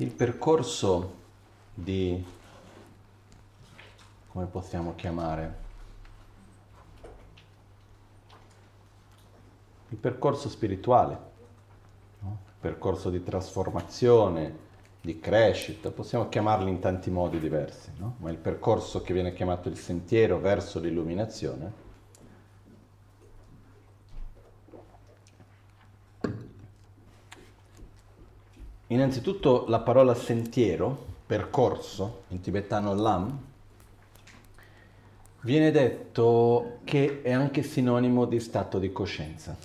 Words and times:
il 0.00 0.10
percorso 0.12 1.14
di, 1.74 2.24
come 4.28 4.46
possiamo 4.46 4.94
chiamare, 4.94 5.66
il 9.88 9.96
percorso 9.96 10.48
spirituale, 10.48 11.18
no? 12.20 12.38
il 12.46 12.52
percorso 12.60 13.10
di 13.10 13.24
trasformazione, 13.24 14.66
di 15.00 15.18
crescita, 15.18 15.90
possiamo 15.90 16.28
chiamarli 16.28 16.70
in 16.70 16.78
tanti 16.78 17.10
modi 17.10 17.40
diversi, 17.40 17.90
no? 17.96 18.16
ma 18.18 18.30
il 18.30 18.36
percorso 18.36 19.02
che 19.02 19.12
viene 19.12 19.32
chiamato 19.32 19.68
il 19.68 19.76
sentiero 19.76 20.38
verso 20.38 20.78
l'illuminazione 20.78 21.86
Innanzitutto 28.90 29.66
la 29.68 29.80
parola 29.80 30.14
sentiero, 30.14 31.06
percorso, 31.26 32.22
in 32.28 32.40
tibetano 32.40 32.94
lam, 32.94 33.38
viene 35.42 35.70
detto 35.70 36.78
che 36.84 37.20
è 37.20 37.32
anche 37.32 37.62
sinonimo 37.62 38.24
di 38.24 38.40
stato 38.40 38.78
di 38.78 38.90
coscienza. 38.90 39.56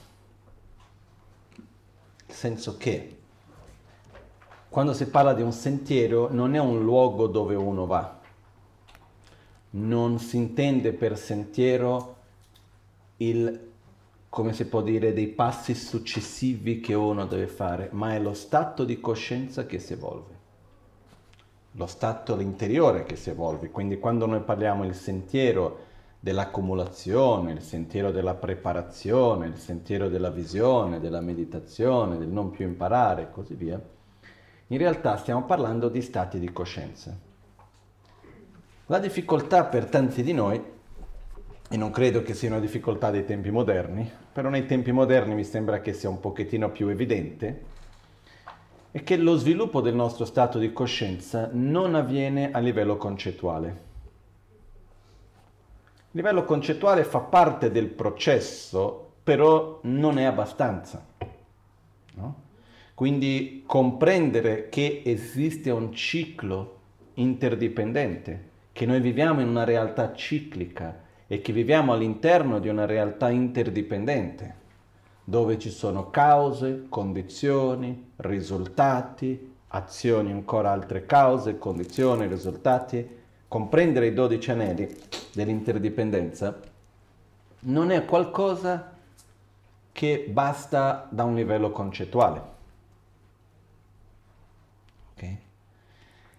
Nel 2.27 2.35
senso 2.35 2.75
che 2.77 3.17
quando 4.67 4.93
si 4.93 5.07
parla 5.07 5.33
di 5.33 5.41
un 5.41 5.53
sentiero 5.53 6.27
non 6.29 6.53
è 6.53 6.59
un 6.59 6.83
luogo 6.83 7.27
dove 7.27 7.55
uno 7.55 7.85
va, 7.85 8.19
non 9.71 10.19
si 10.19 10.35
intende 10.35 10.91
per 10.91 11.17
sentiero 11.17 12.15
il 13.17 13.71
come 14.33 14.53
si 14.53 14.65
può 14.65 14.81
dire, 14.81 15.13
dei 15.13 15.27
passi 15.27 15.75
successivi 15.75 16.79
che 16.79 16.95
uno 16.95 17.27
deve 17.27 17.45
fare, 17.45 17.89
ma 17.91 18.15
è 18.15 18.19
lo 18.19 18.33
stato 18.33 18.83
di 18.83 18.99
coscienza 18.99 19.67
che 19.67 19.77
si 19.77 19.93
evolve, 19.93 20.33
lo 21.73 21.85
stato 21.85 22.39
interiore 22.39 23.03
che 23.03 23.15
si 23.15 23.29
evolve. 23.29 23.69
Quindi 23.69 23.99
quando 23.99 24.25
noi 24.25 24.39
parliamo 24.39 24.85
del 24.85 24.95
sentiero 24.95 25.81
dell'accumulazione, 26.19 27.51
il 27.51 27.61
sentiero 27.61 28.09
della 28.09 28.33
preparazione, 28.33 29.45
il 29.45 29.57
sentiero 29.57 30.09
della 30.09 30.31
visione, 30.31 30.99
della 30.99 31.21
meditazione, 31.21 32.17
del 32.17 32.29
non 32.29 32.49
più 32.49 32.65
imparare 32.65 33.21
e 33.21 33.29
così 33.29 33.53
via, 33.53 33.79
in 34.65 34.77
realtà 34.79 35.15
stiamo 35.17 35.43
parlando 35.43 35.89
di 35.89 36.01
stati 36.01 36.39
di 36.39 36.51
coscienza. 36.51 37.15
La 38.87 38.97
difficoltà 38.97 39.65
per 39.65 39.85
tanti 39.85 40.23
di 40.23 40.33
noi 40.33 40.59
e 41.69 41.77
non 41.77 41.91
credo 41.91 42.23
che 42.23 42.33
sia 42.33 42.49
una 42.49 42.59
difficoltà 42.59 43.11
dei 43.11 43.25
tempi 43.25 43.51
moderni, 43.51 44.21
però 44.33 44.49
nei 44.49 44.65
tempi 44.65 44.91
moderni 44.91 45.35
mi 45.35 45.43
sembra 45.43 45.79
che 45.79 45.93
sia 45.93 46.09
un 46.09 46.19
pochettino 46.19 46.71
più 46.71 46.87
evidente, 46.87 47.71
è 48.89 49.03
che 49.03 49.15
lo 49.17 49.35
sviluppo 49.35 49.79
del 49.79 49.93
nostro 49.93 50.25
stato 50.25 50.57
di 50.57 50.73
coscienza 50.73 51.49
non 51.53 51.93
avviene 51.93 52.51
a 52.51 52.57
livello 52.57 52.97
concettuale. 52.97 53.67
Il 56.11 56.19
livello 56.19 56.45
concettuale 56.45 57.03
fa 57.03 57.19
parte 57.19 57.71
del 57.71 57.87
processo, 57.87 59.11
però 59.23 59.79
non 59.83 60.17
è 60.17 60.23
abbastanza. 60.23 61.05
No? 62.15 62.35
Quindi 62.93 63.63
comprendere 63.65 64.69
che 64.69 65.03
esiste 65.05 65.69
un 65.69 65.93
ciclo 65.93 66.79
interdipendente, 67.15 68.49
che 68.71 68.85
noi 68.85 68.99
viviamo 68.99 69.41
in 69.41 69.47
una 69.47 69.63
realtà 69.63 70.13
ciclica, 70.13 71.02
e 71.33 71.41
che 71.41 71.51
viviamo 71.51 71.93
all'interno 71.93 72.59
di 72.59 72.67
una 72.67 72.85
realtà 72.85 73.31
interdipendente, 73.31 74.55
dove 75.23 75.57
ci 75.57 75.71
sono 75.71 76.11
cause, 76.11 76.85
condizioni, 76.89 78.11
risultati, 78.17 79.55
azioni, 79.69 80.31
ancora 80.31 80.69
altre 80.69 81.07
cause, 81.07 81.57
condizioni, 81.57 82.27
risultati. 82.27 83.21
Comprendere 83.47 84.05
i 84.05 84.13
dodici 84.13 84.51
anelli 84.51 84.87
dell'interdipendenza 85.33 86.59
non 87.61 87.89
è 87.89 88.05
qualcosa 88.05 88.95
che 89.91 90.27
basta 90.29 91.07
da 91.09 91.23
un 91.23 91.33
livello 91.33 91.71
concettuale. 91.71 92.51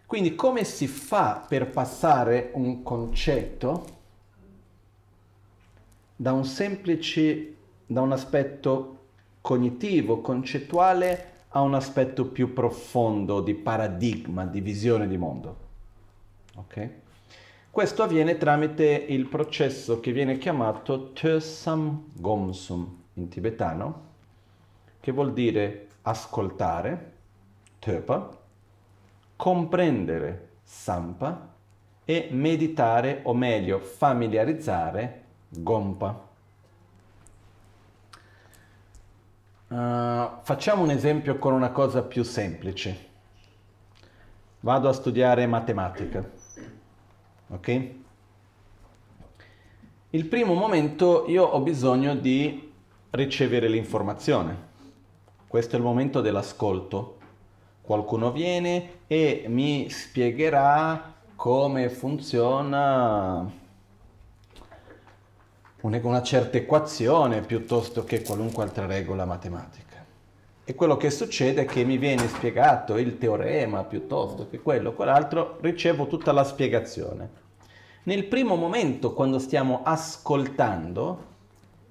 Quindi 0.06 0.36
come 0.36 0.62
si 0.62 0.86
fa 0.86 1.44
per 1.48 1.70
passare 1.70 2.50
un 2.54 2.84
concetto 2.84 4.02
da 6.16 6.32
un 6.32 6.44
semplice, 6.44 7.54
da 7.86 8.00
un 8.00 8.12
aspetto 8.12 8.98
cognitivo, 9.40 10.20
concettuale, 10.20 11.32
a 11.48 11.60
un 11.60 11.74
aspetto 11.74 12.26
più 12.26 12.52
profondo 12.52 13.40
di 13.40 13.54
paradigma, 13.54 14.44
di 14.44 14.60
visione 14.60 15.06
di 15.06 15.16
mondo. 15.16 15.56
Ok? 16.56 16.88
Questo 17.70 18.02
avviene 18.02 18.36
tramite 18.36 18.84
il 18.84 19.26
processo 19.26 20.00
che 20.00 20.12
viene 20.12 20.38
chiamato 20.38 21.12
Tösam 21.12 22.10
Gomsum 22.12 23.02
in 23.14 23.28
tibetano, 23.28 24.12
che 25.00 25.12
vuol 25.12 25.32
dire 25.32 25.88
ascoltare, 26.02 27.12
Töpa, 27.78 28.30
comprendere, 29.36 30.48
Sampa, 30.62 31.52
e 32.04 32.28
meditare, 32.30 33.20
o 33.24 33.34
meglio 33.34 33.78
familiarizzare, 33.78 35.23
Gompa. 35.58 36.32
Uh, 39.68 40.40
facciamo 40.42 40.82
un 40.82 40.90
esempio 40.90 41.38
con 41.38 41.52
una 41.52 41.70
cosa 41.70 42.02
più 42.02 42.22
semplice. 42.22 43.12
Vado 44.60 44.88
a 44.88 44.92
studiare 44.92 45.46
matematica. 45.46 46.28
Ok? 47.48 47.90
Il 50.10 50.26
primo 50.26 50.54
momento 50.54 51.24
io 51.28 51.44
ho 51.44 51.60
bisogno 51.60 52.14
di 52.14 52.72
ricevere 53.10 53.68
l'informazione. 53.68 54.72
Questo 55.46 55.74
è 55.74 55.78
il 55.78 55.84
momento 55.84 56.20
dell'ascolto. 56.20 57.18
Qualcuno 57.82 58.30
viene 58.32 59.00
e 59.06 59.44
mi 59.48 59.90
spiegherà 59.90 61.14
come 61.36 61.88
funziona 61.90 63.62
una 65.84 66.22
certa 66.22 66.56
equazione 66.56 67.42
piuttosto 67.42 68.04
che 68.04 68.22
qualunque 68.22 68.62
altra 68.62 68.86
regola 68.86 69.26
matematica. 69.26 70.02
E 70.64 70.74
quello 70.74 70.96
che 70.96 71.10
succede 71.10 71.62
è 71.62 71.64
che 71.66 71.84
mi 71.84 71.98
viene 71.98 72.26
spiegato 72.26 72.96
il 72.96 73.18
teorema 73.18 73.84
piuttosto 73.84 74.48
che 74.48 74.62
quello 74.62 74.90
o 74.90 74.92
quell'altro, 74.94 75.58
ricevo 75.60 76.06
tutta 76.06 76.32
la 76.32 76.42
spiegazione. 76.42 77.42
Nel 78.04 78.24
primo 78.24 78.54
momento, 78.54 79.12
quando 79.12 79.38
stiamo 79.38 79.82
ascoltando, 79.84 81.32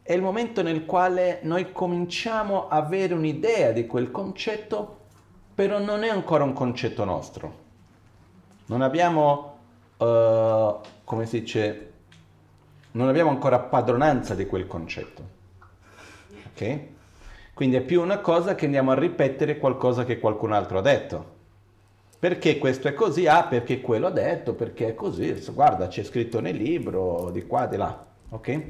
è 0.02 0.14
il 0.14 0.24
momento 0.24 0.64
nel 0.64 0.86
quale 0.86 1.40
noi 1.44 1.72
cominciamo 1.72 2.68
a 2.68 2.78
avere 2.78 3.14
un'idea 3.14 3.72
di 3.72 3.86
quel 3.86 4.10
concetto, 4.10 5.02
però 5.54 5.78
non 5.78 6.04
è 6.04 6.10
ancora 6.10 6.44
un 6.44 6.54
concetto 6.54 7.06
nostro. 7.06 7.62
Non 8.66 8.82
abbiamo, 8.82 9.58
uh, 9.98 10.80
come 11.04 11.26
si 11.28 11.42
dice, 11.42 11.93
non 12.94 13.08
abbiamo 13.08 13.30
ancora 13.30 13.60
padronanza 13.60 14.36
di 14.36 14.46
quel 14.46 14.68
concetto. 14.68 15.42
Ok? 16.54 16.80
Quindi 17.54 17.76
è 17.76 17.82
più 17.82 18.02
una 18.02 18.20
cosa 18.20 18.56
che 18.56 18.66
andiamo 18.66 18.92
a 18.92 18.96
ripetere 18.96 19.58
qualcosa 19.58 20.06
che 20.06 20.20
qualcun 20.20 20.52
altro 20.52 20.80
ha 20.80 20.82
detto. 20.82 21.32
Perché 22.20 22.58
questo 22.58 22.88
è 22.88 22.94
così? 22.94 23.28
Ah, 23.28 23.44
perché 23.44 23.82
quello 23.82 24.08
ha 24.08 24.12
detto, 24.12 24.54
perché 24.54 24.90
è 24.90 24.96
così. 24.96 25.34
Guarda, 25.52 25.88
c'è 25.88 26.04
scritto 26.04 26.40
nel 26.40 26.56
libro, 26.56 27.30
di 27.32 27.46
qua, 27.46 27.66
di 27.66 27.78
là. 27.78 28.06
Ok? 28.30 28.62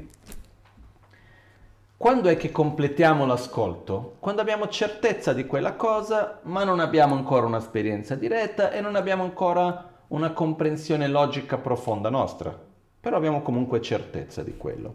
Quando 1.96 2.28
è 2.28 2.36
che 2.36 2.50
completiamo 2.50 3.24
l'ascolto? 3.24 4.16
Quando 4.18 4.40
abbiamo 4.40 4.68
certezza 4.68 5.32
di 5.32 5.46
quella 5.46 5.74
cosa, 5.74 6.40
ma 6.42 6.64
non 6.64 6.80
abbiamo 6.80 7.14
ancora 7.14 7.46
un'esperienza 7.46 8.14
diretta 8.14 8.70
e 8.70 8.80
non 8.80 8.96
abbiamo 8.96 9.22
ancora 9.22 9.92
una 10.08 10.32
comprensione 10.32 11.06
logica 11.08 11.56
profonda 11.56 12.10
nostra 12.10 12.63
però 13.04 13.18
abbiamo 13.18 13.42
comunque 13.42 13.82
certezza 13.82 14.42
di 14.42 14.56
quello. 14.56 14.94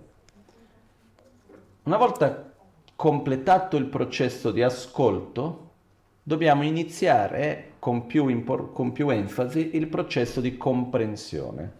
Una 1.84 1.98
volta 1.98 2.52
completato 2.96 3.78
il 3.78 3.86
processo 3.86 4.50
di 4.50 4.64
ascolto, 4.64 5.70
dobbiamo 6.24 6.64
iniziare 6.64 7.74
con 7.78 8.08
più, 8.08 8.28
impor- 8.28 8.74
con 8.74 8.94
più 8.94 9.10
enfasi 9.10 9.76
il 9.76 9.86
processo 9.86 10.42
di 10.42 10.58
comprensione. 10.58 11.74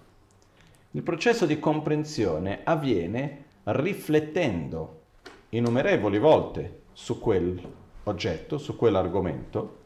Il 0.92 1.02
processo 1.02 1.48
di 1.48 1.58
comprensione 1.58 2.60
avviene 2.64 3.46
riflettendo 3.64 5.02
innumerevoli 5.50 6.20
volte 6.20 6.82
su 6.94 7.18
quell'oggetto, 7.18 8.60
su 8.60 8.76
quell'argomento. 8.76 9.78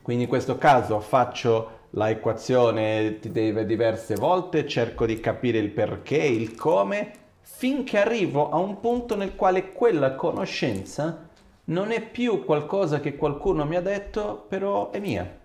Quindi 0.00 0.22
in 0.22 0.28
questo 0.30 0.56
caso 0.56 1.00
faccio 1.00 1.77
la 1.90 2.10
equazione 2.10 3.18
diverse 3.20 4.14
volte, 4.14 4.66
cerco 4.66 5.06
di 5.06 5.20
capire 5.20 5.58
il 5.58 5.70
perché, 5.70 6.16
il 6.16 6.54
come, 6.54 7.12
finché 7.40 7.98
arrivo 7.98 8.50
a 8.50 8.58
un 8.58 8.78
punto 8.80 9.16
nel 9.16 9.34
quale 9.34 9.72
quella 9.72 10.14
conoscenza 10.14 11.26
non 11.64 11.90
è 11.90 12.00
più 12.02 12.44
qualcosa 12.44 13.00
che 13.00 13.16
qualcuno 13.16 13.64
mi 13.64 13.76
ha 13.76 13.80
detto, 13.80 14.44
però 14.48 14.90
è 14.90 14.98
mia. 14.98 15.36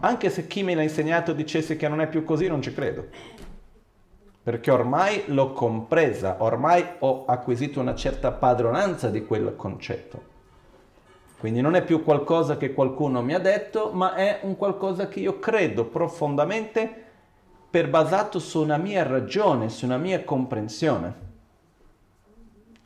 Anche 0.00 0.30
se 0.30 0.46
chi 0.46 0.62
me 0.62 0.74
l'ha 0.74 0.82
insegnato 0.82 1.32
dicesse 1.32 1.76
che 1.76 1.88
non 1.88 2.00
è 2.00 2.08
più 2.08 2.24
così, 2.24 2.46
non 2.46 2.62
ci 2.62 2.72
credo. 2.72 3.06
Perché 4.42 4.70
ormai 4.70 5.24
l'ho 5.26 5.52
compresa, 5.52 6.36
ormai 6.40 6.84
ho 6.98 7.24
acquisito 7.26 7.80
una 7.80 7.94
certa 7.94 8.32
padronanza 8.32 9.08
di 9.08 9.24
quel 9.24 9.54
concetto. 9.56 10.30
Quindi 11.42 11.60
non 11.60 11.74
è 11.74 11.82
più 11.82 12.04
qualcosa 12.04 12.56
che 12.56 12.72
qualcuno 12.72 13.20
mi 13.20 13.34
ha 13.34 13.40
detto, 13.40 13.90
ma 13.90 14.14
è 14.14 14.38
un 14.42 14.56
qualcosa 14.56 15.08
che 15.08 15.18
io 15.18 15.40
credo 15.40 15.86
profondamente 15.86 16.88
per 17.68 17.90
basato 17.90 18.38
su 18.38 18.62
una 18.62 18.76
mia 18.76 19.02
ragione, 19.02 19.68
su 19.68 19.84
una 19.84 19.96
mia 19.96 20.22
comprensione. 20.22 21.14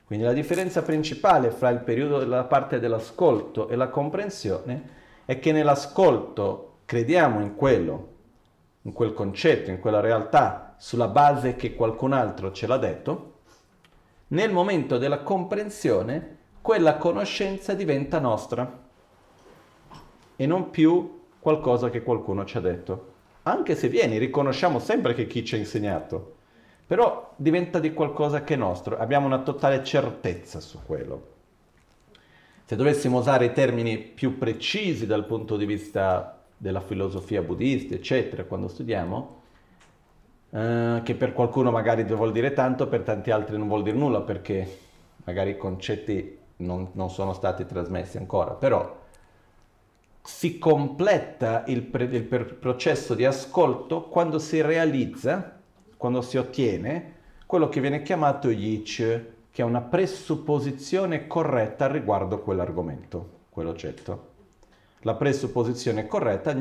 Quindi 0.07 0.25
la 0.25 0.33
differenza 0.33 0.81
principale 0.81 1.51
fra 1.51 1.69
il 1.69 1.81
periodo 1.81 2.19
della 2.19 2.45
parte 2.45 2.81
dell'ascolto 2.81 3.69
e 3.69 3.77
la 3.77 3.91
comprensione 3.91 4.89
è 5.27 5.39
che 5.39 5.53
nell'ascolto 5.53 6.79
crediamo 6.87 7.43
in 7.43 7.57
quello, 7.57 8.09
in 8.81 8.95
quel 8.95 9.13
concetto, 9.13 9.69
in 9.69 9.81
quella 9.81 10.01
realtà, 10.01 10.77
sulla 10.79 11.09
base 11.09 11.57
che 11.57 11.75
qualcun 11.75 12.15
altro 12.15 12.53
ce 12.53 12.67
l'ha 12.67 12.79
detto, 12.79 13.35
nel 14.29 14.51
momento 14.51 14.97
della 14.97 15.21
comprensione 15.21 16.36
quella 16.67 16.97
conoscenza 16.97 17.75
diventa 17.75 18.19
nostra 18.19 18.83
e 20.35 20.47
non 20.47 20.71
più 20.71 21.21
qualcosa 21.39 21.91
che 21.91 22.03
qualcuno 22.03 22.45
ci 22.45 22.57
ha 22.57 22.61
detto. 22.61 23.13
Anche 23.45 23.77
se 23.77 23.89
vieni, 23.89 24.19
riconosciamo 24.19 24.81
sempre 24.81 25.15
che 25.15 25.29
chi 25.29 25.45
ci 25.45 25.55
ha 25.55 25.59
insegnato, 25.59 26.35
però 26.85 27.35
diventa 27.37 27.79
di 27.79 27.95
qualcosa 27.95 28.43
che 28.43 28.55
è 28.55 28.57
nostro, 28.57 28.99
abbiamo 28.99 29.27
una 29.27 29.43
totale 29.43 29.85
certezza 29.85 30.59
su 30.59 30.81
quello. 30.85 31.35
Se 32.65 32.75
dovessimo 32.75 33.19
usare 33.19 33.45
i 33.45 33.53
termini 33.53 33.99
più 33.99 34.37
precisi 34.37 35.07
dal 35.07 35.25
punto 35.25 35.57
di 35.57 35.67
vista 35.67 36.43
della 36.57 36.81
filosofia 36.81 37.43
buddista, 37.43 37.95
eccetera, 37.95 38.43
quando 38.43 38.67
studiamo, 38.67 39.41
eh, 40.51 41.01
che 41.05 41.15
per 41.15 41.33
qualcuno 41.33 41.71
magari 41.71 42.03
vuol 42.03 42.33
dire 42.33 42.53
tanto, 42.53 42.89
per 42.89 43.03
tanti 43.03 43.31
altri 43.31 43.57
non 43.57 43.69
vuol 43.69 43.85
dire 43.85 43.97
nulla, 43.97 44.23
perché 44.23 44.79
magari 45.23 45.51
i 45.51 45.57
concetti 45.57 46.36
non, 46.57 46.89
non 46.93 47.11
sono 47.11 47.33
stati 47.33 47.67
trasmessi 47.67 48.17
ancora, 48.17 48.53
però 48.53 49.05
si 50.23 50.59
completa 50.59 51.65
il, 51.67 51.83
pre- 51.83 52.05
il 52.05 52.25
per- 52.25 52.55
processo 52.55 53.15
di 53.15 53.25
ascolto 53.25 54.05
quando 54.05 54.39
si 54.39 54.61
realizza 54.61 55.57
quando 55.97 56.21
si 56.21 56.37
ottiene 56.37 57.15
quello 57.47 57.69
che 57.69 57.81
viene 57.81 58.03
chiamato 58.03 58.51
yich, 58.51 58.97
che 59.51 59.63
è 59.63 59.65
una 59.65 59.81
presupposizione 59.81 61.27
corretta 61.27 61.87
riguardo 61.87 62.41
quell'argomento, 62.41 63.31
quell'oggetto. 63.51 64.35
La 65.01 65.15
presupposizione 65.15 66.09
corretta, 66.09 66.53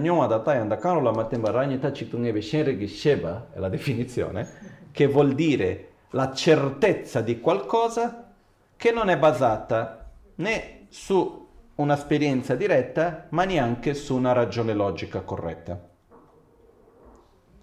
è 3.51 3.59
la 3.59 3.69
definizione, 3.69 4.48
che 4.91 5.07
vuol 5.07 5.33
dire 5.33 5.89
la 6.12 6.31
certezza 6.31 7.21
di 7.21 7.39
qualcosa 7.39 8.25
che 8.77 8.92
non 8.92 9.10
è 9.10 9.18
basata 9.18 10.12
né 10.36 10.88
su 10.89 11.48
un'esperienza 11.75 12.56
diretta, 12.56 13.27
ma 13.30 13.44
neanche 13.44 13.94
su 13.94 14.16
una 14.16 14.31
ragione 14.31 14.74
logica 14.74 15.22
corretta. 15.22 15.80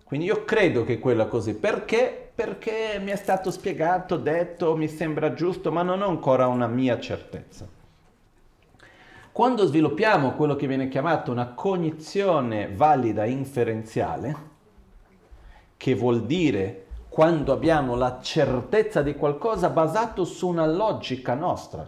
Quindi 0.05 0.26
io 0.26 0.44
credo 0.44 0.85
che 0.85 0.99
quella 0.99 1.26
così. 1.26 1.55
Perché? 1.55 2.31
Perché 2.35 2.99
mi 3.03 3.11
è 3.11 3.17
stato 3.17 3.50
spiegato, 3.50 4.17
detto, 4.17 4.76
mi 4.76 4.88
sembra 4.88 5.32
giusto, 5.32 5.73
ma 5.73 5.82
non 5.82 6.03
ho 6.03 6.09
ancora 6.09 6.47
una 6.49 6.67
mia 6.67 7.00
certezza. 7.00 7.67
Quando 9.32 9.64
sviluppiamo 9.64 10.32
quello 10.32 10.55
che 10.56 10.67
viene 10.67 10.88
chiamato 10.88 11.31
una 11.31 11.55
cognizione 11.55 12.70
valida 12.70 13.25
inferenziale, 13.25 14.37
che 15.79 15.94
vuol 15.94 16.26
dire 16.26 16.87
quando 17.12 17.53
abbiamo 17.53 17.94
la 17.94 18.20
certezza 18.23 19.03
di 19.03 19.14
qualcosa 19.14 19.69
basato 19.69 20.25
su 20.25 20.49
una 20.49 20.64
logica 20.64 21.35
nostra. 21.35 21.87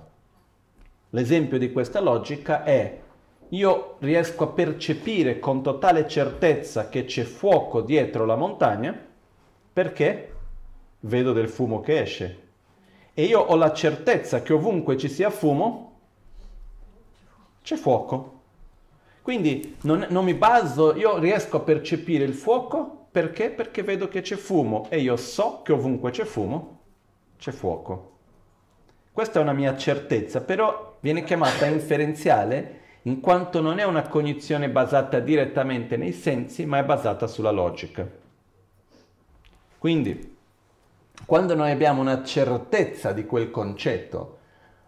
L'esempio 1.09 1.57
di 1.57 1.73
questa 1.73 2.01
logica 2.01 2.63
è 2.63 3.01
io 3.49 3.97
riesco 4.01 4.45
a 4.45 4.49
percepire 4.49 5.39
con 5.39 5.63
totale 5.63 6.07
certezza 6.07 6.91
che 6.91 7.07
c'è 7.07 7.23
fuoco 7.23 7.81
dietro 7.81 8.27
la 8.27 8.37
montagna 8.37 8.95
perché 9.73 10.35
vedo 11.01 11.33
del 11.33 11.49
fumo 11.49 11.81
che 11.81 12.03
esce. 12.03 12.43
E 13.15 13.25
io 13.25 13.41
ho 13.41 13.57
la 13.57 13.73
certezza 13.73 14.43
che 14.43 14.53
ovunque 14.53 14.99
ci 14.99 15.09
sia 15.09 15.31
fumo, 15.31 16.01
c'è 17.63 17.77
fuoco. 17.77 18.41
Quindi 19.23 19.77
non, 19.85 20.05
non, 20.11 20.23
mi 20.23 20.35
baso, 20.35 20.95
io 20.95 21.17
riesco 21.17 21.57
a 21.57 21.61
percepire 21.61 22.25
il 22.25 22.35
fuoco 22.35 23.04
perché? 23.15 23.51
Perché 23.51 23.85
vedo 23.85 24.09
che 24.09 24.23
c'è 24.23 24.35
fumo 24.35 24.89
e 24.91 24.99
io 24.99 25.15
so 25.17 25.63
che 25.63 25.71
ovunque 25.71 26.11
c'è 26.11 26.25
fumo, 26.25 26.81
c'è 27.39 27.53
fuoco. 27.53 28.17
Questa 29.13 29.39
è 29.39 29.43
una 29.43 29.53
mia 29.53 29.77
certezza, 29.77 30.41
però 30.41 30.97
viene 30.99 31.23
chiamata 31.23 31.65
inferenziale 31.67 32.81
in 33.03 33.21
quanto 33.21 33.61
non 33.61 33.79
è 33.79 33.85
una 33.85 34.09
cognizione 34.09 34.69
basata 34.69 35.21
direttamente 35.21 35.97
nei 35.97 36.13
sensi, 36.13 36.67
ma 36.67 36.79
è 36.79 36.85
basata 36.85 37.29
sulla 37.29 37.53
logica. 37.53 38.05
Quindi, 39.79 40.37
quando 41.25 41.55
noi 41.55 41.71
abbiamo 41.71 42.01
una 42.01 42.25
certezza 42.25 43.13
di 43.13 43.25
quel 43.27 43.53
concetto, 43.53 44.39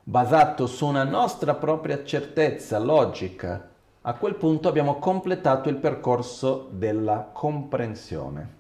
basato 0.02 0.66
su 0.66 0.84
una 0.84 1.04
nostra 1.04 1.54
propria 1.54 2.02
certezza 2.02 2.80
logica, 2.80 3.70
a 4.08 4.14
quel 4.14 4.36
punto 4.36 4.68
abbiamo 4.68 5.00
completato 5.00 5.68
il 5.68 5.78
percorso 5.78 6.68
della 6.70 7.28
comprensione. 7.32 8.54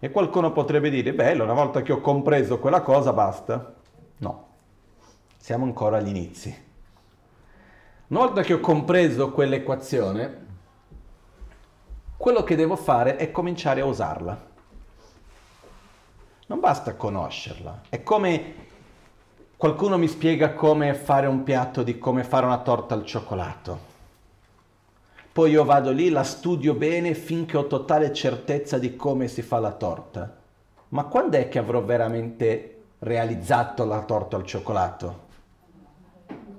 E 0.00 0.10
qualcuno 0.10 0.50
potrebbe 0.50 0.90
dire, 0.90 1.14
bello, 1.14 1.44
una 1.44 1.52
volta 1.52 1.80
che 1.82 1.92
ho 1.92 2.00
compreso 2.00 2.58
quella 2.58 2.80
cosa, 2.80 3.12
basta. 3.12 3.74
No, 4.18 4.46
siamo 5.36 5.64
ancora 5.64 5.98
agli 5.98 6.08
inizi. 6.08 6.64
Una 8.08 8.18
volta 8.18 8.42
che 8.42 8.54
ho 8.54 8.58
compreso 8.58 9.30
quell'equazione, 9.30 10.46
quello 12.16 12.42
che 12.42 12.56
devo 12.56 12.74
fare 12.74 13.14
è 13.14 13.30
cominciare 13.30 13.80
a 13.80 13.84
usarla. 13.84 14.46
Non 16.48 16.58
basta 16.58 16.96
conoscerla, 16.96 17.82
è 17.88 18.02
come 18.02 18.54
qualcuno 19.56 19.96
mi 19.96 20.08
spiega 20.08 20.54
come 20.54 20.94
fare 20.94 21.28
un 21.28 21.44
piatto 21.44 21.84
di 21.84 21.96
come 21.98 22.24
fare 22.24 22.44
una 22.44 22.58
torta 22.58 22.94
al 22.94 23.04
cioccolato. 23.04 23.94
Poi 25.36 25.50
io 25.50 25.64
vado 25.64 25.90
lì, 25.90 26.08
la 26.08 26.22
studio 26.22 26.72
bene 26.72 27.12
finché 27.12 27.58
ho 27.58 27.66
totale 27.66 28.10
certezza 28.14 28.78
di 28.78 28.96
come 28.96 29.28
si 29.28 29.42
fa 29.42 29.58
la 29.58 29.72
torta. 29.72 30.34
Ma 30.88 31.04
quando 31.04 31.36
è 31.36 31.50
che 31.50 31.58
avrò 31.58 31.84
veramente 31.84 32.84
realizzato 33.00 33.84
la 33.84 34.02
torta 34.02 34.36
al 34.36 34.46
cioccolato? 34.46 35.24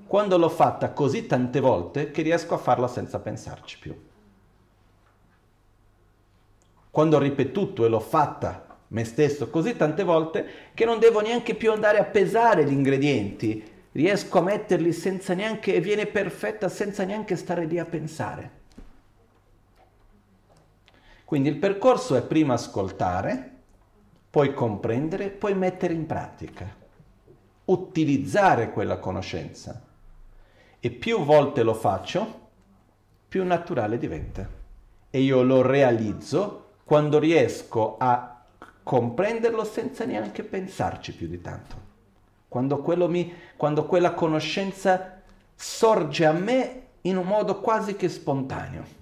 quando 0.05 0.37
l'ho 0.37 0.49
fatta 0.49 0.91
così 0.91 1.25
tante 1.25 1.59
volte 1.59 2.11
che 2.11 2.21
riesco 2.21 2.53
a 2.53 2.57
farla 2.57 2.87
senza 2.87 3.19
pensarci 3.19 3.79
più. 3.79 3.99
Quando 6.91 7.17
ho 7.17 7.19
ripetuto 7.19 7.83
e 7.83 7.89
l'ho 7.89 7.99
fatta 7.99 8.77
me 8.89 9.03
stesso 9.03 9.49
così 9.49 9.75
tante 9.75 10.03
volte 10.03 10.45
che 10.75 10.85
non 10.85 10.99
devo 10.99 11.19
neanche 11.19 11.55
più 11.55 11.71
andare 11.71 11.97
a 11.97 12.05
pesare 12.05 12.63
gli 12.63 12.71
ingredienti, 12.71 13.63
riesco 13.93 14.37
a 14.37 14.43
metterli 14.43 14.93
senza 14.93 15.33
neanche 15.33 15.73
e 15.73 15.81
viene 15.81 16.05
perfetta 16.05 16.69
senza 16.69 17.03
neanche 17.03 17.35
stare 17.35 17.65
lì 17.65 17.79
a 17.79 17.85
pensare. 17.85 18.56
Quindi 21.27 21.49
il 21.49 21.57
percorso 21.57 22.15
è 22.15 22.21
prima 22.21 22.53
ascoltare, 22.53 23.55
poi 24.29 24.53
comprendere, 24.53 25.27
poi 25.27 25.55
mettere 25.55 25.93
in 25.93 26.05
pratica, 26.05 26.73
utilizzare 27.65 28.71
quella 28.71 28.97
conoscenza 28.97 29.81
e 30.79 30.89
più 30.89 31.25
volte 31.25 31.63
lo 31.63 31.73
faccio, 31.73 32.47
più 33.27 33.43
naturale 33.43 33.97
diventa. 33.97 34.47
E 35.09 35.19
io 35.19 35.43
lo 35.43 35.61
realizzo 35.61 36.75
quando 36.85 37.19
riesco 37.19 37.97
a 37.97 38.45
comprenderlo 38.81 39.65
senza 39.65 40.05
neanche 40.05 40.43
pensarci 40.43 41.13
più 41.13 41.27
di 41.27 41.41
tanto. 41.41 41.75
Quando, 42.47 43.09
mi, 43.09 43.33
quando 43.57 43.85
quella 43.85 44.13
conoscenza 44.13 45.21
sorge 45.53 46.25
a 46.25 46.31
me 46.31 46.83
in 47.01 47.17
un 47.17 47.25
modo 47.25 47.59
quasi 47.59 47.97
che 47.97 48.07
spontaneo. 48.07 48.96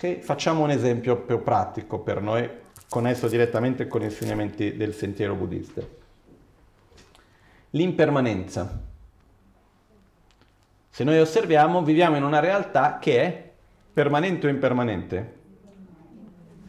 Okay? 0.00 0.22
Facciamo 0.22 0.62
un 0.62 0.70
esempio 0.70 1.18
più 1.18 1.42
pratico 1.42 1.98
per 1.98 2.22
noi, 2.22 2.48
connesso 2.88 3.28
direttamente 3.28 3.86
con 3.86 4.00
gli 4.00 4.04
insegnamenti 4.04 4.74
del 4.74 4.94
sentiero 4.94 5.34
buddista. 5.34 5.82
L'impermanenza. 7.72 8.80
Se 10.88 11.04
noi 11.04 11.18
osserviamo, 11.18 11.82
viviamo 11.82 12.16
in 12.16 12.24
una 12.24 12.40
realtà 12.40 12.98
che 12.98 13.22
è 13.22 13.50
permanente 13.92 14.46
o 14.46 14.50
impermanente. 14.50 15.38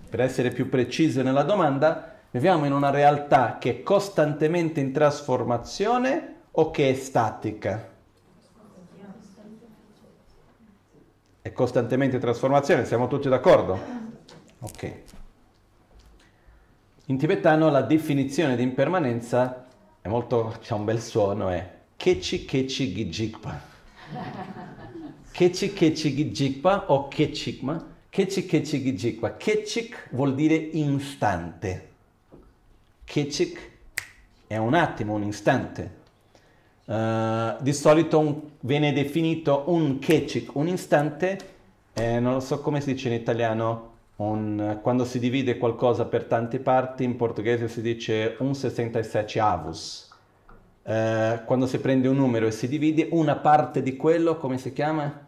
Per 0.09 0.19
essere 0.19 0.50
più 0.50 0.67
precisi 0.67 1.23
nella 1.23 1.43
domanda, 1.43 2.19
viviamo 2.31 2.65
in 2.65 2.73
una 2.73 2.89
realtà 2.89 3.57
che 3.57 3.69
è 3.69 3.81
costantemente 3.83 4.81
in 4.81 4.91
trasformazione 4.91 6.35
o 6.51 6.69
che 6.69 6.89
è 6.89 6.93
statica? 6.95 7.90
È 11.41 11.51
costantemente 11.51 12.19
trasformazione, 12.19 12.86
siamo 12.86 13.07
tutti 13.07 13.27
d'accordo? 13.27 13.79
Ok. 14.60 14.93
In 17.05 17.17
tibetano 17.17 17.69
la 17.69 17.81
definizione 17.81 18.55
di 18.55 18.63
impermanenza 18.63 19.65
è 20.01 20.07
molto, 20.07 20.55
c'è 20.62 20.74
un 20.74 20.86
bel 20.86 21.01
suono, 21.01 21.50
è 21.50 21.79
Kechi 21.95 22.45
Kechi 22.45 22.93
Gijikpa. 22.93 23.62
Kechi 25.31 25.74
Kechi 25.74 26.15
Gijikpa 26.15 26.86
o 26.88 27.07
Kechikma. 27.07 27.88
Kechi 28.10 28.45
Kechi 28.45 28.83
Gijikpa. 28.83 29.36
Kechik 29.38 30.10
vuol 30.12 30.36
dire 30.36 30.55
istante. 30.55 31.89
Kechik 33.03 33.69
è 34.48 34.57
un 34.57 34.74
attimo, 34.74 35.13
un 35.13 35.24
istante. 35.24 36.00
Uh, 36.91 37.55
di 37.62 37.71
solito 37.71 38.19
un, 38.19 38.41
viene 38.60 38.91
definito 38.91 39.63
un 39.67 39.98
kechik, 39.98 40.53
un 40.55 40.67
istante, 40.67 41.39
eh, 41.93 42.19
non 42.19 42.33
lo 42.33 42.39
so 42.41 42.60
come 42.60 42.81
si 42.81 42.91
dice 42.91 43.07
in 43.07 43.13
italiano, 43.13 43.91
un, 44.17 44.77
quando 44.81 45.05
si 45.05 45.17
divide 45.17 45.57
qualcosa 45.57 46.03
per 46.03 46.25
tante 46.25 46.60
parti, 46.60 47.05
in 47.05 47.15
portoghese 47.15 47.69
si 47.69 47.81
dice 47.81 48.36
un 48.39 48.53
67 48.53 49.39
avus. 49.39 50.10
Uh, 50.83 51.45
quando 51.45 51.65
si 51.65 51.79
prende 51.79 52.10
un 52.10 52.17
numero 52.17 52.48
e 52.48 52.51
si 52.51 52.67
divide 52.67 53.07
una 53.12 53.38
parte 53.38 53.81
di 53.81 53.95
quello, 53.95 54.36
come 54.36 54.57
si 54.57 54.74
chiama? 54.74 55.27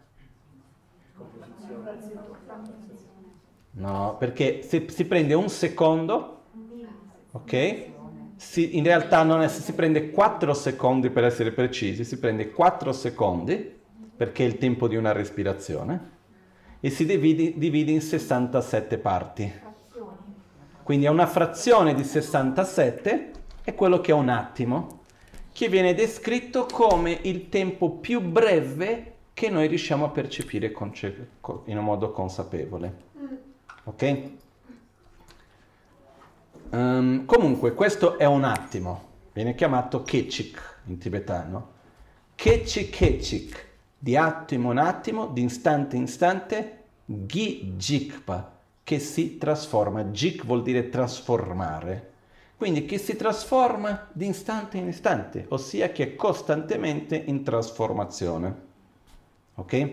No, 3.70 4.16
perché 4.18 4.60
se 4.60 4.84
si 4.90 5.06
prende 5.06 5.32
un 5.32 5.48
secondo, 5.48 6.42
ok? 7.32 7.92
Si, 8.44 8.76
in 8.76 8.84
realtà 8.84 9.22
non 9.22 9.40
è, 9.40 9.48
si 9.48 9.72
prende 9.72 10.10
4 10.10 10.52
secondi 10.52 11.10
per 11.10 11.24
essere 11.24 11.50
precisi, 11.50 12.04
si 12.04 12.18
prende 12.18 12.50
4 12.50 12.92
secondi 12.92 13.82
perché 14.16 14.44
è 14.44 14.46
il 14.46 14.58
tempo 14.58 14.86
di 14.86 14.96
una 14.96 15.12
respirazione 15.12 16.12
e 16.78 16.90
si 16.90 17.06
divide, 17.06 17.54
divide 17.56 17.90
in 17.90 18.02
67 18.02 18.98
parti. 18.98 19.52
Quindi 20.82 21.06
è 21.06 21.08
una 21.08 21.26
frazione 21.26 21.94
di 21.94 22.04
67 22.04 23.30
è 23.64 23.74
quello 23.74 24.00
che 24.02 24.10
è 24.10 24.14
un 24.14 24.28
attimo, 24.28 25.00
che 25.50 25.68
viene 25.68 25.94
descritto 25.94 26.66
come 26.70 27.18
il 27.22 27.48
tempo 27.48 27.92
più 27.92 28.20
breve 28.20 29.12
che 29.32 29.48
noi 29.48 29.66
riusciamo 29.66 30.04
a 30.04 30.10
percepire 30.10 30.70
in 31.64 31.78
un 31.78 31.84
modo 31.84 32.10
consapevole. 32.12 32.94
Ok? 33.84 34.42
Um, 36.74 37.24
comunque, 37.24 37.72
questo 37.72 38.18
è 38.18 38.24
un 38.24 38.42
attimo, 38.42 39.02
viene 39.32 39.54
chiamato 39.54 40.02
Kechik 40.02 40.80
in 40.86 40.98
tibetano. 40.98 41.70
Kechik 42.34 42.90
Kechik, 42.90 43.68
di 43.96 44.16
attimo 44.16 44.72
in 44.72 44.78
attimo, 44.78 45.28
di 45.28 45.44
istante 45.44 45.94
in 45.94 46.02
istante, 46.02 46.82
Gi 47.04 47.74
Jikpa, 47.76 48.56
che 48.82 48.98
si 48.98 49.38
trasforma. 49.38 50.02
Jik 50.02 50.44
vuol 50.44 50.62
dire 50.62 50.88
trasformare. 50.88 52.10
Quindi 52.56 52.86
che 52.86 52.98
si 52.98 53.14
trasforma 53.14 54.08
di 54.12 54.26
istante 54.26 54.76
in 54.76 54.88
istante, 54.88 55.46
ossia 55.50 55.92
che 55.92 56.02
è 56.02 56.16
costantemente 56.16 57.14
in 57.14 57.44
trasformazione. 57.44 58.56
Ok? 59.54 59.88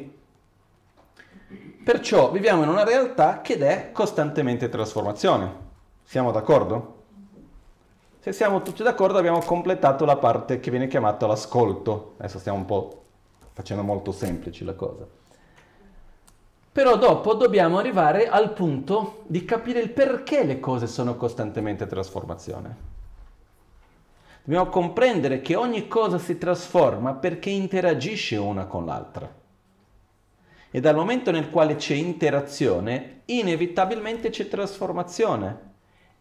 Perciò 1.83 2.31
viviamo 2.31 2.63
in 2.63 2.69
una 2.69 2.83
realtà 2.83 3.41
che 3.41 3.57
è 3.57 3.91
costantemente 3.91 4.67
trasformazione. 4.67 5.69
Siamo 6.11 6.31
d'accordo? 6.31 7.03
Se 8.19 8.33
siamo 8.33 8.61
tutti 8.63 8.83
d'accordo 8.83 9.17
abbiamo 9.17 9.39
completato 9.39 10.03
la 10.03 10.17
parte 10.17 10.59
che 10.59 10.69
viene 10.69 10.87
chiamata 10.87 11.25
l'ascolto. 11.25 12.15
Adesso 12.17 12.37
stiamo 12.37 12.57
un 12.57 12.65
po' 12.65 13.03
facendo 13.53 13.81
molto 13.81 14.11
semplici 14.11 14.65
la 14.65 14.73
cosa. 14.73 15.07
Però 16.69 16.97
dopo 16.97 17.33
dobbiamo 17.35 17.77
arrivare 17.77 18.27
al 18.27 18.51
punto 18.51 19.23
di 19.27 19.45
capire 19.45 19.79
il 19.79 19.91
perché 19.91 20.43
le 20.43 20.59
cose 20.59 20.85
sono 20.85 21.15
costantemente 21.15 21.87
trasformazione. 21.87 22.75
Dobbiamo 24.43 24.67
comprendere 24.69 25.39
che 25.39 25.55
ogni 25.55 25.87
cosa 25.87 26.17
si 26.17 26.37
trasforma 26.37 27.13
perché 27.13 27.51
interagisce 27.51 28.35
una 28.35 28.65
con 28.65 28.85
l'altra. 28.85 29.33
E 30.71 30.79
dal 30.81 30.95
momento 30.95 31.31
nel 31.31 31.49
quale 31.49 31.75
c'è 31.75 31.93
interazione, 31.93 33.21
inevitabilmente 33.27 34.29
c'è 34.29 34.49
trasformazione 34.49 35.69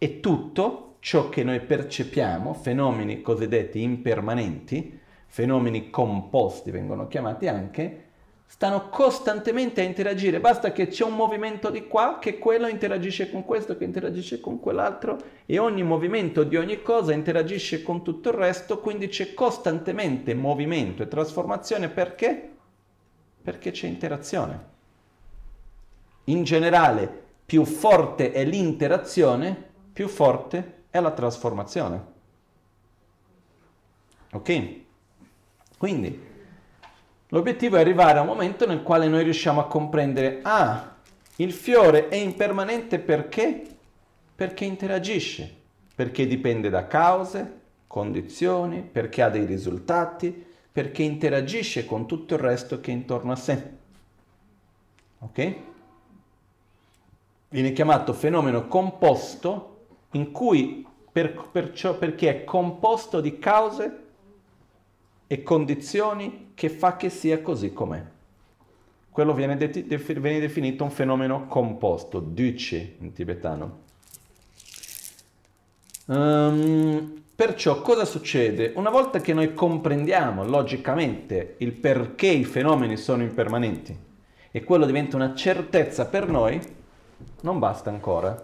e 0.02 0.20
tutto 0.20 0.94
ciò 1.00 1.28
che 1.28 1.44
noi 1.44 1.60
percepiamo, 1.60 2.54
fenomeni 2.54 3.20
cosiddetti 3.20 3.82
impermanenti, 3.82 4.98
fenomeni 5.26 5.90
composti 5.90 6.70
vengono 6.70 7.06
chiamati 7.06 7.48
anche, 7.48 8.04
stanno 8.46 8.88
costantemente 8.88 9.82
a 9.82 9.84
interagire, 9.84 10.40
basta 10.40 10.72
che 10.72 10.86
c'è 10.86 11.04
un 11.04 11.14
movimento 11.14 11.68
di 11.68 11.86
qua, 11.86 12.16
che 12.18 12.38
quello 12.38 12.66
interagisce 12.66 13.30
con 13.30 13.44
questo, 13.44 13.76
che 13.76 13.84
interagisce 13.84 14.40
con 14.40 14.58
quell'altro 14.58 15.18
e 15.44 15.58
ogni 15.58 15.82
movimento 15.82 16.44
di 16.44 16.56
ogni 16.56 16.80
cosa 16.80 17.12
interagisce 17.12 17.82
con 17.82 18.02
tutto 18.02 18.30
il 18.30 18.36
resto, 18.36 18.80
quindi 18.80 19.08
c'è 19.08 19.34
costantemente 19.34 20.32
movimento 20.32 21.02
e 21.02 21.08
trasformazione 21.08 21.90
perché? 21.90 22.48
Perché 23.42 23.70
c'è 23.70 23.86
interazione. 23.86 24.68
In 26.24 26.42
generale, 26.42 27.28
più 27.44 27.66
forte 27.66 28.32
è 28.32 28.46
l'interazione, 28.46 29.69
più 29.92 30.08
forte 30.08 30.84
è 30.90 31.00
la 31.00 31.10
trasformazione. 31.10 32.04
Ok? 34.32 34.78
Quindi 35.76 36.28
l'obiettivo 37.28 37.76
è 37.76 37.80
arrivare 37.80 38.18
a 38.18 38.22
un 38.22 38.28
momento 38.28 38.66
nel 38.66 38.82
quale 38.82 39.08
noi 39.08 39.24
riusciamo 39.24 39.60
a 39.60 39.66
comprendere, 39.66 40.40
ah, 40.42 40.96
il 41.36 41.52
fiore 41.52 42.08
è 42.08 42.16
impermanente 42.16 42.98
perché? 42.98 43.62
Perché 44.34 44.64
interagisce, 44.64 45.52
perché 45.94 46.26
dipende 46.26 46.68
da 46.68 46.86
cause, 46.86 47.58
condizioni, 47.86 48.82
perché 48.82 49.22
ha 49.22 49.30
dei 49.30 49.44
risultati, 49.44 50.46
perché 50.70 51.02
interagisce 51.02 51.84
con 51.84 52.06
tutto 52.06 52.34
il 52.34 52.40
resto 52.40 52.80
che 52.80 52.90
è 52.90 52.94
intorno 52.94 53.32
a 53.32 53.36
sé. 53.36 53.70
Ok? 55.18 55.54
Viene 57.48 57.72
chiamato 57.72 58.12
fenomeno 58.12 58.68
composto 58.68 59.69
in 60.12 60.32
cui 60.32 60.86
per, 61.12 61.48
perciò, 61.50 61.96
perché 61.96 62.28
è 62.28 62.44
composto 62.44 63.20
di 63.20 63.38
cause 63.38 63.98
e 65.26 65.42
condizioni 65.42 66.52
che 66.54 66.68
fa 66.68 66.96
che 66.96 67.10
sia 67.10 67.40
così 67.40 67.72
com'è. 67.72 68.02
Quello 69.10 69.34
viene, 69.34 69.56
de- 69.56 69.70
de- 69.70 69.96
viene 69.96 70.40
definito 70.40 70.84
un 70.84 70.90
fenomeno 70.90 71.46
composto, 71.46 72.20
duce 72.20 72.96
in 72.98 73.12
tibetano. 73.12 73.88
Um, 76.06 77.22
perciò 77.34 77.80
cosa 77.82 78.04
succede? 78.04 78.72
Una 78.74 78.90
volta 78.90 79.20
che 79.20 79.32
noi 79.32 79.54
comprendiamo 79.54 80.44
logicamente 80.44 81.54
il 81.58 81.72
perché 81.72 82.26
i 82.26 82.44
fenomeni 82.44 82.96
sono 82.96 83.22
impermanenti 83.22 83.96
e 84.50 84.64
quello 84.64 84.86
diventa 84.86 85.16
una 85.16 85.34
certezza 85.34 86.06
per 86.06 86.28
noi, 86.28 86.60
non 87.42 87.58
basta 87.58 87.90
ancora 87.90 88.38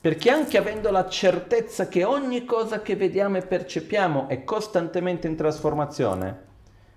perché 0.00 0.30
anche 0.30 0.56
avendo 0.56 0.90
la 0.90 1.06
certezza 1.08 1.88
che 1.88 2.04
ogni 2.04 2.46
cosa 2.46 2.80
che 2.80 2.96
vediamo 2.96 3.36
e 3.36 3.42
percepiamo 3.42 4.28
è 4.28 4.44
costantemente 4.44 5.26
in 5.28 5.36
trasformazione, 5.36 6.48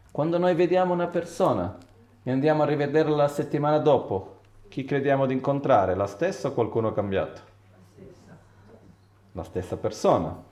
quando 0.10 0.38
noi 0.38 0.56
vediamo 0.56 0.94
una 0.94 1.08
persona 1.08 1.76
e 2.24 2.32
andiamo 2.32 2.64
a 2.64 2.66
rivederla 2.66 3.16
la 3.16 3.28
settimana 3.28 3.80
dopo, 3.80 4.40
chi 4.70 4.86
crediamo 4.86 5.26
di 5.26 5.34
incontrare? 5.34 5.96
La 5.96 6.08
stessa 6.08 6.48
o 6.48 6.54
qualcuno 6.54 6.94
cambiato? 6.94 7.42
La 9.34 9.44
stessa 9.44 9.76
persona. 9.76 10.52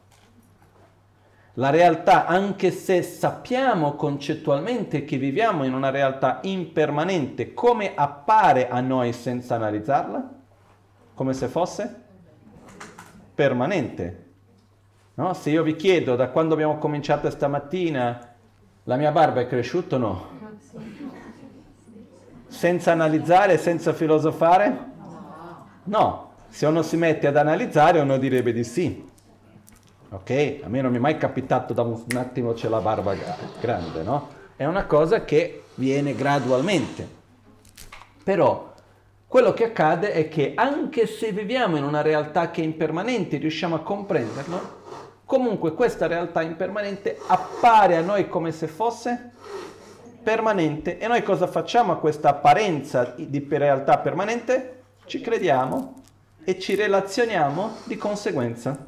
La 1.55 1.69
realtà, 1.69 2.25
anche 2.25 2.71
se 2.71 3.01
sappiamo 3.01 3.95
concettualmente 3.95 5.05
che 5.05 5.17
viviamo 5.17 5.63
in 5.63 5.73
una 5.73 5.89
realtà 5.89 6.39
impermanente, 6.43 7.53
come 7.53 7.93
appare 7.95 8.67
a 8.67 8.81
noi 8.81 9.13
senza 9.13 9.55
analizzarla? 9.55 10.29
Come 11.13 11.33
se 11.33 11.47
fosse? 11.47 12.00
Permanente. 13.41 14.25
No? 15.15 15.33
Se 15.33 15.49
io 15.49 15.63
vi 15.63 15.75
chiedo 15.75 16.15
da 16.15 16.29
quando 16.29 16.53
abbiamo 16.53 16.77
cominciato 16.77 17.27
stamattina, 17.31 18.33
la 18.83 18.95
mia 18.97 19.11
barba 19.11 19.41
è 19.41 19.47
cresciuta 19.47 19.95
o 19.95 19.99
no? 19.99 20.29
Senza 22.47 22.91
analizzare, 22.91 23.57
senza 23.57 23.93
filosofare? 23.93 24.77
No. 25.85 26.29
Se 26.49 26.67
uno 26.67 26.83
si 26.83 26.97
mette 26.97 27.25
ad 27.25 27.37
analizzare, 27.37 27.99
uno 27.99 28.17
direbbe 28.17 28.53
di 28.53 28.63
sì. 28.63 29.09
Ok? 30.09 30.59
A 30.63 30.67
me 30.67 30.81
non 30.81 30.91
mi 30.91 30.97
è 30.97 30.99
mai 30.99 31.17
capitato 31.17 31.73
da 31.73 31.81
un 31.81 32.03
attimo 32.15 32.53
c'è 32.53 32.69
la 32.69 32.81
barba 32.81 33.15
grande, 33.59 34.03
no? 34.03 34.27
È 34.55 34.65
una 34.65 34.85
cosa 34.85 35.25
che 35.25 35.63
viene 35.75 36.13
gradualmente. 36.13 37.07
Però 38.23 38.70
quello 39.31 39.53
che 39.53 39.63
accade 39.63 40.11
è 40.11 40.27
che 40.27 40.51
anche 40.55 41.07
se 41.07 41.31
viviamo 41.31 41.77
in 41.77 41.85
una 41.85 42.01
realtà 42.01 42.51
che 42.51 42.59
è 42.61 42.65
impermanente, 42.65 43.37
riusciamo 43.37 43.75
a 43.75 43.79
comprenderlo, 43.79 44.81
comunque 45.23 45.73
questa 45.73 46.05
realtà 46.05 46.41
impermanente 46.41 47.17
appare 47.27 47.95
a 47.95 48.01
noi 48.01 48.27
come 48.27 48.51
se 48.51 48.67
fosse 48.67 49.31
permanente. 50.21 50.97
E 50.97 51.07
noi 51.07 51.23
cosa 51.23 51.47
facciamo 51.47 51.93
a 51.93 51.97
questa 51.97 52.27
apparenza 52.27 53.15
di 53.17 53.47
realtà 53.51 53.99
permanente? 53.99 54.81
Ci 55.05 55.21
crediamo 55.21 56.01
e 56.43 56.59
ci 56.59 56.75
relazioniamo 56.75 57.75
di 57.85 57.95
conseguenza. 57.95 58.85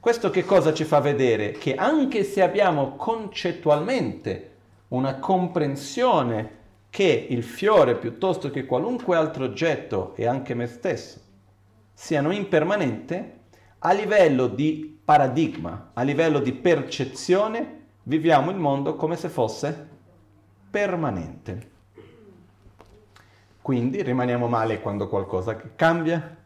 Questo 0.00 0.30
che 0.30 0.46
cosa 0.46 0.72
ci 0.72 0.84
fa 0.84 1.00
vedere? 1.00 1.52
Che 1.52 1.74
anche 1.74 2.24
se 2.24 2.40
abbiamo 2.42 2.96
concettualmente 2.96 4.52
una 4.88 5.16
comprensione 5.16 6.57
che 6.98 7.28
il 7.30 7.44
fiore 7.44 7.94
piuttosto 7.94 8.50
che 8.50 8.66
qualunque 8.66 9.14
altro 9.14 9.44
oggetto 9.44 10.16
e 10.16 10.26
anche 10.26 10.52
me 10.54 10.66
stesso 10.66 11.20
siano 11.94 12.32
impermanente, 12.32 13.38
a 13.78 13.92
livello 13.92 14.48
di 14.48 14.98
paradigma, 15.04 15.90
a 15.92 16.02
livello 16.02 16.40
di 16.40 16.52
percezione, 16.52 17.82
viviamo 18.02 18.50
il 18.50 18.56
mondo 18.56 18.96
come 18.96 19.14
se 19.14 19.28
fosse 19.28 19.88
permanente. 20.68 21.70
Quindi 23.62 24.02
rimaniamo 24.02 24.48
male 24.48 24.80
quando 24.80 25.06
qualcosa 25.06 25.56
cambia, 25.76 26.36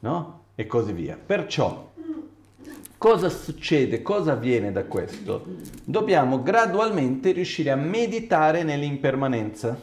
no? 0.00 0.44
E 0.54 0.66
così 0.66 0.92
via. 0.92 1.16
Perciò, 1.16 1.91
cosa 3.02 3.30
succede? 3.30 4.00
Cosa 4.00 4.34
avviene 4.34 4.70
da 4.70 4.84
questo? 4.84 5.44
Dobbiamo 5.82 6.40
gradualmente 6.40 7.32
riuscire 7.32 7.72
a 7.72 7.74
meditare 7.74 8.62
nell'impermanenza, 8.62 9.76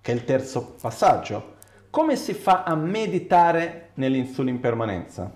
che 0.00 0.12
è 0.12 0.14
il 0.14 0.22
terzo 0.22 0.76
passaggio. 0.80 1.54
Come 1.90 2.14
si 2.14 2.32
fa 2.32 2.62
a 2.62 2.76
meditare 2.76 3.90
sull'impermanenza? 3.96 5.28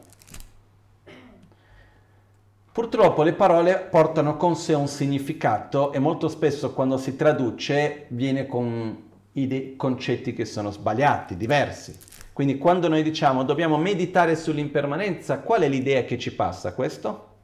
Purtroppo 2.70 3.24
le 3.24 3.32
parole 3.32 3.88
portano 3.90 4.36
con 4.36 4.54
sé 4.54 4.74
un 4.74 4.86
significato 4.86 5.92
e 5.92 5.98
molto 5.98 6.28
spesso 6.28 6.72
quando 6.72 6.98
si 6.98 7.16
traduce 7.16 8.04
viene 8.10 8.46
con 8.46 9.08
idee, 9.32 9.74
concetti 9.74 10.32
che 10.34 10.44
sono 10.44 10.70
sbagliati, 10.70 11.36
diversi. 11.36 11.98
Quindi 12.38 12.56
quando 12.56 12.86
noi 12.86 13.02
diciamo 13.02 13.42
dobbiamo 13.42 13.78
meditare 13.78 14.36
sull'impermanenza, 14.36 15.40
qual 15.40 15.62
è 15.62 15.68
l'idea 15.68 16.04
che 16.04 16.16
ci 16.18 16.32
passa 16.32 16.72
questo? 16.72 17.34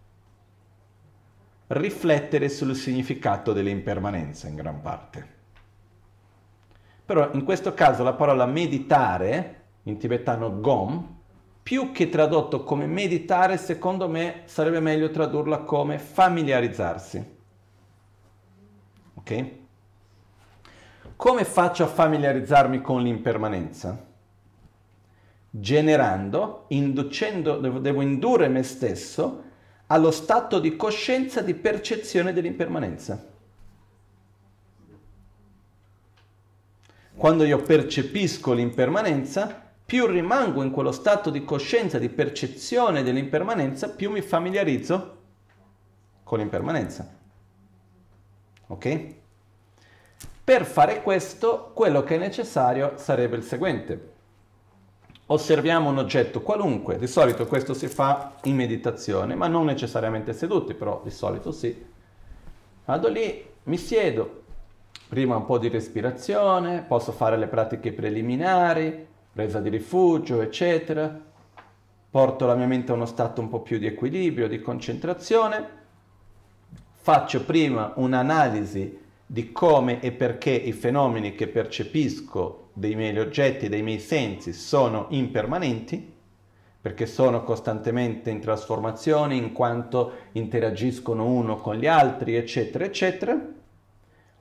Riflettere 1.67 2.49
sul 2.49 2.77
significato 2.77 3.53
dell'impermanenza 3.53 4.47
in 4.47 4.55
gran 4.55 4.81
parte. 4.83 5.29
Però 7.05 7.29
in 7.33 7.43
questo 7.43 7.75
caso 7.75 8.05
la 8.05 8.13
parola 8.13 8.47
meditare, 8.47 9.63
in 9.83 9.99
tibetano 9.99 10.61
gom, 10.61 11.17
più 11.61 11.91
che 11.91 12.09
tradotto 12.09 12.63
come 12.63 12.87
meditare, 12.87 13.57
secondo 13.57 14.09
me 14.09 14.43
sarebbe 14.45 14.79
meglio 14.79 15.11
tradurla 15.11 15.63
come 15.63 15.99
familiarizzarsi. 15.99 17.37
Ok? 19.15 19.51
Come 21.17 21.45
faccio 21.45 21.83
a 21.83 21.89
familiarizzarmi 21.89 22.81
con 22.81 23.03
l'impermanenza? 23.03 24.13
Generando, 25.57 26.65
inducendo, 26.69 27.59
devo, 27.59 28.01
indurre 28.01 28.49
me 28.49 28.65
stesso 28.65 29.43
allo 29.87 30.11
stato 30.11 30.59
di 30.59 30.75
coscienza 30.75 31.43
di 31.43 31.55
percezione 31.55 32.33
dell'impermanenza. 32.33 33.25
Quando 37.15 37.45
io 37.45 37.63
percepisco 37.63 38.53
l'impermanenza, 38.53 39.63
più 39.85 40.07
rimango 40.07 40.65
in 40.65 40.73
quello 40.73 40.91
stato 40.91 41.31
di 41.31 41.45
coscienza, 41.45 42.01
di 42.01 42.09
percezione 42.09 43.05
dell'impermanenza, 43.05 43.91
più 43.91 44.11
mi 44.11 44.23
familiarizzo 44.23 45.19
con 46.25 46.41
l'impermanenza. 46.41 47.09
Ok? 48.67 49.15
Per 50.43 50.64
fare 50.64 51.01
questo, 51.01 51.71
quello 51.75 52.03
che 52.03 52.17
è 52.17 52.19
necessario 52.19 52.95
sarebbe 52.97 53.37
il 53.37 53.45
seguente. 53.45 54.13
Osserviamo 55.27 55.89
un 55.89 55.97
oggetto 55.97 56.43
qualunque, 56.43 56.99
di 56.99 57.07
solito 57.07 57.47
questo 57.47 57.73
si 57.73 57.89
fa 57.89 58.35
in 58.43 58.57
meditazione, 58.57 59.35
ma 59.35 59.47
non 59.47 59.65
necessariamente 59.65 60.35
seduti, 60.35 60.75
però 60.75 61.01
di 61.03 61.11
solito 61.11 61.51
sì. 61.51 61.93
Vado 62.85 63.09
lì, 63.09 63.43
mi 63.63 63.79
siedo, 63.79 64.43
prima 65.09 65.37
un 65.37 65.47
po' 65.47 65.57
di 65.57 65.69
respirazione, 65.69 66.85
posso 66.87 67.11
fare 67.13 67.39
le 67.39 67.47
pratiche 67.47 67.93
preliminari, 67.93 69.07
presa 69.33 69.61
di 69.61 69.71
rifugio, 69.71 70.43
eccetera. 70.43 71.19
Porto 72.11 72.47
la 72.47 72.55
mia 72.55 72.67
mente 72.67 72.93
a 72.93 72.95
uno 72.95 73.07
stato 73.07 73.41
un 73.41 73.49
po' 73.49 73.61
più 73.61 73.79
di 73.79 73.87
equilibrio, 73.87 74.47
di 74.47 74.61
concentrazione. 74.61 75.69
Faccio 76.93 77.45
prima 77.45 77.93
un'analisi 77.97 79.01
di 79.25 79.53
come 79.53 80.03
e 80.03 80.13
perché 80.13 80.51
i 80.51 80.73
fenomeni 80.73 81.35
che 81.35 81.49
percepisco 81.49 82.63
dei 82.75 82.95
miei 82.95 83.17
oggetti, 83.19 83.71
dei 83.71 83.83
miei 83.83 84.01
sensi, 84.01 84.53
sono 84.53 85.07
impermanenti, 85.09 86.13
perché 86.83 87.07
sono 87.07 87.43
costantemente 87.43 88.29
in 88.29 88.41
trasformazione 88.41 89.35
in 89.35 89.53
quanto 89.53 90.13
interagiscono 90.33 91.25
uno 91.25 91.57
con 91.57 91.77
gli 91.77 91.87
altri, 91.87 92.37
eccetera, 92.37 92.85
eccetera 92.85 93.63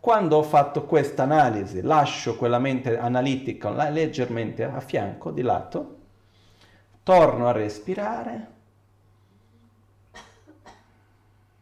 quando 0.04 0.36
ho 0.36 0.44
fatto 0.44 0.84
questa 0.84 1.24
analisi, 1.24 1.82
lascio 1.82 2.36
quella 2.36 2.60
mente 2.60 2.98
analitica 2.98 3.70
leggermente 3.90 4.66
a 4.66 4.82
fianco, 4.82 5.32
di 5.32 5.42
lato, 5.42 6.00
torno 7.04 7.48
a 7.48 7.54
respirare, 7.54 8.48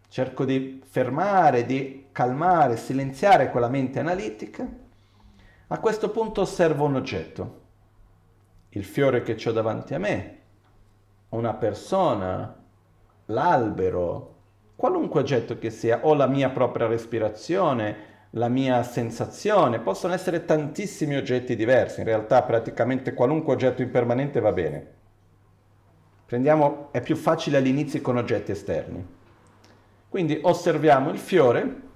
cerco 0.07 0.43
di 0.43 0.81
fermare, 0.83 1.67
di 1.67 2.07
calmare, 2.11 2.77
silenziare 2.77 3.51
quella 3.51 3.69
mente 3.69 3.99
analitica. 3.99 4.67
A 5.71 5.79
questo 5.79 6.09
punto 6.09 6.41
osservo 6.41 6.83
un 6.83 6.95
oggetto, 6.95 7.59
il 8.71 8.83
fiore 8.83 9.21
che 9.21 9.37
ho 9.47 9.53
davanti 9.53 9.93
a 9.93 9.99
me, 9.99 10.39
una 11.29 11.53
persona, 11.53 12.61
l'albero, 13.27 14.35
qualunque 14.75 15.21
oggetto 15.21 15.57
che 15.57 15.69
sia, 15.69 16.01
o 16.05 16.13
la 16.13 16.27
mia 16.27 16.49
propria 16.49 16.87
respirazione, 16.87 17.95
la 18.31 18.49
mia 18.49 18.83
sensazione, 18.83 19.79
possono 19.79 20.13
essere 20.13 20.43
tantissimi 20.43 21.15
oggetti 21.15 21.55
diversi, 21.55 22.01
in 22.01 22.05
realtà 22.05 22.43
praticamente 22.43 23.13
qualunque 23.13 23.53
oggetto 23.53 23.81
impermanente 23.81 24.41
va 24.41 24.51
bene. 24.51 24.87
Prendiamo, 26.25 26.89
è 26.91 26.99
più 26.99 27.15
facile 27.15 27.55
all'inizio 27.55 28.01
con 28.01 28.17
oggetti 28.17 28.51
esterni. 28.51 29.07
Quindi 30.09 30.37
osserviamo 30.43 31.11
il 31.11 31.17
fiore 31.17 31.90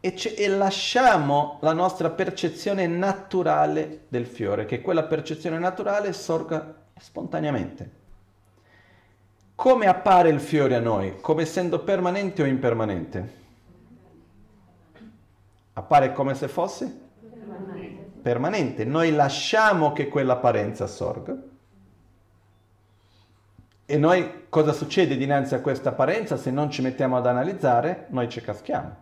e, 0.00 0.14
e, 0.36 0.48
lasciamo 0.48 1.58
la 1.60 1.72
nostra 1.72 2.10
percezione 2.10 2.86
naturale 2.86 4.06
del 4.08 4.26
fiore, 4.26 4.64
che 4.64 4.80
quella 4.80 5.04
percezione 5.04 5.58
naturale 5.58 6.12
sorga 6.12 6.74
spontaneamente. 6.98 7.98
Come 9.54 9.86
appare 9.86 10.30
il 10.30 10.40
fiore 10.40 10.74
a 10.74 10.80
noi? 10.80 11.20
Come 11.20 11.42
essendo 11.42 11.80
permanente 11.80 12.42
o 12.42 12.46
impermanente? 12.46 13.38
appare 15.80 16.12
come 16.12 16.34
se 16.34 16.48
fosse 16.48 17.00
permanente. 17.20 18.20
permanente. 18.22 18.84
Noi 18.84 19.12
lasciamo 19.12 19.92
che 19.92 20.08
quell'apparenza 20.08 20.86
sorga. 20.86 21.36
E 23.86 23.98
noi 23.98 24.44
cosa 24.48 24.72
succede 24.72 25.16
dinanzi 25.16 25.54
a 25.54 25.60
questa 25.60 25.88
apparenza 25.88 26.36
se 26.36 26.52
non 26.52 26.70
ci 26.70 26.80
mettiamo 26.80 27.16
ad 27.16 27.26
analizzare? 27.26 28.06
Noi 28.10 28.28
ci 28.28 28.40
caschiamo, 28.40 28.96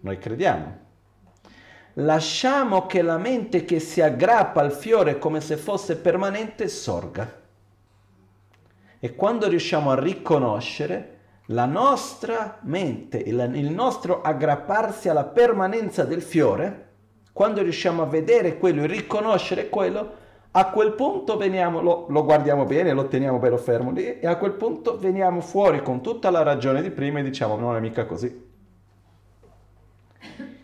noi 0.00 0.18
crediamo. 0.18 0.86
Lasciamo 1.94 2.86
che 2.86 3.02
la 3.02 3.18
mente 3.18 3.64
che 3.64 3.80
si 3.80 4.00
aggrappa 4.00 4.60
al 4.60 4.72
fiore 4.72 5.18
come 5.18 5.40
se 5.40 5.56
fosse 5.56 5.96
permanente 5.96 6.68
sorga. 6.68 7.40
E 9.00 9.14
quando 9.14 9.48
riusciamo 9.48 9.90
a 9.90 10.00
riconoscere, 10.00 11.16
la 11.46 11.64
nostra 11.64 12.58
mente, 12.62 13.16
il, 13.18 13.70
nostro 13.72 14.20
aggrapparsi 14.20 15.08
alla 15.08 15.24
permanenza 15.24 16.04
del 16.04 16.22
fiore, 16.22 16.86
quando 17.32 17.62
riusciamo 17.62 18.02
a 18.02 18.06
vedere 18.06 18.58
quello 18.58 18.82
e 18.82 18.86
riconoscere 18.86 19.68
quello, 19.68 20.26
a 20.50 20.70
quel 20.70 20.92
punto 20.92 21.36
veniamo, 21.36 21.80
lo, 21.80 22.06
lo, 22.08 22.24
guardiamo 22.24 22.64
bene, 22.64 22.92
lo 22.92 23.06
teniamo 23.06 23.38
bello 23.38 23.56
fermo 23.56 23.90
lì 23.90 24.18
e 24.18 24.26
a 24.26 24.36
quel 24.36 24.52
punto 24.52 24.98
veniamo 24.98 25.40
fuori 25.40 25.82
con 25.82 26.00
tutta 26.00 26.30
la 26.30 26.42
ragione 26.42 26.82
di 26.82 26.90
prima 26.90 27.20
e 27.20 27.22
diciamo 27.22 27.56
non 27.56 27.76
è 27.76 27.80
mica 27.80 28.06
così. 28.06 28.47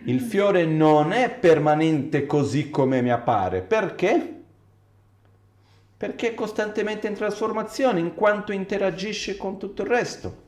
Il 0.04 0.20
fiore 0.20 0.64
non 0.64 1.12
è 1.12 1.30
permanente 1.30 2.26
così 2.26 2.70
come 2.70 3.00
mi 3.02 3.10
appare. 3.10 3.62
Perché? 3.62 4.42
Perché 5.96 6.28
è 6.28 6.34
costantemente 6.34 7.06
in 7.06 7.14
trasformazione 7.14 8.00
in 8.00 8.14
quanto 8.14 8.52
interagisce 8.52 9.36
con 9.36 9.58
tutto 9.58 9.82
il 9.82 9.88
resto 9.88 10.42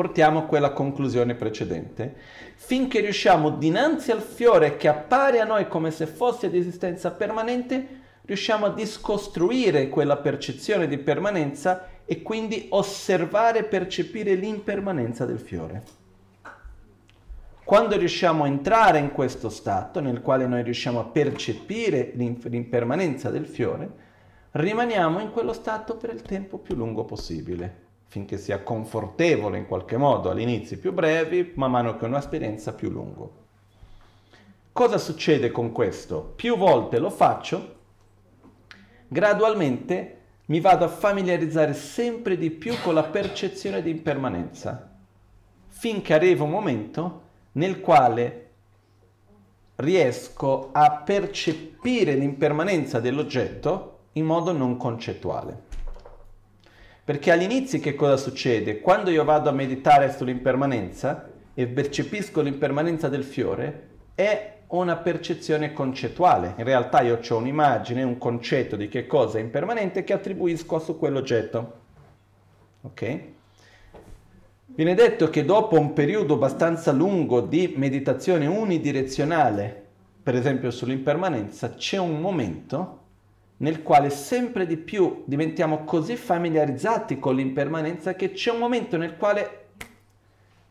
portiamo 0.00 0.38
a 0.38 0.44
quella 0.44 0.70
conclusione 0.70 1.34
precedente, 1.34 2.14
finché 2.54 3.00
riusciamo 3.00 3.50
dinanzi 3.50 4.10
al 4.10 4.22
fiore 4.22 4.78
che 4.78 4.88
appare 4.88 5.40
a 5.40 5.44
noi 5.44 5.68
come 5.68 5.90
se 5.90 6.06
fosse 6.06 6.48
di 6.48 6.56
esistenza 6.56 7.10
permanente, 7.10 7.98
riusciamo 8.22 8.64
a 8.64 8.72
discostruire 8.72 9.90
quella 9.90 10.16
percezione 10.16 10.86
di 10.86 10.96
permanenza 10.96 11.86
e 12.06 12.22
quindi 12.22 12.68
osservare 12.70 13.58
e 13.58 13.64
percepire 13.64 14.34
l'impermanenza 14.34 15.26
del 15.26 15.38
fiore. 15.38 15.82
Quando 17.70 17.96
riusciamo 17.96 18.42
a 18.42 18.48
entrare 18.48 18.98
in 18.98 19.12
questo 19.12 19.48
stato, 19.48 20.00
nel 20.00 20.22
quale 20.22 20.48
noi 20.48 20.64
riusciamo 20.64 20.98
a 20.98 21.04
percepire 21.04 22.10
l'impermanenza 22.14 23.30
del 23.30 23.46
fiore, 23.46 23.88
rimaniamo 24.50 25.20
in 25.20 25.30
quello 25.30 25.52
stato 25.52 25.96
per 25.96 26.10
il 26.12 26.20
tempo 26.22 26.58
più 26.58 26.74
lungo 26.74 27.04
possibile, 27.04 27.72
finché 28.06 28.38
sia 28.38 28.64
confortevole 28.64 29.56
in 29.56 29.68
qualche 29.68 29.96
modo, 29.96 30.30
all'inizio 30.30 30.80
più 30.80 30.92
brevi, 30.92 31.52
man 31.54 31.70
mano 31.70 31.96
che 31.96 32.06
un'esperienza 32.06 32.72
più 32.72 32.90
lunga. 32.90 33.28
Cosa 34.72 34.98
succede 34.98 35.52
con 35.52 35.70
questo? 35.70 36.32
Più 36.34 36.56
volte 36.56 36.98
lo 36.98 37.10
faccio, 37.10 37.76
gradualmente 39.06 40.16
mi 40.46 40.58
vado 40.58 40.86
a 40.86 40.88
familiarizzare 40.88 41.74
sempre 41.74 42.36
di 42.36 42.50
più 42.50 42.74
con 42.82 42.94
la 42.94 43.04
percezione 43.04 43.80
di 43.80 43.90
impermanenza, 43.90 44.90
finché 45.68 46.14
arriva 46.14 46.42
un 46.42 46.50
momento 46.50 47.28
nel 47.52 47.80
quale 47.80 48.48
riesco 49.76 50.70
a 50.72 51.02
percepire 51.04 52.14
l'impermanenza 52.14 53.00
dell'oggetto 53.00 53.98
in 54.12 54.24
modo 54.24 54.52
non 54.52 54.76
concettuale. 54.76 55.68
Perché 57.02 57.32
all'inizio 57.32 57.80
che 57.80 57.94
cosa 57.94 58.16
succede? 58.16 58.80
Quando 58.80 59.10
io 59.10 59.24
vado 59.24 59.48
a 59.48 59.52
meditare 59.52 60.12
sull'impermanenza 60.12 61.28
e 61.54 61.66
percepisco 61.66 62.40
l'impermanenza 62.40 63.08
del 63.08 63.24
fiore, 63.24 63.88
è 64.14 64.58
una 64.68 64.96
percezione 64.96 65.72
concettuale. 65.72 66.54
In 66.58 66.64
realtà 66.64 67.00
io 67.00 67.18
ho 67.28 67.36
un'immagine, 67.36 68.02
un 68.02 68.18
concetto 68.18 68.76
di 68.76 68.88
che 68.88 69.06
cosa 69.06 69.38
è 69.38 69.40
impermanente 69.40 70.04
che 70.04 70.12
attribuisco 70.12 70.78
su 70.78 70.98
quell'oggetto. 70.98 71.78
Ok? 72.82 73.20
Viene 74.74 74.94
detto 74.94 75.28
che 75.30 75.44
dopo 75.44 75.78
un 75.78 75.92
periodo 75.92 76.34
abbastanza 76.34 76.92
lungo 76.92 77.40
di 77.40 77.74
meditazione 77.76 78.46
unidirezionale, 78.46 79.88
per 80.22 80.34
esempio 80.34 80.70
sull'impermanenza, 80.70 81.74
c'è 81.74 81.98
un 81.98 82.20
momento 82.20 82.98
nel 83.58 83.82
quale 83.82 84.10
sempre 84.10 84.66
di 84.66 84.76
più 84.76 85.22
diventiamo 85.26 85.84
così 85.84 86.16
familiarizzati 86.16 87.18
con 87.18 87.34
l'impermanenza 87.34 88.14
che 88.14 88.30
c'è 88.30 88.50
un 88.50 88.58
momento 88.58 88.96
nel 88.96 89.16
quale 89.16 89.66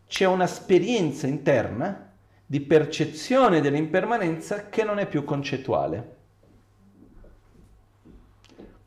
c'è 0.07 0.25
un'esperienza 0.25 1.27
interna 1.27 2.11
di 2.45 2.61
percezione 2.61 3.61
dell'impermanenza 3.61 4.69
che 4.69 4.83
non 4.83 4.97
è 4.97 5.07
più 5.07 5.23
concettuale. 5.23 6.15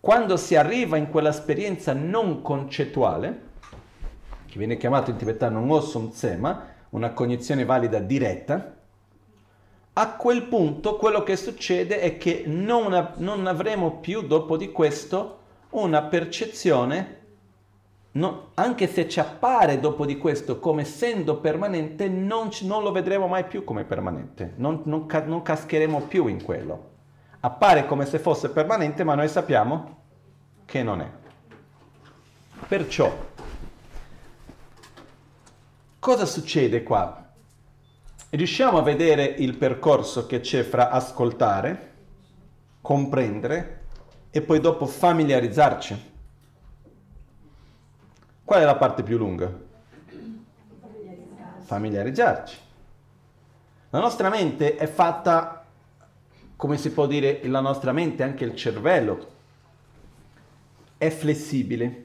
Quando 0.00 0.36
si 0.36 0.56
arriva 0.56 0.96
in 0.96 1.10
quell'esperienza 1.10 1.92
non 1.92 2.42
concettuale, 2.42 3.50
che 4.52 4.58
viene 4.58 4.76
chiamato 4.76 5.08
in 5.08 5.16
tibetano 5.16 5.60
Ngosum 5.60 6.10
Tsema, 6.10 6.66
una 6.90 7.12
cognizione 7.12 7.64
valida 7.64 8.00
diretta, 8.00 8.74
a 9.94 10.14
quel 10.16 10.42
punto 10.42 10.96
quello 10.96 11.22
che 11.22 11.36
succede 11.36 12.00
è 12.00 12.18
che 12.18 12.42
non, 12.44 13.14
non 13.16 13.46
avremo 13.46 13.92
più 13.92 14.20
dopo 14.20 14.58
di 14.58 14.70
questo 14.70 15.38
una 15.70 16.02
percezione, 16.02 17.20
no, 18.12 18.48
anche 18.52 18.88
se 18.88 19.08
ci 19.08 19.20
appare 19.20 19.80
dopo 19.80 20.04
di 20.04 20.18
questo 20.18 20.58
come 20.58 20.82
essendo 20.82 21.38
permanente, 21.38 22.10
non, 22.10 22.50
non 22.60 22.82
lo 22.82 22.92
vedremo 22.92 23.28
mai 23.28 23.44
più 23.44 23.64
come 23.64 23.84
permanente, 23.84 24.52
non, 24.56 24.82
non, 24.84 25.06
non 25.24 25.40
cascheremo 25.40 26.00
più 26.00 26.26
in 26.26 26.42
quello. 26.42 26.90
Appare 27.40 27.86
come 27.86 28.04
se 28.04 28.18
fosse 28.18 28.50
permanente, 28.50 29.02
ma 29.02 29.14
noi 29.14 29.28
sappiamo 29.28 29.96
che 30.66 30.82
non 30.82 31.00
è. 31.00 31.10
Perciò 32.68 33.30
Cosa 36.02 36.26
succede 36.26 36.82
qua? 36.82 37.32
Riusciamo 38.30 38.78
a 38.78 38.82
vedere 38.82 39.24
il 39.24 39.56
percorso 39.56 40.26
che 40.26 40.40
c'è 40.40 40.64
fra 40.64 40.90
ascoltare, 40.90 41.92
comprendere 42.80 43.84
e 44.32 44.42
poi 44.42 44.58
dopo 44.58 44.86
familiarizzarci. 44.86 46.12
Qual 48.44 48.60
è 48.60 48.64
la 48.64 48.74
parte 48.74 49.04
più 49.04 49.16
lunga? 49.16 49.56
Familiarizzarci. 51.60 52.56
La 53.90 54.00
nostra 54.00 54.28
mente 54.28 54.74
è 54.74 54.88
fatta, 54.88 55.64
come 56.56 56.78
si 56.78 56.90
può 56.90 57.06
dire, 57.06 57.46
la 57.46 57.60
nostra 57.60 57.92
mente, 57.92 58.24
anche 58.24 58.42
il 58.42 58.56
cervello, 58.56 59.28
è 60.98 61.10
flessibile. 61.10 62.04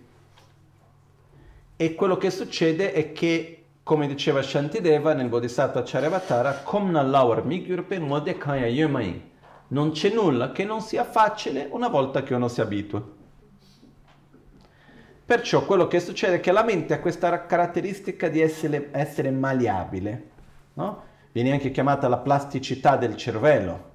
E 1.75 1.95
quello 1.95 2.17
che 2.17 2.29
succede 2.29 2.93
è 2.93 3.12
che 3.12 3.57
come 3.88 4.06
diceva 4.06 4.41
Shantideva 4.41 5.13
nel 5.13 5.30
Bodhisattva 5.30 5.82
Charyavatara, 5.82 6.60
Komna 6.62 7.02
Laur 7.02 7.45
Migyurpe 7.45 7.97
Modekaya 8.00 8.67
Yumain. 8.67 9.30
Non 9.69 9.91
c'è 9.91 10.10
nulla 10.10 10.52
che 10.52 10.65
non 10.65 10.82
sia 10.82 11.06
facile 11.06 11.69
una 11.71 11.88
volta 11.88 12.21
che 12.21 12.34
uno 12.34 12.50
si 12.50 12.60
abitua. 12.60 13.02
Perciò 15.26 15.65
quello 15.65 15.88
che 15.88 16.02
succede 16.02 16.36
è 16.36 16.39
che 16.41 16.52
la 16.52 16.65
mente 16.65 16.95
ha 16.95 17.00
questa 17.00 17.45
caratteristica 17.45 18.28
di 18.28 18.41
essere, 18.41 18.89
essere 18.91 19.32
maleabile, 19.32 20.30
no? 20.73 21.04
viene 21.32 21.54
anche 21.54 21.71
chiamata 21.71 22.10
la 22.10 22.17
plasticità 22.17 22.97
del 22.97 23.15
cervello. 23.15 23.91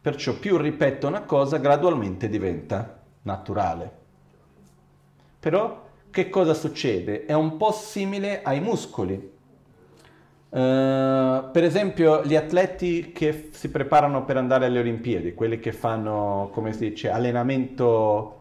Perciò 0.00 0.32
più 0.32 0.56
ripeto 0.56 1.06
una 1.06 1.24
cosa, 1.24 1.58
gradualmente 1.58 2.26
diventa 2.30 3.02
naturale. 3.20 3.98
Però 5.38 5.89
che 6.10 6.28
cosa 6.28 6.54
succede? 6.54 7.24
È 7.24 7.32
un 7.32 7.56
po' 7.56 7.72
simile 7.72 8.42
ai 8.42 8.60
muscoli. 8.60 9.38
Uh, 10.50 11.48
per 11.52 11.62
esempio 11.62 12.24
gli 12.24 12.34
atleti 12.34 13.12
che 13.12 13.50
si 13.52 13.70
preparano 13.70 14.24
per 14.24 14.36
andare 14.36 14.66
alle 14.66 14.80
Olimpiadi, 14.80 15.32
quelli 15.32 15.60
che 15.60 15.72
fanno, 15.72 16.50
come 16.52 16.72
si 16.72 16.88
dice, 16.90 17.08
allenamento, 17.08 18.40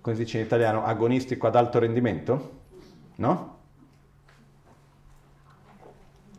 come 0.00 0.16
si 0.16 0.22
dice 0.22 0.38
in 0.38 0.44
italiano, 0.46 0.82
agonistico 0.82 1.46
ad 1.46 1.56
alto 1.56 1.78
rendimento, 1.78 2.50
no? 3.16 3.56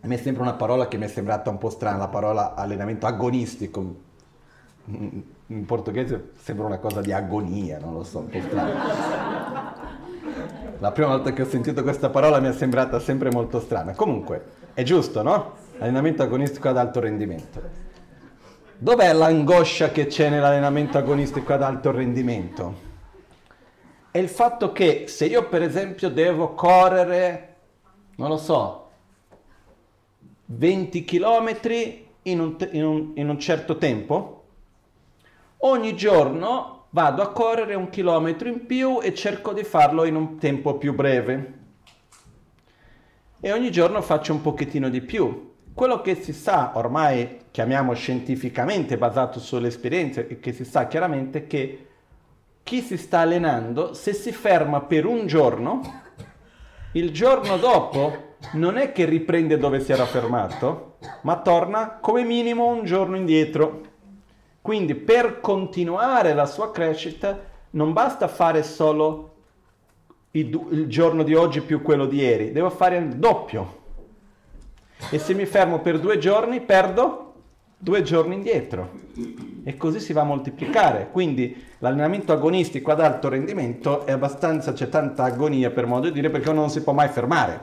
A 0.01 0.07
me 0.07 0.17
sembra 0.17 0.41
una 0.41 0.53
parola 0.53 0.87
che 0.87 0.97
mi 0.97 1.05
è 1.05 1.07
sembrata 1.07 1.49
un 1.51 1.59
po' 1.59 1.69
strana, 1.69 1.97
la 1.97 2.07
parola 2.07 2.55
allenamento 2.55 3.05
agonistico. 3.05 3.95
In 4.85 5.65
portoghese 5.65 6.31
sembra 6.41 6.65
una 6.65 6.79
cosa 6.79 7.01
di 7.01 7.13
agonia, 7.13 7.77
non 7.79 7.93
lo 7.93 8.03
so, 8.03 8.19
un 8.19 8.29
po' 8.29 8.41
strano. 8.41 9.92
La 10.83 10.91
prima 10.91 11.07
volta 11.07 11.31
che 11.31 11.43
ho 11.43 11.47
sentito 11.47 11.81
questa 11.81 12.09
parola 12.09 12.41
mi 12.41 12.49
è 12.49 12.51
sembrata 12.51 12.99
sempre 12.99 13.31
molto 13.31 13.61
strana. 13.61 13.93
Comunque, 13.93 14.43
è 14.73 14.83
giusto, 14.83 15.21
no? 15.21 15.53
Allenamento 15.77 16.23
agonistico 16.23 16.67
ad 16.67 16.75
alto 16.75 16.99
rendimento. 16.99 17.61
Dov'è 18.79 19.13
l'angoscia 19.13 19.91
che 19.91 20.07
c'è 20.07 20.27
nell'allenamento 20.27 20.97
agonistico 20.97 21.53
ad 21.53 21.61
alto 21.61 21.91
rendimento? 21.91 22.75
È 24.11 24.17
il 24.17 24.27
fatto 24.27 24.73
che 24.73 25.05
se 25.07 25.27
io 25.27 25.47
per 25.47 25.61
esempio 25.61 26.09
devo 26.09 26.53
correre, 26.53 27.55
non 28.15 28.27
lo 28.27 28.37
so, 28.37 28.89
20 30.47 31.05
km 31.05 31.59
in 32.23 32.41
un, 32.41 32.57
in 32.71 32.83
un, 32.83 33.11
in 33.13 33.29
un 33.29 33.39
certo 33.39 33.77
tempo, 33.77 34.43
ogni 35.59 35.95
giorno 35.95 36.82
vado 36.93 37.23
a 37.23 37.31
correre 37.31 37.73
un 37.73 37.89
chilometro 37.89 38.47
in 38.47 38.67
più 38.67 38.99
e 39.01 39.15
cerco 39.15 39.51
di 39.51 39.63
farlo 39.63 40.05
in 40.05 40.15
un 40.15 40.37
tempo 40.37 40.77
più 40.77 40.93
breve. 40.93 41.61
E 43.39 43.51
ogni 43.51 43.71
giorno 43.71 44.01
faccio 44.01 44.31
un 44.31 44.41
pochettino 44.41 44.89
di 44.89 45.01
più. 45.01 45.53
Quello 45.73 46.01
che 46.01 46.13
si 46.15 46.33
sa, 46.33 46.71
ormai 46.75 47.45
chiamiamo 47.49 47.93
scientificamente, 47.93 48.97
basato 48.97 49.39
sulle 49.39 49.69
esperienze, 49.69 50.27
e 50.27 50.39
che 50.39 50.53
si 50.53 50.63
sa 50.63 50.85
chiaramente 50.87 51.47
che 51.47 51.87
chi 52.61 52.81
si 52.81 52.95
sta 52.95 53.19
allenando, 53.19 53.95
se 53.95 54.13
si 54.13 54.31
ferma 54.31 54.81
per 54.81 55.07
un 55.07 55.25
giorno, 55.25 55.81
il 56.91 57.11
giorno 57.11 57.57
dopo 57.57 58.35
non 58.51 58.77
è 58.77 58.91
che 58.91 59.05
riprende 59.05 59.57
dove 59.57 59.79
si 59.79 59.91
era 59.91 60.05
fermato, 60.05 60.97
ma 61.21 61.41
torna 61.41 61.97
come 61.99 62.23
minimo 62.23 62.67
un 62.67 62.85
giorno 62.85 63.17
indietro. 63.17 63.92
Quindi 64.63 64.95
per 64.95 65.41
continuare 65.41 66.33
la 66.33 66.45
sua 66.45 66.71
crescita 66.71 67.37
non 67.71 67.91
basta 67.91 68.29
fare 68.29 68.63
solo 68.63 69.33
il, 70.31 70.67
il 70.71 70.87
giorno 70.87 71.23
di 71.23 71.35
oggi 71.35 71.59
più 71.59 71.81
quello 71.81 72.05
di 72.05 72.19
ieri, 72.19 72.53
devo 72.53 72.69
fare 72.69 72.95
il 72.95 73.09
doppio. 73.17 73.81
E 75.09 75.19
se 75.19 75.33
mi 75.33 75.45
fermo 75.45 75.81
per 75.81 75.99
due 75.99 76.17
giorni 76.17 76.61
perdo 76.61 77.33
due 77.77 78.03
giorni 78.03 78.35
indietro. 78.35 78.89
E 79.65 79.75
così 79.75 79.99
si 79.99 80.13
va 80.13 80.21
a 80.21 80.23
moltiplicare. 80.23 81.09
Quindi 81.11 81.61
l'allenamento 81.79 82.31
agonistico 82.31 82.93
ad 82.93 83.01
alto 83.01 83.27
rendimento 83.27 84.05
è 84.05 84.13
abbastanza, 84.13 84.71
c'è 84.71 84.87
tanta 84.87 85.25
agonia 85.25 85.71
per 85.71 85.87
modo 85.87 86.07
di 86.07 86.13
dire, 86.13 86.29
perché 86.29 86.49
uno 86.49 86.61
non 86.61 86.69
si 86.69 86.81
può 86.83 86.93
mai 86.93 87.09
fermare. 87.09 87.59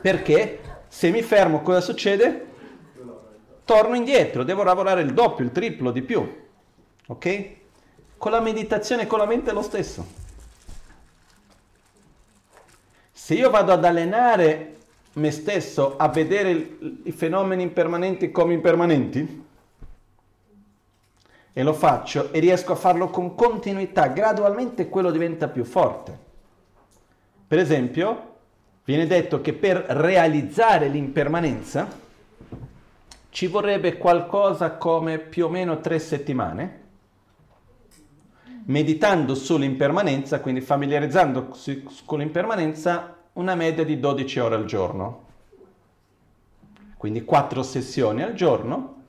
Perché 0.00 0.60
se 0.86 1.10
mi 1.10 1.22
fermo 1.22 1.60
cosa 1.62 1.80
succede? 1.80 2.54
Torno 3.66 3.96
indietro, 3.96 4.44
devo 4.44 4.62
lavorare 4.62 5.02
il 5.02 5.12
doppio, 5.12 5.44
il 5.44 5.52
triplo 5.52 5.90
di 5.90 6.00
più. 6.00 6.44
Ok? 7.08 7.50
Con 8.16 8.30
la 8.30 8.40
meditazione 8.40 9.02
e 9.02 9.06
con 9.06 9.18
la 9.18 9.26
mente 9.26 9.50
è 9.50 9.52
lo 9.52 9.60
stesso. 9.60 10.06
Se 13.12 13.34
io 13.34 13.50
vado 13.50 13.72
ad 13.72 13.84
allenare 13.84 14.76
me 15.14 15.30
stesso 15.32 15.96
a 15.96 16.08
vedere 16.08 16.78
i 17.02 17.12
fenomeni 17.12 17.62
impermanenti 17.62 18.30
come 18.30 18.54
impermanenti? 18.54 19.44
E 21.52 21.62
lo 21.62 21.72
faccio 21.72 22.32
e 22.32 22.38
riesco 22.38 22.72
a 22.72 22.76
farlo 22.76 23.08
con 23.08 23.34
continuità, 23.34 24.06
gradualmente 24.08 24.88
quello 24.88 25.10
diventa 25.10 25.48
più 25.48 25.64
forte. 25.64 26.16
Per 27.48 27.58
esempio, 27.58 28.34
viene 28.84 29.06
detto 29.06 29.40
che 29.40 29.54
per 29.54 29.78
realizzare 29.88 30.86
l'impermanenza 30.86 32.04
ci 33.36 33.48
vorrebbe 33.48 33.98
qualcosa 33.98 34.78
come 34.78 35.18
più 35.18 35.44
o 35.44 35.48
meno 35.50 35.80
tre 35.80 35.98
settimane, 35.98 36.84
meditando 38.64 39.34
sull'impermanenza, 39.34 40.40
quindi 40.40 40.62
familiarizzando 40.62 41.54
con 42.06 42.20
l'impermanenza 42.20 43.14
una 43.34 43.54
media 43.54 43.84
di 43.84 44.00
12 44.00 44.38
ore 44.38 44.54
al 44.54 44.64
giorno. 44.64 45.24
Quindi 46.96 47.24
4 47.24 47.62
sessioni 47.62 48.22
al 48.22 48.32
giorno. 48.32 49.02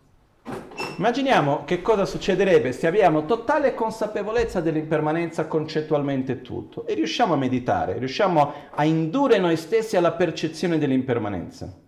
Immaginiamo 0.97 1.63
che 1.63 1.81
cosa 1.81 2.03
succederebbe 2.03 2.73
se 2.73 2.85
abbiamo 2.85 3.23
totale 3.23 3.73
consapevolezza 3.73 4.59
dell'impermanenza 4.59 5.47
concettualmente 5.47 6.41
tutto 6.41 6.85
e 6.85 6.95
riusciamo 6.95 7.33
a 7.33 7.37
meditare, 7.37 7.97
riusciamo 7.97 8.53
a 8.71 8.83
indurre 8.83 9.37
noi 9.37 9.55
stessi 9.55 9.95
alla 9.95 10.11
percezione 10.11 10.77
dell'impermanenza. 10.77 11.85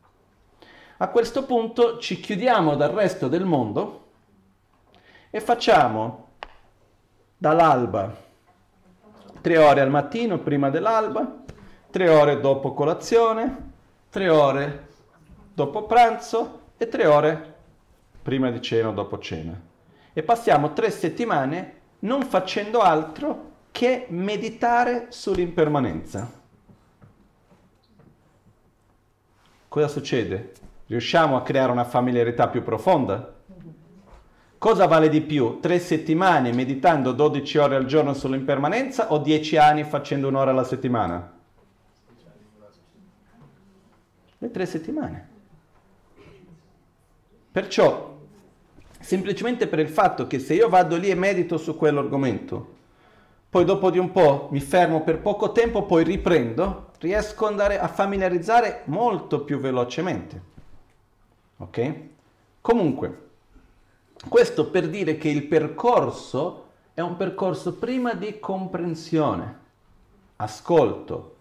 A 1.02 1.08
questo 1.08 1.46
punto 1.46 1.98
ci 1.98 2.20
chiudiamo 2.20 2.76
dal 2.76 2.90
resto 2.90 3.30
del 3.30 3.46
mondo 3.46 4.08
e 5.30 5.40
facciamo 5.40 6.28
dall'alba 7.38 8.14
tre 9.40 9.58
ore 9.60 9.80
al 9.80 9.90
mattino 9.90 10.40
prima 10.40 10.70
dell'alba, 10.70 11.44
tre 11.90 12.10
ore 12.10 12.42
dopo 12.42 12.74
colazione, 12.74 13.72
tre 14.10 14.28
ore 14.28 14.88
dopo 15.54 15.86
pranzo 15.86 16.72
e 16.76 16.90
tre 16.90 17.06
ore 17.06 17.56
prima 18.22 18.52
di 18.52 18.62
cena 18.62 18.90
o 18.90 18.92
dopo 18.92 19.20
cena. 19.20 19.58
E 20.12 20.22
passiamo 20.22 20.74
tre 20.74 20.92
settimane 20.92 21.78
non 22.00 22.24
facendo 22.24 22.82
altro 22.82 23.52
che 23.72 24.08
meditare 24.10 25.08
sull'impermanenza. 25.12 26.30
Cosa 29.70 29.88
succede? 29.88 30.68
Riusciamo 30.90 31.38
a 31.38 31.44
creare 31.44 31.72
una 31.72 31.86
familiarità 31.86 32.48
più 32.48 32.64
profonda? 32.64 33.36
Cosa 34.58 34.88
vale 34.88 35.08
di 35.08 35.22
più? 35.22 35.60
Tre 35.62 35.80
settimane 35.80 36.52
meditando 36.52 37.12
12 37.12 37.58
ore 37.60 37.76
al 37.76 37.86
giorno 37.86 38.14
sull'impermanenza 38.14 39.14
o 39.14 39.20
10 39.20 39.58
anni 39.58 39.84
facendo 39.84 40.28
un'ora 40.28 40.52
alla 40.52 40.64
settimana? 40.64 41.38
le 44.42 44.52
tre 44.52 44.66
settimane. 44.66 45.28
Perciò, 47.52 48.18
semplicemente 49.00 49.68
per 49.68 49.80
il 49.80 49.90
fatto 49.90 50.28
che 50.28 50.40
se 50.40 50.54
io 50.54 50.70
vado 50.70 50.96
lì 50.96 51.10
e 51.10 51.16
medito 51.16 51.58
su 51.58 51.76
quell'argomento, 51.76 52.78
poi 53.50 53.66
dopo 53.66 53.90
di 53.90 53.98
un 53.98 54.12
po' 54.12 54.48
mi 54.52 54.62
fermo 54.62 55.04
per 55.04 55.20
poco 55.20 55.52
tempo, 55.52 55.86
poi 55.86 56.04
riprendo, 56.04 56.92
riesco 57.00 57.46
ad 57.46 57.52
andare 57.52 57.80
a 57.80 57.88
familiarizzare 57.88 58.84
molto 58.86 59.44
più 59.44 59.60
velocemente. 59.60 60.58
Ok? 61.60 61.94
Comunque, 62.62 63.28
questo 64.28 64.70
per 64.70 64.90
dire 64.90 65.18
che 65.18 65.30
il 65.30 65.46
percorso 65.46 66.66
è 66.94 67.02
un 67.02 67.16
percorso 67.16 67.76
prima 67.76 68.14
di 68.14 68.40
comprensione, 68.40 69.58
ascolto, 70.38 71.36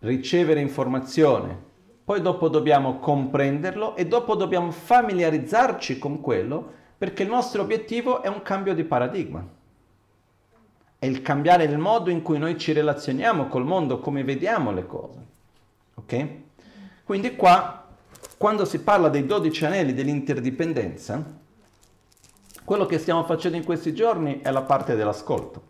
ricevere 0.00 0.60
informazione, 0.60 1.70
poi 2.04 2.20
dopo 2.20 2.48
dobbiamo 2.48 2.98
comprenderlo 2.98 3.96
e 3.96 4.06
dopo 4.06 4.34
dobbiamo 4.34 4.70
familiarizzarci 4.70 5.98
con 5.98 6.20
quello 6.20 6.80
perché 6.98 7.22
il 7.22 7.28
nostro 7.28 7.62
obiettivo 7.62 8.22
è 8.22 8.28
un 8.28 8.42
cambio 8.42 8.74
di 8.74 8.84
paradigma. 8.84 9.44
È 10.98 11.06
il 11.06 11.22
cambiare 11.22 11.64
il 11.64 11.78
modo 11.78 12.10
in 12.10 12.22
cui 12.22 12.38
noi 12.38 12.58
ci 12.58 12.72
relazioniamo 12.72 13.48
col 13.48 13.64
mondo, 13.64 13.98
come 13.98 14.22
vediamo 14.22 14.70
le 14.70 14.86
cose. 14.86 15.18
Ok? 15.94 16.26
Quindi 17.04 17.34
qua, 17.34 17.81
quando 18.42 18.64
si 18.64 18.80
parla 18.80 19.08
dei 19.08 19.24
12 19.24 19.66
anelli 19.66 19.94
dell'interdipendenza, 19.94 21.24
quello 22.64 22.86
che 22.86 22.98
stiamo 22.98 23.22
facendo 23.22 23.56
in 23.56 23.62
questi 23.62 23.94
giorni 23.94 24.40
è 24.40 24.50
la 24.50 24.62
parte 24.62 24.96
dell'ascolto. 24.96 25.62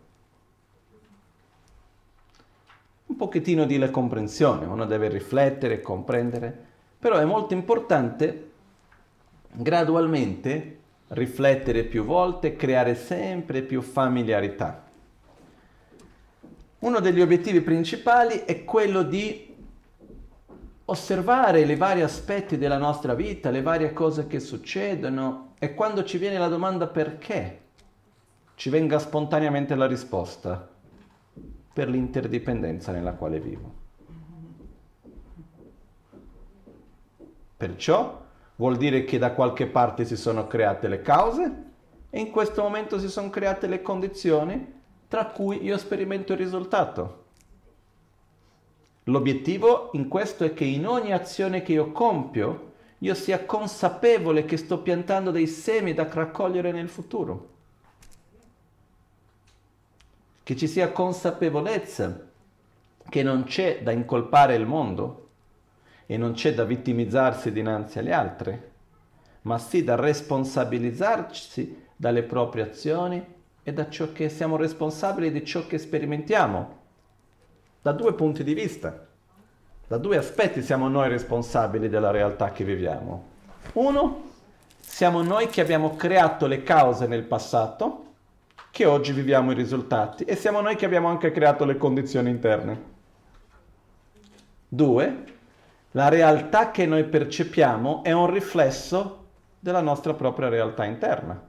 un 3.05 3.15
pochettino 3.15 3.65
di 3.65 3.77
comprensione, 3.91 4.65
uno 4.65 4.85
deve 4.85 5.07
riflettere, 5.07 5.81
comprendere, 5.81 6.65
però 6.97 7.17
è 7.17 7.25
molto 7.25 7.53
importante 7.53 8.49
gradualmente 9.51 10.79
riflettere 11.09 11.83
più 11.83 12.03
volte, 12.03 12.55
creare 12.55 12.95
sempre 12.95 13.61
più 13.61 13.83
familiarità. 13.83 14.83
Uno 16.79 16.99
degli 16.99 17.21
obiettivi 17.21 17.61
principali 17.61 18.45
è 18.45 18.63
quello 18.63 19.03
di 19.03 19.52
osservare 20.85 21.61
i 21.61 21.75
vari 21.75 22.01
aspetti 22.01 22.57
della 22.57 22.77
nostra 22.77 23.13
vita, 23.13 23.49
le 23.49 23.61
varie 23.61 23.93
cose 23.93 24.27
che 24.27 24.39
succedono 24.39 25.53
e 25.59 25.73
quando 25.73 26.03
ci 26.03 26.17
viene 26.17 26.37
la 26.37 26.49
domanda 26.49 26.87
perché, 26.87 27.61
ci 28.55 28.69
venga 28.69 28.99
spontaneamente 28.99 29.75
la 29.75 29.87
risposta 29.87 30.69
per 31.73 31.89
l'interdipendenza 31.89 32.91
nella 32.91 33.13
quale 33.13 33.39
vivo. 33.39 33.81
Perciò 37.57 38.21
vuol 38.55 38.77
dire 38.77 39.05
che 39.05 39.17
da 39.17 39.31
qualche 39.31 39.67
parte 39.67 40.05
si 40.05 40.17
sono 40.17 40.47
create 40.47 40.87
le 40.87 41.01
cause 41.01 41.63
e 42.09 42.19
in 42.19 42.29
questo 42.29 42.61
momento 42.61 42.99
si 42.99 43.09
sono 43.09 43.29
create 43.29 43.67
le 43.67 43.81
condizioni 43.81 44.81
tra 45.07 45.27
cui 45.27 45.63
io 45.63 45.77
sperimento 45.77 46.33
il 46.33 46.39
risultato. 46.39 47.22
L'obiettivo 49.05 49.89
in 49.93 50.07
questo 50.07 50.45
è 50.45 50.53
che 50.53 50.63
in 50.63 50.87
ogni 50.87 51.11
azione 51.11 51.61
che 51.61 51.73
io 51.73 51.91
compio 51.91 52.71
io 52.99 53.13
sia 53.15 53.43
consapevole 53.43 54.45
che 54.45 54.55
sto 54.55 54.79
piantando 54.79 55.29
dei 55.29 55.47
semi 55.47 55.93
da 55.93 56.07
raccogliere 56.09 56.71
nel 56.71 56.87
futuro. 56.87 57.49
Che 60.41 60.55
ci 60.55 60.67
sia 60.67 60.91
consapevolezza 60.91 62.27
che 63.09 63.23
non 63.23 63.43
c'è 63.43 63.81
da 63.83 63.91
incolpare 63.91 64.55
il 64.55 64.65
mondo 64.65 65.27
e 66.05 66.15
non 66.15 66.31
c'è 66.31 66.53
da 66.53 66.63
vittimizzarsi 66.63 67.51
dinanzi 67.51 67.99
agli 67.99 68.11
altri, 68.11 68.57
ma 69.41 69.57
sì 69.57 69.83
da 69.83 69.95
responsabilizzarci 69.95 71.83
dalle 71.97 72.23
proprie 72.23 72.63
azioni 72.63 73.23
e 73.63 73.73
da 73.73 73.89
ciò 73.89 74.13
che 74.13 74.29
siamo 74.29 74.55
responsabili 74.55 75.31
di 75.31 75.45
ciò 75.45 75.67
che 75.67 75.77
sperimentiamo, 75.77 76.82
da 77.83 77.91
due 77.91 78.13
punti 78.13 78.45
di 78.45 78.53
vista. 78.53 79.07
Da 79.85 79.97
due 79.97 80.15
aspetti 80.15 80.61
siamo 80.63 80.87
noi 80.87 81.09
responsabili 81.09 81.89
della 81.89 82.11
realtà 82.11 82.53
che 82.53 82.63
viviamo. 82.63 83.31
Uno, 83.73 84.21
siamo 84.79 85.21
noi 85.21 85.47
che 85.47 85.59
abbiamo 85.59 85.97
creato 85.97 86.47
le 86.47 86.63
cause 86.63 87.07
nel 87.07 87.23
passato 87.23 88.05
che 88.71 88.85
oggi 88.85 89.11
viviamo 89.11 89.51
i 89.51 89.55
risultati 89.55 90.23
e 90.23 90.37
siamo 90.37 90.61
noi 90.61 90.77
che 90.77 90.85
abbiamo 90.85 91.09
anche 91.09 91.31
creato 91.31 91.65
le 91.65 91.75
condizioni 91.75 92.29
interne. 92.29 92.91
Due, 94.69 95.23
la 95.91 96.07
realtà 96.07 96.71
che 96.71 96.85
noi 96.85 97.03
percepiamo 97.03 98.01
è 98.03 98.13
un 98.13 98.31
riflesso 98.31 99.25
della 99.59 99.81
nostra 99.81 100.13
propria 100.13 100.47
realtà 100.47 100.85
interna. 100.85 101.39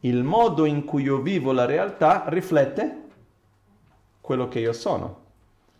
Il 0.00 0.22
modo 0.22 0.66
in 0.66 0.84
cui 0.84 1.04
io 1.04 1.20
vivo 1.20 1.52
la 1.52 1.64
realtà 1.64 2.24
riflette 2.26 3.04
quello 4.20 4.48
che 4.48 4.58
io 4.58 4.74
sono. 4.74 5.28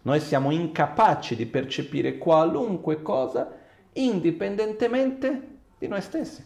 Noi 0.02 0.20
siamo 0.20 0.50
incapaci 0.50 1.36
di 1.36 1.46
percepire 1.46 2.16
qualunque 2.16 3.02
cosa 3.02 3.58
indipendentemente 3.92 5.58
di 5.78 5.88
noi 5.88 6.00
stessi. 6.00 6.44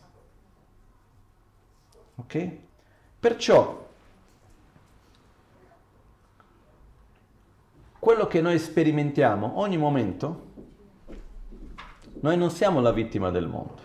Ok? 2.16 2.50
Perciò 3.20 3.88
quello 7.98 8.26
che 8.26 8.40
noi 8.40 8.58
sperimentiamo 8.58 9.58
ogni 9.58 9.76
momento, 9.76 10.52
noi 12.20 12.36
non 12.36 12.50
siamo 12.50 12.80
la 12.80 12.92
vittima 12.92 13.30
del 13.30 13.46
mondo, 13.46 13.82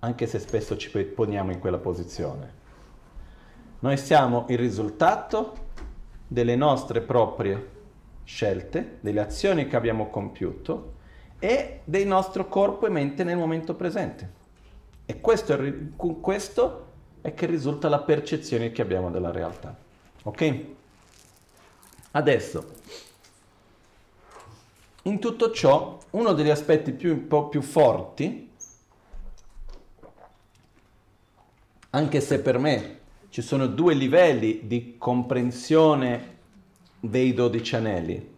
anche 0.00 0.26
se 0.26 0.38
spesso 0.38 0.76
ci 0.76 0.90
poniamo 0.90 1.52
in 1.52 1.60
quella 1.60 1.78
posizione. 1.78 2.56
Noi 3.80 3.96
siamo 3.96 4.46
il 4.48 4.58
risultato 4.58 5.66
delle 6.26 6.56
nostre 6.56 7.00
proprie 7.00 7.76
scelte, 8.28 8.98
delle 9.00 9.20
azioni 9.20 9.66
che 9.66 9.74
abbiamo 9.74 10.10
compiuto 10.10 10.96
e 11.38 11.80
del 11.84 12.06
nostro 12.06 12.46
corpo 12.46 12.86
e 12.86 12.90
mente 12.90 13.24
nel 13.24 13.38
momento 13.38 13.74
presente. 13.74 14.36
E 15.06 15.18
questo 15.18 15.54
è, 15.54 15.72
questo 15.96 16.86
è 17.22 17.32
che 17.32 17.46
risulta 17.46 17.88
la 17.88 18.00
percezione 18.00 18.70
che 18.70 18.82
abbiamo 18.82 19.10
della 19.10 19.30
realtà. 19.30 19.74
Ok? 20.24 20.64
Adesso, 22.10 22.76
In 25.04 25.20
tutto 25.20 25.50
ciò, 25.52 25.98
uno 26.10 26.34
degli 26.34 26.50
aspetti 26.50 26.92
più, 26.92 27.12
un 27.12 27.28
po' 27.28 27.48
più 27.48 27.62
forti, 27.62 28.50
anche 31.90 32.20
se 32.20 32.40
per 32.40 32.58
me 32.58 32.98
ci 33.30 33.40
sono 33.40 33.66
due 33.66 33.94
livelli 33.94 34.66
di 34.66 34.96
comprensione 34.98 36.37
dei 37.00 37.32
dodici 37.32 37.76
anelli, 37.76 38.36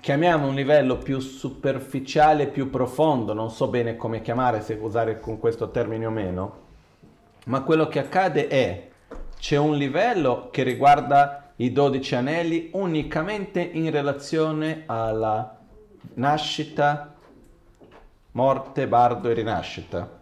chiamiamo 0.00 0.48
un 0.48 0.54
livello 0.54 0.98
più 0.98 1.20
superficiale, 1.20 2.48
più 2.48 2.70
profondo, 2.70 3.32
non 3.32 3.50
so 3.50 3.68
bene 3.68 3.96
come 3.96 4.20
chiamare, 4.20 4.60
se 4.60 4.74
usare 4.74 5.20
con 5.20 5.38
questo 5.38 5.70
termine 5.70 6.06
o 6.06 6.10
meno, 6.10 6.60
ma 7.46 7.62
quello 7.62 7.88
che 7.88 7.98
accade 7.98 8.48
è 8.48 8.88
c'è 9.38 9.56
un 9.56 9.76
livello 9.76 10.48
che 10.50 10.62
riguarda 10.62 11.52
i 11.56 11.72
dodici 11.72 12.14
anelli 12.14 12.70
unicamente 12.74 13.60
in 13.60 13.90
relazione 13.90 14.84
alla 14.86 15.58
nascita, 16.14 17.14
morte, 18.32 18.86
bardo 18.86 19.28
e 19.28 19.34
rinascita. 19.34 20.20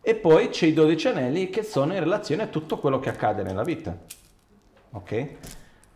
E 0.00 0.14
poi 0.14 0.48
c'è 0.48 0.66
i 0.66 0.72
dodici 0.72 1.08
anelli 1.08 1.50
che 1.50 1.62
sono 1.62 1.92
in 1.92 2.00
relazione 2.00 2.44
a 2.44 2.46
tutto 2.46 2.78
quello 2.78 2.98
che 2.98 3.08
accade 3.08 3.42
nella 3.42 3.64
vita. 3.64 3.96
Ok? 4.92 5.28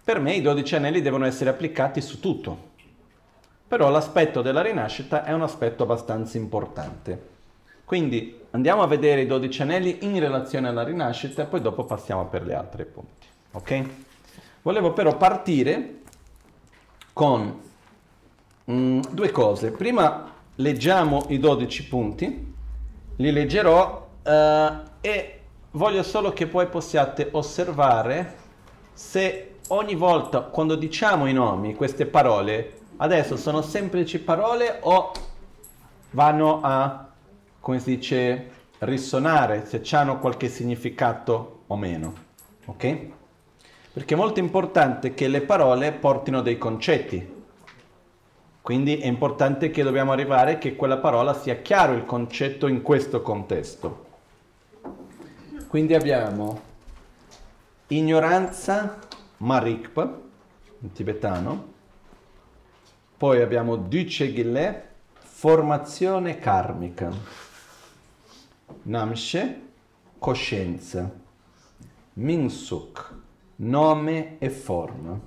Per 0.03 0.21
me 0.21 0.35
i 0.35 0.43
dodici 0.43 0.75
anelli 0.75 1.03
devono 1.03 1.27
essere 1.27 1.51
applicati 1.51 2.01
su 2.01 2.21
tutto 2.21 2.69
però 3.71 3.89
l'aspetto 3.89 4.43
della 4.43 4.63
rinascita 4.63 5.23
è 5.23 5.33
un 5.33 5.43
aspetto 5.43 5.85
abbastanza 5.85 6.37
importante. 6.37 7.29
Quindi 7.85 8.41
andiamo 8.51 8.83
a 8.83 8.89
vedere 8.89 9.21
i 9.21 9.27
12 9.29 9.63
anelli 9.63 9.99
in 10.01 10.19
relazione 10.19 10.67
alla 10.67 10.83
rinascita 10.83 11.43
e 11.43 11.47
poi 11.47 11.61
dopo 11.61 11.85
passiamo 11.85 12.27
per 12.27 12.45
gli 12.45 12.51
altri 12.51 12.85
punti. 12.85 13.29
Ok? 13.53 13.85
Volevo 14.63 14.93
però 14.93 15.17
partire 15.17 16.01
con 17.13 17.61
mm, 18.69 19.03
due 19.13 19.31
cose. 19.31 19.71
Prima 19.71 20.33
leggiamo 20.57 21.27
i 21.29 21.39
12 21.39 21.87
punti, 21.87 22.55
li 23.15 23.31
leggerò 23.31 24.09
uh, 24.21 24.31
e 25.01 25.41
voglio 25.71 26.03
solo 26.03 26.33
che 26.33 26.49
poi 26.49 26.67
possiate 26.67 27.29
osservare 27.31 28.35
se 28.93 29.50
ogni 29.71 29.95
volta 29.97 30.41
quando 30.43 30.77
diciamo 30.77 31.27
i 31.27 31.33
nomi, 31.33 31.75
queste 31.75 32.07
parole, 32.07 32.79
Adesso 33.03 33.39
sono 33.39 33.63
semplici 33.63 34.19
parole 34.19 34.79
o 34.83 35.11
vanno 36.11 36.61
a, 36.63 37.09
come 37.59 37.79
si 37.79 37.97
dice, 37.97 38.51
risuonare 38.81 39.65
se 39.65 39.81
hanno 39.97 40.19
qualche 40.19 40.51
significato 40.51 41.63
o 41.69 41.77
meno. 41.77 42.13
Ok? 42.67 42.99
Perché 43.95 44.13
è 44.13 44.19
molto 44.19 44.39
importante 44.41 45.15
che 45.15 45.29
le 45.29 45.41
parole 45.41 45.93
portino 45.93 46.43
dei 46.43 46.59
concetti. 46.59 47.39
Quindi 48.61 48.99
è 48.99 49.07
importante 49.07 49.71
che 49.71 49.83
dobbiamo 49.83 50.13
arrivare 50.13 50.59
che 50.59 50.77
quella 50.77 50.99
parola 50.99 51.33
sia 51.33 51.57
chiaro 51.63 51.95
il 51.95 52.05
concetto 52.05 52.67
in 52.67 52.83
questo 52.83 53.23
contesto. 53.23 54.05
Quindi 55.69 55.95
abbiamo 55.95 56.61
ignoranza, 57.87 59.09
marikpa, 59.41 60.21
tibetano, 60.93 61.73
poi 63.17 63.43
abbiamo 63.43 63.77
Duce 63.77 64.33
formazione 65.19 66.39
karmica. 66.39 67.11
Namshe, 68.83 69.61
coscienza. 70.19 71.11
Minsuk, 72.15 73.15
nome 73.57 74.39
e 74.39 74.51
forma. 74.51 75.19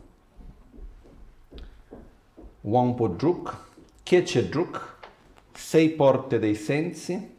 Wampodruk, 2.61 3.57
Kiechedruk, 4.03 4.97
sei 5.53 5.89
porte 5.89 6.39
dei 6.39 6.55
sensi. 6.55 7.35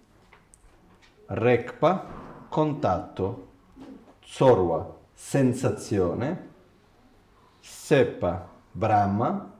Rekpa, 1.27 2.07
contatto. 2.49 3.49
Tsorwa, 4.21 4.99
sensazione. 5.13 6.53
Sepa, 7.66 8.46
Brahma, 8.70 9.50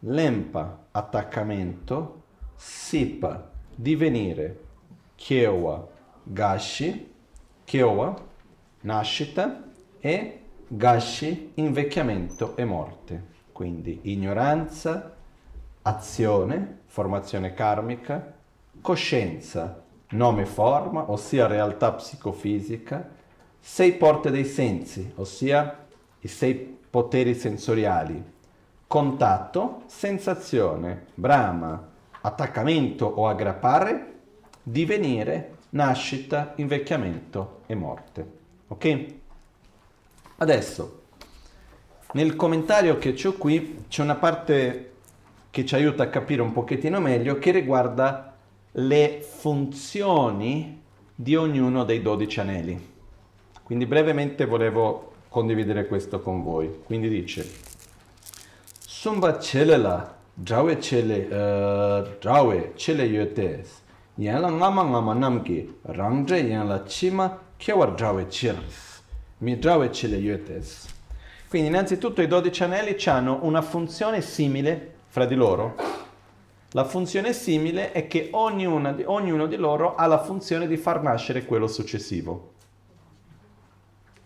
Lempa, 0.00 0.86
attaccamento, 0.90 2.22
Sipa, 2.54 3.50
divenire, 3.74 4.60
Kiewa, 5.16 5.86
Gashi, 6.22 7.12
Kiewa, 7.62 8.16
nascita. 8.80 9.64
E 10.00 10.40
Gashi, 10.66 11.52
invecchiamento 11.56 12.56
e 12.56 12.64
morte. 12.64 13.24
Quindi 13.52 14.00
ignoranza, 14.04 15.14
azione, 15.82 16.78
formazione 16.86 17.52
karmica, 17.52 18.34
coscienza, 18.80 19.82
nome 20.10 20.46
forma, 20.46 21.10
ossia 21.10 21.46
realtà 21.46 21.92
psicofisica, 21.92 23.10
sei 23.60 23.92
porte 23.92 24.30
dei 24.30 24.46
sensi, 24.46 25.12
ossia 25.16 25.84
i 26.20 26.28
sei 26.28 26.75
poteri 26.96 27.34
sensoriali, 27.34 28.24
contatto, 28.86 29.82
sensazione, 29.84 31.08
brama, 31.12 31.90
attaccamento 32.22 33.04
o 33.04 33.28
aggrappare, 33.28 34.14
divenire, 34.62 35.56
nascita, 35.70 36.54
invecchiamento 36.56 37.60
e 37.66 37.74
morte. 37.74 38.30
Ok? 38.68 39.06
Adesso, 40.36 41.02
nel 42.12 42.34
commentario 42.34 42.96
che 42.96 43.14
ho 43.22 43.32
qui 43.34 43.84
c'è 43.88 44.00
una 44.00 44.14
parte 44.14 44.92
che 45.50 45.66
ci 45.66 45.74
aiuta 45.74 46.04
a 46.04 46.08
capire 46.08 46.40
un 46.40 46.52
pochettino 46.52 46.98
meglio 46.98 47.38
che 47.38 47.50
riguarda 47.50 48.34
le 48.72 49.20
funzioni 49.20 50.80
di 51.14 51.36
ognuno 51.36 51.84
dei 51.84 52.00
12 52.00 52.40
anelli. 52.40 52.94
Quindi 53.62 53.84
brevemente 53.84 54.46
volevo 54.46 55.12
condividere 55.28 55.86
questo 55.86 56.20
con 56.20 56.42
voi. 56.42 56.82
Quindi 56.84 57.08
dice 57.08 57.48
sumba 58.78 59.38
chele 59.38 59.76
la 59.76 60.14
drawe 60.32 60.78
chele 60.78 61.28
drawe 62.18 62.72
chele 62.74 63.04
yotes 63.04 63.82
yan 64.16 64.40
la 64.40 64.50
ngama 64.50 64.84
ngama 64.84 65.14
namki 65.14 65.78
rangje 65.82 66.38
yan 66.38 66.66
la 66.66 66.82
chima 66.82 67.38
kewar 67.56 67.94
drawe 67.94 68.26
chirs 68.26 69.02
mi 69.38 69.58
drawe 69.58 69.88
chele 69.90 70.16
yotes 70.16 70.94
quindi 71.48 71.68
innanzitutto 71.68 72.22
i 72.22 72.26
12 72.26 72.62
anelli 72.64 72.96
hanno 73.06 73.38
una 73.42 73.62
funzione 73.62 74.20
simile 74.20 74.94
fra 75.06 75.24
di 75.24 75.36
loro. 75.36 75.76
La 76.72 76.84
funzione 76.84 77.32
simile 77.32 77.92
è 77.92 78.08
che 78.08 78.28
ognuna, 78.32 78.96
ognuno 79.04 79.46
di 79.46 79.56
loro 79.56 79.94
ha 79.94 80.06
la 80.06 80.22
funzione 80.22 80.66
di 80.66 80.76
far 80.76 81.02
nascere 81.02 81.44
quello 81.44 81.68
successivo 81.68 82.54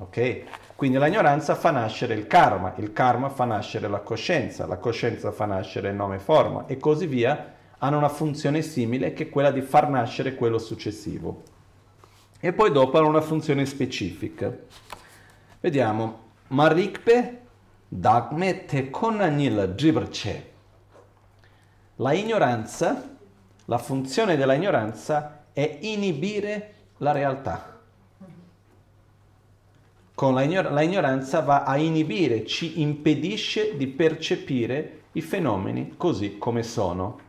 ok 0.01 0.43
quindi 0.81 0.99
l'ignoranza 0.99 1.57
fa 1.57 1.73
nascere 1.73 2.15
il 2.15 2.27
karma, 2.27 2.73
il 2.79 2.95
karma 2.95 3.29
fa 3.29 3.45
nascere 3.45 3.87
la 3.87 4.01
coscienza, 4.01 4.65
la 4.65 4.79
coscienza 4.79 5.31
fa 5.31 5.45
nascere 5.45 5.91
il 5.91 5.95
nome 5.95 6.19
forma 6.19 6.65
e 6.65 6.79
così 6.79 7.07
via, 7.07 7.53
hanno 7.77 7.99
una 7.99 8.09
funzione 8.09 8.63
simile 8.63 9.13
che 9.13 9.25
è 9.25 9.29
quella 9.29 9.51
di 9.51 9.61
far 9.61 9.91
nascere 9.91 10.35
quello 10.35 10.57
successivo. 10.57 11.43
E 12.41 12.55
poi 12.55 12.73
dopo 12.73 12.97
hanno 12.97 13.09
una 13.09 13.21
funzione 13.21 13.67
specifica. 13.67 14.51
Vediamo, 15.61 16.29
Marikpe 16.47 17.41
dagme 17.87 18.65
te 18.65 18.89
konanila 18.89 19.67
dribrce. 19.67 20.51
La 21.97 22.15
ignoranza, 22.15 23.17
la 23.67 23.77
funzione 23.77 24.39
della 24.39 24.55
ignoranza 24.55 25.45
è 25.53 25.77
inibire 25.83 26.73
la 26.97 27.13
realtà 27.13 27.70
con 30.21 30.35
la, 30.35 30.43
ignor- 30.43 30.71
la 30.71 30.83
ignoranza 30.83 31.41
va 31.41 31.63
a 31.63 31.79
inibire, 31.79 32.45
ci 32.45 32.83
impedisce 32.83 33.75
di 33.79 33.87
percepire 33.87 35.05
i 35.13 35.23
fenomeni 35.23 35.95
così 35.97 36.37
come 36.37 36.63
sono. 36.63 37.21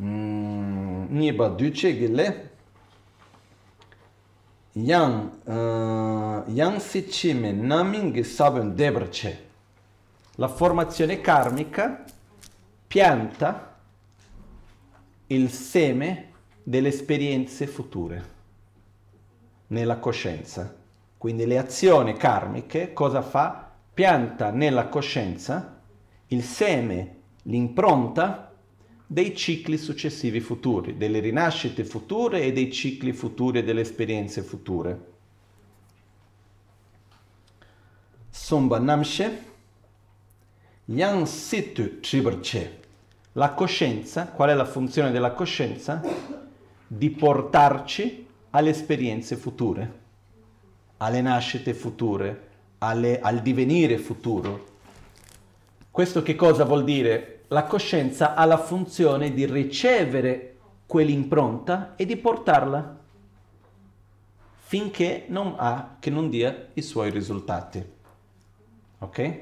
Mm, 0.00 1.06
Niba 1.08 1.48
ducegile 1.48 2.50
yang 4.74 5.40
uh, 5.42 6.48
yang 6.52 6.78
sichime 6.78 7.50
naming 7.50 8.22
sabun 8.22 8.76
debrce 8.76 9.48
la 10.36 10.46
formazione 10.46 11.20
karmica 11.20 12.04
pianta 12.86 13.76
il 15.26 15.50
seme 15.50 16.30
delle 16.62 16.88
esperienze 16.88 17.66
future 17.66 18.33
nella 19.74 19.98
coscienza. 19.98 20.74
Quindi 21.18 21.44
le 21.46 21.58
azioni 21.58 22.14
karmiche 22.14 22.92
cosa 22.92 23.20
fa? 23.20 23.72
Pianta 23.92 24.50
nella 24.50 24.88
coscienza 24.88 25.80
il 26.28 26.42
seme, 26.42 27.16
l'impronta 27.42 28.52
dei 29.06 29.36
cicli 29.36 29.76
successivi 29.76 30.40
futuri, 30.40 30.96
delle 30.96 31.20
rinascite 31.20 31.84
future 31.84 32.42
e 32.42 32.52
dei 32.52 32.72
cicli 32.72 33.12
futuri 33.12 33.58
e 33.58 33.64
delle 33.64 33.82
esperienze 33.82 34.42
future. 34.42 35.12
Somba 38.30 38.78
Namshe, 38.78 39.52
Yang 40.86 41.26
situ 41.26 42.00
triberce. 42.00 42.80
La 43.32 43.54
coscienza, 43.54 44.28
qual 44.28 44.50
è 44.50 44.54
la 44.54 44.66
funzione 44.66 45.10
della 45.10 45.32
coscienza? 45.32 46.02
Di 46.86 47.10
portarci 47.10 48.23
alle 48.54 48.70
esperienze 48.70 49.36
future, 49.36 50.00
alle 50.98 51.20
nascite 51.20 51.74
future, 51.74 52.48
alle, 52.78 53.20
al 53.20 53.40
divenire 53.40 53.98
futuro. 53.98 54.72
Questo 55.90 56.22
che 56.22 56.36
cosa 56.36 56.64
vuol 56.64 56.84
dire? 56.84 57.42
La 57.48 57.64
coscienza 57.64 58.34
ha 58.34 58.44
la 58.44 58.58
funzione 58.58 59.32
di 59.32 59.44
ricevere 59.44 60.56
quell'impronta 60.86 61.94
e 61.96 62.06
di 62.06 62.16
portarla 62.16 62.98
finché 64.58 65.24
non 65.28 65.54
ha, 65.58 65.96
che 65.98 66.10
non 66.10 66.30
dia 66.30 66.68
i 66.74 66.82
suoi 66.82 67.10
risultati. 67.10 67.84
Ok? 68.98 69.40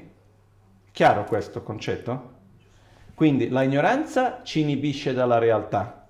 Chiaro 0.91 1.23
questo 1.25 1.61
concetto? 1.61 2.31
Quindi 3.13 3.49
la 3.49 3.61
ignoranza 3.61 4.41
ci 4.43 4.61
inibisce 4.61 5.13
dalla 5.13 5.37
realtà. 5.37 6.02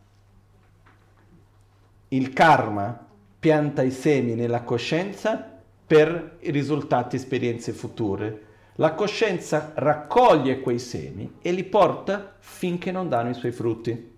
Il 2.13 2.31
karma 2.31 3.07
pianta 3.39 3.81
i 3.81 3.89
semi 3.89 4.35
nella 4.35 4.61
coscienza 4.61 5.59
per 5.85 6.37
i 6.41 6.51
risultati, 6.51 7.15
esperienze 7.15 7.73
future. 7.73 8.45
La 8.75 8.93
coscienza 8.93 9.71
raccoglie 9.73 10.59
quei 10.59 10.77
semi 10.77 11.37
e 11.41 11.51
li 11.51 11.63
porta 11.63 12.35
finché 12.37 12.91
non 12.91 13.09
danno 13.09 13.31
i 13.31 13.33
suoi 13.33 13.51
frutti. 13.51 14.11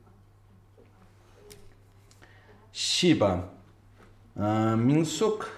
Shiva 2.70 3.54
uh, 4.34 4.44
Minsuk 4.44 5.50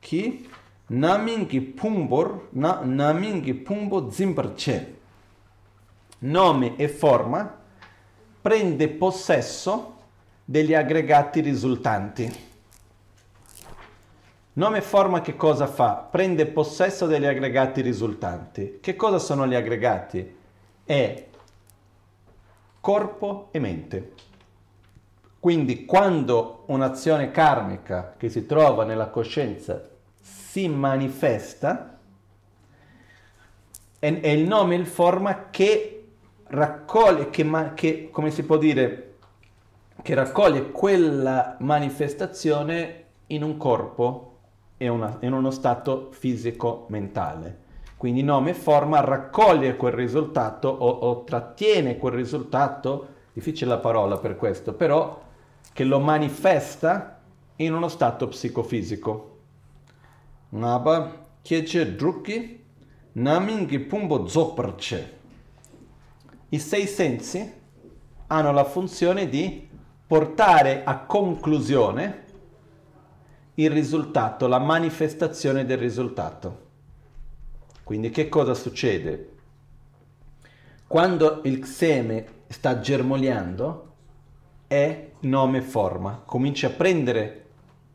ki 0.00 0.48
Namingi 0.86 1.60
Pumbor 1.60 2.48
na, 2.50 2.80
Namingi 2.82 3.54
Pumbo 3.54 4.10
Zimbarce. 4.10 4.98
Nome 6.18 6.74
e 6.74 6.88
forma 6.88 7.56
prende 8.40 8.88
possesso 8.88 9.93
degli 10.44 10.74
aggregati 10.74 11.40
risultanti. 11.40 12.52
Nome 14.56 14.78
e 14.78 14.82
forma 14.82 15.20
che 15.20 15.34
cosa 15.34 15.66
fa? 15.66 16.06
Prende 16.08 16.46
possesso 16.46 17.06
degli 17.06 17.24
aggregati 17.24 17.80
risultanti. 17.80 18.78
Che 18.80 18.94
cosa 18.94 19.18
sono 19.18 19.46
gli 19.46 19.54
aggregati? 19.54 20.36
È 20.84 21.26
corpo 22.80 23.48
e 23.50 23.58
mente. 23.58 24.12
Quindi 25.40 25.84
quando 25.84 26.64
un'azione 26.66 27.30
karmica 27.30 28.14
che 28.16 28.28
si 28.28 28.46
trova 28.46 28.84
nella 28.84 29.08
coscienza 29.08 29.90
si 30.20 30.68
manifesta, 30.68 31.98
è, 33.98 34.06
il 34.06 34.46
nome 34.46 34.74
e 34.74 34.78
il 34.78 34.86
forma 34.86 35.48
che 35.50 36.06
raccoglie, 36.44 37.30
che, 37.30 37.72
che, 37.74 38.08
come 38.10 38.30
si 38.30 38.44
può 38.44 38.56
dire, 38.56 39.13
che 40.02 40.14
raccoglie 40.14 40.70
quella 40.70 41.56
manifestazione 41.60 43.04
in 43.28 43.42
un 43.42 43.56
corpo 43.56 44.38
e 44.76 44.86
in 44.86 45.32
uno 45.32 45.50
stato 45.50 46.08
fisico-mentale. 46.12 47.62
Quindi 47.96 48.22
nome 48.22 48.50
e 48.50 48.54
forma 48.54 49.00
raccoglie 49.00 49.76
quel 49.76 49.92
risultato 49.92 50.68
o, 50.68 50.88
o 50.88 51.24
trattiene 51.24 51.96
quel 51.96 52.12
risultato, 52.12 53.08
difficile 53.32 53.70
la 53.70 53.78
parola 53.78 54.18
per 54.18 54.36
questo, 54.36 54.74
però 54.74 55.22
che 55.72 55.84
lo 55.84 56.00
manifesta 56.00 57.20
in 57.56 57.72
uno 57.72 57.88
stato 57.88 58.28
psicofisico. 58.28 59.38
Naba 60.50 61.26
chiece 61.40 61.94
druki 61.94 62.62
namingi 63.12 63.78
pumbo 63.78 64.26
zoprce. 64.26 65.18
I 66.50 66.58
sei 66.58 66.86
sensi 66.86 67.52
hanno 68.26 68.52
la 68.52 68.64
funzione 68.64 69.28
di 69.28 69.68
portare 70.06 70.84
a 70.84 70.98
conclusione 70.98 72.22
il 73.54 73.70
risultato, 73.70 74.46
la 74.46 74.58
manifestazione 74.58 75.64
del 75.64 75.78
risultato. 75.78 76.62
Quindi 77.84 78.10
che 78.10 78.28
cosa 78.28 78.54
succede? 78.54 79.32
Quando 80.86 81.40
il 81.44 81.64
seme 81.64 82.26
sta 82.48 82.80
germogliando 82.80 83.92
è 84.66 85.10
nome 85.20 85.62
forma, 85.62 86.22
comincia 86.24 86.68
a 86.68 86.70
prendere 86.70 87.44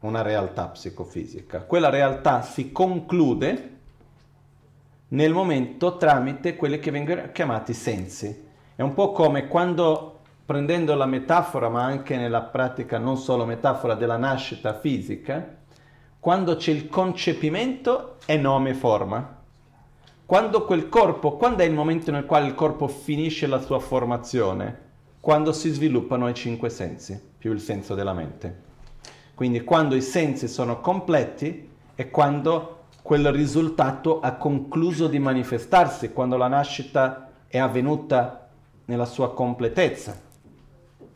una 0.01 0.21
realtà 0.21 0.67
psicofisica. 0.67 1.61
Quella 1.61 1.89
realtà 1.89 2.41
si 2.41 2.71
conclude 2.71 3.77
nel 5.09 5.33
momento 5.33 5.97
tramite 5.97 6.55
quelli 6.55 6.79
che 6.79 6.91
vengono 6.91 7.31
chiamati 7.31 7.73
sensi. 7.73 8.47
È 8.75 8.81
un 8.81 8.93
po' 8.93 9.11
come 9.11 9.47
quando, 9.47 10.18
prendendo 10.49 10.95
la 10.95 11.05
metafora, 11.05 11.69
ma 11.69 11.83
anche 11.83 12.17
nella 12.17 12.41
pratica 12.41 12.97
non 12.97 13.17
solo 13.17 13.45
metafora 13.45 13.93
della 13.93 14.17
nascita 14.17 14.73
fisica, 14.73 15.57
quando 16.19 16.55
c'è 16.55 16.71
il 16.71 16.89
concepimento 16.89 18.15
è 18.25 18.35
nome 18.35 18.71
e 18.71 18.73
forma. 18.73 19.37
Quando 20.25 20.65
quel 20.65 20.89
corpo, 20.89 21.37
quando 21.37 21.61
è 21.61 21.67
il 21.67 21.71
momento 21.71 22.09
nel 22.09 22.25
quale 22.25 22.47
il 22.47 22.55
corpo 22.55 22.87
finisce 22.87 23.45
la 23.45 23.59
sua 23.59 23.77
formazione? 23.77 24.87
Quando 25.19 25.51
si 25.51 25.69
sviluppano 25.69 26.27
i 26.27 26.33
cinque 26.33 26.71
sensi, 26.71 27.21
più 27.37 27.53
il 27.53 27.59
senso 27.59 27.93
della 27.93 28.13
mente. 28.13 28.61
Quindi 29.35 29.63
quando 29.63 29.93
i 29.93 30.01
sensi 30.01 30.47
sono 30.47 30.79
completi 30.81 31.69
è 31.93 32.09
quando 32.09 32.85
quel 33.03 33.31
risultato 33.31 34.19
ha 34.19 34.33
concluso 34.33 35.05
di 35.05 35.19
manifestarsi, 35.19 36.11
quando 36.11 36.37
la 36.37 36.47
nascita 36.47 37.33
è 37.45 37.59
avvenuta 37.59 38.49
nella 38.85 39.05
sua 39.05 39.31
completezza. 39.31 40.25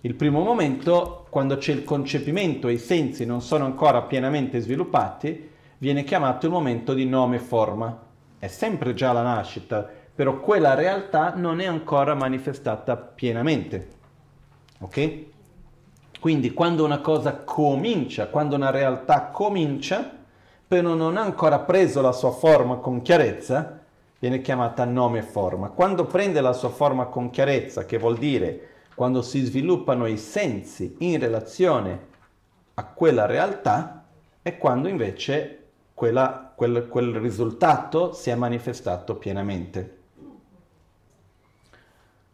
Il 0.05 0.15
primo 0.15 0.41
momento, 0.41 1.27
quando 1.29 1.55
c'è 1.55 1.71
il 1.71 1.85
concepimento 1.85 2.67
e 2.67 2.73
i 2.73 2.77
sensi 2.77 3.25
non 3.25 3.41
sono 3.41 3.63
ancora 3.63 4.01
pienamente 4.01 4.59
sviluppati, 4.59 5.49
viene 5.77 6.03
chiamato 6.03 6.45
il 6.45 6.51
momento 6.51 6.93
di 6.93 7.05
nome 7.05 7.37
e 7.37 7.39
forma. 7.39 8.01
È 8.37 8.47
sempre 8.47 8.93
già 8.95 9.13
la 9.13 9.21
nascita, 9.21 9.89
però 10.13 10.41
quella 10.41 10.73
realtà 10.73 11.35
non 11.37 11.61
è 11.61 11.67
ancora 11.67 12.15
manifestata 12.15 12.97
pienamente. 12.97 13.87
Ok? 14.79 15.23
Quindi 16.19 16.51
quando 16.51 16.83
una 16.83 16.99
cosa 16.99 17.37
comincia, 17.37 18.27
quando 18.27 18.57
una 18.57 18.71
realtà 18.71 19.27
comincia, 19.27 20.17
però 20.67 20.95
non 20.95 21.15
ha 21.15 21.21
ancora 21.21 21.59
preso 21.59 22.01
la 22.01 22.11
sua 22.11 22.31
forma 22.31 22.75
con 22.75 23.01
chiarezza, 23.01 23.79
viene 24.19 24.41
chiamata 24.41 24.83
nome 24.83 25.19
e 25.19 25.23
forma. 25.23 25.69
Quando 25.69 26.03
prende 26.03 26.41
la 26.41 26.51
sua 26.51 26.69
forma 26.69 27.05
con 27.05 27.29
chiarezza, 27.29 27.85
che 27.85 27.97
vuol 27.97 28.17
dire 28.17 28.67
quando 28.95 29.21
si 29.21 29.43
sviluppano 29.43 30.05
i 30.05 30.17
sensi 30.17 30.95
in 30.99 31.19
relazione 31.19 32.07
a 32.75 32.85
quella 32.85 33.25
realtà, 33.25 34.05
è 34.41 34.57
quando 34.57 34.87
invece 34.87 35.59
quella, 35.93 36.51
quel, 36.55 36.87
quel 36.87 37.15
risultato 37.15 38.13
si 38.13 38.29
è 38.29 38.35
manifestato 38.35 39.15
pienamente. 39.15 39.97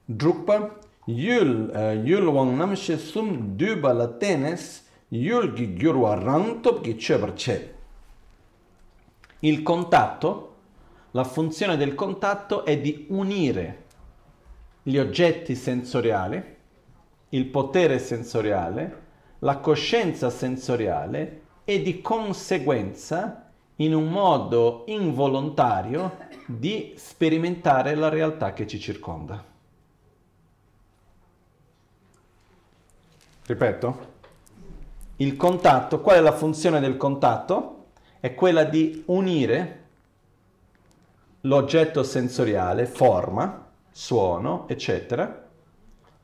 Drukpa 0.06 0.78
Yul 1.10 1.72
yulwang 2.06 2.56
namshe 2.56 3.00
sum 3.00 3.56
duba 3.56 3.94
la 3.94 4.08
tenes 4.08 4.86
yul 5.08 5.54
gyurwa 5.54 6.14
rantop 6.14 6.82
gi 6.82 7.00
ceberce. 7.00 7.76
Il 9.40 9.64
contatto, 9.64 10.56
la 11.12 11.24
funzione 11.24 11.78
del 11.78 11.96
contatto 11.96 12.64
è 12.64 12.78
di 12.78 13.08
unire 13.10 13.86
gli 14.90 14.98
oggetti 14.98 15.54
sensoriali, 15.54 16.44
il 17.30 17.46
potere 17.46 18.00
sensoriale, 18.00 19.02
la 19.40 19.58
coscienza 19.58 20.32
sensoriale 20.32 21.42
e 21.64 21.84
di 21.84 22.02
conseguenza 22.02 23.52
in 23.76 23.94
un 23.94 24.10
modo 24.10 24.86
involontario 24.88 26.18
di 26.48 26.96
sperimentare 26.98 27.94
la 27.94 28.10
realtà 28.10 28.54
che 28.54 28.66
ci 28.66 28.80
circonda. 28.80 29.44
Ripeto, 33.46 34.08
il 35.18 35.36
contatto, 35.36 36.02
qual 36.02 36.18
è 36.18 36.20
la 36.20 36.32
funzione 36.32 36.80
del 36.80 36.98
contatto? 36.98 37.86
È 38.20 38.34
quella 38.34 38.64
di 38.64 39.04
unire 39.06 39.84
l'oggetto 41.42 42.02
sensoriale, 42.02 42.88
forma, 42.88 43.68
suono, 44.00 44.66
eccetera, 44.70 45.50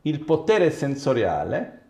il 0.03 0.21
potere 0.21 0.71
sensoriale, 0.71 1.81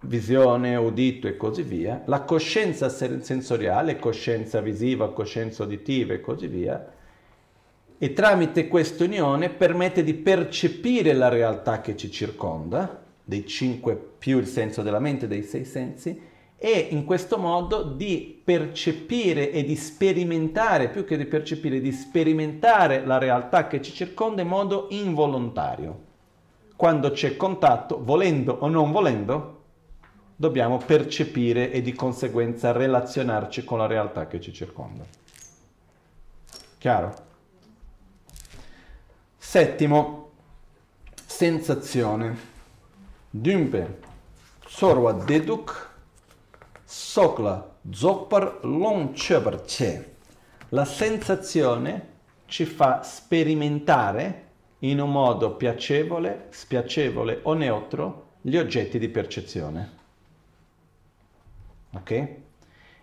visione, 0.00 0.76
udito 0.76 1.26
e 1.26 1.38
così 1.38 1.62
via, 1.62 2.02
la 2.04 2.20
coscienza 2.24 2.90
sensoriale, 2.90 3.98
coscienza 3.98 4.60
visiva, 4.60 5.14
coscienza 5.14 5.62
uditiva 5.62 6.12
e 6.12 6.20
così 6.20 6.46
via, 6.46 6.92
e 7.96 8.12
tramite 8.12 8.68
questa 8.68 9.04
unione 9.04 9.48
permette 9.48 10.04
di 10.04 10.12
percepire 10.12 11.14
la 11.14 11.28
realtà 11.28 11.80
che 11.80 11.96
ci 11.96 12.10
circonda, 12.10 13.02
dei 13.24 13.46
cinque 13.46 13.96
più 13.96 14.36
il 14.36 14.46
senso 14.46 14.82
della 14.82 15.00
mente, 15.00 15.26
dei 15.26 15.42
sei 15.42 15.64
sensi, 15.64 16.20
e 16.64 16.86
in 16.90 17.04
questo 17.04 17.38
modo 17.38 17.82
di 17.82 18.40
percepire 18.44 19.50
e 19.50 19.64
di 19.64 19.74
sperimentare, 19.74 20.90
più 20.90 21.04
che 21.04 21.16
di 21.16 21.26
percepire, 21.26 21.80
di 21.80 21.90
sperimentare 21.90 23.04
la 23.04 23.18
realtà 23.18 23.66
che 23.66 23.82
ci 23.82 23.92
circonda 23.92 24.42
in 24.42 24.46
modo 24.46 24.86
involontario. 24.90 26.04
Quando 26.76 27.10
c'è 27.10 27.36
contatto, 27.36 28.04
volendo 28.04 28.58
o 28.60 28.68
non 28.68 28.92
volendo, 28.92 29.62
dobbiamo 30.36 30.76
percepire 30.76 31.72
e 31.72 31.82
di 31.82 31.94
conseguenza 31.94 32.70
relazionarci 32.70 33.64
con 33.64 33.78
la 33.78 33.86
realtà 33.86 34.28
che 34.28 34.40
ci 34.40 34.52
circonda. 34.52 35.04
Chiaro? 36.78 37.14
Settimo, 39.36 40.30
sensazione. 41.26 42.36
Dunque, 43.28 43.98
sorwa 44.64 45.12
deduk, 45.12 45.90
sokla 46.92 47.78
zoppar 47.90 48.58
long 48.64 49.12
c'è. 49.12 50.10
La 50.68 50.84
sensazione 50.84 52.08
ci 52.44 52.66
fa 52.66 53.02
sperimentare 53.02 54.50
in 54.80 55.00
un 55.00 55.10
modo 55.10 55.56
piacevole, 55.56 56.48
spiacevole 56.50 57.40
o 57.44 57.54
neutro 57.54 58.32
gli 58.42 58.58
oggetti 58.58 58.98
di 58.98 59.08
percezione. 59.08 59.90
Ok? 61.92 62.28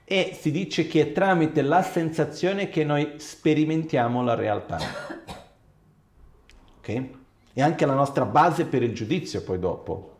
E 0.06 0.38
si 0.40 0.52
dice 0.52 0.86
che 0.86 1.02
è 1.02 1.12
tramite 1.12 1.64
la 1.64 1.82
sensazione 1.82 2.70
che 2.70 2.84
noi 2.84 3.14
sperimentiamo 3.18 4.24
la 4.24 4.36
realtà. 4.36 4.78
Ok? 6.78 7.04
E 7.54 7.62
anche 7.62 7.86
la 7.88 7.96
nostra 7.96 8.26
base 8.26 8.66
per 8.66 8.84
il 8.84 8.94
giudizio 8.94 9.42
poi 9.42 9.58
dopo. 9.58 10.18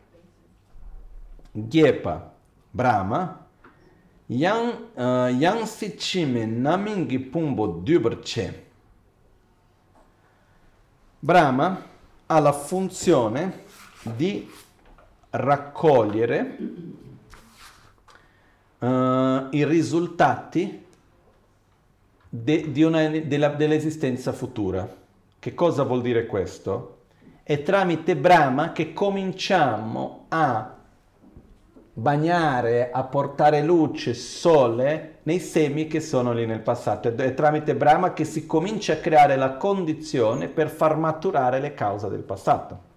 Gyepa, 1.52 2.34
Brahma, 2.68 3.39
Yang, 4.30 4.94
uh, 4.94 5.26
yang 5.26 5.66
si 5.66 5.98
cime 5.98 6.46
namingi 6.46 7.18
pumbo 7.18 7.66
duberce. 7.66 8.68
Brahma 11.18 11.82
ha 12.26 12.38
la 12.38 12.52
funzione 12.52 13.64
di 14.02 14.48
raccogliere 15.30 16.56
uh, 18.78 18.86
i 19.50 19.64
risultati 19.64 20.86
de, 22.28 22.70
di 22.70 22.82
una, 22.84 23.08
della, 23.08 23.48
dell'esistenza 23.48 24.32
futura. 24.32 24.88
Che 25.40 25.54
cosa 25.54 25.82
vuol 25.82 26.02
dire 26.02 26.26
questo? 26.26 26.98
È 27.42 27.62
tramite 27.62 28.14
Brahma 28.16 28.70
che 28.70 28.92
cominciamo 28.92 30.26
a 30.28 30.76
bagnare, 32.00 32.90
a 32.90 33.04
portare 33.04 33.62
luce, 33.62 34.14
sole 34.14 35.18
nei 35.24 35.38
semi 35.38 35.86
che 35.86 36.00
sono 36.00 36.32
lì 36.32 36.46
nel 36.46 36.60
passato. 36.60 37.14
È 37.14 37.34
tramite 37.34 37.76
Brahma 37.76 38.14
che 38.14 38.24
si 38.24 38.46
comincia 38.46 38.94
a 38.94 38.96
creare 38.96 39.36
la 39.36 39.56
condizione 39.56 40.48
per 40.48 40.70
far 40.70 40.96
maturare 40.96 41.60
le 41.60 41.74
cause 41.74 42.08
del 42.08 42.22
passato. 42.22 42.88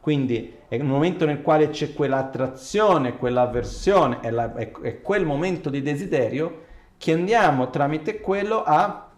Quindi 0.00 0.54
è 0.68 0.74
il 0.74 0.84
momento 0.84 1.24
nel 1.24 1.40
quale 1.40 1.70
c'è 1.70 1.94
quell'attrazione, 1.94 3.16
quell'avversione, 3.16 4.20
è, 4.20 4.30
la, 4.30 4.52
è, 4.54 4.70
è 4.70 5.00
quel 5.00 5.24
momento 5.24 5.70
di 5.70 5.80
desiderio 5.80 6.62
che 6.98 7.12
andiamo 7.12 7.70
tramite 7.70 8.20
quello 8.20 8.62
a, 8.62 9.08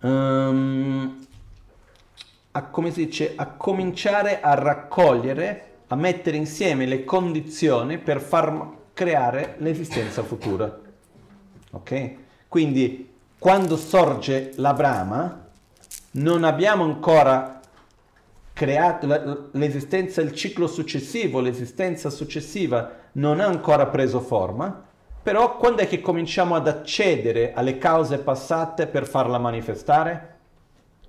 um, 0.00 1.26
a, 2.52 2.62
come 2.64 2.90
si 2.90 3.04
dice, 3.04 3.34
a 3.36 3.48
cominciare 3.48 4.40
a 4.40 4.54
raccogliere, 4.54 5.72
a 5.88 5.94
mettere 5.96 6.36
insieme 6.36 6.86
le 6.86 7.04
condizioni 7.04 7.98
per 7.98 8.20
far 8.20 8.70
creare 8.92 9.56
l'esistenza 9.58 10.22
futura. 10.22 10.80
Ok? 11.72 12.14
Quindi 12.48 13.12
quando 13.38 13.76
sorge 13.76 14.52
la 14.56 14.72
Brahma 14.72 15.48
non 16.12 16.44
abbiamo 16.44 16.84
ancora 16.84 17.60
creato 18.52 19.50
l'esistenza, 19.52 20.22
il 20.22 20.32
ciclo 20.32 20.68
successivo, 20.68 21.40
l'esistenza 21.40 22.08
successiva 22.08 22.92
non 23.12 23.40
ha 23.40 23.46
ancora 23.46 23.86
preso 23.86 24.20
forma, 24.20 24.82
però 25.22 25.56
quando 25.56 25.82
è 25.82 25.88
che 25.88 26.00
cominciamo 26.00 26.54
ad 26.54 26.68
accedere 26.68 27.52
alle 27.52 27.78
cause 27.78 28.18
passate 28.18 28.86
per 28.86 29.06
farla 29.06 29.38
manifestare? 29.38 30.33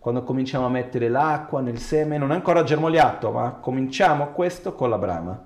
Quando 0.06 0.22
cominciamo 0.22 0.68
a 0.68 0.70
mettere 0.70 1.10
l'acqua 1.10 1.62
nel 1.62 1.80
seme, 1.80 2.20
non 2.20 2.32
è 2.32 2.36
ancora 2.36 2.62
germogliato, 2.62 3.32
ma 3.32 3.54
cominciamo 3.54 4.34
questo 4.34 4.76
con 4.76 4.92
la 4.92 5.00
Brahma. 5.00 5.44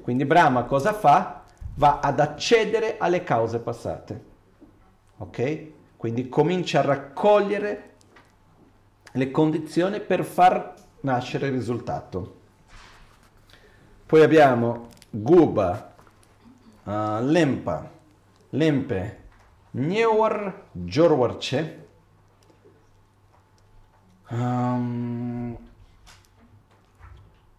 Quindi 0.00 0.24
Brahma 0.24 0.64
cosa 0.64 0.92
fa? 0.92 1.44
Va 1.76 2.00
ad 2.02 2.18
accedere 2.18 2.96
alle 2.98 3.22
cause 3.22 3.60
passate. 3.60 4.24
Ok? 5.18 5.66
Quindi 5.96 6.28
comincia 6.28 6.80
a 6.80 6.82
raccogliere 6.82 7.90
le 9.12 9.30
condizioni 9.30 10.00
per 10.00 10.24
far 10.24 10.74
nascere 11.02 11.46
il 11.46 11.52
risultato. 11.52 12.40
Poi 14.04 14.20
abbiamo 14.20 14.88
Guba, 15.10 15.94
uh, 16.82 16.90
Lempa, 17.20 17.88
Lempe, 18.48 19.18
Njewar, 19.70 20.62
Jorwarce. 20.72 21.81
Um, 24.32 25.54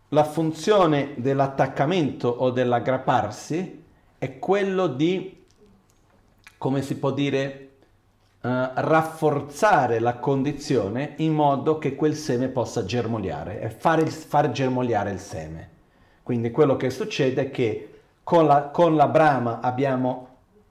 la 0.10 0.24
funzione 0.24 1.14
dell'attaccamento 1.18 2.28
o 2.28 2.50
dell'aggrapparsi 2.50 3.84
è 4.18 4.40
quello 4.40 4.88
di, 4.88 5.46
come 6.58 6.82
si 6.82 6.98
può 6.98 7.12
dire, 7.12 7.70
uh, 8.42 8.50
rafforzare 8.74 10.00
la 10.00 10.16
condizione 10.16 11.14
in 11.18 11.34
modo 11.34 11.78
che 11.78 11.94
quel 11.94 12.16
seme 12.16 12.48
possa 12.48 12.86
germogliare 12.86 13.62
e 13.62 13.70
far 13.70 14.52
germogliare 14.52 15.12
il 15.12 15.20
seme. 15.20 15.70
Quindi 16.24 16.50
quello 16.50 16.76
che 16.76 16.90
succede 16.90 17.42
è 17.44 17.52
che 17.52 18.00
con 18.24 18.48
la, 18.48 18.70
con 18.70 18.96
la 18.96 19.08
brama 19.08 19.60
abbiamo 19.60 20.28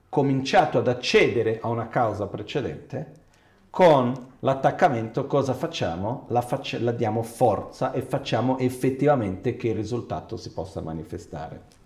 cominciato 0.09 0.79
ad 0.79 0.89
accedere 0.89 1.59
a 1.61 1.69
una 1.69 1.87
causa 1.87 2.27
precedente, 2.27 3.11
con 3.69 4.31
l'attaccamento 4.43 5.25
cosa 5.25 5.53
facciamo? 5.53 6.25
La, 6.29 6.41
faccia, 6.41 6.79
la 6.79 6.91
diamo 6.91 7.23
forza 7.23 7.91
e 7.91 8.01
facciamo 8.01 8.57
effettivamente 8.59 9.55
che 9.55 9.69
il 9.69 9.75
risultato 9.75 10.37
si 10.37 10.51
possa 10.51 10.81
manifestare. 10.81 11.81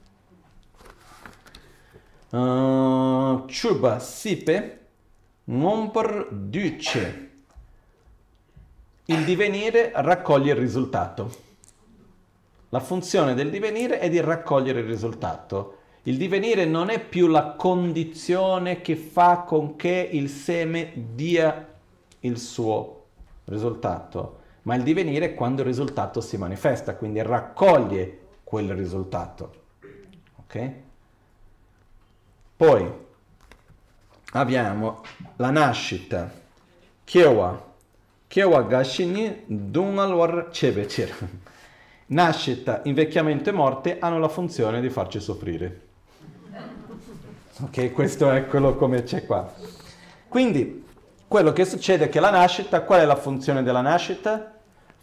Uh, 2.30 3.46
Chuba 3.46 4.00
Sipe 4.00 4.86
Nomper 5.46 6.28
duce. 6.32 7.30
Il 9.06 9.24
divenire 9.24 9.92
raccoglie 9.96 10.52
il 10.52 10.58
risultato. 10.58 11.46
La 12.70 12.82
funzione 12.82 13.34
del 13.34 13.50
divenire 13.50 14.00
è 14.00 14.10
di 14.10 14.20
raccogliere 14.20 14.82
il 14.82 14.88
risultato. 14.88 15.78
Il 16.04 16.18
divenire 16.18 16.66
non 16.66 16.90
è 16.90 17.00
più 17.00 17.28
la 17.28 17.54
condizione 17.54 18.82
che 18.82 18.98
fa 18.98 19.44
con 19.44 19.78
che 19.78 20.10
il 20.12 20.30
seme 20.30 20.92
dia 21.14 21.76
il 22.22 22.38
suo 22.38 23.06
risultato, 23.46 24.40
ma 24.64 24.76
il 24.76 24.84
divenire 24.84 25.26
è 25.26 25.34
quando 25.34 25.62
il 25.62 25.68
risultato 25.68 26.22
si 26.22 26.38
manifesta, 26.38 26.96
quindi 26.96 27.22
raccoglie 27.22 28.20
quel 28.44 28.74
risultato. 28.74 29.54
Ok? 30.38 30.72
Poi 32.56 32.92
abbiamo 34.32 35.02
la 35.38 35.52
nascita, 35.52 36.32
Kiewa, 37.04 37.66
Kiewa 38.28 38.64
Gashini 38.64 39.44
Dunalwar 39.46 40.50
Chebechir. 40.50 41.30
Nascita, 42.08 42.82
invecchiamento 42.86 43.50
e 43.50 43.54
morte 43.54 44.00
hanno 44.00 44.18
la 44.20 44.30
funzione 44.30 44.80
di 44.80 44.90
farci 44.90 45.20
soffrire. 45.20 45.82
Ok, 47.60 47.92
questo 47.92 48.28
quello 48.50 48.76
come 48.76 49.04
c'è 49.04 49.26
qua. 49.26 49.54
Quindi, 50.28 50.86
quello 51.28 51.52
che 51.54 51.66
succede 51.66 52.06
è 52.06 52.10
che 52.10 52.20
la 52.20 52.30
nascita, 52.30 52.82
qual 52.82 53.02
è 53.02 53.06
la 53.06 53.16
funzione 53.16 53.64
della 53.64 53.82
nascita? 53.82 54.54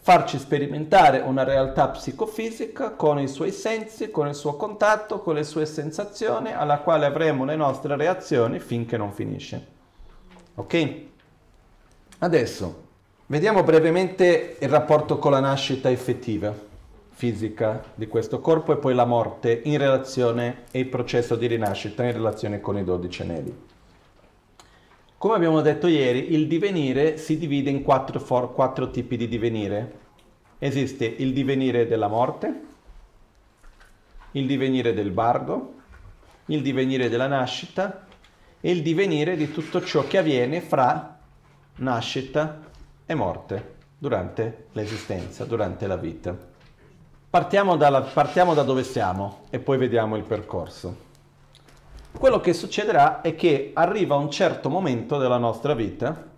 farci 0.05 0.37
sperimentare 0.37 1.17
una 1.17 1.43
realtà 1.43 1.87
psicofisica 1.87 2.91
con 2.91 3.17
i 3.17 3.27
suoi 3.27 3.51
sensi, 3.51 4.11
con 4.11 4.27
il 4.27 4.35
suo 4.35 4.55
contatto, 4.55 5.19
con 5.19 5.33
le 5.33 5.43
sue 5.43 5.65
sensazioni, 5.65 6.53
alla 6.53 6.77
quale 6.77 7.07
avremo 7.07 7.43
le 7.43 7.55
nostre 7.55 7.95
reazioni 7.95 8.59
finché 8.59 8.97
non 8.97 9.11
finisce. 9.11 9.65
Ok? 10.53 10.93
Adesso 12.19 12.83
vediamo 13.25 13.63
brevemente 13.63 14.57
il 14.59 14.69
rapporto 14.69 15.17
con 15.17 15.31
la 15.31 15.39
nascita 15.39 15.89
effettiva 15.89 16.53
fisica 17.09 17.83
di 17.95 18.05
questo 18.05 18.41
corpo 18.41 18.73
e 18.73 18.77
poi 18.77 18.93
la 18.93 19.05
morte 19.05 19.61
in 19.63 19.79
relazione 19.79 20.65
e 20.69 20.81
il 20.81 20.87
processo 20.87 21.35
di 21.35 21.47
rinascita 21.47 22.03
in 22.03 22.11
relazione 22.11 22.61
con 22.61 22.77
i 22.77 22.83
dodici 22.83 23.23
anelli. 23.23 23.73
Come 25.25 25.37
abbiamo 25.37 25.61
detto 25.61 25.87
ieri, 25.87 26.33
il 26.33 26.47
divenire 26.47 27.17
si 27.17 27.39
divide 27.39 27.71
in 27.71 27.81
quattro, 27.81 28.19
for- 28.19 28.53
quattro 28.53 28.91
tipi 28.91 29.17
di 29.17 29.27
divenire. 29.27 29.93
Esiste 30.59 31.03
il 31.05 31.33
divenire 31.33 31.87
della 31.87 32.07
morte, 32.07 32.61
il 34.33 34.45
divenire 34.45 34.93
del 34.93 35.09
bardo, 35.09 35.73
il 36.45 36.61
divenire 36.61 37.09
della 37.09 37.25
nascita 37.25 38.05
e 38.61 38.69
il 38.69 38.83
divenire 38.83 39.35
di 39.35 39.51
tutto 39.51 39.83
ciò 39.83 40.05
che 40.05 40.19
avviene 40.19 40.61
fra 40.61 41.17
nascita 41.77 42.61
e 43.03 43.15
morte 43.15 43.77
durante 43.97 44.67
l'esistenza, 44.73 45.43
durante 45.45 45.87
la 45.87 45.97
vita. 45.97 46.37
Partiamo, 47.31 47.77
dalla, 47.77 48.01
partiamo 48.01 48.53
da 48.53 48.61
dove 48.61 48.83
siamo 48.83 49.45
e 49.49 49.57
poi 49.57 49.79
vediamo 49.79 50.17
il 50.17 50.23
percorso. 50.23 51.04
Quello 52.17 52.39
che 52.39 52.53
succederà 52.53 53.19
è 53.19 53.35
che 53.35 53.71
arriva 53.73 54.15
un 54.15 54.31
certo 54.31 54.69
momento 54.69 55.17
della 55.17 55.37
nostra 55.37 55.73
vita 55.73 56.31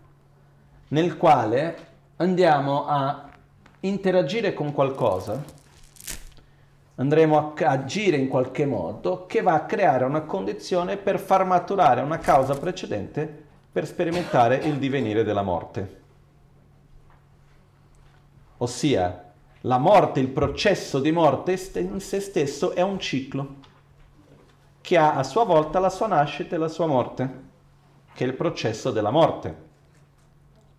nel 0.89 1.17
quale 1.17 1.78
andiamo 2.17 2.88
a 2.88 3.30
interagire 3.82 4.53
con 4.53 4.73
qualcosa, 4.73 5.41
andremo 6.95 7.53
a 7.53 7.69
agire 7.69 8.17
in 8.17 8.28
qualche 8.28 8.65
modo 8.65 9.28
che 9.28 9.41
va 9.41 9.53
a 9.53 9.65
creare 9.65 10.03
una 10.03 10.21
condizione 10.21 10.97
per 10.97 11.19
far 11.19 11.45
maturare 11.45 12.01
una 12.01 12.17
causa 12.17 12.57
precedente 12.57 13.45
per 13.71 13.86
sperimentare 13.86 14.55
il 14.55 14.80
divenire 14.80 15.23
della 15.23 15.43
morte. 15.43 16.01
Ossia, 18.57 19.32
la 19.61 19.78
morte, 19.78 20.19
il 20.19 20.30
processo 20.30 20.99
di 20.99 21.11
morte 21.11 21.51
in 21.75 21.99
se 21.99 22.19
stesso 22.19 22.73
è 22.73 22.82
un 22.82 22.99
ciclo 22.99 23.66
che 24.88 24.95
ha 24.95 25.15
a 25.15 25.23
sua 25.23 25.43
volta 25.43 25.79
la 25.79 25.89
sua 25.89 26.07
nascita 26.07 26.55
e 26.55 26.57
la 26.57 26.69
sua 26.69 26.85
morte, 26.85 27.43
che 28.13 28.23
è 28.23 28.27
il 28.27 28.35
processo 28.35 28.89
della 28.89 29.09
morte. 29.09 29.65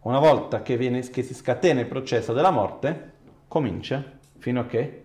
Una 0.01 0.19
volta 0.19 0.63
che, 0.63 0.79
viene, 0.79 1.01
che 1.11 1.23
si 1.23 1.35
scatena 1.35 1.81
il 1.81 1.89
processo 1.89 2.33
della 2.33 2.51
morte, 2.51 3.13
comincia 3.49 4.03
fino 4.39 4.61
a 4.61 4.65
che 4.65 5.05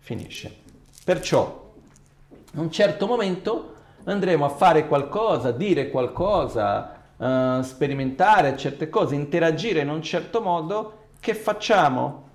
finisce. 0.00 0.54
Perciò, 1.02 1.72
a 2.56 2.60
un 2.60 2.70
certo 2.70 3.06
momento 3.06 3.76
andremo 4.04 4.44
a 4.44 4.50
fare 4.50 4.86
qualcosa, 4.86 5.50
dire 5.50 5.88
qualcosa, 5.88 7.00
uh, 7.16 7.62
sperimentare 7.62 8.54
certe 8.58 8.90
cose, 8.90 9.14
interagire 9.14 9.80
in 9.80 9.88
un 9.88 10.02
certo 10.02 10.42
modo 10.42 11.04
che 11.20 11.32
facciamo? 11.32 12.28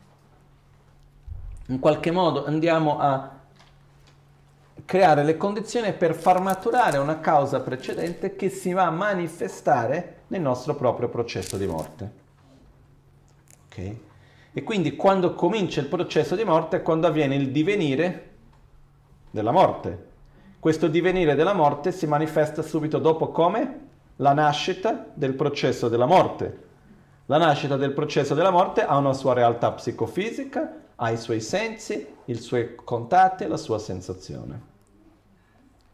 In 1.67 1.77
qualche 1.77 2.09
modo 2.09 2.43
andiamo 2.43 2.97
a 2.97 3.34
creare 4.85 5.23
le 5.23 5.35
condizioni 5.35 5.91
per 5.93 6.13
far 6.13 6.39
maturare 6.39 6.99
una 6.99 7.19
causa 7.19 7.59
precedente 7.59 8.35
che 8.35 8.49
si 8.49 8.71
va 8.71 8.85
a 8.85 8.91
manifestare 8.91 10.17
nel 10.27 10.41
nostro 10.41 10.75
proprio 10.75 11.09
processo 11.09 11.57
di 11.57 11.65
morte. 11.65 12.11
Ok? 13.65 13.95
E 14.53 14.63
quindi 14.63 14.95
quando 14.95 15.33
comincia 15.33 15.81
il 15.81 15.87
processo 15.87 16.35
di 16.35 16.43
morte 16.43 16.77
è 16.77 16.81
quando 16.81 17.07
avviene 17.07 17.35
il 17.35 17.51
divenire 17.51 18.29
della 19.31 19.51
morte. 19.51 20.13
Questo 20.59 20.87
divenire 20.87 21.35
della 21.35 21.53
morte 21.53 21.91
si 21.91 22.07
manifesta 22.07 22.61
subito 22.61 22.99
dopo 22.99 23.29
come 23.29 23.79
la 24.17 24.33
nascita 24.33 25.07
del 25.13 25.33
processo 25.33 25.89
della 25.89 26.05
morte. 26.05 26.63
La 27.25 27.37
nascita 27.37 27.75
del 27.75 27.91
processo 27.91 28.33
della 28.33 28.51
morte 28.51 28.85
ha 28.85 28.95
una 28.97 29.13
sua 29.13 29.33
realtà 29.33 29.71
psicofisica, 29.71 30.81
ha 30.95 31.11
i 31.11 31.17
suoi 31.17 31.41
sensi, 31.41 32.07
i 32.25 32.35
suoi 32.35 32.75
contatti 32.75 33.45
la 33.47 33.57
sua 33.57 33.79
sensazione. 33.79 34.73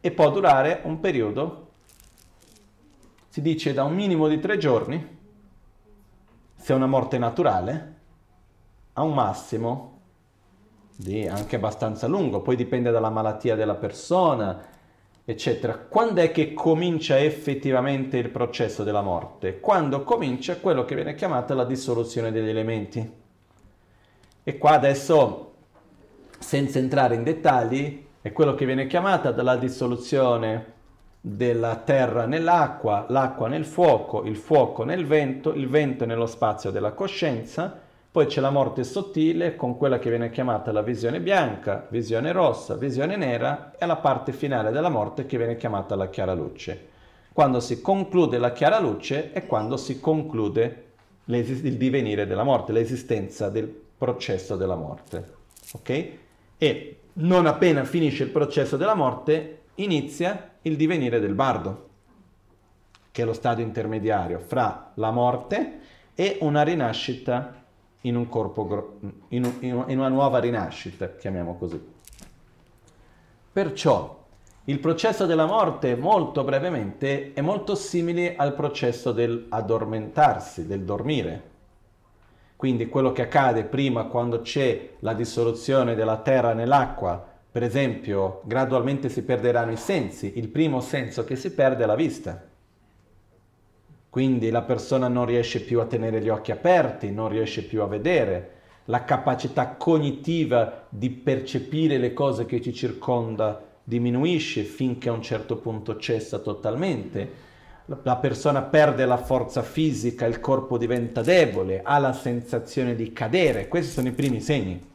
E 0.02 0.12
può 0.12 0.32
durare 0.32 0.82
un 0.84 1.00
periodo, 1.00 1.68
si 3.30 3.42
dice 3.42 3.74
da 3.74 3.84
un 3.84 3.94
minimo 3.94 4.28
di 4.28 4.40
tre 4.40 4.58
giorni, 4.58 5.20
se 6.56 6.74
è 6.74 6.76
una 6.76 6.88
morte 6.88 7.18
naturale, 7.18 7.96
a 8.94 9.04
un 9.04 9.14
massimo 9.14 10.00
di 10.96 11.28
anche 11.28 11.56
abbastanza 11.56 12.08
lungo, 12.08 12.42
poi 12.42 12.56
dipende 12.56 12.92
dalla 12.92 13.10
malattia 13.10 13.56
della 13.56 13.76
persona, 13.76 14.68
eccetera. 15.24 15.78
Quando 15.78 16.22
è 16.22 16.32
che 16.32 16.54
comincia 16.54 17.20
effettivamente 17.20 18.18
il 18.18 18.30
processo 18.30 18.84
della 18.84 19.02
morte? 19.02 19.60
Quando 19.60 20.04
comincia 20.04 20.58
quello 20.58 20.84
che 20.84 20.96
viene 20.96 21.16
chiamato 21.16 21.54
la 21.54 21.66
dissoluzione 21.66 22.32
degli 22.32 22.50
elementi. 22.50 23.20
E 24.44 24.58
qua 24.58 24.72
adesso, 24.72 25.54
senza 26.40 26.80
entrare 26.80 27.16
in 27.16 27.24
dettagli, 27.24 28.06
è 28.22 28.32
quello 28.32 28.54
che 28.54 28.66
viene 28.66 28.86
chiamata 28.86 29.32
dalla 29.32 29.56
dissoluzione 29.56 30.80
della 31.20 31.76
terra 31.78 32.26
nell'acqua, 32.26 33.06
l'acqua 33.10 33.48
nel 33.48 33.66
fuoco, 33.66 34.24
il 34.24 34.36
fuoco 34.36 34.84
nel 34.84 35.06
vento, 35.06 35.54
il 35.54 35.68
vento 35.68 36.06
nello 36.06 36.28
spazio 36.28 36.70
della 36.70 36.92
coscienza, 36.92 37.80
poi 38.12 38.26
c'è 38.26 38.42
la 38.42 38.50
morte 38.50 38.84
sottile 38.84 39.56
con 39.56 39.78
quella 39.78 39.98
che 39.98 40.10
viene 40.10 40.30
chiamata 40.30 40.72
la 40.72 40.82
visione 40.82 41.20
bianca, 41.20 41.88
visione 41.90 42.32
rossa, 42.32 42.76
visione 42.76 43.16
nera 43.16 43.72
e 43.78 43.86
la 43.86 43.96
parte 43.96 44.34
finale 44.34 44.72
della 44.72 44.90
morte 44.90 45.26
che 45.26 45.38
viene 45.38 45.58
chiamata 45.58 45.96
la 45.96 46.10
chiara 46.10 46.34
luce. 46.34 46.90
Quando 47.34 47.60
si 47.60 47.82
conclude 47.82 48.38
la 48.38 48.52
chiara 48.52 48.80
luce 48.80 49.32
è 49.32 49.46
quando 49.48 49.78
si 49.78 50.00
conclude 50.00 50.90
il 51.26 51.78
divenire 51.78 52.28
della 52.28 52.44
morte, 52.44 52.72
l'esistenza 52.74 53.50
del 53.50 53.68
processo 53.98 54.58
della 54.58 54.76
morte. 54.76 55.34
Ok? 55.74 56.10
E 56.58 57.01
non 57.14 57.46
appena 57.46 57.84
finisce 57.84 58.24
il 58.24 58.30
processo 58.30 58.78
della 58.78 58.96
morte 58.96 59.64
inizia 59.76 60.52
il 60.64 60.76
divenire 60.76 61.20
del 61.20 61.34
bardo, 61.34 61.90
che 63.12 63.22
è 63.22 63.26
lo 63.26 63.34
stadio 63.34 63.66
intermediario 63.66 64.40
fra 64.40 64.92
la 64.96 65.12
morte 65.12 65.80
e 66.16 66.38
una 66.42 66.64
rinascita 66.64 67.64
in 68.02 68.16
un 68.16 68.30
corpo, 68.30 68.98
in, 69.30 69.44
un, 69.44 69.56
in 69.62 69.98
una 69.98 70.08
nuova 70.08 70.40
rinascita, 70.40 71.16
chiamiamo 71.16 71.58
così. 71.58 71.80
Perciò 73.52 74.20
il 74.66 74.80
processo 74.80 75.26
della 75.26 75.46
morte, 75.46 75.96
molto 75.96 76.44
brevemente, 76.44 77.34
è 77.34 77.42
molto 77.42 77.76
simile 77.76 78.36
al 78.36 78.54
processo 78.54 79.12
dell'addormentarsi, 79.12 80.68
del 80.68 80.84
dormire. 80.84 81.50
Quindi 82.62 82.90
quello 82.90 83.12
che 83.12 83.24
accade 83.24 83.64
prima 83.64 84.04
quando 84.04 84.42
c'è 84.42 84.90
la 85.00 85.16
dissoluzione 85.16 85.96
della 85.96 86.18
terra 86.18 86.54
nell'acqua, 86.54 87.28
per 87.52 87.64
esempio, 87.64 88.44
gradualmente 88.44 89.10
si 89.10 89.24
perderanno 89.24 89.72
i 89.72 89.78
sensi. 89.78 90.34
Il 90.36 90.48
primo 90.50 90.80
senso 90.80 91.24
che 91.24 91.36
si 91.36 91.56
perde 91.56 91.82
è 91.82 91.88
la 91.88 91.96
vista. 91.96 92.40
Quindi 94.12 94.52
la 94.52 94.62
persona 94.62 95.08
non 95.08 95.26
riesce 95.26 95.62
più 95.62 95.80
a 95.80 95.88
tenere 95.88 96.22
gli 96.22 96.30
occhi 96.30 96.52
aperti, 96.52 97.10
non 97.10 97.30
riesce 97.30 97.64
più 97.64 97.82
a 97.82 97.88
vedere, 97.88 98.52
la 98.86 99.06
capacità 99.06 99.70
cognitiva 99.70 100.86
di 100.88 101.10
percepire 101.10 101.98
le 101.98 102.14
cose 102.14 102.46
che 102.46 102.62
ci 102.62 102.76
circonda 102.76 103.60
diminuisce 103.84 104.62
finché 104.62 105.10
a 105.10 105.14
un 105.14 105.24
certo 105.24 105.58
punto 105.58 105.98
cessa 105.98 106.38
totalmente. 106.38 107.50
La 108.04 108.16
persona 108.16 108.62
perde 108.62 109.06
la 109.06 109.18
forza 109.18 109.62
fisica, 109.62 110.26
il 110.26 110.40
corpo 110.40 110.78
diventa 110.78 111.22
debole, 111.22 111.82
ha 111.84 111.98
la 111.98 112.14
sensazione 112.14 112.96
di 112.96 113.12
cadere. 113.12 113.68
Questi 113.68 113.92
sono 113.92 114.08
i 114.08 114.12
primi 114.12 114.40
segni. 114.40 114.90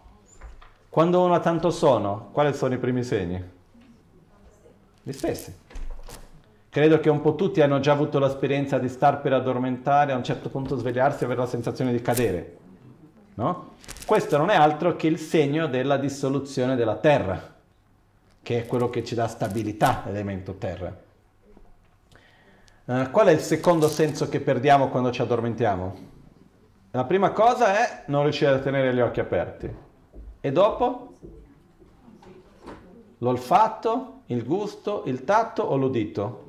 Quando 0.88 1.22
uno 1.22 1.34
ha 1.34 1.40
tanto 1.40 1.70
sonno, 1.70 2.30
quali 2.32 2.55
sono 2.55 2.74
i 2.74 2.78
primi 2.78 3.03
segni? 3.03 3.42
Gli 5.03 5.12
stessi. 5.12 5.55
Credo 6.70 7.01
che 7.01 7.11
un 7.11 7.20
po' 7.20 7.34
tutti 7.34 7.61
hanno 7.61 7.80
già 7.80 7.92
avuto 7.92 8.18
l'esperienza 8.18 8.78
di 8.78 8.88
star 8.88 9.20
per 9.20 9.34
addormentare, 9.34 10.12
a 10.12 10.16
un 10.16 10.24
certo 10.24 10.49
punto 10.49 10.76
svegliarsi 10.76 11.22
e 11.22 11.26
avere 11.26 11.40
la 11.40 11.47
sensazione 11.47 11.92
di 11.92 12.01
cadere. 12.01 12.57
No? 13.34 13.74
Questo 14.07 14.38
non 14.38 14.51
è 14.51 14.57
altro 14.57 14.97
che 14.97 15.07
il 15.07 15.18
segno 15.18 15.66
della 15.66 15.99
dissoluzione 15.99 16.76
della 16.76 16.97
terra, 16.97 17.55
che 18.42 18.59
è 18.59 18.66
quello 18.66 18.88
che 18.88 19.05
ci 19.05 19.14
dà 19.14 19.26
stabilità, 19.26 20.03
l'elemento 20.07 20.55
terra. 20.55 21.05
Uh, 22.87 23.11
qual 23.11 23.26
è 23.26 23.32
il 23.32 23.41
secondo 23.41 23.89
senso 23.89 24.28
che 24.28 24.41
perdiamo 24.41 24.89
quando 24.89 25.11
ci 25.11 25.20
addormentiamo? 25.20 25.95
La 26.93 27.05
prima 27.05 27.30
cosa 27.30 27.76
è 27.76 28.05
non 28.07 28.22
riuscire 28.22 28.53
a 28.53 28.59
tenere 28.59 28.95
gli 28.95 29.01
occhi 29.01 29.20
aperti. 29.20 29.74
E 30.41 30.53
dopo? 30.53 31.14
L'olfatto, 33.18 34.22
il 34.26 34.45
gusto, 34.45 35.03
il 35.07 35.24
tatto 35.24 35.62
o 35.62 35.76
l'udito? 35.76 36.47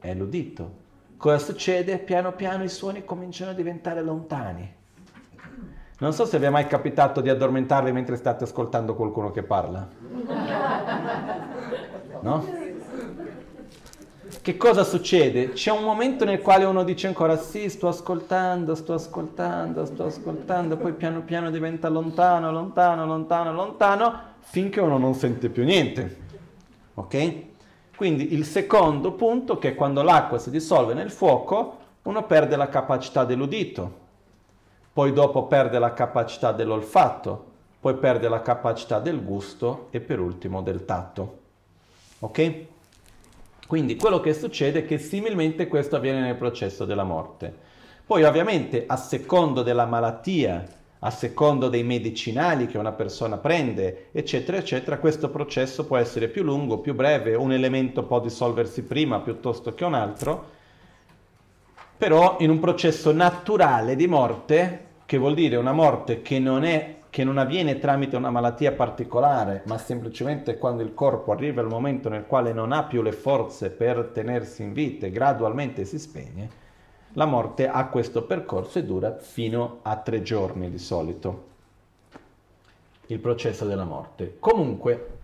è 0.00 0.14
l'udito. 0.14 0.86
Cosa 1.16 1.38
succede? 1.38 1.98
Piano 1.98 2.32
piano 2.32 2.64
i 2.64 2.68
suoni 2.68 3.04
cominciano 3.04 3.50
a 3.50 3.54
diventare 3.54 4.02
lontani. 4.02 4.76
Non 6.00 6.12
so 6.12 6.24
se 6.24 6.38
vi 6.38 6.44
è 6.44 6.50
mai 6.50 6.66
capitato 6.66 7.20
di 7.20 7.28
addormentarvi 7.28 7.90
mentre 7.90 8.16
state 8.16 8.44
ascoltando 8.44 8.94
qualcuno 8.94 9.32
che 9.32 9.42
parla. 9.42 9.88
No? 12.20 12.67
Che 14.48 14.56
cosa 14.56 14.82
succede? 14.82 15.50
C'è 15.50 15.70
un 15.70 15.84
momento 15.84 16.24
nel 16.24 16.40
quale 16.40 16.64
uno 16.64 16.82
dice 16.82 17.06
ancora 17.06 17.36
sì, 17.36 17.68
sto 17.68 17.86
ascoltando, 17.86 18.74
sto 18.74 18.94
ascoltando, 18.94 19.84
sto 19.84 20.04
ascoltando, 20.04 20.78
poi 20.78 20.94
piano 20.94 21.20
piano 21.20 21.50
diventa 21.50 21.90
lontano, 21.90 22.50
lontano, 22.50 23.04
lontano, 23.04 23.52
lontano, 23.52 24.20
finché 24.38 24.80
uno 24.80 24.96
non 24.96 25.12
sente 25.12 25.50
più 25.50 25.64
niente. 25.64 26.16
Ok? 26.94 27.34
Quindi 27.94 28.32
il 28.32 28.46
secondo 28.46 29.12
punto, 29.12 29.58
che 29.58 29.68
è 29.68 29.74
quando 29.74 30.00
l'acqua 30.00 30.38
si 30.38 30.48
dissolve 30.48 30.94
nel 30.94 31.10
fuoco, 31.10 31.76
uno 32.04 32.24
perde 32.24 32.56
la 32.56 32.70
capacità 32.70 33.26
dell'udito, 33.26 33.92
poi 34.94 35.12
dopo 35.12 35.44
perde 35.44 35.78
la 35.78 35.92
capacità 35.92 36.52
dell'olfatto, 36.52 37.44
poi 37.80 37.96
perde 37.96 38.30
la 38.30 38.40
capacità 38.40 38.98
del 38.98 39.22
gusto 39.22 39.88
e 39.90 40.00
per 40.00 40.20
ultimo 40.20 40.62
del 40.62 40.86
tatto. 40.86 41.38
Ok? 42.20 42.76
Quindi 43.68 43.96
quello 43.96 44.18
che 44.18 44.32
succede 44.32 44.78
è 44.78 44.86
che 44.86 44.96
similmente 44.96 45.68
questo 45.68 45.96
avviene 45.96 46.22
nel 46.22 46.36
processo 46.36 46.86
della 46.86 47.04
morte. 47.04 47.54
Poi 48.06 48.24
ovviamente 48.24 48.84
a 48.86 48.96
secondo 48.96 49.62
della 49.62 49.84
malattia, 49.84 50.64
a 51.00 51.10
secondo 51.10 51.68
dei 51.68 51.82
medicinali 51.82 52.66
che 52.66 52.78
una 52.78 52.92
persona 52.92 53.36
prende, 53.36 54.06
eccetera, 54.12 54.56
eccetera, 54.56 54.96
questo 54.96 55.28
processo 55.28 55.84
può 55.84 55.98
essere 55.98 56.28
più 56.28 56.44
lungo, 56.44 56.78
più 56.78 56.94
breve, 56.94 57.34
un 57.34 57.52
elemento 57.52 58.04
può 58.04 58.20
dissolversi 58.20 58.84
prima 58.84 59.20
piuttosto 59.20 59.74
che 59.74 59.84
un 59.84 59.92
altro, 59.92 60.48
però 61.98 62.36
in 62.40 62.48
un 62.48 62.60
processo 62.60 63.12
naturale 63.12 63.96
di 63.96 64.06
morte, 64.06 64.86
che 65.04 65.18
vuol 65.18 65.34
dire 65.34 65.56
una 65.56 65.72
morte 65.72 66.22
che 66.22 66.38
non 66.38 66.64
è 66.64 66.97
che 67.10 67.24
non 67.24 67.38
avviene 67.38 67.78
tramite 67.78 68.16
una 68.16 68.30
malattia 68.30 68.72
particolare, 68.72 69.62
ma 69.66 69.78
semplicemente 69.78 70.58
quando 70.58 70.82
il 70.82 70.94
corpo 70.94 71.32
arriva 71.32 71.60
al 71.60 71.68
momento 71.68 72.08
nel 72.08 72.26
quale 72.26 72.52
non 72.52 72.72
ha 72.72 72.84
più 72.84 73.02
le 73.02 73.12
forze 73.12 73.70
per 73.70 74.10
tenersi 74.12 74.62
in 74.62 74.72
vita 74.72 75.06
e 75.06 75.10
gradualmente 75.10 75.84
si 75.84 75.98
spegne, 75.98 76.66
la 77.14 77.24
morte 77.24 77.68
ha 77.68 77.86
questo 77.86 78.24
percorso 78.24 78.78
e 78.78 78.84
dura 78.84 79.16
fino 79.16 79.78
a 79.82 79.96
tre 79.96 80.22
giorni 80.22 80.70
di 80.70 80.78
solito, 80.78 81.46
il 83.06 83.18
processo 83.18 83.64
della 83.64 83.84
morte. 83.84 84.36
Comunque, 84.38 85.16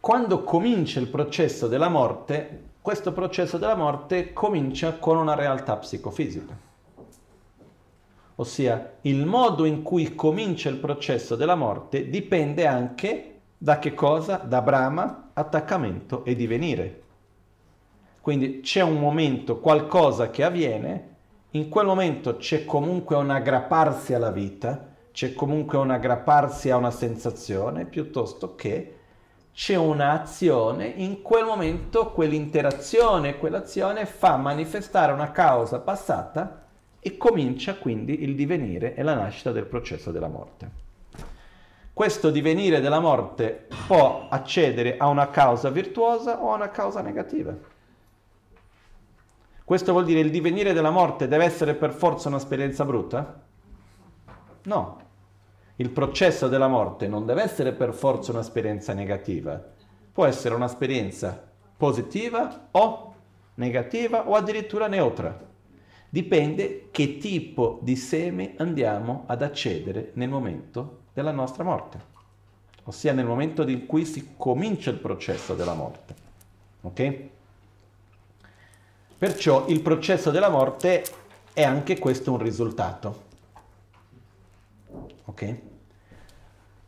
quando 0.00 0.42
comincia 0.42 0.98
il 0.98 1.06
processo 1.06 1.68
della 1.68 1.88
morte, 1.88 2.64
questo 2.82 3.12
processo 3.12 3.56
della 3.56 3.76
morte 3.76 4.32
comincia 4.32 4.94
con 4.98 5.16
una 5.16 5.34
realtà 5.34 5.76
psicofisica 5.76 6.65
ossia 8.36 8.98
il 9.02 9.24
modo 9.24 9.64
in 9.64 9.82
cui 9.82 10.14
comincia 10.14 10.68
il 10.68 10.76
processo 10.76 11.36
della 11.36 11.54
morte 11.54 12.08
dipende 12.08 12.66
anche 12.66 13.40
da 13.58 13.78
che 13.78 13.94
cosa? 13.94 14.36
Da 14.36 14.60
Brahma, 14.60 15.30
attaccamento 15.32 16.24
e 16.24 16.34
divenire. 16.34 17.02
Quindi 18.20 18.60
c'è 18.60 18.82
un 18.82 18.98
momento, 18.98 19.60
qualcosa 19.60 20.30
che 20.30 20.42
avviene, 20.42 21.14
in 21.50 21.68
quel 21.68 21.86
momento 21.86 22.36
c'è 22.36 22.64
comunque 22.64 23.16
un 23.16 23.30
aggrapparsi 23.30 24.12
alla 24.12 24.30
vita, 24.30 24.88
c'è 25.12 25.32
comunque 25.32 25.78
un 25.78 25.90
aggrapparsi 25.90 26.68
a 26.70 26.76
una 26.76 26.90
sensazione, 26.90 27.86
piuttosto 27.86 28.54
che 28.54 28.96
c'è 29.54 29.76
un'azione, 29.76 30.86
in 30.86 31.22
quel 31.22 31.46
momento 31.46 32.10
quell'interazione, 32.10 33.38
quell'azione 33.38 34.04
fa 34.04 34.36
manifestare 34.36 35.12
una 35.12 35.30
causa 35.30 35.78
passata 35.78 36.65
e 37.06 37.16
comincia 37.16 37.76
quindi 37.76 38.24
il 38.24 38.34
divenire 38.34 38.96
e 38.96 39.04
la 39.04 39.14
nascita 39.14 39.52
del 39.52 39.66
processo 39.66 40.10
della 40.10 40.26
morte. 40.26 40.70
Questo 41.92 42.30
divenire 42.30 42.80
della 42.80 42.98
morte 42.98 43.68
può 43.86 44.26
accedere 44.28 44.96
a 44.96 45.06
una 45.06 45.30
causa 45.30 45.70
virtuosa 45.70 46.42
o 46.42 46.50
a 46.50 46.56
una 46.56 46.70
causa 46.70 47.02
negativa. 47.02 47.54
Questo 49.62 49.92
vuol 49.92 50.04
dire 50.04 50.18
il 50.18 50.32
divenire 50.32 50.72
della 50.72 50.90
morte 50.90 51.28
deve 51.28 51.44
essere 51.44 51.74
per 51.74 51.92
forza 51.92 52.26
un'esperienza 52.26 52.84
brutta? 52.84 53.40
No. 54.64 55.00
Il 55.76 55.90
processo 55.90 56.48
della 56.48 56.66
morte 56.66 57.06
non 57.06 57.24
deve 57.24 57.42
essere 57.44 57.70
per 57.70 57.94
forza 57.94 58.32
un'esperienza 58.32 58.92
negativa. 58.94 59.62
Può 60.12 60.24
essere 60.26 60.56
un'esperienza 60.56 61.40
positiva 61.76 62.66
o 62.72 63.14
negativa 63.54 64.28
o 64.28 64.34
addirittura 64.34 64.88
neutra 64.88 65.54
dipende 66.16 66.88
che 66.92 67.18
tipo 67.18 67.78
di 67.82 67.94
seme 67.94 68.54
andiamo 68.56 69.24
ad 69.26 69.42
accedere 69.42 70.12
nel 70.14 70.30
momento 70.30 71.00
della 71.12 71.30
nostra 71.30 71.62
morte, 71.62 72.00
ossia 72.84 73.12
nel 73.12 73.26
momento 73.26 73.68
in 73.68 73.84
cui 73.84 74.06
si 74.06 74.32
comincia 74.34 74.88
il 74.88 74.96
processo 74.96 75.54
della 75.54 75.74
morte. 75.74 76.14
Ok? 76.80 77.18
Perciò 79.18 79.66
il 79.66 79.82
processo 79.82 80.30
della 80.30 80.48
morte 80.48 81.04
è 81.52 81.62
anche 81.62 81.98
questo 81.98 82.32
un 82.32 82.38
risultato. 82.38 83.24
Ok? 85.26 85.56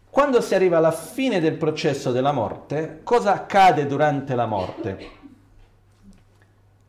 Quando 0.09 0.41
si 0.41 0.55
arriva 0.55 0.79
alla 0.79 0.91
fine 0.91 1.39
del 1.39 1.59
processo 1.59 2.13
della 2.13 2.33
morte, 2.33 3.01
cosa 3.03 3.35
accade 3.35 3.87
durante 3.87 4.35
la 4.35 4.47
morte? 4.47 5.18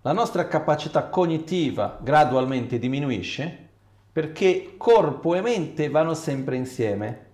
La 0.01 0.13
nostra 0.13 0.47
capacità 0.47 1.07
cognitiva 1.07 1.99
gradualmente 2.01 2.79
diminuisce 2.79 3.67
perché 4.11 4.75
corpo 4.77 5.35
e 5.35 5.41
mente 5.41 5.89
vanno 5.89 6.13
sempre 6.13 6.55
insieme 6.55 7.27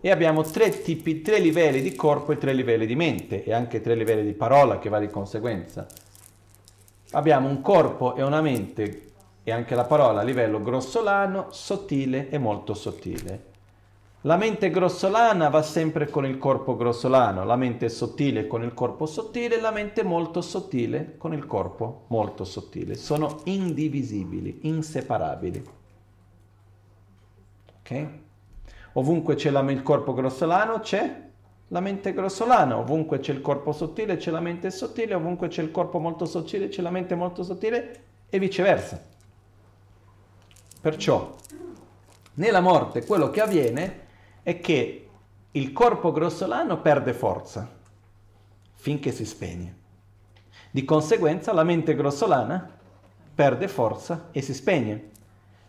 e 0.00 0.10
abbiamo 0.10 0.42
tre 0.42 0.82
tipi, 0.82 1.20
tre 1.20 1.40
livelli 1.40 1.82
di 1.82 1.96
corpo 1.96 2.30
e 2.30 2.38
tre 2.38 2.52
livelli 2.52 2.86
di 2.86 2.94
mente 2.94 3.42
e 3.42 3.52
anche 3.52 3.80
tre 3.80 3.96
livelli 3.96 4.24
di 4.24 4.34
parola 4.34 4.78
che 4.78 4.88
va 4.88 5.00
di 5.00 5.08
conseguenza. 5.08 5.86
Abbiamo 7.12 7.48
un 7.48 7.60
corpo 7.60 8.14
e 8.14 8.22
una 8.22 8.40
mente 8.40 9.02
e 9.42 9.50
anche 9.50 9.74
la 9.74 9.84
parola 9.84 10.20
a 10.20 10.24
livello 10.24 10.62
grossolano, 10.62 11.48
sottile 11.50 12.28
e 12.28 12.38
molto 12.38 12.74
sottile. 12.74 13.54
La 14.26 14.36
mente 14.36 14.70
grossolana 14.70 15.48
va 15.50 15.62
sempre 15.62 16.10
con 16.10 16.26
il 16.26 16.36
corpo 16.36 16.74
grossolano, 16.74 17.44
la 17.44 17.54
mente 17.54 17.88
sottile 17.88 18.48
con 18.48 18.64
il 18.64 18.74
corpo 18.74 19.06
sottile, 19.06 19.60
la 19.60 19.70
mente 19.70 20.02
molto 20.02 20.40
sottile 20.40 21.14
con 21.16 21.32
il 21.32 21.46
corpo 21.46 22.06
molto 22.08 22.42
sottile. 22.42 22.96
Sono 22.96 23.42
indivisibili, 23.44 24.58
inseparabili. 24.62 25.64
Ok? 27.78 28.08
Ovunque 28.94 29.36
c'è 29.36 29.50
la, 29.50 29.60
il 29.70 29.84
corpo 29.84 30.12
grossolano 30.12 30.80
c'è 30.80 31.22
la 31.68 31.80
mente 31.80 32.12
grossolana, 32.12 32.78
ovunque 32.78 33.20
c'è 33.20 33.32
il 33.32 33.40
corpo 33.40 33.70
sottile 33.70 34.16
c'è 34.16 34.32
la 34.32 34.40
mente 34.40 34.72
sottile, 34.72 35.14
ovunque 35.14 35.46
c'è 35.46 35.62
il 35.62 35.70
corpo 35.70 36.00
molto 36.00 36.24
sottile 36.24 36.66
c'è 36.66 36.82
la 36.82 36.90
mente 36.90 37.14
molto 37.14 37.44
sottile 37.44 38.02
e 38.28 38.40
viceversa. 38.40 39.00
Perciò, 40.80 41.32
nella 42.34 42.60
morte 42.60 43.06
quello 43.06 43.30
che 43.30 43.40
avviene 43.40 44.04
è 44.46 44.60
che 44.60 45.08
il 45.50 45.72
corpo 45.72 46.12
grossolano 46.12 46.80
perde 46.80 47.12
forza 47.12 47.68
finché 48.74 49.10
si 49.10 49.24
spegne. 49.24 49.74
Di 50.70 50.84
conseguenza 50.84 51.52
la 51.52 51.64
mente 51.64 51.96
grossolana 51.96 52.78
perde 53.34 53.66
forza 53.66 54.28
e 54.30 54.42
si 54.42 54.54
spegne. 54.54 55.10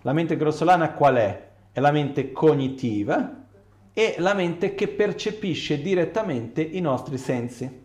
La 0.04 0.14
mente 0.14 0.38
grossolana 0.38 0.92
qual 0.92 1.16
è? 1.16 1.48
È 1.72 1.80
la 1.80 1.90
mente 1.90 2.32
cognitiva 2.32 3.46
e 3.94 4.14
la 4.20 4.36
mente 4.36 4.76
che 4.76 4.90
percepisce 4.90 5.82
direttamente 5.82 6.62
i 6.62 6.80
nostri 6.80 7.18
sensi. 7.18 7.84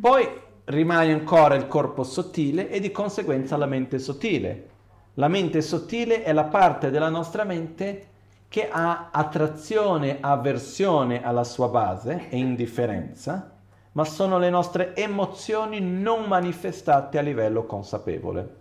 Poi 0.00 0.26
rimane 0.64 1.12
ancora 1.12 1.54
il 1.54 1.66
corpo 1.66 2.02
sottile 2.02 2.70
e 2.70 2.80
di 2.80 2.90
conseguenza 2.90 3.58
la 3.58 3.66
mente 3.66 3.98
sottile. 3.98 4.68
La 5.14 5.28
mente 5.28 5.60
sottile 5.60 6.22
è 6.22 6.32
la 6.32 6.44
parte 6.44 6.88
della 6.88 7.10
nostra 7.10 7.44
mente 7.44 8.08
che 8.50 8.68
ha 8.68 9.10
attrazione, 9.12 10.18
avversione 10.20 11.22
alla 11.22 11.44
sua 11.44 11.68
base 11.68 12.28
e 12.30 12.36
indifferenza, 12.36 13.58
ma 13.92 14.04
sono 14.04 14.38
le 14.38 14.50
nostre 14.50 14.96
emozioni 14.96 15.78
non 15.78 16.24
manifestate 16.24 17.16
a 17.16 17.22
livello 17.22 17.64
consapevole. 17.64 18.56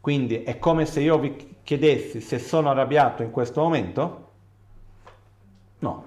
Quindi 0.00 0.42
è 0.42 0.58
come 0.58 0.84
se 0.84 0.98
io 0.98 1.16
vi 1.16 1.60
chiedessi 1.62 2.20
se 2.20 2.40
sono 2.40 2.68
arrabbiato 2.68 3.22
in 3.22 3.30
questo 3.30 3.62
momento? 3.62 4.30
No. 5.78 6.04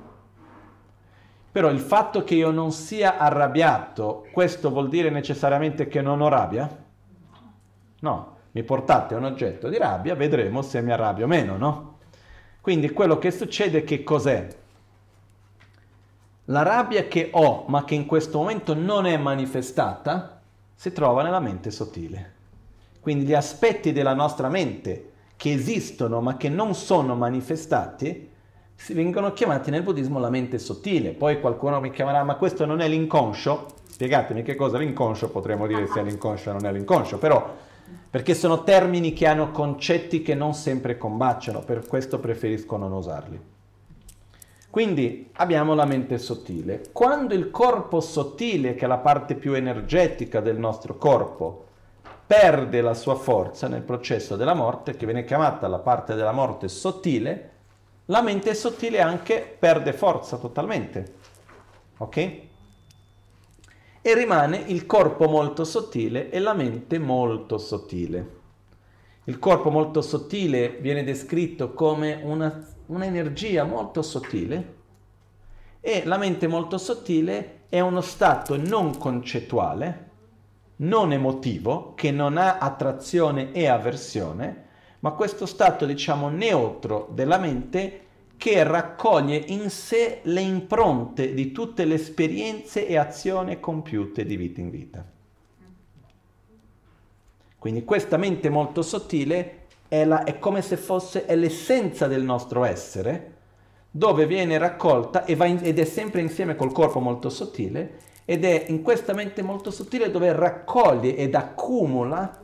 Però 1.53 1.70
il 1.70 1.80
fatto 1.80 2.26
che 2.26 2.36
io 2.36 2.51
non 2.51 2.74
sia 2.74 3.18
arrabbiato, 3.18 4.28
questo 4.34 4.70
vuol 4.70 4.89
dire 4.89 5.10
necessariamente 5.10 5.88
che 5.88 6.01
non 6.01 6.20
ho 6.20 6.28
rabbia? 6.28 6.70
No. 8.01 8.36
Mi 8.51 8.64
portate 8.64 9.16
un 9.16 9.24
oggetto 9.24 9.70
di 9.70 9.78
rabbia, 9.78 10.14
vedremo 10.16 10.62
se 10.62 10.82
mi 10.82 10.91
arrabbio 10.91 11.24
o 11.24 11.28
meno, 11.28 11.55
no? 11.55 11.88
Quindi 12.70 12.91
quello 12.91 13.17
che 13.17 13.32
succede 13.32 13.84
che 13.84 14.03
cos'è? 14.03 14.47
La 16.45 16.61
rabbia 16.61 17.07
che 17.07 17.30
ho, 17.34 17.65
ma 17.67 17.84
che 17.84 17.95
in 17.95 18.05
questo 18.05 18.38
momento 18.38 18.76
non 18.76 19.07
è 19.07 19.17
manifestata, 19.17 20.39
si 20.76 20.91
trova 20.93 21.24
nella 21.24 21.39
mente 21.39 21.72
sottile. 21.72 22.34
Quindi 22.99 23.26
gli 23.26 23.34
aspetti 23.34 23.91
della 23.91 24.13
nostra 24.13 24.49
mente 24.49 25.13
che 25.36 25.51
esistono 25.51 26.22
ma 26.22 26.38
che 26.38 26.47
non 26.47 26.76
sono 26.76 27.15
manifestati, 27.15 28.30
si 28.76 28.93
vengono 28.93 29.34
chiamati 29.34 29.72
nel 29.72 29.82
buddismo 29.82 30.20
la 30.20 30.30
mente 30.30 30.59
sottile. 30.59 31.09
Poi 31.09 31.39
qualcuno 31.39 31.80
mi 31.80 31.89
chiamerà, 31.89 32.24
ma 32.24 32.36
questo 32.36 32.67
non 32.67 32.82
è 32.82 32.88
l'inconscio? 32.88 33.65
Spiegatemi 33.89 34.43
che 34.43 34.53
cosa 34.53 34.78
è 34.78 34.80
l'inconscio, 34.80 35.32
potremmo 35.32 35.65
dire 35.65 35.88
se 35.88 36.01
è 36.01 36.03
l'inconscio 36.03 36.51
o 36.51 36.53
non 36.53 36.67
è 36.67 36.72
l'inconscio, 36.72 37.17
però 37.17 37.51
perché 38.10 38.34
sono 38.34 38.64
termini 38.64 39.14
che 39.14 39.28
hanno 39.28 39.51
concetti 39.51 40.22
che 40.22 40.34
non 40.34 40.53
sempre 40.53 40.97
combaciano, 40.97 41.60
per 41.60 41.86
questo 41.86 42.20
preferisco 42.20 42.76
non 42.78 42.91
usarli. 42.91 43.39
Quindi 44.70 45.30
abbiamo 45.34 45.74
la 45.74 45.86
mente 45.86 46.18
sottile. 46.18 46.84
Quando 46.91 47.34
il 47.34 47.49
corpo 47.49 47.99
sottile, 47.99 48.76
che 48.76 48.86
è 48.86 48.88
la 48.88 48.97
parte 48.97 49.36
più 49.36 49.53
energetica 49.53 50.41
del 50.41 50.60
nostro 50.60 50.95
corpo, 50.97 51.66
perde 52.26 52.82
la 52.82 52.93
sua 52.93 53.16
forza 53.16 53.68
nel 53.68 53.82
processo 53.82 54.36
della 54.36 54.53
morte, 54.53 54.95
che 54.95 55.05
viene 55.05 55.24
chiamata 55.24 55.68
la 55.68 55.80
parte 55.80 56.14
della 56.14 56.32
morte 56.32 56.68
sottile, 56.68 57.51
la 58.05 58.22
mente 58.22 58.53
sottile 58.53 59.01
anche 59.01 59.55
perde 59.57 59.93
forza 59.93 60.38
totalmente. 60.38 61.14
Ok? 61.97 62.48
E 64.01 64.13
rimane 64.13 64.57
il 64.67 64.85
corpo 64.85 65.27
molto 65.27 65.65
sottile 65.65 66.29
e 66.29 66.39
la 66.39 66.53
mente 66.53 66.97
molto 66.99 67.57
sottile. 67.57 68.37
Il 69.25 69.39
corpo 69.39 69.69
molto 69.69 70.01
sottile 70.01 70.77
viene 70.79 71.03
descritto 71.03 71.73
come 71.73 72.21
una, 72.23 72.65
un'energia 72.87 73.65
molto 73.65 74.01
sottile 74.01 74.77
e 75.81 76.03
la 76.05 76.17
mente 76.17 76.47
molto 76.47 76.77
sottile 76.77 77.61
è 77.69 77.81
uno 77.81 78.01
stato 78.01 78.57
non 78.57 78.97
concettuale, 78.97 80.09
non 80.77 81.11
emotivo, 81.11 81.93
che 81.93 82.09
non 82.11 82.37
ha 82.37 82.57
attrazione 82.57 83.51
e 83.51 83.67
avversione, 83.67 84.67
ma 84.99 85.11
questo 85.11 85.45
stato, 85.45 85.85
diciamo, 85.85 86.29
neutro 86.29 87.09
della 87.11 87.37
mente 87.37 88.07
che 88.39 88.63
raccoglie 88.63 89.35
in 89.35 89.69
sé 89.69 90.21
le 90.23 90.39
impronte 90.39 91.33
di 91.33 91.51
tutte 91.51 91.83
le 91.83 91.95
esperienze 91.95 92.87
e 92.87 92.97
azioni 92.97 93.59
compiute 93.59 94.25
di 94.25 94.37
vita 94.37 94.61
in 94.61 94.69
vita. 94.69 95.05
Quindi 97.59 97.83
questa 97.83 98.15
mente 98.15 98.49
molto 98.49 98.81
sottile 98.81 99.65
è, 99.89 100.05
la, 100.05 100.23
è 100.23 100.39
come 100.39 100.61
se 100.61 100.77
fosse 100.77 101.25
l'essenza 101.35 102.07
del 102.07 102.23
nostro 102.23 102.63
essere, 102.63 103.33
dove 103.91 104.25
viene 104.25 104.57
raccolta 104.57 105.25
in, 105.27 105.59
ed 105.61 105.77
è 105.77 105.83
sempre 105.83 106.21
insieme 106.21 106.55
col 106.55 106.71
corpo 106.71 107.01
molto 107.01 107.29
sottile, 107.29 107.97
ed 108.23 108.45
è 108.45 108.67
in 108.69 108.81
questa 108.81 109.11
mente 109.13 109.41
molto 109.41 109.69
sottile 109.69 110.11
dove 110.11 110.31
raccoglie 110.31 111.17
ed 111.17 111.35
accumula 111.35 112.39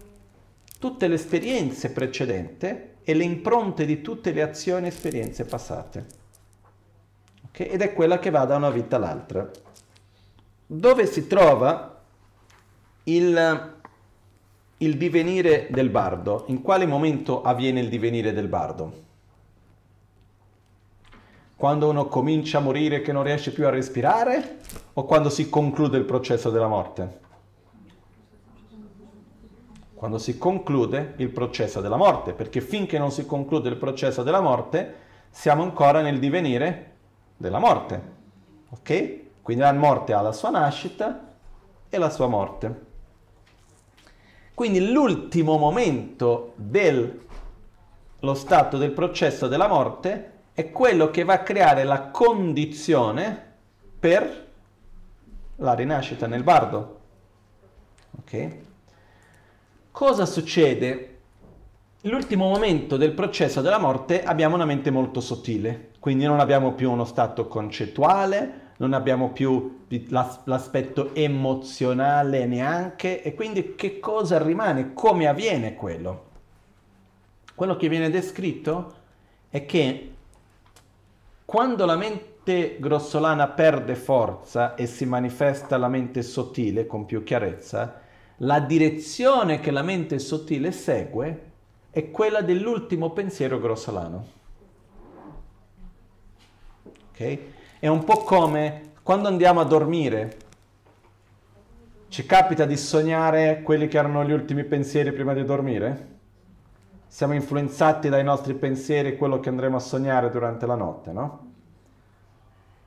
tutte 0.77 1.07
le 1.07 1.15
esperienze 1.15 1.91
precedenti 1.91 2.93
e 3.07 3.13
le 3.13 3.23
impronte 3.23 3.85
di 3.85 4.01
tutte 4.01 4.31
le 4.31 4.41
azioni 4.41 4.85
e 4.85 4.89
esperienze 4.89 5.45
passate. 5.45 6.05
Okay? 7.49 7.67
Ed 7.67 7.81
è 7.81 7.93
quella 7.93 8.17
che 8.17 8.31
va 8.31 8.45
da 8.45 8.55
una 8.55 8.71
vita 8.71 8.95
all'altra. 8.95 9.49
Dove 10.65 11.05
si 11.05 11.27
trova 11.27 12.01
il, 13.03 13.73
il 14.77 14.97
divenire 14.97 15.67
del 15.69 15.89
bardo? 15.89 16.45
In 16.47 16.63
quale 16.63 16.87
momento 16.87 17.43
avviene 17.43 17.79
il 17.79 17.89
divenire 17.89 18.33
del 18.33 18.47
bardo? 18.47 19.03
Quando 21.55 21.87
uno 21.87 22.07
comincia 22.07 22.57
a 22.57 22.61
morire 22.61 23.01
che 23.01 23.11
non 23.11 23.23
riesce 23.23 23.53
più 23.53 23.67
a 23.67 23.69
respirare 23.69 24.57
o 24.93 25.05
quando 25.05 25.29
si 25.29 25.47
conclude 25.47 25.97
il 25.97 26.05
processo 26.05 26.49
della 26.49 26.67
morte? 26.67 27.24
Quando 30.05 30.21
si 30.21 30.37
conclude 30.37 31.15
il 31.17 31.29
processo 31.29 31.81
della 31.81 31.95
morte, 31.95 32.33
perché 32.33 32.61
finché 32.61 32.99
non 32.99 33.09
si 33.09 33.25
conclude 33.25 33.69
il 33.69 33.77
processo 33.77 34.21
della 34.21 34.39
morte 34.39 34.93
siamo 35.31 35.63
ancora 35.63 36.01
nel 36.01 36.19
divenire 36.19 36.91
della 37.35 37.57
morte. 37.57 38.01
Ok? 38.69 39.41
Quindi 39.41 39.63
la 39.63 39.73
morte 39.73 40.13
ha 40.13 40.21
la 40.21 40.31
sua 40.31 40.51
nascita 40.51 41.33
e 41.89 41.97
la 41.97 42.11
sua 42.11 42.27
morte. 42.27 42.83
Quindi 44.53 44.91
l'ultimo 44.91 45.57
momento 45.57 46.53
dello 46.53 47.15
stato 48.35 48.77
del 48.77 48.91
processo 48.91 49.47
della 49.47 49.67
morte 49.67 50.33
è 50.53 50.69
quello 50.69 51.09
che 51.09 51.23
va 51.23 51.33
a 51.33 51.41
creare 51.41 51.83
la 51.83 52.09
condizione 52.09 53.53
per 53.99 54.51
la 55.55 55.73
rinascita 55.73 56.27
nel 56.27 56.43
bardo. 56.43 56.99
Ok? 58.19 58.64
Cosa 59.95 60.25
succede? 60.25 61.19
L'ultimo 62.01 62.49
momento 62.49 62.97
del 62.97 63.13
processo 63.13 63.61
della 63.61 63.77
morte 63.77 64.23
abbiamo 64.23 64.55
una 64.55 64.65
mente 64.65 64.91
molto 64.91 65.21
sottile, 65.21 65.91
quindi 66.01 66.25
non 66.25 66.41
abbiamo 66.41 66.73
più 66.73 66.91
uno 66.91 67.05
stato 67.05 67.47
concettuale, 67.47 68.73
non 68.75 68.91
abbiamo 68.91 69.31
più 69.31 69.85
l'aspetto 70.43 71.15
emozionale 71.15 72.45
neanche 72.45 73.21
e 73.23 73.33
quindi 73.35 73.75
che 73.75 74.01
cosa 74.01 74.37
rimane? 74.37 74.91
Come 74.91 75.27
avviene 75.27 75.75
quello? 75.75 76.23
Quello 77.55 77.77
che 77.77 77.87
viene 77.87 78.09
descritto 78.09 78.93
è 79.47 79.65
che 79.65 80.13
quando 81.45 81.85
la 81.85 81.95
mente 81.95 82.75
grossolana 82.81 83.47
perde 83.47 83.95
forza 83.95 84.75
e 84.75 84.87
si 84.87 85.05
manifesta 85.05 85.77
la 85.77 85.87
mente 85.87 86.21
sottile 86.21 86.85
con 86.85 87.05
più 87.05 87.23
chiarezza, 87.23 88.03
la 88.39 88.59
direzione 88.59 89.59
che 89.59 89.71
la 89.71 89.81
mente 89.81 90.19
sottile 90.19 90.71
segue 90.71 91.51
è 91.89 92.11
quella 92.11 92.41
dell'ultimo 92.41 93.11
pensiero 93.11 93.59
grossolano. 93.59 94.25
Ok? 97.11 97.39
È 97.79 97.87
un 97.87 98.03
po' 98.03 98.17
come 98.23 98.91
quando 99.01 99.29
andiamo 99.29 99.61
a 99.61 99.65
dormire. 99.65 100.37
Ci 102.09 102.25
capita 102.25 102.65
di 102.65 102.75
sognare 102.75 103.61
quelli 103.61 103.87
che 103.87 103.97
erano 103.97 104.25
gli 104.25 104.31
ultimi 104.31 104.65
pensieri 104.65 105.13
prima 105.13 105.33
di 105.33 105.45
dormire? 105.45 106.13
Siamo 107.07 107.33
influenzati 107.33 108.09
dai 108.09 108.23
nostri 108.23 108.53
pensieri 108.55 109.15
quello 109.15 109.39
che 109.39 109.47
andremo 109.47 109.77
a 109.77 109.79
sognare 109.79 110.29
durante 110.29 110.65
la 110.65 110.75
notte, 110.75 111.11
no? 111.13 111.51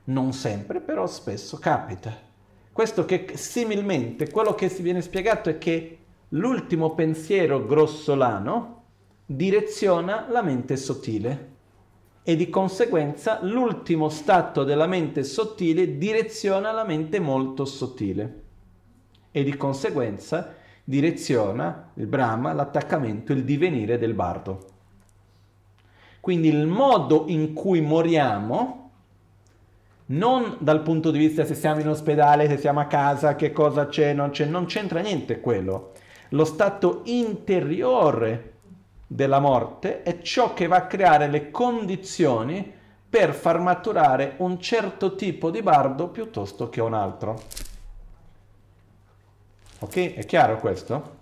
Non 0.04 0.32
sempre, 0.34 0.80
però 0.80 1.06
spesso 1.06 1.58
capita. 1.58 2.27
Questo 2.78 3.04
che 3.04 3.32
similmente 3.34 4.30
quello 4.30 4.54
che 4.54 4.68
si 4.68 4.82
viene 4.82 5.02
spiegato 5.02 5.50
è 5.50 5.58
che 5.58 5.98
l'ultimo 6.28 6.94
pensiero 6.94 7.66
grossolano 7.66 8.84
direziona 9.26 10.28
la 10.30 10.42
mente 10.42 10.76
sottile 10.76 11.54
e 12.22 12.36
di 12.36 12.48
conseguenza 12.48 13.40
l'ultimo 13.42 14.08
stato 14.08 14.62
della 14.62 14.86
mente 14.86 15.24
sottile 15.24 15.98
direziona 15.98 16.70
la 16.70 16.84
mente 16.84 17.18
molto 17.18 17.64
sottile 17.64 18.42
e 19.32 19.42
di 19.42 19.56
conseguenza 19.56 20.54
direziona 20.84 21.90
il 21.94 22.06
Brahma, 22.06 22.52
l'attaccamento, 22.52 23.32
il 23.32 23.42
divenire 23.42 23.98
del 23.98 24.14
bardo. 24.14 24.66
Quindi 26.20 26.46
il 26.46 26.68
modo 26.68 27.24
in 27.26 27.54
cui 27.54 27.80
moriamo 27.80 28.87
non 30.10 30.56
dal 30.60 30.82
punto 30.82 31.10
di 31.10 31.18
vista 31.18 31.44
se 31.44 31.54
siamo 31.54 31.80
in 31.80 31.88
ospedale, 31.88 32.48
se 32.48 32.58
siamo 32.58 32.80
a 32.80 32.86
casa, 32.86 33.34
che 33.34 33.52
cosa 33.52 33.88
c'è, 33.88 34.12
non 34.12 34.30
c'è, 34.30 34.44
non 34.44 34.66
c'entra 34.66 35.00
niente 35.00 35.40
quello. 35.40 35.92
Lo 36.30 36.44
stato 36.44 37.02
interiore 37.04 38.54
della 39.06 39.38
morte 39.38 40.02
è 40.02 40.20
ciò 40.20 40.54
che 40.54 40.66
va 40.66 40.76
a 40.76 40.86
creare 40.86 41.28
le 41.28 41.50
condizioni 41.50 42.74
per 43.08 43.32
far 43.32 43.58
maturare 43.58 44.34
un 44.38 44.60
certo 44.60 45.14
tipo 45.14 45.50
di 45.50 45.62
bardo 45.62 46.08
piuttosto 46.08 46.68
che 46.68 46.80
un 46.80 46.94
altro. 46.94 47.40
Ok? 49.80 50.14
È 50.14 50.24
chiaro 50.26 50.58
questo? 50.58 51.16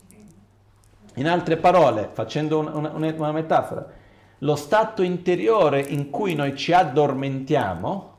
In 1.14 1.28
altre 1.28 1.56
parole, 1.56 2.10
facendo 2.12 2.58
una, 2.58 2.90
una, 2.92 3.14
una 3.16 3.32
metafora, 3.32 3.86
lo 4.40 4.56
stato 4.56 5.02
interiore 5.02 5.80
in 5.80 6.10
cui 6.10 6.34
noi 6.34 6.56
ci 6.56 6.72
addormentiamo 6.72 8.15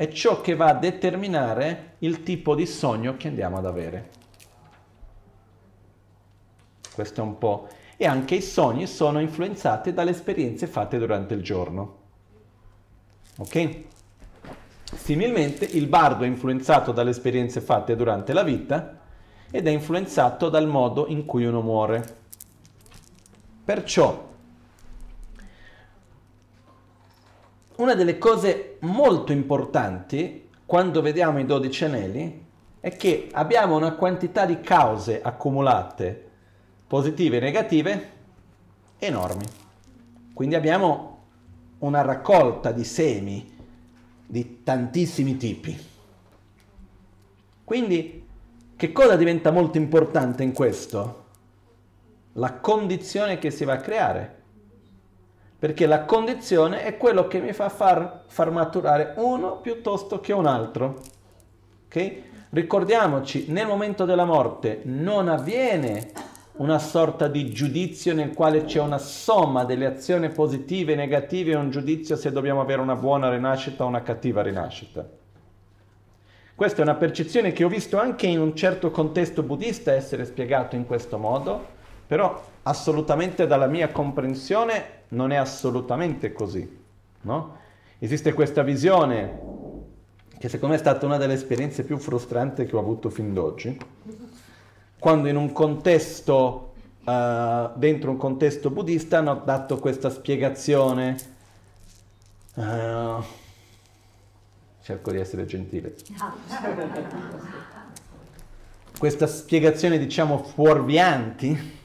è 0.00 0.08
ciò 0.08 0.40
che 0.40 0.56
va 0.56 0.68
a 0.68 0.74
determinare 0.74 1.96
il 1.98 2.22
tipo 2.22 2.54
di 2.54 2.64
sogno 2.64 3.18
che 3.18 3.28
andiamo 3.28 3.58
ad 3.58 3.66
avere. 3.66 4.08
Questo 6.94 7.20
è 7.20 7.22
un 7.22 7.36
po'. 7.36 7.68
E 7.98 8.06
anche 8.06 8.36
i 8.36 8.40
sogni 8.40 8.86
sono 8.86 9.20
influenzati 9.20 9.92
dalle 9.92 10.12
esperienze 10.12 10.66
fatte 10.66 10.96
durante 10.96 11.34
il 11.34 11.42
giorno. 11.42 11.98
Ok? 13.40 13.82
Similmente 14.84 15.66
il 15.66 15.86
bardo 15.86 16.24
è 16.24 16.28
influenzato 16.28 16.92
dalle 16.92 17.10
esperienze 17.10 17.60
fatte 17.60 17.94
durante 17.94 18.32
la 18.32 18.42
vita 18.42 19.00
ed 19.50 19.66
è 19.66 19.70
influenzato 19.70 20.48
dal 20.48 20.66
modo 20.66 21.08
in 21.08 21.26
cui 21.26 21.44
uno 21.44 21.60
muore. 21.60 22.16
Perciò 23.62 24.29
una 27.80 27.94
delle 27.94 28.18
cose 28.18 28.76
molto 28.80 29.32
importanti 29.32 30.48
quando 30.66 31.00
vediamo 31.00 31.38
i 31.38 31.46
dodici 31.46 31.84
anelli 31.84 32.46
è 32.78 32.96
che 32.96 33.28
abbiamo 33.32 33.76
una 33.76 33.94
quantità 33.94 34.44
di 34.44 34.60
cause 34.60 35.20
accumulate, 35.22 36.28
positive 36.86 37.38
e 37.38 37.40
negative, 37.40 38.10
enormi. 38.98 39.44
Quindi 40.34 40.54
abbiamo 40.54 41.18
una 41.78 42.02
raccolta 42.02 42.70
di 42.70 42.84
semi 42.84 43.50
di 44.26 44.62
tantissimi 44.62 45.36
tipi. 45.36 45.88
Quindi 47.64 48.26
che 48.76 48.92
cosa 48.92 49.16
diventa 49.16 49.50
molto 49.50 49.78
importante 49.78 50.42
in 50.42 50.52
questo? 50.52 51.24
La 52.34 52.54
condizione 52.54 53.38
che 53.38 53.50
si 53.50 53.64
va 53.64 53.74
a 53.74 53.80
creare 53.80 54.39
perché 55.60 55.84
la 55.84 56.06
condizione 56.06 56.84
è 56.84 56.96
quello 56.96 57.28
che 57.28 57.38
mi 57.38 57.52
fa 57.52 57.68
far, 57.68 58.22
far 58.28 58.50
maturare 58.50 59.12
uno 59.18 59.58
piuttosto 59.58 60.18
che 60.18 60.32
un 60.32 60.46
altro. 60.46 61.02
Okay? 61.84 62.24
Ricordiamoci, 62.48 63.44
nel 63.48 63.66
momento 63.66 64.06
della 64.06 64.24
morte 64.24 64.80
non 64.84 65.28
avviene 65.28 66.12
una 66.54 66.78
sorta 66.78 67.28
di 67.28 67.50
giudizio 67.50 68.14
nel 68.14 68.32
quale 68.32 68.64
c'è 68.64 68.80
una 68.80 68.96
somma 68.96 69.64
delle 69.64 69.84
azioni 69.84 70.30
positive 70.30 70.94
e 70.94 70.96
negative 70.96 71.52
e 71.52 71.56
un 71.56 71.70
giudizio 71.70 72.16
se 72.16 72.32
dobbiamo 72.32 72.62
avere 72.62 72.80
una 72.80 72.96
buona 72.96 73.28
rinascita 73.28 73.84
o 73.84 73.88
una 73.88 74.02
cattiva 74.02 74.40
rinascita. 74.40 75.06
Questa 76.54 76.80
è 76.80 76.82
una 76.82 76.94
percezione 76.94 77.52
che 77.52 77.64
ho 77.64 77.68
visto 77.68 77.98
anche 77.98 78.26
in 78.26 78.40
un 78.40 78.56
certo 78.56 78.90
contesto 78.90 79.42
buddista 79.42 79.92
essere 79.92 80.24
spiegato 80.24 80.74
in 80.74 80.86
questo 80.86 81.18
modo, 81.18 81.78
però 82.10 82.44
assolutamente 82.64 83.46
dalla 83.46 83.68
mia 83.68 83.92
comprensione 83.92 85.02
non 85.10 85.30
è 85.30 85.36
assolutamente 85.36 86.32
così. 86.32 86.78
No? 87.20 87.56
Esiste 88.00 88.32
questa 88.32 88.64
visione 88.64 89.38
che 90.36 90.48
secondo 90.48 90.74
me 90.74 90.80
è 90.80 90.82
stata 90.82 91.06
una 91.06 91.18
delle 91.18 91.34
esperienze 91.34 91.84
più 91.84 91.98
frustranti 91.98 92.66
che 92.66 92.74
ho 92.74 92.80
avuto 92.80 93.10
fin 93.10 93.32
d'oggi, 93.32 93.78
quando 94.98 95.28
in 95.28 95.36
un 95.36 95.52
contesto, 95.52 96.72
uh, 97.04 97.70
dentro 97.76 98.10
un 98.10 98.16
contesto 98.16 98.70
buddista, 98.70 99.18
hanno 99.18 99.42
dato 99.44 99.78
questa 99.78 100.10
spiegazione. 100.10 101.16
Uh, 102.54 103.22
cerco 104.82 105.12
di 105.12 105.18
essere 105.18 105.46
gentile. 105.46 105.94
Questa 108.98 109.26
spiegazione, 109.26 109.96
diciamo, 109.96 110.42
fuorvianti, 110.42 111.79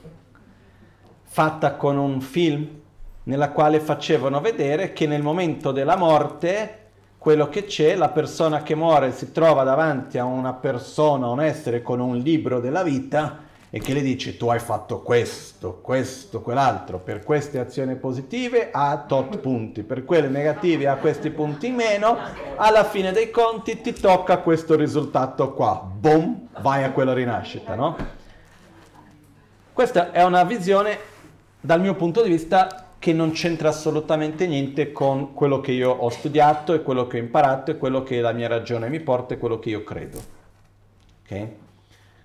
fatta 1.36 1.74
con 1.74 1.98
un 1.98 2.22
film 2.22 2.66
nella 3.24 3.50
quale 3.50 3.82
facevano 3.82 4.40
vedere 4.40 4.94
che 4.94 5.06
nel 5.06 5.22
momento 5.22 5.74
della 5.74 5.98
morte 5.98 6.84
quello 7.18 7.50
che 7.50 7.66
c'è, 7.66 7.96
la 7.96 8.08
persona 8.08 8.64
che 8.64 8.74
muore 8.74 9.12
si 9.12 9.34
trova 9.34 9.64
davanti 9.64 10.18
a 10.18 10.24
una 10.24 10.54
persona, 10.54 11.28
un 11.28 11.42
essere 11.42 11.82
con 11.82 12.00
un 12.00 12.16
libro 12.20 12.62
della 12.62 12.84
vita 12.84 13.40
e 13.70 13.82
che 13.82 13.94
le 13.94 14.02
dice 14.02 14.38
tu 14.38 14.48
hai 14.48 14.60
fatto 14.60 15.02
questo, 15.02 15.82
questo, 15.82 16.40
quell'altro, 16.40 17.00
per 17.00 17.22
queste 17.26 17.60
azioni 17.60 17.96
positive 17.96 18.70
ha 18.72 19.04
tot 19.06 19.38
punti, 19.40 19.84
per 19.84 20.06
quelle 20.06 20.30
negative 20.30 20.88
ha 20.88 20.96
questi 20.96 21.32
punti 21.32 21.68
in 21.68 21.76
meno, 21.76 22.18
alla 22.56 22.86
fine 22.86 23.12
dei 23.12 23.30
conti 23.30 23.82
ti 23.82 23.92
tocca 23.92 24.38
questo 24.38 24.78
risultato 24.78 25.54
qua, 25.54 25.86
boom, 25.86 26.48
vai 26.62 26.86
a 26.86 26.92
quella 26.92 27.12
rinascita, 27.12 27.76
no? 27.76 28.24
Questa 29.74 30.14
è 30.14 30.24
una 30.24 30.46
visione, 30.46 30.98
dal 31.66 31.82
mio 31.82 31.96
punto 31.96 32.22
di 32.22 32.30
vista, 32.30 32.90
che 33.00 33.12
non 33.12 33.32
c'entra 33.32 33.70
assolutamente 33.70 34.46
niente 34.46 34.92
con 34.92 35.34
quello 35.34 35.60
che 35.62 35.72
io 35.72 35.90
ho 35.90 36.10
studiato 36.10 36.74
e 36.74 36.84
quello 36.84 37.08
che 37.08 37.18
ho 37.18 37.22
imparato 37.22 37.72
e 37.72 37.78
quello 37.78 38.04
che 38.04 38.22
la 38.22 38.32
mia 38.32 38.48
ragione 38.48 38.88
mi 38.88 39.00
porta 39.00 39.34
e 39.34 39.38
quello 39.38 39.58
che 39.58 39.70
io 39.70 39.84
credo. 39.84 40.20
Ok? 41.24 41.48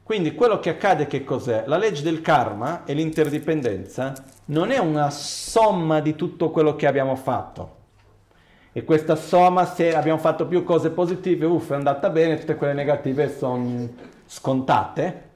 Quindi 0.02 0.34
quello 0.34 0.58
che 0.58 0.70
accade 0.70 1.06
che 1.06 1.24
cos'è? 1.24 1.64
La 1.66 1.78
legge 1.78 2.02
del 2.02 2.20
karma 2.20 2.84
e 2.84 2.92
l'interdipendenza 2.94 4.12
non 4.46 4.70
è 4.70 4.78
una 4.78 5.08
somma 5.08 6.00
di 6.00 6.14
tutto 6.14 6.50
quello 6.50 6.76
che 6.76 6.86
abbiamo 6.86 7.16
fatto. 7.16 7.76
E 8.72 8.84
questa 8.84 9.16
somma, 9.16 9.64
se 9.64 9.94
abbiamo 9.94 10.18
fatto 10.18 10.46
più 10.46 10.64
cose 10.64 10.90
positive, 10.90 11.46
uff, 11.46 11.70
è 11.70 11.74
andata 11.74 12.10
bene, 12.10 12.38
tutte 12.38 12.56
quelle 12.56 12.74
negative 12.74 13.34
sono 13.34 13.88
scontate. 14.26 15.29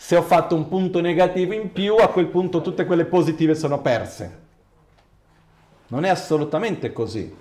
Se 0.00 0.14
ho 0.14 0.22
fatto 0.22 0.54
un 0.54 0.68
punto 0.68 1.00
negativo 1.00 1.54
in 1.54 1.72
più, 1.72 1.96
a 1.96 2.08
quel 2.08 2.28
punto 2.28 2.60
tutte 2.60 2.86
quelle 2.86 3.04
positive 3.04 3.56
sono 3.56 3.80
perse. 3.80 4.38
Non 5.88 6.04
è 6.04 6.08
assolutamente 6.08 6.92
così. 6.92 7.34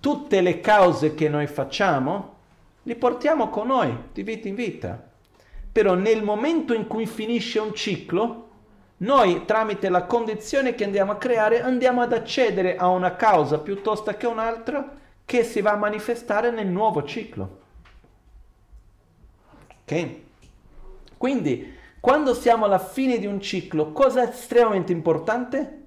Tutte 0.00 0.40
le 0.40 0.60
cause 0.60 1.14
che 1.14 1.28
noi 1.28 1.46
facciamo 1.46 2.36
li 2.84 2.96
portiamo 2.96 3.50
con 3.50 3.66
noi 3.66 3.94
di 4.10 4.22
vita 4.22 4.48
in 4.48 4.54
vita. 4.54 5.06
Però 5.70 5.92
nel 5.92 6.22
momento 6.22 6.72
in 6.72 6.86
cui 6.86 7.04
finisce 7.04 7.58
un 7.58 7.74
ciclo, 7.74 8.48
noi 8.98 9.44
tramite 9.44 9.90
la 9.90 10.04
condizione 10.04 10.74
che 10.74 10.84
andiamo 10.84 11.12
a 11.12 11.16
creare 11.16 11.60
andiamo 11.60 12.00
ad 12.00 12.14
accedere 12.14 12.76
a 12.76 12.88
una 12.88 13.16
causa 13.16 13.58
piuttosto 13.58 14.10
che 14.16 14.26
un'altra 14.26 14.96
che 15.26 15.44
si 15.44 15.60
va 15.60 15.72
a 15.72 15.76
manifestare 15.76 16.50
nel 16.50 16.68
nuovo 16.68 17.04
ciclo. 17.04 17.58
Ok? 19.82 20.28
Quindi, 21.20 21.76
quando 22.00 22.32
siamo 22.32 22.64
alla 22.64 22.78
fine 22.78 23.18
di 23.18 23.26
un 23.26 23.42
ciclo, 23.42 23.92
cosa 23.92 24.22
è 24.22 24.30
estremamente 24.30 24.92
importante? 24.92 25.80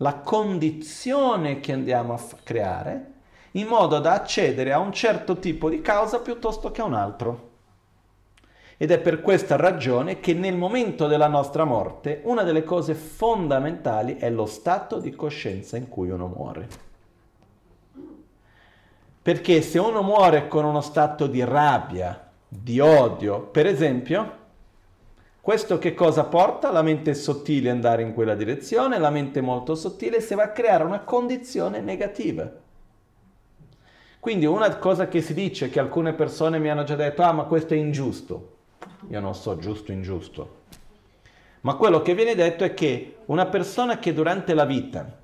la 0.00 0.16
condizione 0.16 1.60
che 1.60 1.72
andiamo 1.72 2.12
a 2.12 2.16
f- 2.16 2.36
creare 2.42 3.06
in 3.52 3.66
modo 3.66 3.98
da 3.98 4.12
accedere 4.12 4.72
a 4.72 4.78
un 4.78 4.92
certo 4.92 5.38
tipo 5.38 5.68
di 5.68 5.80
causa 5.80 6.20
piuttosto 6.20 6.70
che 6.70 6.80
a 6.80 6.84
un 6.84 6.94
altro. 6.94 7.48
Ed 8.76 8.92
è 8.92 8.98
per 9.00 9.20
questa 9.20 9.56
ragione 9.56 10.20
che 10.20 10.32
nel 10.32 10.56
momento 10.56 11.06
della 11.06 11.26
nostra 11.26 11.64
morte 11.64 12.20
una 12.24 12.44
delle 12.44 12.64
cose 12.64 12.94
fondamentali 12.94 14.16
è 14.16 14.30
lo 14.30 14.46
stato 14.46 15.00
di 15.00 15.14
coscienza 15.14 15.76
in 15.76 15.88
cui 15.88 16.10
uno 16.10 16.28
muore. 16.28 16.68
Perché 19.20 19.60
se 19.60 19.78
uno 19.78 20.02
muore 20.02 20.48
con 20.48 20.64
uno 20.64 20.80
stato 20.80 21.26
di 21.26 21.44
rabbia, 21.44 22.30
di 22.48 22.80
odio, 22.80 23.40
per 23.40 23.66
esempio, 23.66 24.38
questo 25.40 25.78
che 25.78 25.94
cosa 25.94 26.24
porta? 26.24 26.70
La 26.70 26.82
mente 26.82 27.14
sottile 27.14 27.70
andare 27.70 28.02
in 28.02 28.12
quella 28.12 28.34
direzione, 28.34 28.98
la 28.98 29.10
mente 29.10 29.40
molto 29.40 29.74
sottile 29.74 30.20
si 30.20 30.34
va 30.34 30.44
a 30.44 30.50
creare 30.50 30.84
una 30.84 31.00
condizione 31.00 31.80
negativa. 31.80 32.50
Quindi 34.20 34.44
una 34.44 34.76
cosa 34.76 35.08
che 35.08 35.22
si 35.22 35.32
dice, 35.32 35.70
che 35.70 35.80
alcune 35.80 36.12
persone 36.12 36.58
mi 36.58 36.68
hanno 36.68 36.84
già 36.84 36.94
detto, 36.94 37.22
ah 37.22 37.32
ma 37.32 37.44
questo 37.44 37.72
è 37.72 37.78
ingiusto. 37.78 38.56
Io 39.08 39.20
non 39.20 39.34
so 39.34 39.56
giusto 39.56 39.92
ingiusto. 39.92 40.58
Ma 41.62 41.74
quello 41.74 42.02
che 42.02 42.14
viene 42.14 42.34
detto 42.34 42.62
è 42.64 42.74
che 42.74 43.16
una 43.26 43.46
persona 43.46 43.98
che 43.98 44.12
durante 44.12 44.52
la 44.52 44.66
vita 44.66 45.18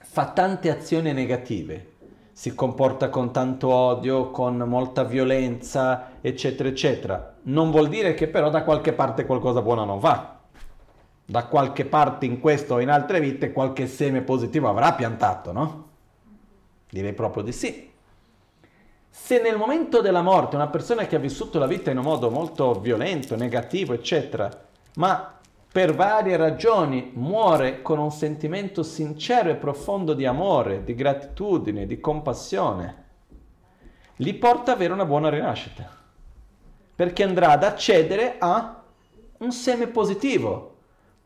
fa 0.00 0.32
tante 0.32 0.70
azioni 0.70 1.12
negative, 1.14 1.92
si 2.32 2.54
comporta 2.54 3.08
con 3.08 3.32
tanto 3.32 3.68
odio, 3.68 4.30
con 4.30 4.56
molta 4.58 5.04
violenza, 5.04 6.12
eccetera, 6.20 6.68
eccetera. 6.68 7.33
Non 7.46 7.70
vuol 7.70 7.88
dire 7.88 8.14
che 8.14 8.28
però 8.28 8.50
da 8.50 8.62
qualche 8.62 8.92
parte 8.92 9.26
qualcosa 9.26 9.62
buono 9.62 9.84
non 9.84 9.98
va. 9.98 10.38
Da 11.26 11.46
qualche 11.46 11.84
parte 11.84 12.26
in 12.26 12.40
questo 12.40 12.74
o 12.74 12.80
in 12.80 12.90
altre 12.90 13.20
vite 13.20 13.52
qualche 13.52 13.86
seme 13.86 14.22
positivo 14.22 14.68
avrà 14.68 14.92
piantato, 14.92 15.52
no? 15.52 15.88
Direi 16.90 17.12
proprio 17.12 17.42
di 17.42 17.52
sì. 17.52 17.90
Se 19.08 19.40
nel 19.40 19.56
momento 19.56 20.00
della 20.00 20.22
morte 20.22 20.56
una 20.56 20.68
persona 20.68 21.06
che 21.06 21.16
ha 21.16 21.20
vissuto 21.20 21.58
la 21.58 21.66
vita 21.66 21.90
in 21.90 21.98
un 21.98 22.04
modo 22.04 22.30
molto 22.30 22.74
violento, 22.80 23.36
negativo, 23.36 23.94
eccetera, 23.94 24.50
ma 24.96 25.38
per 25.70 25.94
varie 25.94 26.36
ragioni 26.36 27.10
muore 27.14 27.82
con 27.82 27.98
un 27.98 28.10
sentimento 28.10 28.82
sincero 28.82 29.50
e 29.50 29.56
profondo 29.56 30.14
di 30.14 30.24
amore, 30.26 30.84
di 30.84 30.94
gratitudine, 30.94 31.86
di 31.86 32.00
compassione, 32.00 33.04
li 34.16 34.34
porta 34.34 34.70
ad 34.70 34.76
avere 34.76 34.92
una 34.92 35.04
buona 35.04 35.30
rinascita, 35.30 35.88
perché 36.94 37.22
andrà 37.22 37.50
ad 37.50 37.64
accedere 37.64 38.36
a 38.38 38.82
un 39.38 39.52
seme 39.52 39.86
positivo. 39.88 40.72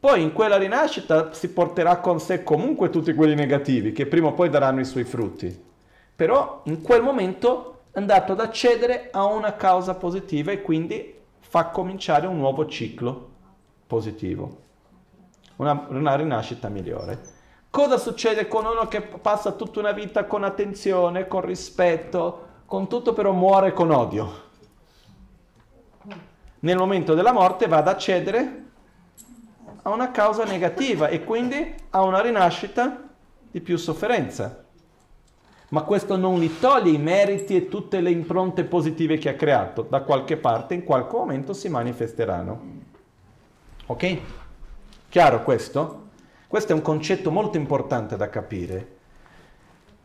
Poi 0.01 0.23
in 0.23 0.33
quella 0.33 0.57
rinascita 0.57 1.33
si 1.33 1.51
porterà 1.51 1.99
con 1.99 2.21
sé 2.21 2.45
comunque 2.45 2.89
tutti 2.89 3.13
quelli 3.15 3.35
negativi 3.35 3.93
che 3.93 4.07
prima 4.07 4.29
o 4.29 4.33
poi 4.33 4.49
daranno 4.49 4.81
i 4.81 4.85
suoi 4.85 5.05
frutti. 5.05 5.67
Però 6.15 6.63
in 6.65 6.83
quel 6.83 7.03
momento 7.03 7.81
è 7.91 7.99
andato 7.99 8.33
ad 8.33 8.41
accedere 8.41 9.09
a 9.11 9.25
una 9.25 9.55
causa 9.55 9.95
positiva 9.95 10.53
e 10.53 10.63
quindi 10.63 11.17
fa 11.41 11.67
cominciare 11.67 12.27
un 12.27 12.37
nuovo 12.37 12.67
ciclo 12.67 13.31
positivo, 13.87 14.57
una, 15.57 15.87
una 15.89 16.15
rinascita 16.15 16.69
migliore. 16.69 17.37
Cosa 17.71 17.99
succede 17.99 18.49
con 18.49 18.65
uno 18.65 18.87
che 18.87 19.03
passa 19.03 19.53
tutta 19.53 19.81
una 19.81 19.93
vita 19.93 20.25
con 20.25 20.45
attenzione, 20.45 21.27
con 21.27 21.43
rispetto, 21.43 22.47
con 22.67 22.89
tutto 22.89 23.13
però 23.13 23.33
muore 23.33 23.73
con 23.73 23.91
odio? 23.91 24.47
Nel 26.61 26.77
momento 26.77 27.15
della 27.15 27.33
morte 27.33 27.67
va 27.67 27.79
ad 27.79 27.89
accedere 27.89 28.65
a 29.83 29.91
una 29.91 30.11
causa 30.11 30.45
negativa 30.45 31.09
e 31.09 31.25
quindi 31.25 31.75
a 31.91 32.03
una 32.03 32.21
rinascita 32.21 33.09
di 33.51 33.61
più 33.61 33.77
sofferenza. 33.77 34.65
Ma 35.71 35.83
questo 35.83 36.17
non 36.17 36.39
gli 36.41 36.59
toglie 36.59 36.91
i 36.91 36.99
meriti 36.99 37.55
e 37.55 37.69
tutte 37.69 38.01
le 38.01 38.11
impronte 38.11 38.65
positive 38.65 39.19
che 39.19 39.29
ha 39.29 39.35
creato. 39.35 39.83
Da 39.83 40.01
qualche 40.01 40.37
parte, 40.37 40.75
in 40.75 40.85
qualche 40.85 41.17
momento 41.17 41.53
si 41.53 41.69
manifesteranno. 41.69 42.61
Ok? 43.87 44.19
Chiaro 45.09 45.43
questo? 45.43 46.07
Questo 46.49 46.73
è 46.73 46.75
un 46.75 46.83
concetto 46.83 47.31
molto 47.31 47.57
importante 47.57 48.17
da 48.17 48.29
capire. 48.31 48.97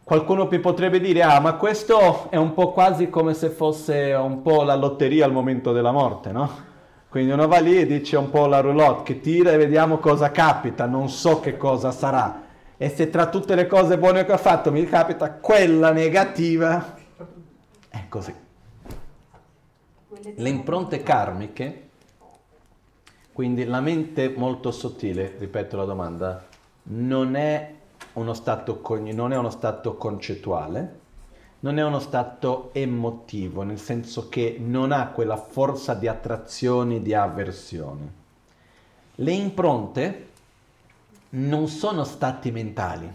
Qualcuno 0.04 0.50
mi 0.52 0.60
potrebbe 0.60 1.00
dire, 1.00 1.24
ah, 1.24 1.40
ma 1.40 1.54
questo 1.54 2.30
è 2.30 2.36
un 2.36 2.54
po' 2.54 2.74
quasi 2.74 3.10
come 3.10 3.34
se 3.34 3.50
fosse 3.50 4.14
un 4.14 4.42
po' 4.42 4.64
la 4.64 4.76
lotteria 4.76 5.24
al 5.24 5.32
momento 5.32 5.72
della 5.72 5.94
morte, 5.94 6.34
no? 6.34 6.72
Quindi 7.08 7.32
uno 7.32 7.48
va 7.48 7.60
lì 7.60 7.78
e 7.78 7.86
dice 7.86 8.18
un 8.18 8.30
po' 8.30 8.48
la 8.48 8.60
roulotte 8.60 9.14
che 9.14 9.22
tira 9.22 9.52
e 9.52 9.58
vediamo 9.58 10.00
cosa 10.00 10.32
capita, 10.32 10.88
non 10.88 11.08
so 11.08 11.40
che 11.40 11.56
cosa 11.56 11.92
sarà. 11.92 12.42
E 12.76 12.90
se 12.90 13.10
tra 13.10 13.30
tutte 13.30 13.56
le 13.56 13.66
cose 13.66 13.98
buone 13.98 14.26
che 14.26 14.34
ho 14.34 14.38
fatto 14.38 14.72
mi 14.72 14.84
capita 14.86 15.32
quella 15.32 15.92
negativa, 15.92 16.96
è 17.88 18.06
così. 18.10 18.34
Le 20.36 20.50
impronte 20.50 21.04
karmiche 21.04 21.90
Quindi 23.32 23.64
la 23.66 23.80
mente 23.80 24.34
molto 24.36 24.72
sottile, 24.72 25.36
ripeto 25.38 25.78
la 25.78 25.86
domanda, 25.86 26.46
non 26.84 27.36
è 27.36 27.73
uno 28.14 28.34
stato, 28.34 28.82
non 29.12 29.34
è 29.34 29.38
uno 29.38 29.50
stato 29.50 29.96
concettuale, 29.96 31.00
non 31.60 31.80
è 31.80 31.84
uno 31.84 32.00
stato 32.00 32.70
emotivo, 32.74 33.64
nel 33.64 33.80
senso 33.80 34.28
che 34.30 34.58
non 34.60 34.92
ha 34.92 35.08
quella 35.08 35.38
forza 35.38 35.94
di 35.94 36.08
attrazione, 36.08 37.02
di 37.02 37.14
avversione. 37.14 38.22
Le 39.16 39.32
impronte 39.32 40.28
non 41.30 41.68
sono 41.68 42.04
stati 42.04 42.52
mentali, 42.52 43.12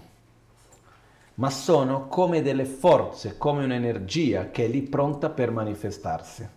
ma 1.35 1.51
sono 1.51 2.09
come 2.09 2.43
delle 2.43 2.65
forze, 2.65 3.37
come 3.37 3.65
un'energia 3.65 4.51
che 4.51 4.65
è 4.65 4.69
lì 4.69 4.83
pronta 4.83 5.29
per 5.29 5.51
manifestarsi. 5.51 6.49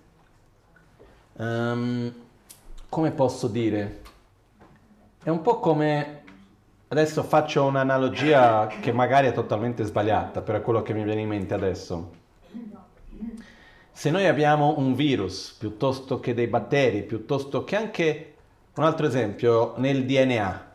Um, 1.34 2.14
come 2.89 3.12
posso 3.12 3.48
dire? 3.48 4.02
È 5.22 5.30
un 5.30 5.42
po' 5.42 5.60
come 5.60 6.20
Adesso 6.92 7.24
faccio 7.24 7.64
un'analogia 7.64 8.68
che 8.68 8.92
magari 8.92 9.28
è 9.28 9.32
totalmente 9.32 9.86
sbagliata, 9.86 10.42
però 10.42 10.58
è 10.58 10.62
quello 10.62 10.82
che 10.82 10.94
mi 10.94 11.06
viene 11.06 11.22
in 11.22 11.30
mente 11.30 11.54
adesso. 11.54 12.12
Se 13.94 14.10
noi 14.12 14.28
abbiamo 14.28 14.78
un 14.78 14.94
virus, 14.94 15.56
piuttosto 15.58 16.20
che 16.20 16.34
dei 16.34 16.48
batteri, 16.48 17.04
piuttosto 17.04 17.64
che 17.64 17.78
anche 17.78 18.34
un 18.76 18.84
altro 18.84 19.06
esempio 19.06 19.76
nel 19.78 20.06
DNA, 20.06 20.72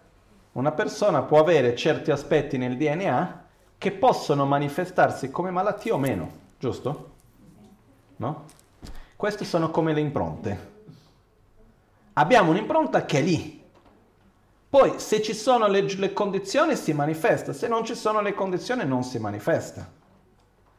una 0.53 0.73
persona 0.73 1.21
può 1.21 1.39
avere 1.39 1.77
certi 1.77 2.11
aspetti 2.11 2.57
nel 2.57 2.79
DNA 2.79 3.45
che 3.77 3.93
possono 3.93 4.47
manifestarsi 4.47 5.31
come 5.31 5.51
malattie 5.51 5.93
o 5.93 5.99
meno, 5.99 6.31
giusto? 6.59 7.11
No? 8.17 8.45
Queste 9.17 9.45
sono 9.45 9.71
come 9.71 9.93
le 9.93 10.01
impronte. 10.01 10.71
Abbiamo 12.15 12.53
un'impronta 12.53 13.05
che 13.05 13.19
è 13.19 13.21
lì, 13.21 13.65
poi 14.77 14.99
se 14.99 15.23
ci 15.23 15.33
sono 15.33 15.69
le, 15.69 15.81
le 15.81 16.13
condizioni 16.13 16.77
si 16.77 16.93
manifesta, 16.93 17.55
se 17.55 17.67
non 17.67 17.83
ci 17.83 17.95
sono 17.95 18.21
le 18.21 18.35
condizioni 18.35 18.85
non 18.85 19.05
si 19.05 19.19
manifesta. 19.19 19.91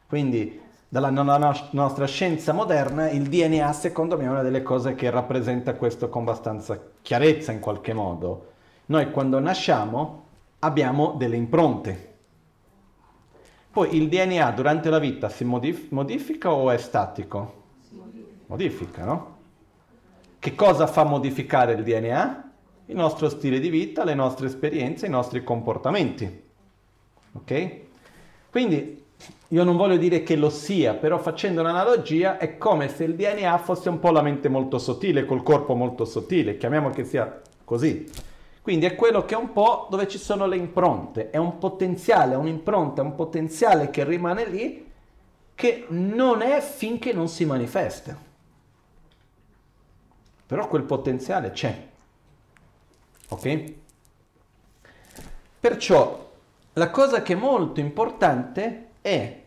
Quindi 0.08 0.62
dalla 0.88 1.10
no- 1.10 1.70
nostra 1.72 2.06
scienza 2.06 2.54
moderna 2.54 3.10
il 3.10 3.24
DNA 3.24 3.74
secondo 3.74 4.16
me 4.16 4.26
è 4.26 4.30
una 4.30 4.44
delle 4.44 4.62
cose 4.62 4.94
che 4.94 5.10
rappresenta 5.10 5.74
questo 5.74 6.10
con 6.10 6.22
abbastanza 6.22 6.80
chiarezza 7.02 7.52
in 7.52 7.60
qualche 7.60 7.94
modo. 7.94 8.52
Noi 8.86 9.10
quando 9.10 9.40
nasciamo 9.40 10.26
abbiamo 10.60 11.16
delle 11.18 11.36
impronte. 11.36 12.18
Poi 13.72 13.96
il 13.96 14.10
DNA 14.10 14.52
durante 14.52 14.92
la 14.92 15.00
vita 15.00 15.28
si 15.28 15.44
modif- 15.44 15.90
modifica 15.90 16.52
o 16.52 16.70
è 16.70 16.78
statico? 16.78 17.64
Modifica, 18.46 19.06
no? 19.06 19.38
Che 20.38 20.54
cosa 20.54 20.86
fa 20.86 21.04
modificare 21.04 21.74
il 21.74 21.82
DNA? 21.82 22.47
Il 22.88 22.96
nostro 22.96 23.30
stile 23.30 23.60
di 23.60 23.70
vita, 23.70 24.04
le 24.04 24.14
nostre 24.14 24.48
esperienze, 24.48 25.06
i 25.06 25.10
nostri 25.10 25.44
comportamenti. 25.44 26.44
Ok? 27.34 27.76
Quindi 28.50 29.04
io 29.50 29.64
non 29.64 29.78
voglio 29.78 29.98
dire 29.98 30.24
che 30.24 30.36
lo 30.36 30.50
sia, 30.50 30.94
però 30.94 31.18
facendo 31.20 31.62
un'analogia 31.62 32.38
è 32.38 32.58
come 32.58 32.90
se 32.90 33.06
il 33.06 33.16
DNA 33.16 33.58
fosse 33.60 33.90
un 33.90 34.00
po' 34.00 34.12
la 34.12 34.22
mente 34.22 34.50
molto 34.50 34.78
sottile, 34.78 35.26
col 35.26 35.44
corpo 35.44 35.74
molto 35.74 36.06
sottile, 36.06 36.58
chiamiamo 36.58 36.90
che 36.90 37.06
sia 37.06 37.42
così. 37.64 38.10
Quindi 38.62 38.86
è 38.86 38.96
quello 38.96 39.24
che 39.24 39.36
è 39.36 39.38
un 39.38 39.54
po' 39.54 39.88
dove 39.90 40.08
ci 40.08 40.18
sono 40.18 40.46
le 40.46 40.58
impronte, 40.58 41.30
è 41.30 41.38
un 41.38 41.58
potenziale, 41.58 42.36
un'impronta, 42.36 43.02
un 43.02 43.16
potenziale 43.16 43.90
che 43.90 44.04
rimane 44.04 44.46
lì 44.46 44.86
che 45.56 45.86
non 45.90 46.42
è 46.42 46.60
finché 46.62 47.14
non 47.14 47.30
si 47.30 47.46
manifesta. 47.46 48.16
Però 50.46 50.68
quel 50.68 50.84
potenziale 50.84 51.52
c'è. 51.52 51.87
Ok? 53.30 53.74
Perciò 55.60 56.32
la 56.74 56.90
cosa 56.92 57.22
che 57.22 57.34
è 57.34 57.36
molto 57.36 57.80
importante 57.80 58.90
è 59.02 59.42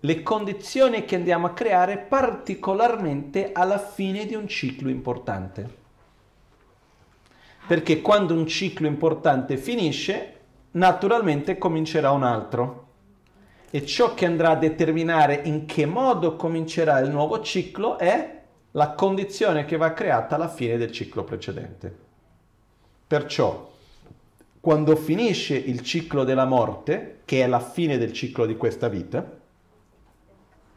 le 0.00 0.22
condizioni 0.22 1.04
che 1.04 1.14
andiamo 1.14 1.46
a 1.46 1.52
creare 1.52 1.96
particolarmente 1.96 3.52
alla 3.52 3.78
fine 3.78 4.26
di 4.26 4.34
un 4.34 4.48
ciclo 4.48 4.90
importante. 4.90 5.82
Perché 7.66 8.02
quando 8.02 8.34
un 8.34 8.46
ciclo 8.46 8.86
importante 8.86 9.56
finisce, 9.56 10.40
naturalmente 10.72 11.56
comincerà 11.56 12.10
un 12.10 12.22
altro. 12.22 12.82
E 13.70 13.86
ciò 13.86 14.14
che 14.14 14.26
andrà 14.26 14.50
a 14.50 14.56
determinare 14.56 15.40
in 15.44 15.66
che 15.66 15.86
modo 15.86 16.36
comincerà 16.36 16.98
il 16.98 17.10
nuovo 17.10 17.40
ciclo 17.40 17.98
è 17.98 18.42
la 18.72 18.90
condizione 18.90 19.64
che 19.64 19.76
va 19.76 19.92
creata 19.92 20.34
alla 20.34 20.48
fine 20.48 20.76
del 20.76 20.92
ciclo 20.92 21.24
precedente. 21.24 22.03
Perciò, 23.06 23.72
quando 24.60 24.96
finisce 24.96 25.54
il 25.56 25.82
ciclo 25.82 26.24
della 26.24 26.46
morte, 26.46 27.20
che 27.24 27.42
è 27.42 27.46
la 27.46 27.60
fine 27.60 27.98
del 27.98 28.12
ciclo 28.12 28.46
di 28.46 28.56
questa 28.56 28.88
vita, 28.88 29.42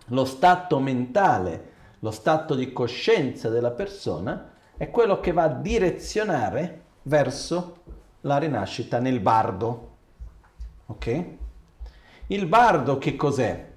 lo 0.08 0.26
stato 0.26 0.80
mentale, 0.80 1.72
lo 2.00 2.12
stato 2.12 2.54
di 2.54 2.74
coscienza 2.74 3.50
della 3.50 3.72
persona 3.72 4.52
è 4.76 4.90
quello 4.90 5.20
che 5.20 5.32
va 5.32 5.44
a 5.44 5.54
direzionare 5.54 6.82
verso 7.04 7.84
la 8.22 8.38
rinascita 8.38 9.00
nel 9.00 9.20
bardo. 9.20 9.96
Ok? 10.88 11.26
Il 12.28 12.46
bardo 12.46 12.98
che 12.98 13.16
cos'è? 13.16 13.72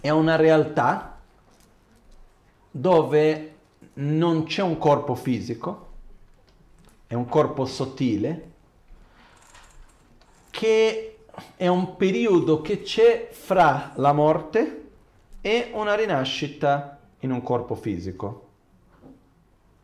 È 0.00 0.10
una 0.10 0.36
realtà 0.36 1.18
dove 2.70 3.54
non 3.94 4.44
c'è 4.44 4.62
un 4.62 4.78
corpo 4.78 5.14
fisico, 5.14 5.87
è 7.08 7.14
un 7.14 7.26
corpo 7.26 7.64
sottile, 7.64 8.50
che 10.50 11.16
è 11.56 11.66
un 11.66 11.96
periodo 11.96 12.60
che 12.60 12.82
c'è 12.82 13.30
fra 13.32 13.92
la 13.96 14.12
morte 14.12 14.90
e 15.40 15.70
una 15.72 15.94
rinascita 15.94 16.98
in 17.20 17.32
un 17.32 17.42
corpo 17.42 17.74
fisico, 17.74 18.48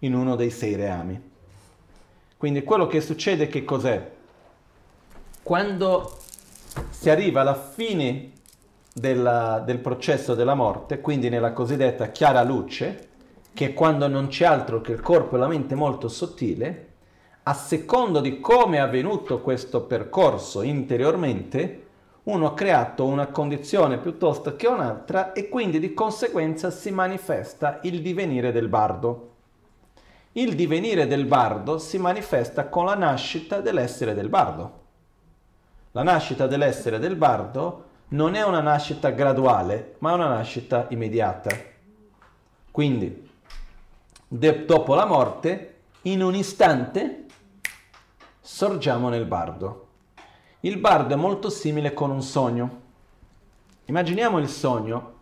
in 0.01 0.14
uno 0.14 0.37
dei 0.37 0.51
sei 0.51 0.77
reami. 0.77 1.33
Quindi 2.37 2.62
quello 2.62 2.87
che 2.87 3.01
succede 3.01 3.47
che 3.47 3.64
cos'è? 3.64 4.12
Quando 5.43 6.18
si 6.91 7.09
arriva 7.09 7.41
alla 7.41 7.55
fine 7.55 8.33
della, 8.93 9.62
del 9.64 9.79
processo 9.79 10.35
della 10.35 10.55
morte, 10.55 11.01
quindi 11.01 11.31
nella 11.31 11.55
cosiddetta 11.55 12.11
chiara 12.11 12.43
luce, 12.43 13.09
che 13.55 13.68
è 13.68 13.72
quando 13.72 14.09
non 14.09 14.27
c'è 14.27 14.45
altro 14.45 14.83
che 14.83 14.93
il 14.93 15.01
corpo 15.01 15.37
e 15.37 15.39
la 15.39 15.47
mente 15.47 15.75
molto 15.75 16.09
sottile, 16.09 16.93
a 17.47 17.53
secondo 17.53 18.20
di 18.20 18.40
come 18.40 18.78
è 18.78 18.81
avvenuto 18.81 19.43
questo 19.43 19.82
percorso 19.82 20.62
interiormente, 20.62 21.82
uno 22.24 22.47
ha 22.47 22.55
creato 22.55 23.05
una 23.05 23.27
condizione 23.27 23.98
piuttosto 23.98 24.56
che 24.56 24.66
un'altra 24.66 25.35
e 25.35 25.51
quindi 25.51 25.78
di 25.78 25.93
conseguenza 25.93 26.70
si 26.70 26.90
manifesta 26.90 27.81
il 27.82 28.01
divenire 28.01 28.51
del 28.51 28.69
bardo. 28.69 29.32
Il 30.32 30.55
divenire 30.55 31.06
del 31.06 31.27
bardo 31.27 31.77
si 31.77 31.98
manifesta 31.98 32.69
con 32.69 32.86
la 32.86 32.94
nascita 32.94 33.60
dell'essere 33.60 34.14
del 34.14 34.31
bardo. 34.31 34.82
La 35.93 36.02
nascita 36.02 36.47
dell'essere 36.47 36.98
del 36.98 37.14
bardo 37.14 37.85
non 38.09 38.36
è 38.36 38.43
una 38.43 38.60
nascita 38.60 39.10
graduale, 39.10 39.97
ma 39.98 40.12
è 40.12 40.14
una 40.14 40.28
nascita 40.28 40.86
immediata. 40.89 41.55
Quindi, 42.70 43.28
de- 44.27 44.64
dopo 44.64 44.94
la 44.94 45.05
morte, 45.05 45.74
in 46.02 46.23
un 46.23 46.35
istante 46.35 47.23
sorgiamo 48.47 49.09
nel 49.09 49.25
bardo. 49.25 49.87
Il 50.61 50.77
bardo 50.77 51.15
è 51.15 51.16
molto 51.16 51.49
simile 51.49 51.95
con 51.95 52.11
un 52.11 52.21
sogno. 52.21 52.83
Immaginiamo 53.87 54.39
il 54.39 54.49
sogno. 54.49 55.12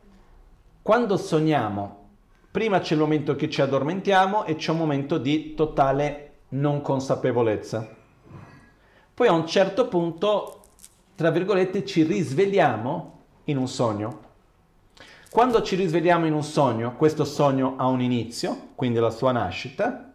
Quando 0.83 1.17
sogniamo, 1.17 2.09
prima 2.51 2.81
c'è 2.81 2.95
il 2.95 3.01
momento 3.01 3.37
che 3.37 3.49
ci 3.49 3.63
addormentiamo 3.63 4.43
e 4.45 4.57
c'è 4.57 4.73
un 4.73 4.79
momento 4.79 5.19
di 5.19 5.55
totale 5.55 6.33
non 6.49 6.81
consapevolezza. 6.81 7.89
Poi 9.15 9.29
a 9.29 9.33
un 9.33 9.47
certo 9.47 9.87
punto, 9.87 10.63
tra 11.15 11.31
virgolette, 11.31 11.85
ci 11.85 12.03
risvegliamo 12.03 13.21
in 13.45 13.57
un 13.57 13.69
sogno. 13.69 14.21
Quando 15.31 15.63
ci 15.63 15.77
risvegliamo 15.77 16.27
in 16.27 16.33
un 16.33 16.43
sogno, 16.43 16.97
questo 16.97 17.25
sogno 17.25 17.77
ha 17.77 17.87
un 17.87 18.01
inizio, 18.01 18.71
quindi 18.75 18.99
la 18.99 19.11
sua 19.11 19.31
nascita, 19.31 20.13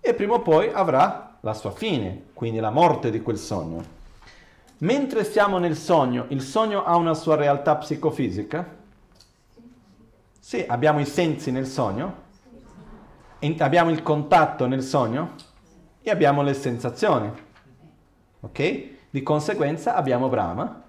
e 0.00 0.14
prima 0.14 0.34
o 0.34 0.42
poi 0.42 0.72
avrà 0.72 1.27
la 1.40 1.54
sua 1.54 1.70
fine, 1.70 2.26
quindi 2.34 2.58
la 2.58 2.70
morte 2.70 3.10
di 3.10 3.22
quel 3.22 3.38
sogno. 3.38 3.96
Mentre 4.78 5.24
siamo 5.24 5.58
nel 5.58 5.76
sogno, 5.76 6.26
il 6.28 6.40
sogno 6.40 6.84
ha 6.84 6.96
una 6.96 7.14
sua 7.14 7.34
realtà 7.34 7.76
psicofisica? 7.76 8.76
Sì, 10.38 10.64
abbiamo 10.66 11.00
i 11.00 11.04
sensi 11.04 11.50
nel 11.50 11.66
sogno, 11.66 12.26
abbiamo 13.58 13.90
il 13.90 14.02
contatto 14.02 14.66
nel 14.66 14.82
sogno 14.82 15.34
e 16.00 16.10
abbiamo 16.10 16.42
le 16.42 16.54
sensazioni. 16.54 17.30
Ok? 18.40 18.88
Di 19.10 19.22
conseguenza 19.22 19.94
abbiamo 19.94 20.28
Brahma 20.28 20.84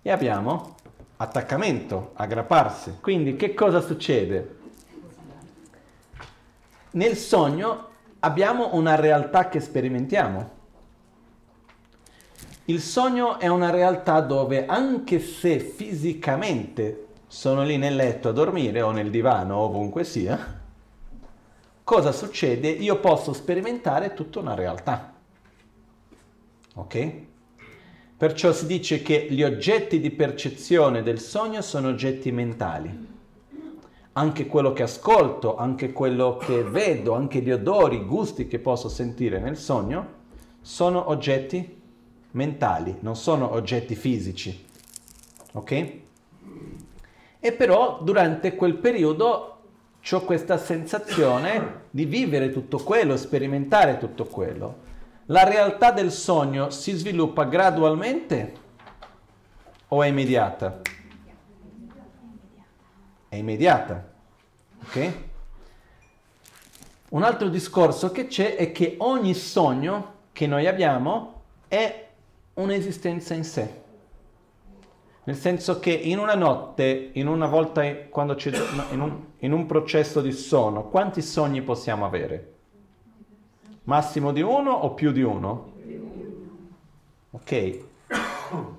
e 0.00 0.10
abbiamo 0.10 0.74
attaccamento, 1.16 2.12
aggrapparsi. 2.14 2.98
Quindi 3.00 3.36
che 3.36 3.54
cosa 3.54 3.80
succede? 3.80 4.58
Nel 6.92 7.16
sogno 7.16 7.92
abbiamo 8.24 8.74
una 8.74 8.94
realtà 8.94 9.48
che 9.48 9.60
sperimentiamo. 9.60 10.62
Il 12.66 12.80
sogno 12.80 13.38
è 13.38 13.46
una 13.48 13.68
realtà 13.68 14.20
dove 14.20 14.64
anche 14.64 15.20
se 15.20 15.58
fisicamente 15.58 17.08
sono 17.26 17.62
lì 17.62 17.76
nel 17.76 17.94
letto 17.94 18.30
a 18.30 18.32
dormire 18.32 18.80
o 18.80 18.90
nel 18.90 19.10
divano 19.10 19.56
o 19.56 19.64
ovunque 19.64 20.04
sia, 20.04 20.62
cosa 21.84 22.12
succede? 22.12 22.68
Io 22.68 22.98
posso 22.98 23.34
sperimentare 23.34 24.14
tutta 24.14 24.38
una 24.38 24.54
realtà. 24.54 25.12
Ok? 26.76 27.12
Perciò 28.16 28.52
si 28.52 28.64
dice 28.64 29.02
che 29.02 29.26
gli 29.28 29.42
oggetti 29.42 30.00
di 30.00 30.10
percezione 30.10 31.02
del 31.02 31.20
sogno 31.20 31.60
sono 31.60 31.88
oggetti 31.88 32.32
mentali. 32.32 33.13
Anche 34.14 34.46
quello 34.46 34.72
che 34.72 34.82
ascolto, 34.84 35.56
anche 35.56 35.92
quello 35.92 36.36
che 36.36 36.62
vedo, 36.62 37.14
anche 37.14 37.40
gli 37.40 37.50
odori, 37.50 37.96
i 37.96 38.04
gusti 38.04 38.46
che 38.46 38.58
posso 38.58 38.88
sentire 38.88 39.40
nel 39.40 39.56
sogno, 39.56 40.06
sono 40.60 41.10
oggetti 41.10 41.82
mentali, 42.32 42.96
non 43.00 43.16
sono 43.16 43.52
oggetti 43.52 43.94
fisici. 43.94 44.66
Ok? 45.52 45.92
E 47.40 47.52
però 47.52 48.00
durante 48.02 48.54
quel 48.54 48.74
periodo 48.74 49.50
ho 50.10 50.20
questa 50.20 50.58
sensazione 50.58 51.82
di 51.90 52.04
vivere 52.04 52.50
tutto 52.50 52.78
quello, 52.78 53.16
sperimentare 53.16 53.98
tutto 53.98 54.24
quello. 54.24 54.92
La 55.26 55.44
realtà 55.44 55.90
del 55.90 56.12
sogno 56.12 56.70
si 56.70 56.92
sviluppa 56.92 57.44
gradualmente 57.44 58.52
o 59.88 60.02
è 60.02 60.08
immediata? 60.08 60.80
È 63.34 63.38
immediata. 63.38 64.12
Ok? 64.84 65.12
Un 67.08 67.24
altro 67.24 67.48
discorso 67.48 68.12
che 68.12 68.28
c'è 68.28 68.54
è 68.54 68.70
che 68.70 68.94
ogni 68.98 69.34
sogno 69.34 70.12
che 70.30 70.46
noi 70.46 70.68
abbiamo 70.68 71.42
è 71.66 72.10
un'esistenza 72.54 73.34
in 73.34 73.42
sé. 73.42 73.82
Nel 75.24 75.34
senso 75.34 75.80
che 75.80 75.90
in 75.90 76.20
una 76.20 76.36
notte, 76.36 77.10
in 77.14 77.26
una 77.26 77.46
volta 77.46 77.82
quando 78.08 78.36
c'è 78.36 78.52
in 78.92 79.00
un, 79.00 79.24
in 79.38 79.52
un 79.52 79.66
processo 79.66 80.20
di 80.20 80.30
sonno, 80.30 80.84
quanti 80.84 81.20
sogni 81.20 81.60
possiamo 81.62 82.06
avere? 82.06 82.52
Massimo 83.84 84.30
di 84.30 84.42
uno 84.42 84.70
o 84.70 84.94
più 84.94 85.10
di 85.10 85.22
uno? 85.22 85.72
Ok. 87.32 87.78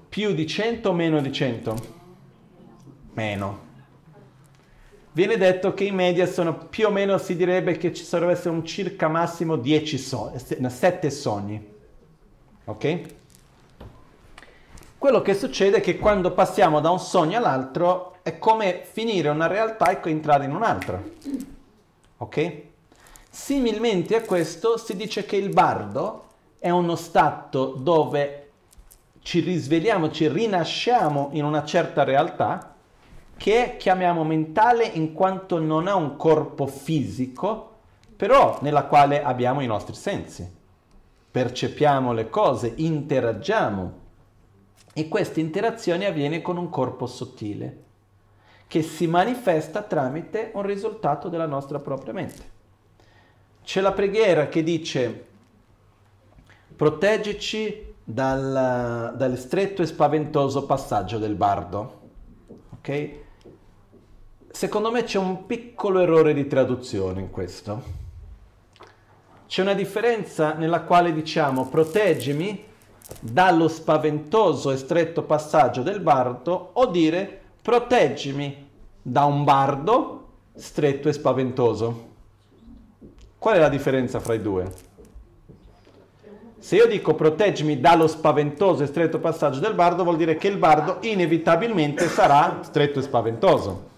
Più 0.07 0.33
di 0.33 0.47
100 0.47 0.89
o 0.89 0.93
meno 0.93 1.19
di 1.19 1.31
100? 1.33 1.75
Meno. 3.15 3.64
Viene 5.15 5.37
detto 5.37 5.73
che 5.73 5.85
in 5.85 5.95
media 5.95 6.25
sono 6.27 6.53
più 6.67 6.87
o 6.87 6.91
meno, 6.91 7.17
si 7.17 7.37
direbbe 7.37 7.77
che 7.77 7.93
ci 7.93 8.03
sarebbe 8.03 8.33
essere 8.33 8.49
un 8.49 8.65
circa 8.65 9.07
massimo 9.07 9.55
10 9.55 9.97
sogni, 9.97 10.69
7 10.69 11.09
sogni. 11.09 11.73
Ok? 12.65 13.01
Quello 14.97 15.21
che 15.21 15.33
succede 15.33 15.77
è 15.77 15.79
che 15.79 15.97
quando 15.99 16.31
passiamo 16.31 16.81
da 16.81 16.89
un 16.89 16.99
sogno 16.99 17.37
all'altro 17.37 18.17
è 18.23 18.37
come 18.37 18.81
finire 18.83 19.29
una 19.29 19.47
realtà 19.47 19.97
e 19.97 20.09
entrare 20.09 20.43
in 20.43 20.53
un'altra. 20.53 21.01
Ok? 22.17 22.61
Similmente 23.29 24.17
a 24.17 24.21
questo 24.21 24.75
si 24.75 24.97
dice 24.97 25.23
che 25.23 25.37
il 25.37 25.47
bardo 25.47 26.25
è 26.59 26.69
uno 26.71 26.97
stato 26.97 27.67
dove 27.67 28.49
ci 29.21 29.39
risvegliamo, 29.39 30.11
ci 30.11 30.27
rinasciamo 30.27 31.29
in 31.31 31.45
una 31.45 31.63
certa 31.63 32.03
realtà 32.03 32.74
che 33.37 33.75
chiamiamo 33.77 34.23
mentale 34.23 34.85
in 34.85 35.13
quanto 35.13 35.59
non 35.59 35.87
ha 35.87 35.95
un 35.95 36.15
corpo 36.15 36.67
fisico, 36.67 37.73
però 38.15 38.59
nella 38.61 38.85
quale 38.85 39.23
abbiamo 39.23 39.61
i 39.61 39.67
nostri 39.67 39.95
sensi. 39.95 40.49
Percepiamo 41.31 42.13
le 42.13 42.29
cose, 42.29 42.73
interagiamo 42.75 44.03
e 44.93 45.07
questa 45.09 45.41
interazione 45.41 46.05
avviene 46.05 46.41
con 46.41 46.57
un 46.57 46.69
corpo 46.69 47.05
sottile 47.05 47.83
che 48.67 48.81
si 48.81 49.07
manifesta 49.07 49.81
tramite 49.83 50.51
un 50.53 50.63
risultato 50.63 51.29
della 51.29 51.45
nostra 51.45 51.79
propria 51.79 52.13
mente. 52.13 52.53
C'è 53.63 53.81
la 53.81 53.91
preghiera 53.91 54.47
che 54.47 54.63
dice 54.63 55.25
proteggici 56.75 57.93
dal, 58.03 59.13
dal 59.15 59.37
stretto 59.37 59.81
e 59.81 59.85
spaventoso 59.85 60.65
passaggio 60.65 61.17
del 61.17 61.35
bardo. 61.35 62.01
Ok? 62.77 63.23
Secondo 64.55 64.89
me 64.89 65.03
c'è 65.03 65.17
un 65.17 65.45
piccolo 65.47 65.99
errore 65.99 66.33
di 66.33 66.47
traduzione 66.47 67.19
in 67.19 67.29
questo. 67.29 67.83
C'è 69.47 69.61
una 69.61 69.73
differenza 69.73 70.53
nella 70.53 70.83
quale 70.83 71.11
diciamo 71.11 71.67
proteggimi 71.67 72.63
dallo 73.19 73.67
spaventoso 73.67 74.71
e 74.71 74.77
stretto 74.77 75.23
passaggio 75.23 75.81
del 75.81 75.99
bardo 75.99 76.69
o 76.71 76.85
dire 76.85 77.37
proteggimi 77.61 78.69
da 79.01 79.25
un 79.25 79.43
bardo 79.43 80.27
stretto 80.55 81.09
e 81.09 81.13
spaventoso. 81.13 82.07
Qual 83.37 83.55
è 83.55 83.59
la 83.59 83.67
differenza 83.67 84.21
fra 84.21 84.35
i 84.35 84.41
due? 84.41 84.71
Se 86.59 86.77
io 86.77 86.87
dico 86.87 87.13
proteggimi 87.13 87.81
dallo 87.81 88.07
spaventoso 88.07 88.83
e 88.83 88.87
stretto 88.87 89.19
passaggio 89.19 89.59
del 89.59 89.73
bardo, 89.73 90.03
vuol 90.03 90.15
dire 90.15 90.37
che 90.37 90.47
il 90.47 90.55
bardo 90.55 90.99
inevitabilmente 91.01 92.07
sarà 92.07 92.59
stretto 92.61 92.99
e 92.99 93.01
spaventoso. 93.01 93.94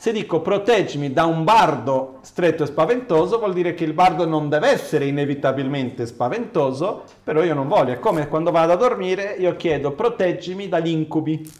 Se 0.00 0.12
dico 0.12 0.40
proteggimi 0.40 1.12
da 1.12 1.24
un 1.24 1.42
bardo 1.42 2.18
stretto 2.20 2.62
e 2.62 2.66
spaventoso, 2.66 3.38
vuol 3.38 3.52
dire 3.52 3.74
che 3.74 3.82
il 3.82 3.94
bardo 3.94 4.26
non 4.26 4.48
deve 4.48 4.68
essere 4.68 5.06
inevitabilmente 5.06 6.06
spaventoso, 6.06 7.02
però 7.24 7.42
io 7.42 7.52
non 7.52 7.66
voglio. 7.66 7.94
È 7.94 7.98
come 7.98 8.28
quando 8.28 8.52
vado 8.52 8.74
a 8.74 8.76
dormire, 8.76 9.34
io 9.40 9.56
chiedo 9.56 9.90
proteggimi 9.90 10.68
dagli 10.68 10.90
incubi. 10.90 11.52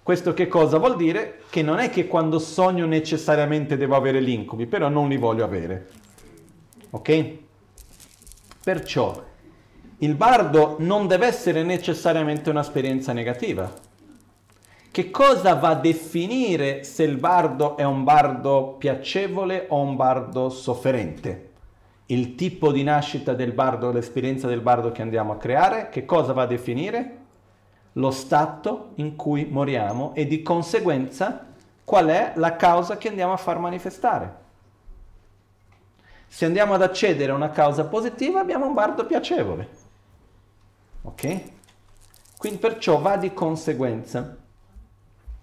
Questo 0.00 0.32
che 0.32 0.46
cosa 0.46 0.78
vuol 0.78 0.94
dire? 0.94 1.40
Che 1.50 1.60
non 1.60 1.80
è 1.80 1.90
che 1.90 2.06
quando 2.06 2.38
sogno 2.38 2.86
necessariamente 2.86 3.76
devo 3.76 3.96
avere 3.96 4.22
gli 4.22 4.30
incubi, 4.30 4.66
però 4.66 4.88
non 4.88 5.08
li 5.08 5.16
voglio 5.16 5.42
avere. 5.42 5.88
Ok? 6.90 7.32
Perciò 8.62 9.24
il 9.98 10.14
bardo 10.14 10.76
non 10.78 11.08
deve 11.08 11.26
essere 11.26 11.64
necessariamente 11.64 12.48
un'esperienza 12.48 13.12
negativa 13.12 13.86
che 14.98 15.12
cosa 15.12 15.54
va 15.54 15.68
a 15.68 15.74
definire 15.76 16.82
se 16.82 17.04
il 17.04 17.18
bardo 17.18 17.76
è 17.76 17.84
un 17.84 18.02
bardo 18.02 18.74
piacevole 18.78 19.66
o 19.68 19.78
un 19.80 19.94
bardo 19.94 20.48
sofferente? 20.48 21.50
Il 22.06 22.34
tipo 22.34 22.72
di 22.72 22.82
nascita 22.82 23.32
del 23.32 23.52
bardo, 23.52 23.92
l'esperienza 23.92 24.48
del 24.48 24.60
bardo 24.60 24.90
che 24.90 25.00
andiamo 25.00 25.30
a 25.30 25.36
creare, 25.36 25.88
che 25.88 26.04
cosa 26.04 26.32
va 26.32 26.42
a 26.42 26.46
definire? 26.46 27.16
Lo 27.92 28.10
stato 28.10 28.90
in 28.96 29.14
cui 29.14 29.44
moriamo 29.44 30.16
e 30.16 30.26
di 30.26 30.42
conseguenza 30.42 31.46
qual 31.84 32.08
è 32.08 32.32
la 32.34 32.56
causa 32.56 32.96
che 32.96 33.06
andiamo 33.06 33.34
a 33.34 33.36
far 33.36 33.60
manifestare. 33.60 34.34
Se 36.26 36.44
andiamo 36.44 36.74
ad 36.74 36.82
accedere 36.82 37.30
a 37.30 37.36
una 37.36 37.50
causa 37.50 37.84
positiva 37.84 38.40
abbiamo 38.40 38.66
un 38.66 38.74
bardo 38.74 39.06
piacevole. 39.06 39.68
Ok? 41.02 41.42
Quindi 42.36 42.58
perciò 42.58 42.98
va 42.98 43.16
di 43.16 43.32
conseguenza. 43.32 44.46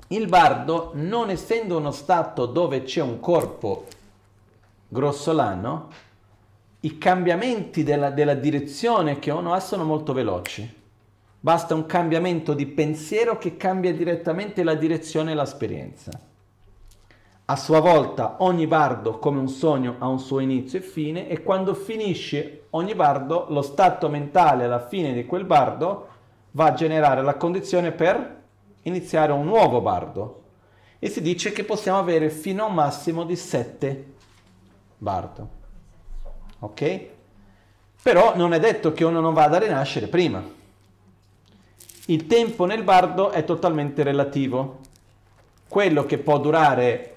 Il 0.07 0.27
bardo, 0.27 0.91
non 0.94 1.32
essendo 1.32 1.77
uno 1.77 1.91
stato 1.91 2.45
dove 2.45 2.84
c'è 2.84 3.02
un 3.02 3.19
corpo 3.19 3.86
grossolano, 4.88 5.90
i 6.82 6.98
cambiamenti 6.99 7.84
della, 7.84 8.11
della 8.11 8.36
direzione 8.36 9.18
che 9.18 9.32
uno 9.32 9.53
ha 9.53 9.60
sono 9.60 9.84
molto 9.84 10.14
veloci. 10.14 10.84
Basta 11.40 11.73
un 11.73 11.88
cambiamento 11.88 12.53
di 12.53 12.68
pensiero 12.68 13.40
che 13.40 13.57
cambia 13.57 13.94
direttamente 13.94 14.64
la 14.64 14.76
direzione 14.76 15.32
e 15.32 15.36
l'esperienza. 15.36 16.11
A 17.48 17.56
sua 17.56 17.80
volta 17.80 18.38
ogni 18.40 18.68
bardo, 18.68 19.18
come 19.18 19.40
un 19.40 19.48
sogno, 19.48 19.95
ha 19.99 20.07
un 20.07 20.19
suo 20.19 20.40
inizio 20.40 20.80
e 20.80 20.84
fine 20.84 21.27
e 21.27 21.41
quando 21.41 21.73
finisce 21.73 22.65
ogni 22.72 22.94
bardo, 22.94 23.48
lo 23.49 23.61
stato 23.64 24.07
mentale 24.10 24.65
alla 24.65 24.86
fine 24.86 25.14
di 25.14 25.26
quel 25.26 25.45
bardo 25.45 26.07
va 26.52 26.65
a 26.65 26.73
generare 26.73 27.22
la 27.22 27.36
condizione 27.36 27.91
per 27.91 28.44
iniziare 28.86 29.32
un 29.32 29.45
nuovo 29.45 29.82
bardo 29.82 30.44
e 30.99 31.10
si 31.10 31.22
dice 31.22 31.52
che 31.52 31.64
possiamo 31.64 31.99
avere 31.99 32.30
fino 32.30 32.64
a 32.64 32.68
un 32.68 32.74
massimo 32.74 33.24
di 33.24 33.36
7 33.36 34.14
bardo. 34.98 35.49
Ok? 36.60 37.06
Però 38.02 38.36
non 38.36 38.53
è 38.53 38.60
detto 38.60 38.94
che 38.94 39.03
uno 39.03 39.20
non 39.20 39.34
vada 39.34 39.57
a 39.57 39.60
rinascere 39.60 40.07
prima. 40.07 40.44
Il 42.07 42.28
tempo 42.28 42.66
nel 42.66 42.84
bardo 42.84 43.32
è 43.32 43.44
totalmente 43.44 44.03
relativo. 44.03 44.80
Quello 45.68 46.06
che 46.06 46.18
può 46.20 46.40
durare 46.40 47.16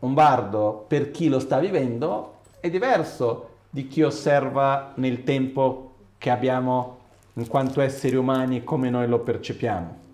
un 0.00 0.14
bardo 0.14 0.84
per 0.86 1.10
chi 1.10 1.28
lo 1.28 1.40
sta 1.40 1.58
vivendo 1.58 2.36
è 2.60 2.70
diverso 2.70 3.56
di 3.68 3.88
chi 3.88 4.02
osserva 4.02 4.92
nel 4.96 5.24
tempo 5.24 5.94
che 6.18 6.30
abbiamo 6.30 6.96
in 7.34 7.46
quanto 7.46 7.80
esseri 7.80 8.16
umani 8.16 8.64
come 8.64 8.90
noi 8.90 9.08
lo 9.08 9.18
percepiamo. 9.18 10.06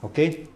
Ok? 0.00 0.46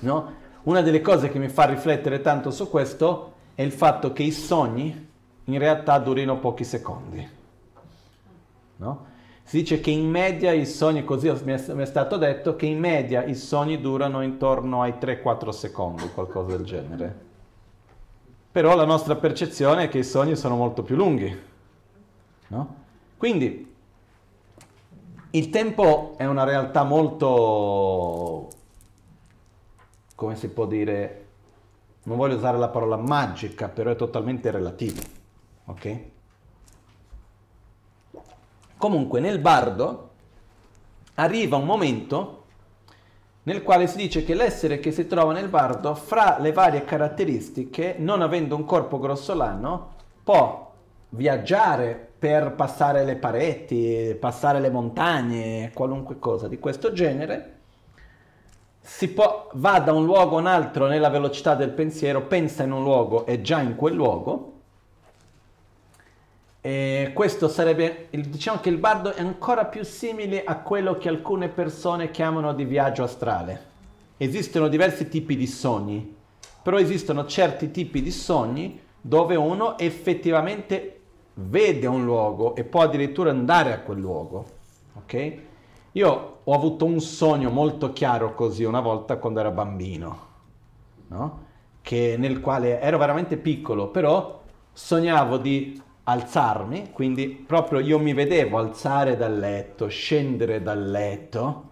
No? 0.00 0.38
Una 0.62 0.82
delle 0.82 1.00
cose 1.00 1.30
che 1.30 1.38
mi 1.38 1.48
fa 1.48 1.64
riflettere 1.64 2.20
tanto 2.20 2.50
su 2.50 2.68
questo 2.68 3.32
è 3.54 3.62
il 3.62 3.72
fatto 3.72 4.12
che 4.12 4.22
i 4.22 4.32
sogni 4.32 5.08
in 5.44 5.58
realtà 5.58 5.98
durino 5.98 6.38
pochi 6.38 6.64
secondi. 6.64 7.28
No? 8.76 9.08
Si 9.42 9.58
dice 9.58 9.80
che 9.80 9.90
in 9.90 10.08
media 10.08 10.52
i 10.52 10.64
sogni, 10.64 11.02
così 11.02 11.28
mi 11.44 11.52
è, 11.52 11.84
stato 11.86 12.16
detto, 12.16 12.54
che 12.54 12.66
in 12.66 12.78
media 12.78 13.24
i 13.24 13.34
sogni 13.34 13.80
durano 13.80 14.22
intorno 14.22 14.82
ai 14.82 14.92
3-4 14.92 15.48
secondi, 15.48 16.08
qualcosa 16.14 16.56
del 16.56 16.64
genere. 16.64 17.28
Però 18.52 18.76
la 18.76 18.84
nostra 18.84 19.16
percezione 19.16 19.84
è 19.84 19.88
che 19.88 19.98
i 19.98 20.04
sogni 20.04 20.36
sono 20.36 20.54
molto 20.56 20.82
più 20.82 20.94
lunghi. 20.94 21.36
No? 22.48 22.74
Quindi 23.16 23.69
il 25.32 25.50
tempo 25.50 26.14
è 26.16 26.26
una 26.26 26.44
realtà 26.44 26.82
molto, 26.82 28.48
come 30.14 30.36
si 30.36 30.48
può 30.48 30.66
dire, 30.66 31.26
non 32.04 32.16
voglio 32.16 32.36
usare 32.36 32.58
la 32.58 32.68
parola 32.68 32.96
magica, 32.96 33.68
però 33.68 33.90
è 33.90 33.96
totalmente 33.96 34.50
relativo. 34.50 35.00
Ok? 35.66 36.00
Comunque 38.76 39.20
nel 39.20 39.38
bardo 39.38 40.08
arriva 41.14 41.56
un 41.56 41.66
momento 41.66 42.38
nel 43.42 43.62
quale 43.62 43.86
si 43.86 43.96
dice 43.96 44.24
che 44.24 44.34
l'essere 44.34 44.80
che 44.80 44.92
si 44.92 45.06
trova 45.06 45.32
nel 45.32 45.48
bardo, 45.48 45.94
fra 45.94 46.38
le 46.38 46.52
varie 46.52 46.84
caratteristiche, 46.84 47.96
non 47.98 48.20
avendo 48.20 48.54
un 48.54 48.64
corpo 48.64 48.98
grossolano, 48.98 49.94
può 50.22 50.69
viaggiare 51.10 52.08
per 52.18 52.52
passare 52.52 53.04
le 53.04 53.16
pareti, 53.16 54.16
passare 54.18 54.60
le 54.60 54.70
montagne, 54.70 55.70
qualunque 55.72 56.18
cosa 56.18 56.48
di 56.48 56.58
questo 56.58 56.92
genere, 56.92 57.58
si 58.80 59.08
può, 59.08 59.48
va 59.54 59.78
da 59.78 59.92
un 59.92 60.04
luogo 60.04 60.36
a 60.36 60.40
un 60.40 60.46
altro 60.46 60.86
nella 60.86 61.08
velocità 61.08 61.54
del 61.54 61.70
pensiero, 61.70 62.22
pensa 62.22 62.62
in 62.62 62.72
un 62.72 62.82
luogo, 62.82 63.26
è 63.26 63.40
già 63.40 63.60
in 63.60 63.76
quel 63.76 63.94
luogo, 63.94 64.52
e 66.62 67.12
questo 67.14 67.48
sarebbe, 67.48 68.08
diciamo 68.10 68.60
che 68.60 68.68
il 68.68 68.76
bardo 68.76 69.14
è 69.14 69.20
ancora 69.20 69.64
più 69.64 69.82
simile 69.82 70.44
a 70.44 70.58
quello 70.58 70.98
che 70.98 71.08
alcune 71.08 71.48
persone 71.48 72.10
chiamano 72.10 72.52
di 72.52 72.64
viaggio 72.64 73.02
astrale. 73.02 73.68
Esistono 74.18 74.68
diversi 74.68 75.08
tipi 75.08 75.36
di 75.36 75.46
sogni, 75.46 76.14
però 76.62 76.78
esistono 76.78 77.24
certi 77.24 77.70
tipi 77.70 78.02
di 78.02 78.10
sogni 78.10 78.78
dove 79.00 79.36
uno 79.36 79.78
effettivamente 79.78 80.99
vede 81.34 81.86
un 81.86 82.04
luogo 82.04 82.54
e 82.54 82.64
può 82.64 82.82
addirittura 82.82 83.30
andare 83.30 83.72
a 83.72 83.80
quel 83.80 83.98
luogo. 83.98 84.44
Ok? 84.94 85.34
Io 85.92 86.38
ho 86.44 86.54
avuto 86.54 86.84
un 86.84 87.00
sogno 87.00 87.50
molto 87.50 87.92
chiaro 87.92 88.34
così 88.34 88.64
una 88.64 88.80
volta 88.80 89.16
quando 89.16 89.40
ero 89.40 89.50
bambino, 89.50 90.18
no? 91.08 91.48
Che 91.82 92.16
nel 92.18 92.40
quale 92.40 92.80
ero 92.80 92.98
veramente 92.98 93.36
piccolo, 93.36 93.88
però 93.88 94.40
sognavo 94.72 95.36
di 95.36 95.80
alzarmi, 96.04 96.90
quindi 96.92 97.28
proprio 97.28 97.80
io 97.80 97.98
mi 97.98 98.12
vedevo 98.12 98.58
alzare 98.58 99.16
dal 99.16 99.38
letto, 99.38 99.88
scendere 99.88 100.62
dal 100.62 100.90
letto. 100.90 101.68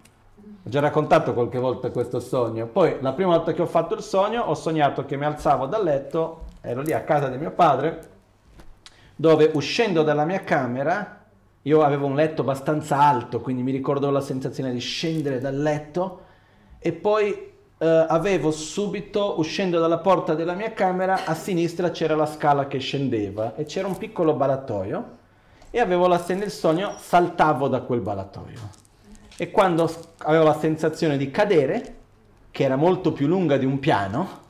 Ho 0.65 0.69
già 0.69 0.81
raccontato 0.81 1.33
qualche 1.33 1.59
volta 1.59 1.91
questo 1.91 2.21
sogno. 2.21 2.67
Poi 2.67 2.97
la 3.01 3.13
prima 3.13 3.37
volta 3.37 3.53
che 3.53 3.63
ho 3.63 3.67
fatto 3.67 3.95
il 3.95 4.03
sogno 4.03 4.43
ho 4.43 4.55
sognato 4.55 5.05
che 5.05 5.17
mi 5.17 5.25
alzavo 5.25 5.67
dal 5.67 5.85
letto, 5.85 6.45
ero 6.61 6.83
lì 6.83 6.93
a 6.93 7.03
casa 7.03 7.29
di 7.29 7.39
mio 7.39 7.53
padre, 7.53 8.17
dove 9.21 9.51
uscendo 9.55 10.05
dalla 10.05 10.25
mia 10.25 10.45
camera, 10.45 11.25
io 11.63 11.83
avevo 11.83 12.07
un 12.07 12.15
letto 12.15 12.43
abbastanza 12.43 13.01
alto, 13.01 13.41
quindi 13.41 13.65
mi 13.65 13.73
ricordo 13.73 14.11
la 14.11 14.21
sensazione 14.21 14.73
di 14.73 14.79
scendere 14.79 15.41
dal 15.41 15.61
letto 15.61 16.21
e 16.79 16.93
poi 16.93 17.31
eh, 17.79 18.07
avevo 18.09 18.53
subito, 18.53 19.41
uscendo 19.41 19.81
dalla 19.81 19.99
porta 19.99 20.35
della 20.35 20.55
mia 20.55 20.73
camera, 20.73 21.25
a 21.25 21.35
sinistra 21.35 21.91
c'era 21.91 22.15
la 22.15 22.27
scala 22.27 22.69
che 22.69 22.79
scendeva 22.79 23.57
e 23.57 23.65
c'era 23.65 23.89
un 23.89 23.99
piccolo 23.99 24.35
balatoio 24.35 25.17
e 25.71 25.81
avevo 25.81 26.07
la, 26.07 26.25
nel 26.29 26.53
sogno 26.53 26.95
saltavo 26.97 27.67
da 27.67 27.81
quel 27.81 28.01
balatoio. 28.01 28.71
E 29.37 29.51
quando 29.51 29.93
avevo 30.19 30.45
la 30.45 30.59
sensazione 30.61 31.17
di 31.17 31.33
cadere, 31.33 31.97
che 32.53 32.63
era 32.63 32.77
molto 32.77 33.11
più 33.11 33.27
lunga 33.27 33.57
di 33.57 33.67
un 33.67 33.81
piano, 33.81 34.47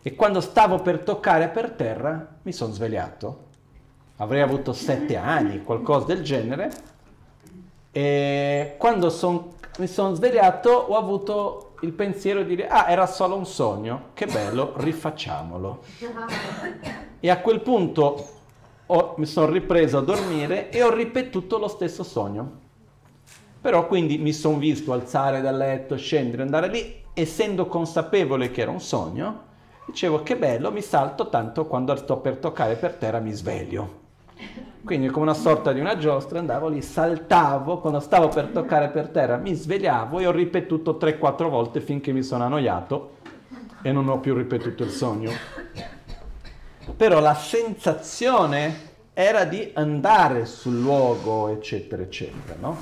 e 0.00 0.14
quando 0.14 0.40
stavo 0.40 0.80
per 0.80 1.00
toccare 1.00 1.48
per 1.48 1.72
terra, 1.72 2.36
mi 2.40 2.52
sono 2.52 2.72
svegliato. 2.72 3.47
Avrei 4.20 4.40
avuto 4.40 4.72
sette 4.72 5.16
anni, 5.16 5.62
qualcosa 5.62 6.06
del 6.06 6.22
genere. 6.22 6.70
E 7.92 8.74
quando 8.78 9.10
son, 9.10 9.52
mi 9.78 9.86
sono 9.86 10.14
svegliato 10.14 10.70
ho 10.70 10.96
avuto 10.96 11.74
il 11.80 11.92
pensiero 11.92 12.42
di 12.42 12.56
dire, 12.56 12.68
ah, 12.68 12.90
era 12.90 13.06
solo 13.06 13.36
un 13.36 13.46
sogno, 13.46 14.10
che 14.14 14.26
bello, 14.26 14.72
rifacciamolo. 14.76 15.82
E 17.20 17.30
a 17.30 17.38
quel 17.38 17.60
punto 17.60 18.28
ho, 18.86 19.14
mi 19.18 19.26
sono 19.26 19.50
ripreso 19.52 19.98
a 19.98 20.02
dormire 20.02 20.70
e 20.70 20.82
ho 20.82 20.92
ripetuto 20.92 21.58
lo 21.58 21.68
stesso 21.68 22.02
sogno. 22.02 22.66
Però 23.60 23.86
quindi 23.86 24.18
mi 24.18 24.32
sono 24.32 24.58
visto 24.58 24.92
alzare 24.92 25.40
dal 25.40 25.56
letto, 25.56 25.96
scendere, 25.96 26.42
andare 26.42 26.68
lì, 26.68 27.04
essendo 27.14 27.66
consapevole 27.66 28.50
che 28.50 28.62
era 28.62 28.70
un 28.70 28.80
sogno, 28.80 29.42
dicevo 29.86 30.22
che 30.22 30.36
bello, 30.36 30.72
mi 30.72 30.82
salto 30.82 31.28
tanto 31.28 31.66
quando 31.66 31.94
sto 31.96 32.18
per 32.18 32.36
toccare 32.36 32.74
per 32.76 32.94
terra 32.94 33.20
mi 33.20 33.32
sveglio. 33.32 33.97
Quindi 34.84 35.08
come 35.08 35.26
una 35.26 35.34
sorta 35.34 35.72
di 35.72 35.80
una 35.80 35.98
giostra 35.98 36.38
andavo 36.38 36.68
lì, 36.68 36.80
saltavo, 36.80 37.78
quando 37.78 38.00
stavo 38.00 38.28
per 38.28 38.46
toccare 38.46 38.88
per 38.88 39.08
terra 39.08 39.36
mi 39.36 39.52
svegliavo 39.54 40.18
e 40.18 40.26
ho 40.26 40.30
ripetuto 40.30 40.96
3-4 40.98 41.48
volte 41.48 41.80
finché 41.80 42.12
mi 42.12 42.22
sono 42.22 42.44
annoiato 42.44 43.16
e 43.82 43.92
non 43.92 44.08
ho 44.08 44.18
più 44.18 44.34
ripetuto 44.34 44.84
il 44.84 44.90
sogno. 44.90 45.30
Però 46.96 47.20
la 47.20 47.34
sensazione 47.34 48.86
era 49.12 49.44
di 49.44 49.70
andare 49.74 50.46
sul 50.46 50.80
luogo, 50.80 51.48
eccetera, 51.48 52.02
eccetera, 52.02 52.56
no? 52.58 52.76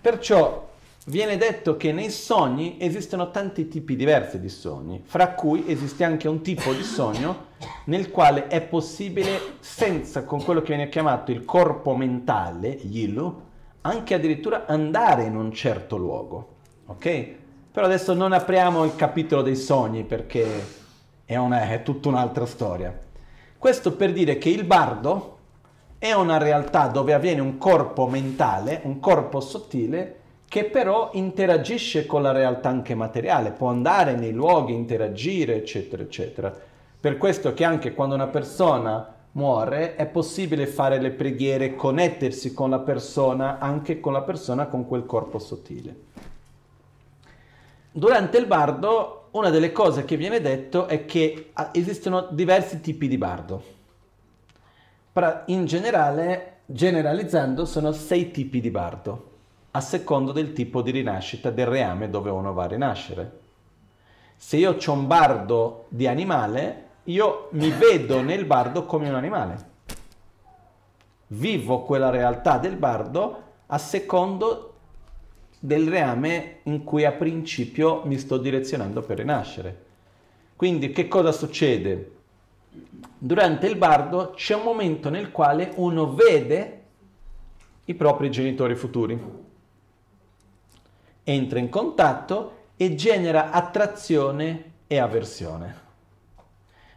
Perciò 0.00 0.70
Viene 1.06 1.36
detto 1.36 1.76
che 1.76 1.90
nei 1.90 2.10
sogni 2.10 2.76
esistono 2.78 3.32
tanti 3.32 3.66
tipi 3.66 3.96
diversi 3.96 4.38
di 4.38 4.48
sogni, 4.48 5.02
fra 5.04 5.32
cui 5.32 5.64
esiste 5.66 6.04
anche 6.04 6.28
un 6.28 6.42
tipo 6.42 6.72
di 6.72 6.84
sogno 6.84 7.46
nel 7.86 8.08
quale 8.12 8.46
è 8.46 8.60
possibile, 8.62 9.56
senza 9.58 10.22
con 10.22 10.44
quello 10.44 10.60
che 10.60 10.76
viene 10.76 10.88
chiamato 10.88 11.32
il 11.32 11.44
corpo 11.44 11.96
mentale, 11.96 12.68
yilu, 12.68 13.40
anche 13.80 14.14
addirittura 14.14 14.64
andare 14.66 15.24
in 15.24 15.34
un 15.34 15.50
certo 15.50 15.96
luogo. 15.96 16.54
Ok? 16.86 17.34
Però 17.72 17.84
adesso 17.84 18.14
non 18.14 18.32
apriamo 18.32 18.84
il 18.84 18.94
capitolo 18.94 19.42
dei 19.42 19.56
sogni 19.56 20.04
perché 20.04 20.46
è, 21.24 21.34
una, 21.34 21.68
è 21.68 21.82
tutta 21.82 22.10
un'altra 22.10 22.46
storia. 22.46 22.96
Questo 23.58 23.96
per 23.96 24.12
dire 24.12 24.38
che 24.38 24.50
il 24.50 24.62
bardo 24.62 25.38
è 25.98 26.12
una 26.12 26.38
realtà 26.38 26.86
dove 26.86 27.12
avviene 27.12 27.40
un 27.40 27.58
corpo 27.58 28.06
mentale, 28.06 28.82
un 28.84 29.00
corpo 29.00 29.40
sottile, 29.40 30.20
che 30.52 30.64
però 30.64 31.08
interagisce 31.14 32.04
con 32.04 32.20
la 32.20 32.30
realtà 32.30 32.68
anche 32.68 32.94
materiale, 32.94 33.52
può 33.52 33.70
andare 33.70 34.14
nei 34.16 34.32
luoghi, 34.32 34.74
interagire, 34.74 35.54
eccetera, 35.54 36.02
eccetera. 36.02 36.54
Per 37.00 37.16
questo 37.16 37.54
che 37.54 37.64
anche 37.64 37.94
quando 37.94 38.14
una 38.14 38.26
persona 38.26 39.14
muore 39.30 39.96
è 39.96 40.04
possibile 40.04 40.66
fare 40.66 41.00
le 41.00 41.12
preghiere, 41.12 41.74
connettersi 41.74 42.52
con 42.52 42.68
la 42.68 42.80
persona, 42.80 43.60
anche 43.60 43.98
con 43.98 44.12
la 44.12 44.20
persona 44.20 44.66
con 44.66 44.86
quel 44.86 45.06
corpo 45.06 45.38
sottile. 45.38 45.96
Durante 47.90 48.36
il 48.36 48.44
bardo, 48.44 49.28
una 49.30 49.48
delle 49.48 49.72
cose 49.72 50.04
che 50.04 50.18
viene 50.18 50.42
detto 50.42 50.86
è 50.86 51.06
che 51.06 51.48
ah, 51.54 51.70
esistono 51.72 52.28
diversi 52.30 52.78
tipi 52.82 53.08
di 53.08 53.16
bardo. 53.16 53.62
In 55.46 55.64
generale, 55.64 56.58
generalizzando, 56.66 57.64
sono 57.64 57.92
sei 57.92 58.30
tipi 58.30 58.60
di 58.60 58.70
bardo 58.70 59.30
a 59.74 59.80
secondo 59.80 60.32
del 60.32 60.52
tipo 60.52 60.82
di 60.82 60.90
rinascita 60.90 61.50
del 61.50 61.66
reame 61.66 62.10
dove 62.10 62.30
uno 62.30 62.52
va 62.52 62.64
a 62.64 62.68
rinascere. 62.68 63.40
Se 64.36 64.56
io 64.56 64.76
ho 64.76 64.92
un 64.92 65.06
bardo 65.06 65.86
di 65.88 66.06
animale, 66.06 66.88
io 67.04 67.48
mi 67.52 67.70
vedo 67.70 68.20
nel 68.20 68.44
bardo 68.44 68.84
come 68.84 69.08
un 69.08 69.14
animale. 69.14 69.70
Vivo 71.28 71.82
quella 71.82 72.10
realtà 72.10 72.58
del 72.58 72.76
bardo 72.76 73.42
a 73.66 73.78
secondo 73.78 74.74
del 75.58 75.88
reame 75.88 76.58
in 76.64 76.84
cui 76.84 77.04
a 77.04 77.12
principio 77.12 78.02
mi 78.04 78.18
sto 78.18 78.36
direzionando 78.36 79.00
per 79.00 79.18
rinascere. 79.18 79.84
Quindi 80.54 80.90
che 80.90 81.08
cosa 81.08 81.32
succede? 81.32 82.10
Durante 83.16 83.68
il 83.68 83.76
bardo 83.76 84.32
c'è 84.34 84.54
un 84.54 84.64
momento 84.64 85.08
nel 85.08 85.30
quale 85.30 85.72
uno 85.76 86.12
vede 86.12 86.80
i 87.86 87.94
propri 87.94 88.30
genitori 88.30 88.74
futuri 88.74 89.50
entra 91.24 91.58
in 91.58 91.68
contatto 91.68 92.58
e 92.76 92.94
genera 92.94 93.50
attrazione 93.50 94.72
e 94.86 94.98
avversione. 94.98 95.80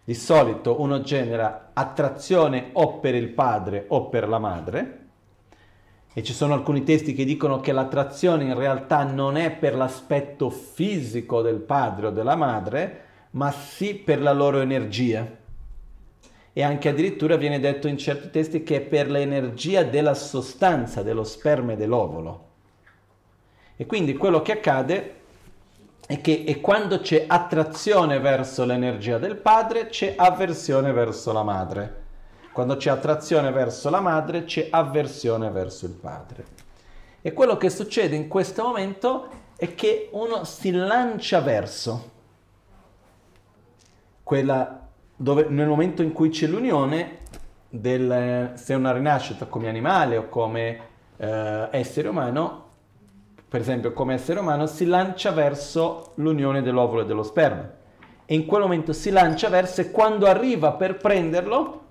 Di 0.04 0.14
solito 0.14 0.80
uno 0.82 1.02
genera 1.02 1.72
attrazione 1.74 2.70
o 2.74 3.00
per 3.00 3.16
il 3.16 3.30
padre 3.30 3.86
o 3.88 4.08
per 4.10 4.28
la 4.28 4.40
madre, 4.40 5.00
e 6.14 6.24
ci 6.24 6.32
sono 6.32 6.54
alcuni 6.54 6.84
testi 6.84 7.14
che 7.14 7.26
dicono 7.26 7.60
che 7.60 7.74
l'attrazione 7.74 8.46
in 8.46 8.56
realtà 8.56 9.04
non 9.04 9.36
è 9.36 9.52
per 9.52 9.76
l'aspetto 9.76 10.50
fisico 10.50 11.42
del 11.42 11.60
padre 11.60 12.08
o 12.08 12.10
della 12.12 12.36
madre, 12.36 13.02
ma 13.32 13.52
sì 13.52 13.96
per 13.96 14.22
la 14.22 14.32
loro 14.32 14.62
energia. 14.62 15.44
e 16.58 16.64
anche 16.64 16.88
addirittura 16.88 17.36
viene 17.36 17.60
detto 17.60 17.90
in 17.90 17.98
certi 17.98 18.30
testi 18.30 18.64
che 18.64 18.78
è 18.78 18.82
per 18.82 19.10
l'energia 19.10 19.84
della 19.84 20.14
sostanza 20.14 21.04
dello 21.04 21.26
sperma 21.26 21.74
e 21.74 21.76
dell'ovolo. 21.76 22.45
E 23.76 23.86
quindi 23.86 24.16
quello 24.16 24.42
che 24.42 24.54
accade 24.54 25.16
è 26.08 26.22
che 26.22 26.60
quando 26.62 27.00
c'è 27.00 27.26
attrazione 27.28 28.20
verso 28.20 28.64
l'energia 28.64 29.18
del 29.18 29.36
padre, 29.36 29.88
c'è 29.88 30.14
avversione 30.16 30.92
verso 30.92 31.32
la 31.34 31.44
madre. 31.44 32.04
Quando 32.54 32.78
c'è 32.78 32.90
attrazione 32.90 33.52
verso 33.52 33.90
la 33.90 34.00
madre, 34.00 34.46
c'è 34.46 34.68
avversione 34.70 35.50
verso 35.50 35.86
il 35.86 35.92
padre. 35.92 36.46
E 37.22 37.34
quello 37.34 37.58
che 37.58 37.70
succede 37.70 38.16
in 38.16 38.28
questo 38.28 38.64
momento 38.64 39.28
è 39.58 39.74
che 39.74 40.10
uno 40.12 40.44
si 40.44 40.72
lancia 40.72 41.42
verso 41.42 42.12
quella 44.22 44.88
dove 45.16 45.48
nel 45.50 45.68
momento 45.68 46.02
in 46.02 46.12
cui 46.12 46.30
c'è 46.30 46.48
l'unione 46.48 47.20
del 47.70 48.52
se 48.56 48.74
è 48.74 48.76
una 48.76 48.92
rinascita 48.92 49.46
come 49.46 49.70
animale 49.70 50.18
o 50.18 50.30
come 50.30 50.80
eh, 51.18 51.68
essere 51.72 52.08
umano, 52.08 52.65
per 53.56 53.64
esempio 53.64 53.94
come 53.94 54.16
essere 54.16 54.42
umano, 54.42 54.66
si 54.66 54.84
lancia 54.84 55.32
verso 55.32 56.12
l'unione 56.16 56.62
dell'ovulo 56.62 57.04
e 57.04 57.06
dello 57.06 57.24
sperma. 57.24 57.72
E 58.26 58.36
in 58.36 58.46
quel 58.46 58.64
momento 58.64 58.92
si 58.92 59.12
lancia 59.12 59.48
verso 59.48 59.80
e 59.80 59.92
quando 59.92 60.26
arriva 60.26 60.74
per 60.74 60.98
prenderlo 60.98 61.84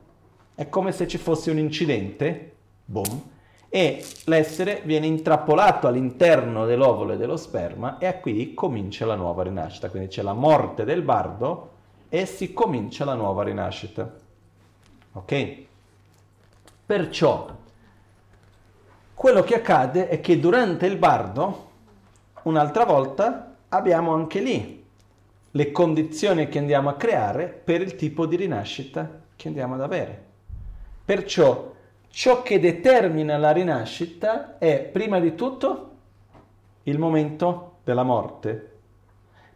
è 0.55 0.69
come 0.69 0.93
se 0.93 1.09
ci 1.09 1.16
fosse 1.16 1.51
un 1.51 1.57
incidente, 1.57 2.53
boom, 2.85 3.23
e 3.70 4.05
l'essere 4.24 4.82
viene 4.85 5.07
intrappolato 5.07 5.86
all'interno 5.86 6.66
dell'ovulo 6.66 7.15
e 7.15 7.16
dello 7.16 7.39
sperma 7.39 7.97
e 7.97 8.20
qui 8.20 8.53
comincia 8.53 9.07
la 9.07 9.15
nuova 9.15 9.43
rinascita. 9.45 9.89
Quindi 9.89 10.09
c'è 10.09 10.20
la 10.20 10.35
morte 10.35 10.85
del 10.85 11.01
bardo 11.01 11.70
e 12.11 12.27
si 12.27 12.53
comincia 12.53 13.07
la 13.07 13.15
nuova 13.15 13.43
rinascita. 13.43 14.15
Ok? 15.15 15.57
Perciò 16.85 17.49
quello 19.15 19.43
che 19.43 19.55
accade 19.55 20.09
è 20.09 20.20
che 20.20 20.41
durante 20.41 20.86
il 20.86 20.97
bardo, 20.97 21.70
un'altra 22.43 22.85
volta, 22.85 23.55
abbiamo 23.69 24.12
anche 24.12 24.41
lì 24.41 24.85
le 25.51 25.70
condizioni 25.70 26.49
che 26.49 26.59
andiamo 26.59 26.89
a 26.89 26.97
creare 26.97 27.47
per 27.47 27.81
il 27.81 27.95
tipo 27.95 28.27
di 28.27 28.36
rinascita 28.36 29.09
che 29.36 29.49
andiamo 29.49 29.74
ad 29.74 29.82
avere. 29.82 30.23
Perciò 31.05 31.73
ciò 32.09 32.43
che 32.43 32.59
determina 32.59 33.36
la 33.39 33.53
rinascita 33.53 34.59
è 34.59 34.81
prima 34.81 35.20
di 35.20 35.35
tutto 35.35 35.91
il 36.82 36.99
momento 36.99 37.77
della 37.85 38.03
morte. 38.03 38.73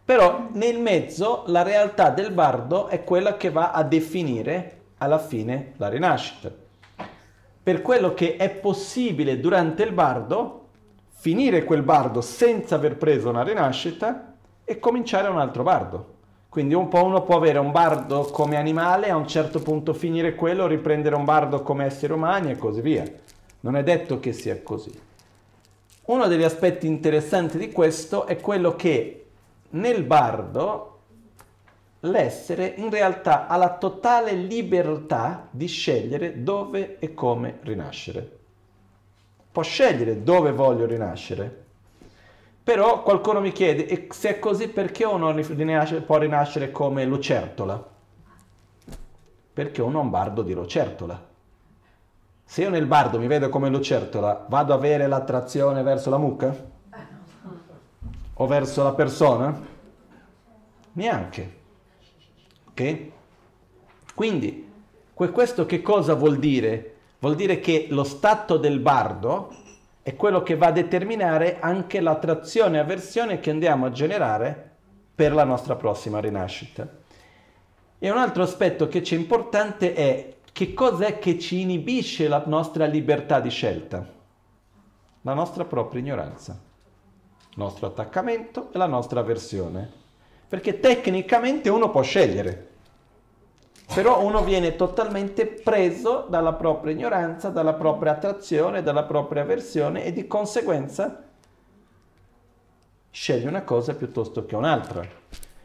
Però 0.05 0.49
nel 0.53 0.79
mezzo 0.79 1.43
la 1.47 1.63
realtà 1.63 2.11
del 2.11 2.31
bardo 2.31 2.87
è 2.87 3.03
quella 3.03 3.37
che 3.37 3.51
va 3.51 3.73
a 3.73 3.83
definire 3.83 4.81
alla 4.99 5.19
fine 5.19 5.73
la 5.77 5.89
rinascita. 5.89 6.67
Per 7.69 7.83
quello 7.83 8.15
che 8.15 8.37
è 8.37 8.49
possibile 8.49 9.41
durante 9.41 9.83
il 9.83 9.93
bardo, 9.93 10.69
finire 11.11 11.65
quel 11.65 11.83
bardo 11.83 12.23
senza 12.23 12.77
aver 12.77 12.97
preso 12.97 13.29
una 13.29 13.43
rinascita 13.43 14.33
e 14.65 14.79
cominciare 14.79 15.29
un 15.29 15.39
altro 15.39 15.65
bardo. 15.65 16.15
Quindi 16.49 16.73
un 16.73 16.89
po' 16.89 17.05
uno 17.05 17.25
può 17.25 17.37
avere 17.37 17.59
un 17.59 17.71
bardo 17.71 18.23
come 18.23 18.57
animale, 18.57 19.11
a 19.11 19.17
un 19.17 19.29
certo 19.29 19.61
punto 19.61 19.93
finire 19.93 20.35
quello, 20.35 20.67
riprendere 20.67 21.15
un 21.15 21.27
bardo 21.27 21.61
come 21.61 21.85
esseri 21.85 22.15
umani 22.15 22.53
e 22.53 22.57
così 22.57 22.81
via. 22.81 23.05
Non 23.61 23.77
è 23.77 23.83
detto 23.83 24.19
che 24.19 24.33
sia 24.33 24.63
così. 24.63 24.99
Uno 26.07 26.27
degli 26.27 26.45
aspetti 26.45 26.87
interessanti 26.87 27.59
di 27.59 27.71
questo 27.71 28.25
è 28.25 28.41
quello 28.41 28.77
che 28.77 29.27
nel 29.73 30.05
bardo 30.05 30.98
l'essere 32.01 32.67
in 32.77 32.91
realtà 32.91 33.47
ha 33.47 33.57
la 33.57 33.77
totale 33.77 34.33
libertà 34.33 35.49
di 35.51 35.67
scegliere 35.67 36.43
dove 36.43 36.99
e 36.99 37.15
come 37.15 37.59
rinascere. 37.63 38.37
Può 39.51 39.63
scegliere 39.63 40.23
dove 40.23 40.53
voglio 40.53 40.87
rinascere, 40.87 41.67
però 42.63 43.03
qualcuno 43.03 43.41
mi 43.41 43.51
chiede, 43.51 44.09
se 44.11 44.29
è 44.29 44.39
così 44.39 44.69
perché 44.69 45.05
uno 45.05 45.33
rinasce, 45.33 46.03
può 46.03 46.19
rinascere 46.19 46.71
come 46.71 47.07
lucertola? 47.07 47.83
Perché 49.55 49.81
uno 49.81 49.99
è 49.99 50.03
un 50.03 50.11
bardo 50.11 50.43
di 50.43 50.53
lucertola. 50.53 51.27
Se 52.45 52.63
io 52.63 52.71
nel 52.71 52.87
bardo 52.87 53.19
mi 53.19 53.27
vedo 53.27 53.49
come 53.49 53.71
lucertola, 53.71 54.45
vado 54.49 54.73
a 54.75 54.77
avere 54.77 55.07
l'attrazione 55.07 55.83
verso 55.83 56.11
la 56.11 56.19
mucca? 56.19 56.55
O 58.35 58.47
verso 58.47 58.83
la 58.85 58.93
persona? 58.93 59.61
Neanche. 60.93 61.58
Ok? 62.79 62.97
Quindi, 64.15 64.71
questo 65.13 65.67
che 65.67 65.83
cosa 65.83 66.15
vuol 66.15 66.39
dire? 66.39 66.95
Vuol 67.19 67.35
dire 67.35 67.59
che 67.59 67.89
lo 67.91 68.05
stato 68.05 68.57
del 68.57 68.79
bardo 68.79 69.53
è 70.01 70.15
quello 70.15 70.45
che 70.45 70.57
va 70.57 70.69
a 70.69 70.73
determinare 70.73 71.59
anche 71.59 72.01
l'attrazione 72.01 72.77
e 72.77 72.81
avversione 72.81 73.41
che 73.41 73.51
andiamo 73.51 73.87
a 73.87 73.91
generare 73.91 74.77
per 75.13 75.35
la 75.35 75.43
nostra 75.43 75.75
prossima 75.75 76.21
rinascita. 76.21 76.89
E 77.99 78.11
un 78.11 78.17
altro 78.17 78.45
aspetto 78.45 78.87
che 78.87 79.01
c'è 79.01 79.17
importante 79.17 79.93
è 79.95 80.37
che 80.53 80.73
cos'è 80.73 81.19
che 81.19 81.37
ci 81.41 81.61
inibisce 81.61 82.29
la 82.29 82.45
nostra 82.47 82.87
libertà 82.87 83.41
di 83.41 83.51
scelta? 83.51 84.07
La 85.23 85.35
nostra 85.35 85.65
propria 85.65 86.01
ignoranza, 86.01 86.53
il 86.53 87.57
nostro 87.57 87.89
attaccamento 87.89 88.69
e 88.73 88.79
la 88.79 88.87
nostra 88.87 89.19
avversione. 89.19 89.91
Perché 90.49 90.81
tecnicamente 90.81 91.69
uno 91.69 91.91
può 91.91 92.01
scegliere, 92.01 92.68
però 93.95 94.23
uno 94.23 94.45
viene 94.45 94.77
totalmente 94.77 95.47
preso 95.47 96.27
dalla 96.29 96.53
propria 96.53 96.93
ignoranza, 96.93 97.49
dalla 97.49 97.73
propria 97.73 98.13
attrazione, 98.13 98.83
dalla 98.83 99.05
propria 99.05 99.43
avversione 99.43 100.05
e 100.05 100.13
di 100.13 100.27
conseguenza 100.27 101.25
sceglie 103.11 103.49
una 103.49 103.63
cosa 103.63 103.95
piuttosto 103.95 104.45
che 104.45 104.55
un'altra. 104.55 105.07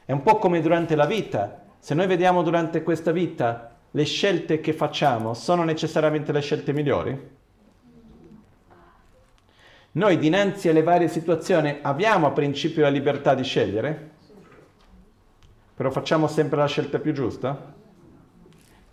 È 0.05 0.11
un 0.11 0.23
po' 0.23 0.37
come 0.37 0.61
durante 0.61 0.95
la 0.95 1.05
vita. 1.05 1.63
Se 1.79 1.93
noi 1.93 2.07
vediamo 2.07 2.43
durante 2.43 2.81
questa 2.81 3.11
vita 3.11 3.75
le 3.91 4.05
scelte 4.05 4.61
che 4.61 4.73
facciamo 4.73 5.33
sono 5.33 5.63
necessariamente 5.63 6.31
le 6.31 6.41
scelte 6.41 6.71
migliori? 6.71 7.31
Noi 9.91 10.17
dinanzi 10.17 10.69
alle 10.69 10.81
varie 10.81 11.09
situazioni 11.09 11.77
abbiamo 11.81 12.25
a 12.25 12.31
principio 12.31 12.83
la 12.83 12.89
libertà 12.89 13.35
di 13.35 13.43
scegliere? 13.43 14.11
Però 15.75 15.91
facciamo 15.91 16.27
sempre 16.27 16.57
la 16.57 16.67
scelta 16.67 16.99
più 16.99 17.11
giusta? 17.11 17.81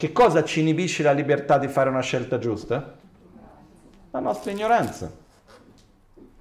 Che 0.01 0.13
cosa 0.13 0.43
ci 0.45 0.61
inibisce 0.61 1.03
la 1.03 1.13
libertà 1.13 1.59
di 1.59 1.69
fare 1.69 1.91
una 1.91 2.01
scelta 2.01 2.39
giusta? 2.39 2.97
La 4.11 4.19
nostra 4.19 4.51
ignoranza. 4.51 5.13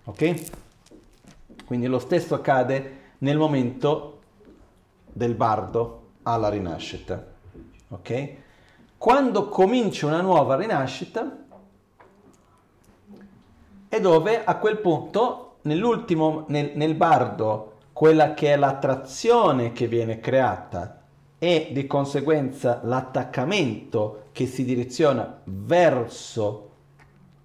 Ok? 0.05 0.43
Quindi 1.65 1.87
lo 1.87 1.99
stesso 1.99 2.35
accade 2.35 3.15
nel 3.17 3.37
momento 3.37 4.21
del 5.11 5.35
bardo 5.35 6.11
alla 6.23 6.47
rinascita. 6.47 7.21
Ok? 7.89 8.33
Quando 8.97 9.49
comincia 9.49 10.05
una 10.05 10.21
nuova 10.21 10.55
rinascita 10.55 11.43
è 13.89 13.99
dove 13.99 14.41
a 14.41 14.55
quel 14.55 14.77
punto 14.77 15.57
nell'ultimo 15.63 16.45
nel, 16.47 16.71
nel 16.75 16.95
bardo 16.95 17.79
quella 17.91 18.33
che 18.33 18.53
è 18.53 18.55
l'attrazione 18.55 19.73
che 19.73 19.87
viene 19.87 20.21
creata 20.21 20.98
e 21.39 21.69
di 21.71 21.87
conseguenza 21.87 22.81
l'attaccamento 22.83 24.25
che 24.33 24.45
si 24.45 24.65
direziona 24.65 25.39
verso 25.45 26.67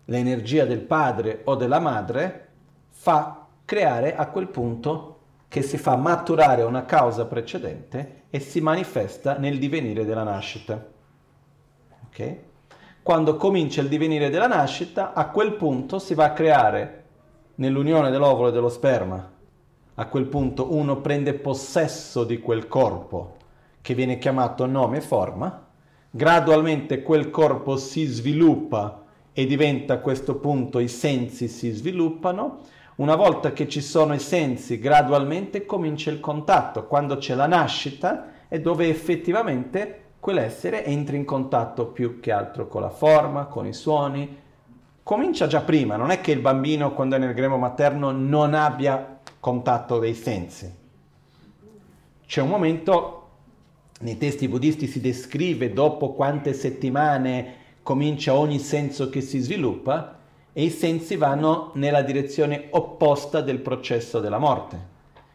l'energia 0.07 0.65
del 0.65 0.81
padre 0.81 1.43
o 1.45 1.55
della 1.55 1.79
madre 1.79 2.49
fa 2.91 3.47
creare 3.65 4.17
a 4.17 4.27
quel 4.27 4.49
punto 4.49 5.19
che 5.49 5.63
si 5.63 5.79
fa 5.79 5.95
maturare 5.97 6.63
una 6.63 6.85
causa 6.85 7.27
precedente 7.27 8.23
e 8.31 8.41
si 8.41 8.61
manifesta 8.61 9.39
nel 9.39 9.59
divenire 9.59 10.05
della 10.05 10.25
nascita. 10.25 10.85
Okay? 12.09 12.41
Quando 13.01 13.37
comincia 13.37 13.81
il 13.81 13.89
divenire 13.89 14.31
della 14.31 14.49
nascita, 14.49 15.13
a 15.13 15.29
quel 15.29 15.55
punto 15.55 16.01
si 16.01 16.15
va 16.15 16.25
a 16.25 16.33
creare 16.33 17.05
nell'unione 17.57 18.11
dell'ovulo 18.11 18.49
e 18.49 18.53
dello 18.53 18.69
sperma. 18.69 19.31
A 19.95 20.07
quel 20.07 20.27
punto 20.27 20.75
uno 20.75 21.01
prende 21.01 21.35
possesso 21.35 22.25
di 22.25 22.41
quel 22.41 22.67
corpo 22.67 23.43
che 23.85 23.93
viene 23.93 24.17
chiamato 24.17 24.65
nome 24.65 25.03
forma, 25.03 25.63
gradualmente 26.09 27.03
quel 27.03 27.29
corpo 27.29 27.77
si 27.77 28.07
sviluppa 28.07 29.03
e 29.31 29.45
diventa 29.45 29.93
a 29.93 29.99
questo 29.99 30.37
punto 30.37 30.79
i 30.79 30.89
sensi 30.89 31.49
si 31.49 31.71
sviluppano, 31.71 32.61
una 32.95 33.15
volta 33.15 33.53
che 33.53 33.69
ci 33.69 33.83
sono 33.83 34.15
i 34.15 34.19
sensi 34.21 34.79
gradualmente 34.79 35.67
comincia 35.67 36.11
il 36.11 36.19
contatto, 36.21 36.87
quando 36.87 37.19
c'è 37.19 37.35
la 37.35 37.47
nascita 37.47 38.29
è 38.49 38.59
dove 38.59 38.89
effettivamente 38.89 40.13
quell'essere 40.19 40.87
entra 40.87 41.17
in 41.17 41.27
contatto 41.27 41.89
più 41.89 42.21
che 42.21 42.33
altro 42.33 42.69
con 42.69 42.81
la 42.81 42.89
forma, 42.89 43.45
con 43.45 43.67
i 43.67 43.75
suoni, 43.75 44.35
comincia 45.03 45.47
già 45.47 45.61
prima, 45.61 45.97
non 45.97 46.09
è 46.09 46.23
che 46.23 46.33
il 46.33 46.41
bambino 46.41 46.95
quando 46.95 47.17
è 47.17 47.19
nel 47.19 47.35
grembo 47.35 47.59
materno 47.59 48.13
non 48.13 48.55
abbia 48.55 49.19
contatto 49.39 49.99
dei 49.99 50.15
sensi. 50.15 50.75
C'è 52.25 52.41
un 52.41 52.49
momento 52.49 53.24
nei 54.01 54.19
testi 54.19 54.49
buddisti 54.49 54.87
si 54.87 55.01
descrive 55.01 55.73
dopo 55.73 56.13
quante 56.13 56.53
settimane 56.53 57.63
comincia 57.83 58.35
ogni 58.35 58.59
senso 58.59 59.09
che 59.09 59.21
si 59.21 59.39
sviluppa 59.39 60.19
e 60.53 60.65
i 60.65 60.71
sensi 60.71 61.17
vanno 61.17 61.71
nella 61.75 62.03
direzione 62.03 62.69
opposta 62.71 63.41
del 63.41 63.61
processo 63.61 64.21
della 64.21 64.39
morte. 64.39 64.93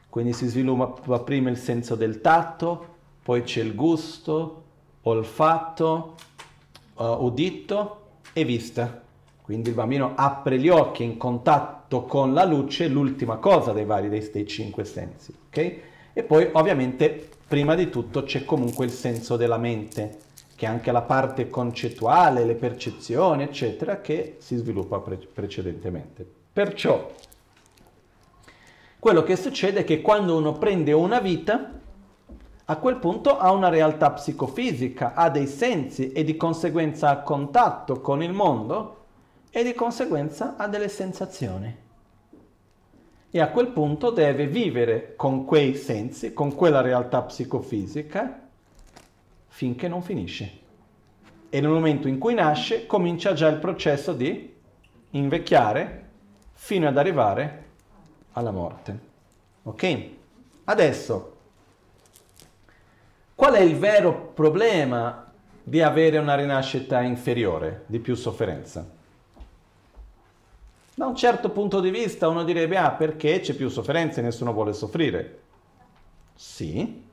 Quindi 0.10 0.34
si 0.34 0.48
sviluppa 0.48 1.20
prima 1.20 1.50
il 1.50 1.58
senso 1.58 1.96
del 1.96 2.20
tatto, 2.22 2.86
poi 3.22 3.44
c'è 3.44 3.62
il 3.62 3.76
gusto, 3.76 4.64
olfatto, 5.04 6.16
uh, 6.96 7.04
udito 7.04 8.02
e 8.34 8.44
vista. 8.44 9.04
Quindi 9.42 9.70
il 9.70 9.76
bambino 9.76 10.14
apre 10.16 10.60
gli 10.60 10.70
occhi 10.70 11.04
in 11.04 11.18
contatto 11.18 12.04
con 12.04 12.34
la 12.34 12.46
luce, 12.46 12.88
l'ultima 12.88 13.38
cosa 13.38 13.72
dei 13.72 13.86
vari 13.86 14.10
dei, 14.10 14.28
dei 14.32 14.48
cinque 14.48 14.84
sensi. 14.84 15.34
Okay? 15.48 15.82
E 16.14 16.24
poi 16.24 16.50
ovviamente 16.54 17.30
prima 17.50 17.74
di 17.74 17.90
tutto 17.90 18.22
c'è 18.22 18.46
comunque 18.46 18.86
il 18.86 18.92
senso 18.92 19.36
della 19.36 19.58
mente, 19.58 20.20
che 20.56 20.68
è 20.68 20.70
anche 20.70 20.92
la 20.92 21.02
parte 21.02 21.50
concettuale, 21.50 22.46
le 22.46 22.54
percezioni, 22.54 23.42
eccetera, 23.42 24.02
che 24.02 24.36
si 24.38 24.56
sviluppa 24.56 25.00
pre- 25.00 25.18
precedentemente. 25.18 26.26
Perciò 26.54 27.12
quello 29.00 29.24
che 29.24 29.36
succede 29.36 29.80
è 29.80 29.84
che 29.84 30.00
quando 30.02 30.38
uno 30.38 30.54
prende 30.54 30.94
una 30.94 31.20
vita, 31.20 31.72
a 32.66 32.76
quel 32.78 32.98
punto 32.98 33.40
ha 33.40 33.52
una 33.52 33.70
realtà 33.70 34.12
psicofisica, 34.12 35.16
ha 35.16 35.32
dei 35.32 35.48
sensi 35.48 36.12
e 36.12 36.24
di 36.24 36.38
conseguenza 36.38 37.10
ha 37.10 37.22
contatto 37.24 38.00
con 38.00 38.22
il 38.22 38.32
mondo 38.32 38.98
e 39.50 39.64
di 39.64 39.74
conseguenza 39.74 40.56
ha 40.56 40.68
delle 40.68 40.88
sensazioni 40.88 41.88
e 43.32 43.40
a 43.40 43.50
quel 43.50 43.68
punto 43.68 44.10
deve 44.10 44.48
vivere 44.48 45.14
con 45.16 45.46
quei 45.46 45.76
sensi, 45.76 46.34
con 46.34 46.56
quella 46.56 46.82
realtà 46.82 47.22
psicofisica, 47.22 48.48
finché 49.48 49.88
non 49.88 50.02
finisce. 50.02 50.52
E 51.50 51.62
nel 51.62 51.70
momento 51.70 52.08
in 52.08 52.18
cui 52.18 52.34
nasce 52.34 52.86
comincia 52.86 53.34
già 53.34 53.48
il 53.48 53.58
processo 53.58 54.14
di 54.14 54.56
invecchiare 55.12 56.08
fino 56.54 56.88
ad 56.88 56.98
arrivare 56.98 57.66
alla 58.34 58.52
morte. 58.52 59.00
Ok? 59.64 60.10
Adesso, 60.66 61.38
qual 63.36 63.54
è 63.54 63.62
il 63.62 63.76
vero 63.76 64.32
problema 64.34 65.32
di 65.64 65.82
avere 65.82 66.18
una 66.18 66.36
rinascita 66.36 67.02
inferiore, 67.02 67.84
di 67.86 68.00
più 68.00 68.16
sofferenza? 68.16 68.98
Da 71.00 71.06
un 71.06 71.16
certo 71.16 71.52
punto 71.52 71.80
di 71.80 71.92
vista 71.92 72.28
uno 72.28 72.44
direbbe, 72.44 72.76
ah 72.76 72.92
perché 72.92 73.40
c'è 73.40 73.54
più 73.54 73.70
sofferenza 73.70 74.20
e 74.20 74.22
nessuno 74.22 74.52
vuole 74.52 74.74
soffrire? 74.74 75.44
Sì, 76.36 77.06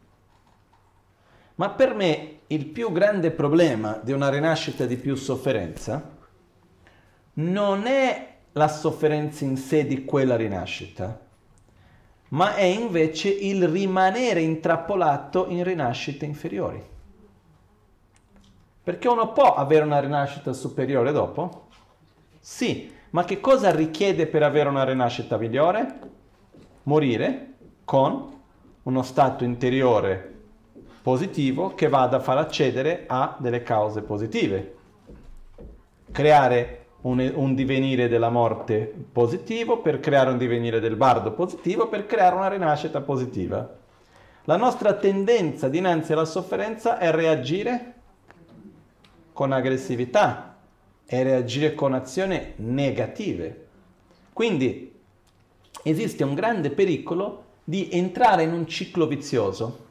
ma 1.54 1.70
per 1.70 1.94
me 1.94 2.38
il 2.48 2.66
più 2.66 2.90
grande 2.90 3.30
problema 3.30 4.00
di 4.02 4.10
una 4.10 4.28
rinascita 4.28 4.86
di 4.86 4.96
più 4.96 5.14
sofferenza 5.14 6.16
non 7.34 7.86
è 7.86 8.34
la 8.54 8.66
sofferenza 8.66 9.44
in 9.44 9.56
sé 9.56 9.86
di 9.86 10.04
quella 10.04 10.34
rinascita, 10.34 11.20
ma 12.30 12.56
è 12.56 12.64
invece 12.64 13.28
il 13.28 13.68
rimanere 13.68 14.40
intrappolato 14.40 15.46
in 15.46 15.62
rinascite 15.62 16.24
inferiori. 16.24 16.84
Perché 18.82 19.06
uno 19.06 19.30
può 19.30 19.54
avere 19.54 19.84
una 19.84 20.00
rinascita 20.00 20.52
superiore 20.52 21.12
dopo? 21.12 21.68
Sì, 22.40 22.94
ma 23.16 23.24
che 23.24 23.40
cosa 23.40 23.74
richiede 23.74 24.26
per 24.26 24.42
avere 24.42 24.68
una 24.68 24.84
rinascita 24.84 25.38
migliore? 25.38 26.00
Morire 26.82 27.54
con 27.82 28.30
uno 28.82 29.02
stato 29.02 29.42
interiore 29.42 30.34
positivo 31.00 31.74
che 31.74 31.88
vada 31.88 32.18
a 32.18 32.20
far 32.20 32.36
accedere 32.36 33.04
a 33.06 33.34
delle 33.38 33.62
cause 33.62 34.02
positive. 34.02 34.74
Creare 36.12 36.84
un, 37.02 37.32
un, 37.34 37.54
divenire 37.54 38.08
della 38.08 38.28
morte 38.28 38.92
positivo 39.10 39.78
per 39.78 39.98
creare 39.98 40.28
un 40.28 40.36
divenire 40.36 40.78
del 40.78 40.96
bardo 40.96 41.32
positivo 41.32 41.88
per 41.88 42.04
creare 42.04 42.36
una 42.36 42.48
rinascita 42.48 43.00
positiva. 43.00 43.66
La 44.44 44.56
nostra 44.58 44.92
tendenza 44.92 45.70
dinanzi 45.70 46.12
alla 46.12 46.26
sofferenza 46.26 46.98
è 46.98 47.10
reagire 47.10 47.94
con 49.32 49.52
aggressività, 49.52 50.55
è 51.06 51.22
reagire 51.22 51.74
con 51.74 51.94
azioni 51.94 52.54
negative. 52.56 53.66
Quindi 54.32 54.92
esiste 55.84 56.24
un 56.24 56.34
grande 56.34 56.70
pericolo 56.70 57.44
di 57.62 57.88
entrare 57.92 58.42
in 58.42 58.52
un 58.52 58.66
ciclo 58.66 59.06
vizioso 59.06 59.84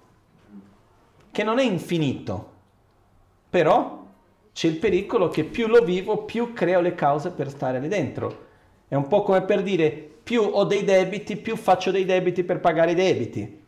che 1.32 1.44
non 1.44 1.60
è 1.60 1.64
infinito, 1.64 2.52
però 3.50 4.06
c'è 4.54 4.68
il 4.68 4.78
pericolo 4.78 5.30
che 5.30 5.44
più 5.44 5.68
lo 5.68 5.84
vivo, 5.84 6.24
più 6.24 6.54
creo 6.54 6.80
le 6.80 6.96
cause 6.96 7.32
per 7.32 7.50
stare 7.50 7.80
lì 7.80 7.88
dentro. 7.88 8.44
È 8.88 8.96
un 8.96 9.08
po' 9.08 9.24
come 9.24 9.42
per 9.42 9.64
dire 9.64 9.90
più 10.24 10.42
ho 10.42 10.64
dei 10.64 10.84
debiti, 10.84 11.36
più 11.36 11.56
faccio 11.56 11.92
dei 11.92 12.06
debiti 12.06 12.44
per 12.44 12.60
pagare 12.60 12.92
i 12.92 12.96
debiti. 12.96 13.64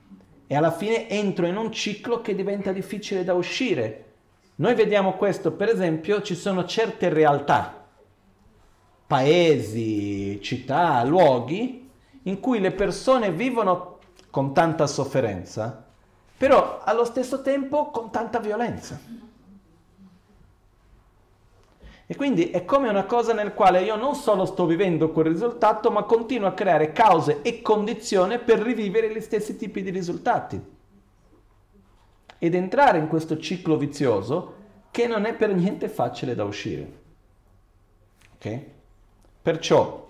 E 0.47 0.55
alla 0.55 0.71
fine 0.71 1.09
entro 1.09 1.45
in 1.45 1.57
un 1.57 1.71
ciclo 1.71 2.21
che 2.21 2.35
diventa 2.35 2.71
difficile 2.71 3.23
da 3.23 3.33
uscire 3.33 4.06
noi 4.59 4.73
vediamo 4.73 5.13
questo, 5.13 5.51
per 5.51 5.69
esempio, 5.69 6.23
ci 6.23 6.33
sono 6.33 6.65
certe 6.65 7.09
realtà, 7.09 7.85
paesi, 9.05 10.41
città, 10.41 11.03
luoghi, 11.03 11.87
in 12.23 12.39
cui 12.39 12.59
le 12.59 12.71
persone 12.71 13.31
vivono 13.31 13.99
con 14.31 14.55
tanta 14.55 14.87
sofferenza, 14.87 15.85
però 16.35 16.81
allo 16.83 17.05
stesso 17.05 17.43
tempo 17.43 17.91
con 17.91 18.09
tanta 18.09 18.39
violenza. 18.39 18.99
E 22.09 22.15
quindi 22.15 22.49
è 22.49 22.65
come 22.65 22.89
una 22.89 23.03
cosa 23.03 23.33
nel 23.33 23.53
quale 23.53 23.83
io 23.83 23.95
non 23.95 24.15
solo 24.15 24.45
sto 24.45 24.65
vivendo 24.65 25.11
quel 25.11 25.27
risultato, 25.27 25.91
ma 25.91 26.01
continuo 26.01 26.47
a 26.47 26.53
creare 26.53 26.93
cause 26.93 27.41
e 27.43 27.61
condizioni 27.61 28.39
per 28.39 28.59
rivivere 28.59 29.13
gli 29.13 29.21
stessi 29.21 29.55
tipi 29.55 29.83
di 29.83 29.91
risultati 29.91 30.75
ed 32.39 32.55
entrare 32.55 32.97
in 32.97 33.07
questo 33.07 33.37
ciclo 33.37 33.77
vizioso 33.77 34.55
che 34.91 35.07
non 35.07 35.25
è 35.25 35.33
per 35.33 35.53
niente 35.53 35.89
facile 35.89 36.35
da 36.35 36.43
uscire. 36.43 36.91
Ok? 38.35 38.61
Perciò 39.41 40.07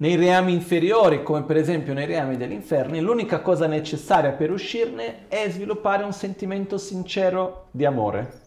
nei 0.00 0.14
reami 0.14 0.52
inferiori, 0.52 1.24
come 1.24 1.42
per 1.42 1.56
esempio 1.56 1.92
nei 1.92 2.06
reami 2.06 2.36
dell'inferno, 2.36 3.00
l'unica 3.00 3.40
cosa 3.40 3.66
necessaria 3.66 4.30
per 4.30 4.52
uscirne 4.52 5.26
è 5.26 5.50
sviluppare 5.50 6.04
un 6.04 6.12
sentimento 6.12 6.78
sincero 6.78 7.66
di 7.72 7.84
amore. 7.84 8.46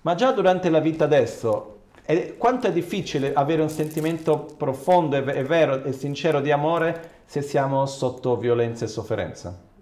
Ma 0.00 0.14
già 0.14 0.32
durante 0.32 0.70
la 0.70 0.80
vita 0.80 1.04
adesso, 1.04 1.80
è, 2.02 2.34
quanto 2.38 2.66
è 2.66 2.72
difficile 2.72 3.34
avere 3.34 3.60
un 3.60 3.68
sentimento 3.68 4.46
profondo 4.56 5.16
e, 5.16 5.42
vero 5.44 5.84
e 5.84 5.92
sincero 5.92 6.40
di 6.40 6.50
amore 6.50 7.10
se 7.26 7.42
siamo 7.42 7.84
sotto 7.84 8.38
violenza 8.38 8.86
e 8.86 8.88
sofferenza? 8.88 9.72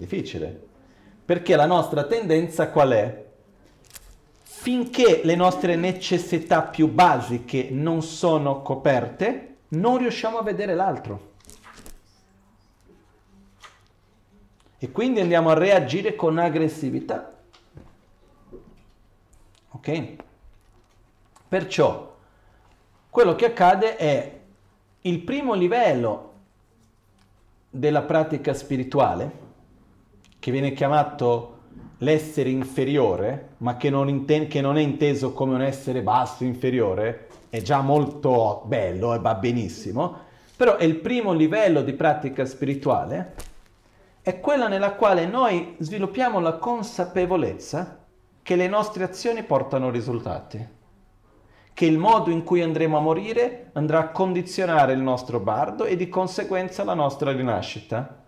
Difficile. 0.00 0.68
Perché 1.26 1.56
la 1.56 1.66
nostra 1.66 2.04
tendenza 2.04 2.70
qual 2.70 2.92
è? 2.92 3.26
Finché 4.42 5.20
le 5.24 5.34
nostre 5.34 5.76
necessità 5.76 6.62
più 6.62 6.88
basiche 6.88 7.68
non 7.70 8.00
sono 8.00 8.62
coperte, 8.62 9.56
non 9.68 9.98
riusciamo 9.98 10.38
a 10.38 10.42
vedere 10.42 10.74
l'altro. 10.74 11.32
E 14.78 14.90
quindi 14.90 15.20
andiamo 15.20 15.50
a 15.50 15.54
reagire 15.54 16.16
con 16.16 16.38
aggressività. 16.38 17.36
Ok? 19.72 20.16
Perciò 21.46 22.16
quello 23.10 23.34
che 23.34 23.44
accade 23.44 23.96
è 23.96 24.40
il 25.02 25.20
primo 25.20 25.52
livello 25.52 26.32
della 27.68 28.00
pratica 28.00 28.54
spirituale 28.54 29.39
che 30.40 30.50
viene 30.50 30.72
chiamato 30.72 31.58
l'essere 31.98 32.48
inferiore, 32.48 33.50
ma 33.58 33.76
che 33.76 33.90
non, 33.90 34.08
inten- 34.08 34.48
che 34.48 34.60
non, 34.60 34.78
è 34.78 34.80
inteso 34.80 35.32
come 35.32 35.54
un 35.54 35.62
essere 35.62 36.02
basso, 36.02 36.44
inferiore, 36.44 37.28
è 37.50 37.60
già 37.60 37.82
molto 37.82 38.62
bello 38.64 39.14
e 39.14 39.18
va 39.18 39.34
benissimo, 39.34 40.28
però 40.56 40.76
è 40.76 40.84
il 40.84 40.96
primo 40.96 41.32
livello 41.32 41.82
di 41.82 41.92
pratica 41.92 42.46
spirituale, 42.46 43.34
è 44.22 44.40
quella 44.40 44.68
nella 44.68 44.92
quale 44.92 45.26
noi 45.26 45.76
sviluppiamo 45.78 46.40
la 46.40 46.54
consapevolezza 46.54 47.98
che 48.42 48.56
le 48.56 48.68
nostre 48.68 49.04
azioni 49.04 49.42
portano 49.42 49.90
risultati, 49.90 50.66
che 51.74 51.84
il 51.84 51.98
modo 51.98 52.30
in 52.30 52.44
cui 52.44 52.62
andremo 52.62 52.96
a 52.96 53.00
morire 53.00 53.70
andrà 53.74 53.98
a 53.98 54.08
condizionare 54.08 54.94
il 54.94 55.00
nostro 55.00 55.38
bardo 55.38 55.84
e 55.84 55.96
di 55.96 56.08
conseguenza 56.08 56.82
la 56.82 56.94
nostra 56.94 57.32
rinascita 57.32 58.19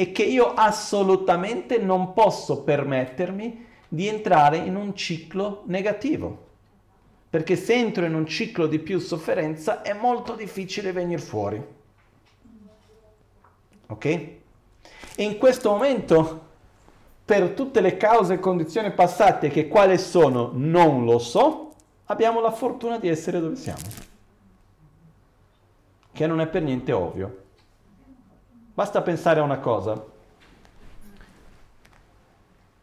e 0.00 0.12
che 0.12 0.22
io 0.22 0.54
assolutamente 0.54 1.76
non 1.78 2.12
posso 2.12 2.62
permettermi 2.62 3.66
di 3.88 4.06
entrare 4.06 4.58
in 4.58 4.76
un 4.76 4.94
ciclo 4.94 5.64
negativo. 5.66 6.46
Perché 7.28 7.56
se 7.56 7.74
entro 7.74 8.04
in 8.04 8.14
un 8.14 8.24
ciclo 8.24 8.68
di 8.68 8.78
più 8.78 9.00
sofferenza 9.00 9.82
è 9.82 9.94
molto 9.94 10.34
difficile 10.36 10.92
venire 10.92 11.20
fuori. 11.20 11.60
Ok? 13.88 14.04
E 14.04 14.38
in 15.16 15.36
questo 15.36 15.70
momento, 15.70 16.42
per 17.24 17.50
tutte 17.50 17.80
le 17.80 17.96
cause 17.96 18.34
e 18.34 18.38
condizioni 18.38 18.92
passate 18.92 19.48
che 19.48 19.66
quali 19.66 19.98
sono 19.98 20.52
non 20.54 21.06
lo 21.06 21.18
so, 21.18 21.74
abbiamo 22.04 22.40
la 22.40 22.52
fortuna 22.52 23.00
di 23.00 23.08
essere 23.08 23.40
dove 23.40 23.56
siamo. 23.56 23.80
Che 26.12 26.26
non 26.28 26.40
è 26.40 26.46
per 26.46 26.62
niente 26.62 26.92
ovvio. 26.92 27.46
Basta 28.78 29.02
pensare 29.02 29.40
a 29.40 29.42
una 29.42 29.58
cosa. 29.58 30.00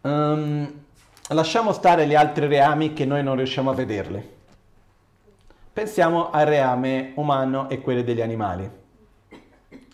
Um, 0.02 0.84
lasciamo 1.30 1.72
stare 1.72 2.06
gli 2.06 2.16
altri 2.16 2.48
reami 2.48 2.92
che 2.92 3.06
noi 3.06 3.24
non 3.24 3.38
riusciamo 3.38 3.70
a 3.70 3.74
vederli. 3.74 4.22
Pensiamo 5.72 6.32
al 6.32 6.48
reame 6.48 7.14
umano 7.16 7.70
e 7.70 7.80
quelli 7.80 8.04
degli 8.04 8.20
animali. 8.20 8.70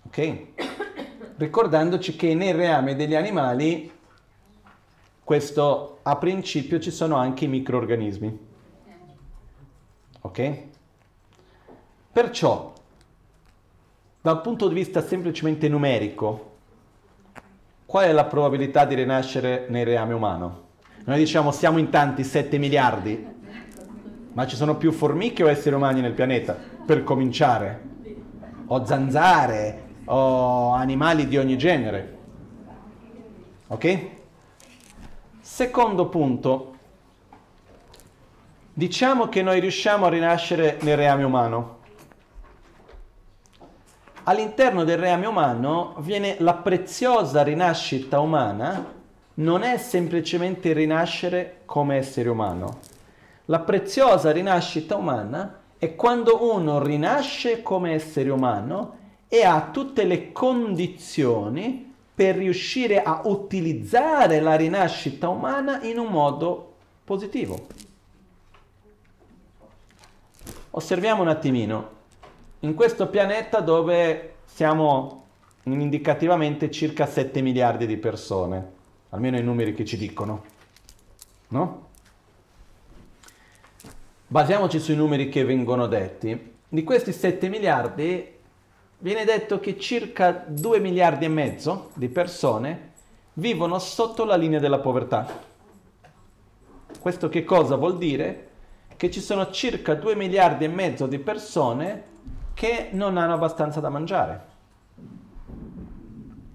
Ok? 0.07 0.39
Ricordandoci 1.37 2.15
che 2.15 2.33
nel 2.33 2.55
reame 2.55 2.95
degli 2.95 3.13
animali, 3.13 3.91
questo 5.23 5.99
a 6.01 6.15
principio 6.15 6.79
ci 6.79 6.89
sono 6.89 7.15
anche 7.15 7.45
i 7.45 7.47
microorganismi. 7.47 8.47
Ok? 10.21 10.57
Perciò, 12.11 12.73
dal 14.21 14.41
punto 14.41 14.67
di 14.67 14.75
vista 14.75 15.01
semplicemente 15.01 15.67
numerico, 15.67 16.49
qual 17.87 18.05
è 18.05 18.11
la 18.11 18.25
probabilità 18.25 18.85
di 18.85 18.93
rinascere 18.93 19.65
nel 19.69 19.83
reame 19.83 20.13
umano? 20.13 20.69
Noi 21.05 21.17
diciamo 21.17 21.51
siamo 21.51 21.79
in 21.79 21.89
tanti, 21.89 22.23
7 22.23 22.59
miliardi, 22.59 23.27
ma 24.33 24.45
ci 24.45 24.55
sono 24.55 24.77
più 24.77 24.91
formiche 24.91 25.43
o 25.43 25.49
esseri 25.49 25.75
umani 25.75 26.01
nel 26.01 26.13
pianeta? 26.13 26.55
Per 26.85 27.03
cominciare. 27.03 27.89
O 28.67 28.85
zanzare, 28.85 29.89
o 30.05 30.71
animali 30.71 31.27
di 31.27 31.37
ogni 31.37 31.57
genere. 31.57 32.17
Ok? 33.67 34.07
Secondo 35.41 36.07
punto. 36.07 36.75
Diciamo 38.71 39.27
che 39.27 39.41
noi 39.41 39.59
riusciamo 39.59 40.05
a 40.05 40.09
rinascere 40.09 40.77
nel 40.81 40.95
reame 40.95 41.23
umano. 41.23 41.79
All'interno 44.23 44.83
del 44.83 44.97
reame 44.97 45.25
umano 45.25 45.95
viene 45.99 46.35
la 46.39 46.53
preziosa 46.53 47.41
rinascita 47.41 48.19
umana, 48.19 48.93
non 49.35 49.63
è 49.63 49.77
semplicemente 49.77 50.73
rinascere 50.73 51.61
come 51.65 51.97
essere 51.97 52.29
umano, 52.29 52.79
la 53.45 53.59
preziosa 53.59 54.31
rinascita 54.31 54.95
umana 54.95 55.59
è 55.77 55.95
quando 55.95 56.53
uno 56.53 56.81
rinasce 56.81 57.63
come 57.63 57.93
essere 57.93 58.29
umano 58.29 58.97
e 59.27 59.43
ha 59.43 59.69
tutte 59.71 60.03
le 60.03 60.31
condizioni 60.31 61.93
per 62.13 62.35
riuscire 62.35 63.01
a 63.01 63.21
utilizzare 63.23 64.39
la 64.39 64.55
rinascita 64.55 65.27
umana 65.29 65.81
in 65.81 65.97
un 65.97 66.07
modo 66.07 66.75
positivo. 67.03 67.67
Osserviamo 70.69 71.23
un 71.23 71.27
attimino. 71.27 71.99
In 72.63 72.75
questo 72.75 73.07
pianeta 73.07 73.59
dove 73.59 74.35
siamo 74.45 75.25
indicativamente 75.63 76.69
circa 76.69 77.07
7 77.07 77.41
miliardi 77.41 77.87
di 77.87 77.97
persone, 77.97 78.71
almeno 79.09 79.37
i 79.39 79.41
numeri 79.41 79.73
che 79.73 79.83
ci 79.83 79.97
dicono, 79.97 80.43
no? 81.47 81.89
Basiamoci 84.27 84.79
sui 84.79 84.95
numeri 84.95 85.27
che 85.27 85.43
vengono 85.43 85.87
detti. 85.87 86.53
Di 86.69 86.83
questi 86.83 87.11
7 87.11 87.49
miliardi 87.49 88.31
viene 88.99 89.25
detto 89.25 89.59
che 89.59 89.79
circa 89.79 90.31
2 90.47 90.79
miliardi 90.79 91.25
e 91.25 91.29
mezzo 91.29 91.89
di 91.95 92.09
persone 92.09 92.91
vivono 93.33 93.79
sotto 93.79 94.23
la 94.23 94.35
linea 94.35 94.59
della 94.59 94.79
povertà. 94.79 95.27
Questo 96.99 97.27
che 97.27 97.43
cosa 97.43 97.75
vuol 97.75 97.97
dire? 97.97 98.49
Che 98.95 99.09
ci 99.09 99.19
sono 99.19 99.49
circa 99.49 99.95
2 99.95 100.15
miliardi 100.15 100.65
e 100.65 100.67
mezzo 100.67 101.07
di 101.07 101.17
persone 101.17 102.09
che 102.61 102.89
non 102.91 103.17
hanno 103.17 103.33
abbastanza 103.33 103.79
da 103.79 103.89
mangiare, 103.89 104.45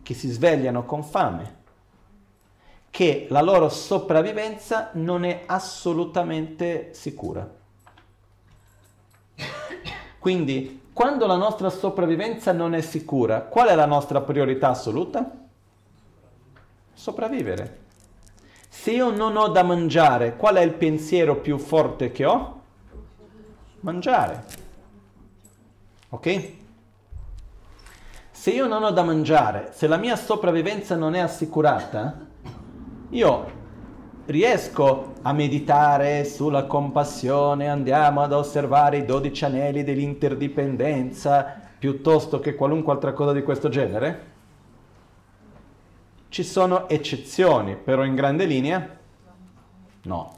che 0.05 0.15
si 0.15 0.29
svegliano 0.29 0.85
con 0.85 1.03
fame, 1.03 1.57
che 2.91 3.27
la 3.29 3.43
loro 3.43 3.69
sopravvivenza 3.69 4.91
non 4.93 5.25
è 5.25 5.43
assolutamente 5.47 6.95
sicura. 6.95 7.53
Quindi, 10.21 10.83
quando 10.93 11.27
la 11.27 11.35
nostra 11.35 11.71
sopravvivenza 11.71 12.53
non 12.53 12.75
è 12.75 12.83
sicura, 12.83 13.41
qual 13.41 13.67
è 13.67 13.75
la 13.75 13.87
nostra 13.87 14.21
priorità 14.21 14.69
assoluta? 14.69 15.29
Sopravvivere. 16.95 17.79
Se 18.69 18.93
io 18.93 19.11
non 19.11 19.37
ho 19.37 19.49
da 19.49 19.65
mangiare, 19.65 20.37
qual 20.37 20.55
è 20.55 20.61
il 20.61 20.75
pensiero 20.75 21.35
più 21.41 21.59
forte 21.59 22.13
che 22.13 22.25
ho? 22.25 22.61
Mangiare. 23.81 24.66
Ok? 26.11 26.53
Se 28.31 28.51
io 28.51 28.67
non 28.67 28.85
ho 28.85 28.91
da 28.91 29.03
mangiare, 29.03 29.71
se 29.73 29.87
la 29.87 29.97
mia 29.97 30.15
sopravvivenza 30.15 30.95
non 30.95 31.15
è 31.15 31.19
assicurata, 31.19 32.27
io 33.11 33.65
riesco 34.27 35.15
a 35.23 35.33
meditare 35.33 36.25
sulla 36.25 36.65
compassione, 36.67 37.69
andiamo 37.69 38.21
ad 38.21 38.33
osservare 38.33 38.99
i 38.99 39.05
dodici 39.05 39.45
anelli 39.45 39.85
dell'interdipendenza 39.85 41.61
piuttosto 41.79 42.41
che 42.41 42.55
qualunque 42.55 42.93
altra 42.93 43.13
cosa 43.13 43.33
di 43.33 43.43
questo 43.43 43.69
genere? 43.69 44.35
Ci 46.29 46.43
sono 46.43 46.89
eccezioni, 46.89 47.77
però 47.77 48.05
in 48.05 48.15
grande 48.15 48.45
linea 48.45 48.97
no. 50.03 50.36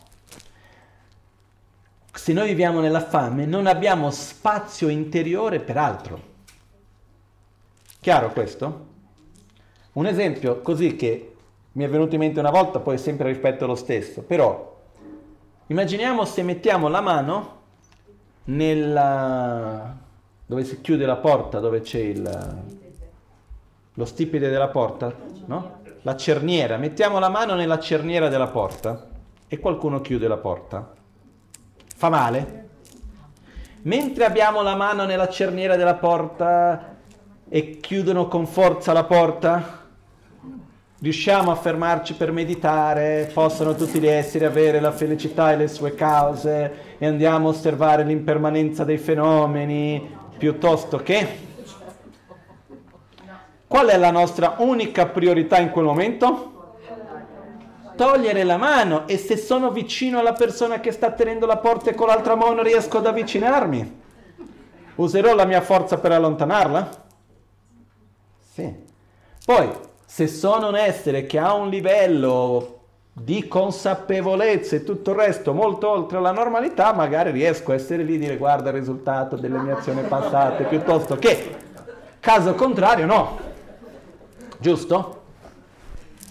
Se 2.19 2.33
noi 2.33 2.49
viviamo 2.49 2.81
nella 2.81 3.01
fame 3.01 3.47
non 3.47 3.69
abbiamo 3.69 4.11
spazio 4.11 4.89
interiore 4.89 5.61
per 5.61 5.77
altro. 5.77 6.21
Chiaro 8.01 8.33
questo? 8.33 8.87
Un 9.93 10.05
esempio 10.05 10.61
così 10.61 10.97
che 10.97 11.35
mi 11.73 11.85
è 11.85 11.89
venuto 11.89 12.17
in 12.17 12.21
mente 12.21 12.41
una 12.41 12.51
volta, 12.51 12.81
poi 12.81 12.99
sempre 12.99 13.29
rispetto 13.29 13.67
lo 13.67 13.77
stesso, 13.77 14.23
però 14.23 14.79
immaginiamo 15.69 16.25
se 16.25 16.43
mettiamo 16.43 16.89
la 16.89 17.01
mano 17.01 17.61
nella... 18.47 19.97
dove 20.45 20.65
si 20.65 20.81
chiude 20.81 21.07
la 21.07 21.17
porta, 21.17 21.61
dove 21.61 21.83
c'è 21.83 22.01
il... 22.01 22.63
lo 23.95 24.05
stipite 24.05 24.51
della 24.51 24.69
porta, 24.69 25.15
no? 25.47 25.83
La 26.03 26.17
cerniera, 26.17 26.79
mettiamo 26.79 27.21
la 27.21 27.29
mano 27.29 27.55
nella 27.55 27.79
cerniera 27.79 28.29
della 28.29 28.49
porta 28.49 29.09
e 29.47 29.59
qualcuno 29.61 30.01
chiude 30.01 30.27
la 30.27 30.37
porta. 30.37 30.97
Fa 31.99 32.11
male? 32.11 32.67
Mentre 33.83 34.25
abbiamo 34.25 34.63
la 34.63 34.77
mano 34.77 35.05
nella 35.05 35.29
cerniera 35.29 35.75
della 35.75 35.97
porta 35.97 36.95
e 37.49 37.81
chiudono 37.81 38.29
con 38.29 38.47
forza 38.47 38.93
la 38.93 39.03
porta, 39.03 39.89
riusciamo 41.01 41.51
a 41.51 41.57
fermarci 41.57 42.15
per 42.15 42.31
meditare, 42.31 43.29
possono 43.35 43.75
tutti 43.75 43.99
gli 43.99 44.07
esseri 44.07 44.45
avere 44.45 44.79
la 44.79 44.93
felicità 44.93 45.51
e 45.51 45.57
le 45.57 45.67
sue 45.67 45.97
cause 45.97 46.97
e 46.99 47.05
andiamo 47.05 47.49
a 47.49 47.51
osservare 47.51 48.05
l'impermanenza 48.05 48.85
dei 48.85 48.99
fenomeni 48.99 50.17
piuttosto 50.39 50.99
che... 50.99 51.47
Qual 53.67 53.89
è 53.89 53.97
la 53.97 54.13
nostra 54.13 54.55
unica 54.59 55.07
priorità 55.07 55.59
in 55.59 55.71
quel 55.71 55.87
momento? 55.87 56.58
Togliere 57.99 58.45
la 58.45 58.59
mano 58.59 59.09
e 59.09 59.19
se 59.19 59.37
sono 59.37 59.73
vicino 59.73 60.21
alla 60.21 60.33
persona 60.33 60.79
che 60.79 60.93
sta 60.93 61.11
tenendo 61.11 61.47
la 61.47 61.57
porta 61.57 61.91
e 61.91 61.95
con 61.95 62.07
l'altra 62.07 62.37
mano 62.37 62.63
riesco 62.63 62.99
ad 62.99 63.07
avvicinarmi, 63.07 64.01
userò 64.95 65.35
la 65.35 65.45
mia 65.45 65.61
forza 65.61 65.99
per 65.99 66.13
allontanarla? 66.13 66.91
Sì. 68.53 68.73
Poi, 69.45 69.71
se 70.07 70.29
sono 70.29 70.69
un 70.69 70.77
essere 70.77 71.27
che 71.27 71.41
ha 71.41 71.55
un 71.55 71.71
livello 71.71 72.83
di 73.13 73.49
consapevolezza 73.49 74.77
e 74.77 74.85
tutto 74.85 75.11
il 75.11 75.17
resto 75.17 75.53
molto 75.53 75.89
oltre 75.91 76.21
la 76.21 76.31
normalità, 76.31 76.93
magari 76.93 77.33
riesco 77.33 77.73
a 77.73 77.75
essere 77.75 78.05
lì 78.05 78.15
e 78.15 78.19
dire 78.19 78.37
guarda 78.37 78.69
il 78.71 78.77
risultato 78.77 79.35
delle 79.35 79.59
mie 79.59 79.73
azioni 79.73 80.03
passate, 80.03 80.63
piuttosto 80.67 81.17
che 81.17 81.57
caso 82.21 82.55
contrario 82.55 83.07
no. 83.07 83.39
Giusto? 84.57 85.23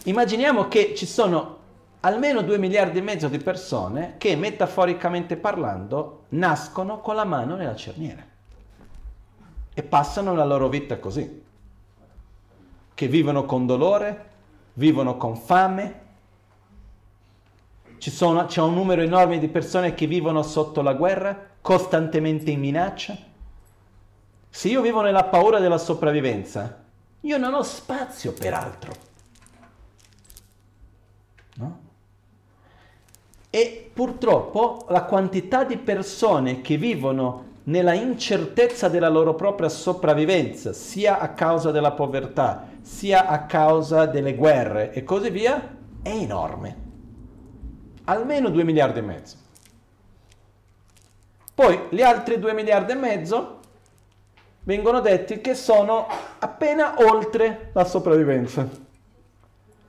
Immaginiamo 0.05 0.69
che 0.69 0.95
ci 0.95 1.05
sono 1.05 1.56
almeno 2.01 2.41
2 2.41 2.57
miliardi 2.57 2.99
e 2.99 3.01
mezzo 3.01 3.27
di 3.27 3.37
persone 3.39 4.15
che 4.17 4.35
metaforicamente 4.35 5.35
parlando 5.35 6.25
nascono 6.29 6.99
con 6.99 7.15
la 7.15 7.25
mano 7.25 7.55
nella 7.55 7.75
cerniera 7.75 8.23
e 9.73 9.83
passano 9.83 10.33
la 10.33 10.45
loro 10.45 10.69
vita 10.69 10.97
così 10.99 11.45
che 12.97 13.07
vivono 13.07 13.45
con 13.45 13.67
dolore, 13.67 14.29
vivono 14.73 15.17
con 15.17 15.37
fame. 15.37 16.05
Sono, 17.99 18.47
c'è 18.47 18.59
un 18.59 18.73
numero 18.73 19.03
enorme 19.03 19.37
di 19.37 19.47
persone 19.47 19.93
che 19.93 20.07
vivono 20.07 20.41
sotto 20.41 20.81
la 20.81 20.95
guerra, 20.95 21.39
costantemente 21.61 22.49
in 22.49 22.59
minaccia. 22.59 23.15
Se 24.49 24.67
io 24.67 24.81
vivo 24.81 25.01
nella 25.01 25.25
paura 25.25 25.59
della 25.59 25.77
sopravvivenza, 25.77 26.83
io 27.21 27.37
non 27.37 27.53
ho 27.53 27.61
spazio 27.61 28.33
per 28.33 28.53
altro. 28.55 28.93
No? 31.57 31.79
E 33.57 33.89
purtroppo 33.91 34.85
la 34.89 35.05
quantità 35.05 35.63
di 35.63 35.77
persone 35.77 36.61
che 36.61 36.77
vivono 36.77 37.45
nella 37.63 37.93
incertezza 37.93 38.87
della 38.87 39.09
loro 39.09 39.33
propria 39.33 39.67
sopravvivenza, 39.67 40.73
sia 40.73 41.17
a 41.17 41.29
causa 41.29 41.71
della 41.71 41.93
povertà, 41.93 42.67
sia 42.81 43.25
a 43.25 43.45
causa 43.45 44.05
delle 44.05 44.35
guerre 44.35 44.93
e 44.93 45.03
così 45.03 45.31
via, 45.31 45.75
è 46.03 46.09
enorme. 46.09 46.85
Almeno 48.03 48.49
2 48.49 48.63
miliardi 48.63 48.99
e 48.99 49.01
mezzo. 49.01 49.35
Poi 51.55 51.79
gli 51.89 52.03
altri 52.03 52.37
2 52.37 52.53
miliardi 52.53 52.91
e 52.91 52.95
mezzo 52.95 53.59
vengono 54.65 54.99
detti 54.99 55.41
che 55.41 55.55
sono 55.55 56.05
appena 56.37 56.93
oltre 56.99 57.71
la 57.73 57.85
sopravvivenza, 57.85 58.69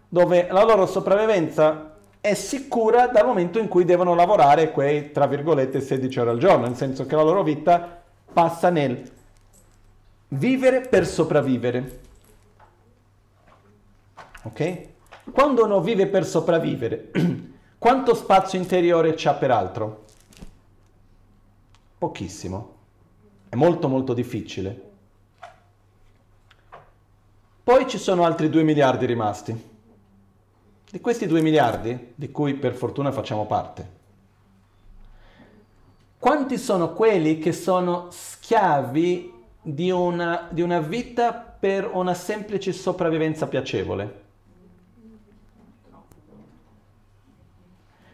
dove 0.08 0.48
la 0.50 0.64
loro 0.64 0.86
sopravvivenza 0.86 1.87
è 2.20 2.34
sicura 2.34 3.06
dal 3.06 3.26
momento 3.26 3.58
in 3.58 3.68
cui 3.68 3.84
devono 3.84 4.14
lavorare 4.14 4.70
quei, 4.72 5.12
tra 5.12 5.26
virgolette, 5.26 5.80
16 5.80 6.20
ore 6.20 6.30
al 6.30 6.38
giorno, 6.38 6.66
nel 6.66 6.76
senso 6.76 7.06
che 7.06 7.14
la 7.14 7.22
loro 7.22 7.42
vita 7.42 8.02
passa 8.32 8.70
nel 8.70 9.10
vivere 10.28 10.80
per 10.82 11.06
sopravvivere. 11.06 12.00
Ok? 14.42 14.86
Quando 15.30 15.64
uno 15.64 15.80
vive 15.80 16.06
per 16.06 16.24
sopravvivere, 16.24 17.10
quanto 17.78 18.14
spazio 18.14 18.58
interiore 18.58 19.14
c'ha 19.16 19.34
per 19.34 19.50
altro? 19.50 20.04
Pochissimo. 21.98 22.76
È 23.48 23.56
molto 23.56 23.88
molto 23.88 24.12
difficile. 24.12 24.86
Poi 27.64 27.86
ci 27.86 27.98
sono 27.98 28.24
altri 28.24 28.48
2 28.48 28.62
miliardi 28.62 29.04
rimasti. 29.04 29.76
Di 30.90 31.00
questi 31.00 31.26
2 31.26 31.42
miliardi, 31.42 32.12
di 32.14 32.30
cui 32.30 32.54
per 32.54 32.74
fortuna 32.74 33.12
facciamo 33.12 33.44
parte, 33.44 33.96
quanti 36.18 36.56
sono 36.56 36.94
quelli 36.94 37.38
che 37.38 37.52
sono 37.52 38.06
schiavi 38.10 39.32
di 39.60 39.90
una, 39.90 40.48
di 40.50 40.62
una 40.62 40.80
vita 40.80 41.34
per 41.34 41.90
una 41.92 42.14
semplice 42.14 42.72
sopravvivenza 42.72 43.46
piacevole? 43.46 44.26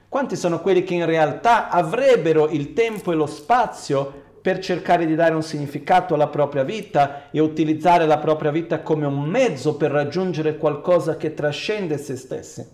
Quanti 0.09 0.35
sono 0.35 0.61
quelli 0.61 0.83
che 0.83 0.95
in 0.95 1.07
realtà 1.07 1.69
avrebbero 1.69 2.49
il 2.49 2.73
tempo 2.73 3.13
e 3.13 3.15
lo 3.15 3.27
spazio 3.27 4.23
per 4.45 4.59
cercare 4.59 5.07
di 5.07 5.15
dare 5.15 5.35
un 5.35 5.43
significato 5.43 6.13
alla 6.13 6.29
propria 6.29 6.65
vita 6.65 7.31
e 7.31 7.41
utilizzare 7.41 8.05
la 8.05 8.19
propria 8.19 8.51
vita 8.51 8.83
come 8.83 9.07
un 9.07 9.23
mezzo 9.23 9.79
per 9.79 9.91
raggiungere 9.91 10.59
qualcosa 10.59 11.17
che 11.17 11.33
trascende 11.33 11.97
se 11.97 12.15
stessi, 12.15 12.69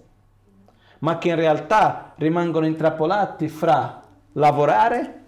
ma 0.98 1.18
che 1.18 1.28
in 1.28 1.36
realtà 1.36 2.14
rimangono 2.16 2.66
intrappolati 2.66 3.46
fra 3.46 4.02
lavorare 4.32 5.22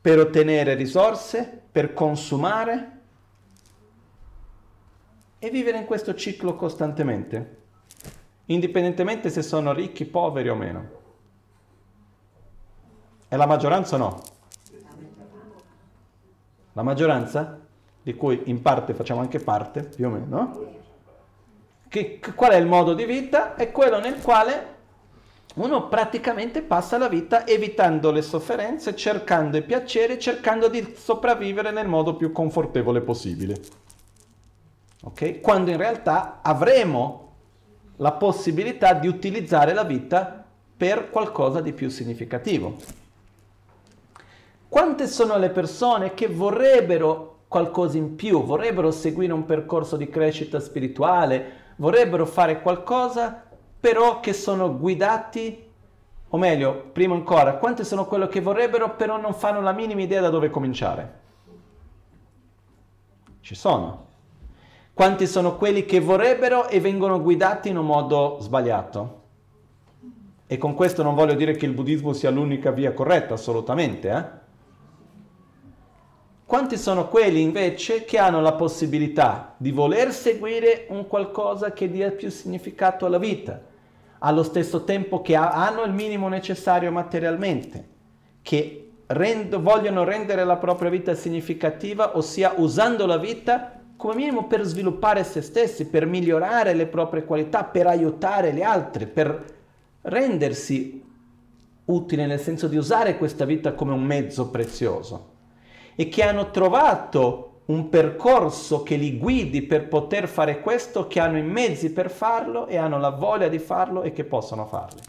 per 0.00 0.18
ottenere 0.18 0.72
risorse, 0.72 1.60
per 1.70 1.92
consumare 1.92 3.00
e 5.38 5.50
vivere 5.50 5.76
in 5.76 5.84
questo 5.84 6.14
ciclo 6.14 6.56
costantemente, 6.56 7.56
indipendentemente 8.46 9.28
se 9.28 9.42
sono 9.42 9.74
ricchi, 9.74 10.06
poveri 10.06 10.48
o 10.48 10.54
meno. 10.54 10.90
E 13.28 13.36
la 13.36 13.46
maggioranza 13.46 13.98
no. 13.98 14.40
La 16.72 16.82
maggioranza, 16.82 17.58
di 18.02 18.14
cui 18.14 18.42
in 18.46 18.62
parte 18.62 18.94
facciamo 18.94 19.20
anche 19.20 19.38
parte, 19.38 19.82
più 19.82 20.06
o 20.06 20.10
meno, 20.10 20.80
che, 21.88 22.18
qual 22.34 22.52
è 22.52 22.56
il 22.56 22.66
modo 22.66 22.94
di 22.94 23.04
vita? 23.04 23.54
È 23.54 23.70
quello 23.70 24.00
nel 24.00 24.20
quale 24.22 24.70
uno 25.56 25.88
praticamente 25.88 26.62
passa 26.62 26.96
la 26.96 27.08
vita 27.08 27.46
evitando 27.46 28.10
le 28.10 28.22
sofferenze, 28.22 28.96
cercando 28.96 29.58
i 29.58 29.62
piaceri, 29.62 30.18
cercando 30.18 30.68
di 30.68 30.94
sopravvivere 30.96 31.70
nel 31.70 31.86
modo 31.86 32.16
più 32.16 32.32
confortevole 32.32 33.02
possibile. 33.02 33.60
Ok? 35.04 35.40
Quando 35.40 35.70
in 35.70 35.76
realtà 35.76 36.40
avremo 36.42 37.32
la 37.96 38.12
possibilità 38.12 38.94
di 38.94 39.08
utilizzare 39.08 39.74
la 39.74 39.84
vita 39.84 40.42
per 40.74 41.10
qualcosa 41.10 41.60
di 41.60 41.74
più 41.74 41.90
significativo. 41.90 42.76
Quante 44.72 45.06
sono 45.06 45.36
le 45.36 45.50
persone 45.50 46.14
che 46.14 46.28
vorrebbero 46.28 47.40
qualcosa 47.46 47.98
in 47.98 48.16
più, 48.16 48.42
vorrebbero 48.42 48.90
seguire 48.90 49.34
un 49.34 49.44
percorso 49.44 49.98
di 49.98 50.08
crescita 50.08 50.60
spirituale, 50.60 51.74
vorrebbero 51.76 52.24
fare 52.24 52.62
qualcosa, 52.62 53.42
però 53.78 54.20
che 54.20 54.32
sono 54.32 54.74
guidati, 54.78 55.62
o 56.26 56.38
meglio, 56.38 56.88
prima 56.90 57.14
ancora, 57.14 57.58
quante 57.58 57.84
sono 57.84 58.06
quello 58.06 58.28
che 58.28 58.40
vorrebbero, 58.40 58.96
però 58.96 59.18
non 59.18 59.34
fanno 59.34 59.60
la 59.60 59.72
minima 59.72 60.00
idea 60.00 60.22
da 60.22 60.30
dove 60.30 60.48
cominciare? 60.48 61.20
Ci 63.42 63.54
sono. 63.54 64.06
Quanti 64.94 65.26
sono 65.26 65.56
quelli 65.56 65.84
che 65.84 66.00
vorrebbero 66.00 66.68
e 66.68 66.80
vengono 66.80 67.20
guidati 67.20 67.68
in 67.68 67.76
un 67.76 67.84
modo 67.84 68.38
sbagliato? 68.40 69.20
E 70.46 70.56
con 70.56 70.72
questo 70.72 71.02
non 71.02 71.14
voglio 71.14 71.34
dire 71.34 71.56
che 71.56 71.66
il 71.66 71.74
buddismo 71.74 72.14
sia 72.14 72.30
l'unica 72.30 72.70
via 72.70 72.94
corretta, 72.94 73.34
assolutamente, 73.34 74.08
eh? 74.08 74.40
Quanti 76.52 76.76
sono 76.76 77.08
quelli 77.08 77.40
invece 77.40 78.04
che 78.04 78.18
hanno 78.18 78.42
la 78.42 78.52
possibilità 78.52 79.54
di 79.56 79.70
voler 79.70 80.12
seguire 80.12 80.84
un 80.90 81.06
qualcosa 81.06 81.72
che 81.72 81.90
dia 81.90 82.10
più 82.10 82.28
significato 82.28 83.06
alla 83.06 83.16
vita, 83.16 83.58
allo 84.18 84.42
stesso 84.42 84.84
tempo 84.84 85.22
che 85.22 85.34
hanno 85.34 85.82
il 85.84 85.94
minimo 85.94 86.28
necessario 86.28 86.92
materialmente, 86.92 87.88
che 88.42 88.90
rend- 89.06 89.56
vogliono 89.60 90.04
rendere 90.04 90.44
la 90.44 90.58
propria 90.58 90.90
vita 90.90 91.14
significativa, 91.14 92.18
ossia 92.18 92.52
usando 92.58 93.06
la 93.06 93.16
vita 93.16 93.80
come 93.96 94.16
minimo 94.16 94.46
per 94.46 94.62
sviluppare 94.64 95.24
se 95.24 95.40
stessi, 95.40 95.86
per 95.86 96.04
migliorare 96.04 96.74
le 96.74 96.84
proprie 96.84 97.24
qualità, 97.24 97.64
per 97.64 97.86
aiutare 97.86 98.52
gli 98.52 98.62
altri, 98.62 99.06
per 99.06 99.42
rendersi 100.02 101.02
utile 101.86 102.26
nel 102.26 102.40
senso 102.40 102.68
di 102.68 102.76
usare 102.76 103.16
questa 103.16 103.46
vita 103.46 103.72
come 103.72 103.94
un 103.94 104.02
mezzo 104.04 104.50
prezioso 104.50 105.31
e 105.94 106.08
che 106.08 106.22
hanno 106.22 106.50
trovato 106.50 107.60
un 107.66 107.88
percorso 107.88 108.82
che 108.82 108.96
li 108.96 109.18
guidi 109.18 109.62
per 109.62 109.88
poter 109.88 110.28
fare 110.28 110.60
questo, 110.60 111.06
che 111.06 111.20
hanno 111.20 111.38
i 111.38 111.42
mezzi 111.42 111.92
per 111.92 112.10
farlo 112.10 112.66
e 112.66 112.76
hanno 112.76 112.98
la 112.98 113.10
voglia 113.10 113.48
di 113.48 113.58
farlo 113.58 114.02
e 114.02 114.12
che 114.12 114.24
possono 114.24 114.66
farlo. 114.66 115.00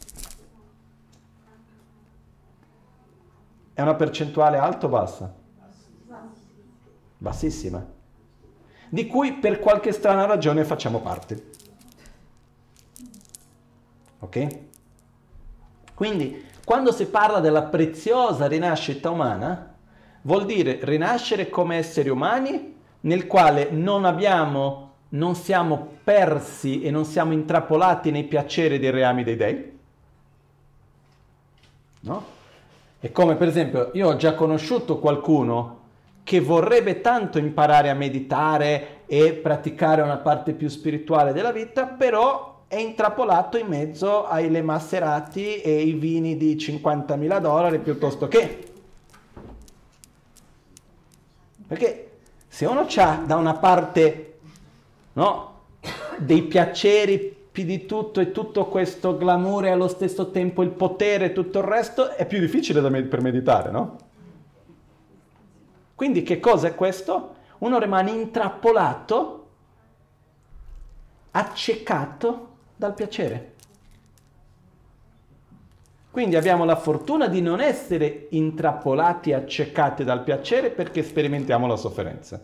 È 3.73 3.81
una 3.81 3.95
percentuale 3.95 4.57
alta 4.57 4.85
o 4.85 4.89
bassa? 4.89 5.33
Bassissima. 7.17 7.83
Di 8.89 9.07
cui 9.07 9.33
per 9.33 9.59
qualche 9.59 9.91
strana 9.91 10.25
ragione 10.25 10.63
facciamo 10.63 10.99
parte. 10.99 11.51
Ok? 14.19 14.59
Quindi, 15.95 16.45
quando 16.63 16.91
si 16.91 17.07
parla 17.07 17.39
della 17.39 17.63
preziosa 17.63 18.47
rinascita 18.47 19.09
umana, 19.09 19.72
vuol 20.23 20.45
dire 20.45 20.79
rinascere 20.81 21.49
come 21.49 21.77
esseri 21.77 22.09
umani 22.09 22.75
nel 23.01 23.27
quale 23.27 23.69
non 23.71 24.05
abbiamo, 24.05 24.91
non 25.09 25.35
siamo 25.35 25.87
persi 26.03 26.81
e 26.81 26.91
non 26.91 27.05
siamo 27.05 27.33
intrappolati 27.33 28.11
nei 28.11 28.23
piaceri 28.23 28.79
dei 28.79 28.91
reami 28.91 29.23
dei 29.23 29.35
dei. 29.35 29.71
No? 32.01 32.25
È 32.99 33.11
come 33.11 33.35
per 33.35 33.47
esempio, 33.47 33.91
io 33.93 34.09
ho 34.09 34.15
già 34.15 34.33
conosciuto 34.33 34.99
qualcuno 34.99 35.79
che 36.23 36.39
vorrebbe 36.39 37.01
tanto 37.01 37.37
imparare 37.37 37.89
a 37.89 37.93
meditare 37.93 39.01
e 39.05 39.33
praticare 39.33 40.01
una 40.01 40.17
parte 40.17 40.53
più 40.53 40.69
spirituale 40.69 41.33
della 41.33 41.51
vita, 41.51 41.85
però 41.85 42.61
è 42.67 42.77
intrappolato 42.77 43.57
in 43.57 43.67
mezzo 43.67 44.25
ai 44.25 44.49
le 44.49 44.61
masserati 44.61 45.57
e 45.57 45.81
i 45.81 45.91
vini 45.91 46.37
di 46.37 46.55
50.000 46.55 47.39
dollari 47.39 47.79
piuttosto 47.79 48.29
che 48.29 48.72
perché 51.67 52.11
se 52.47 52.65
uno 52.65 52.87
ha 52.95 53.23
da 53.25 53.35
una 53.35 53.55
parte 53.55 54.39
no, 55.13 55.61
dei 56.17 56.43
piaceri 56.43 57.35
più 57.51 57.63
di 57.65 57.85
tutto 57.85 58.19
e 58.19 58.31
tutto 58.31 58.65
questo 58.65 59.15
glamour 59.15 59.65
e 59.65 59.69
allo 59.69 59.87
stesso 59.87 60.31
tempo 60.31 60.63
il 60.63 60.71
potere 60.71 61.25
e 61.25 61.33
tutto 61.33 61.59
il 61.59 61.65
resto, 61.65 62.09
è 62.11 62.25
più 62.25 62.39
difficile 62.39 62.81
med- 62.89 63.07
per 63.07 63.21
meditare, 63.21 63.69
no? 63.69 63.97
Quindi 65.95 66.23
che 66.23 66.39
cosa 66.39 66.67
è 66.67 66.75
questo? 66.75 67.35
Uno 67.59 67.79
rimane 67.79 68.11
intrappolato, 68.11 69.47
accecato 71.31 72.47
dal 72.75 72.93
piacere. 72.93 73.52
Quindi 76.13 76.35
abbiamo 76.35 76.63
la 76.63 76.75
fortuna 76.75 77.27
di 77.27 77.41
non 77.41 77.59
essere 77.59 78.27
intrappolati 78.29 79.31
e 79.31 79.33
accecati 79.33 80.03
dal 80.03 80.21
piacere 80.21 80.69
perché 80.69 81.01
sperimentiamo 81.01 81.65
la 81.65 81.75
sofferenza. 81.75 82.39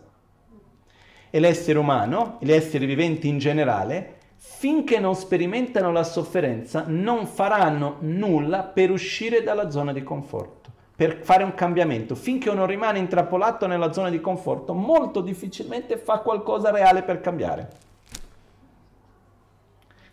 e 1.29 1.39
l'essere 1.39 1.77
umano, 1.77 2.37
gli 2.41 2.51
esseri 2.51 2.87
viventi 2.87 3.27
in 3.27 3.37
generale, 3.37 4.15
finché 4.37 4.99
non 4.99 5.13
sperimentano 5.13 5.91
la 5.91 6.03
sofferenza, 6.03 6.85
non 6.87 7.27
faranno 7.27 7.97
nulla 7.99 8.63
per 8.63 8.89
uscire 8.89 9.43
dalla 9.43 9.69
zona 9.69 9.93
di 9.93 10.01
conforto, 10.01 10.71
per 10.95 11.19
fare 11.21 11.43
un 11.43 11.53
cambiamento. 11.53 12.15
Finché 12.15 12.49
uno 12.49 12.65
rimane 12.65 12.97
intrappolato 12.97 13.67
nella 13.67 13.93
zona 13.93 14.09
di 14.09 14.19
conforto, 14.19 14.73
molto 14.73 15.21
difficilmente 15.21 15.97
fa 15.97 16.21
qualcosa 16.21 16.71
reale 16.71 17.03
per 17.03 17.21
cambiare. 17.21 17.69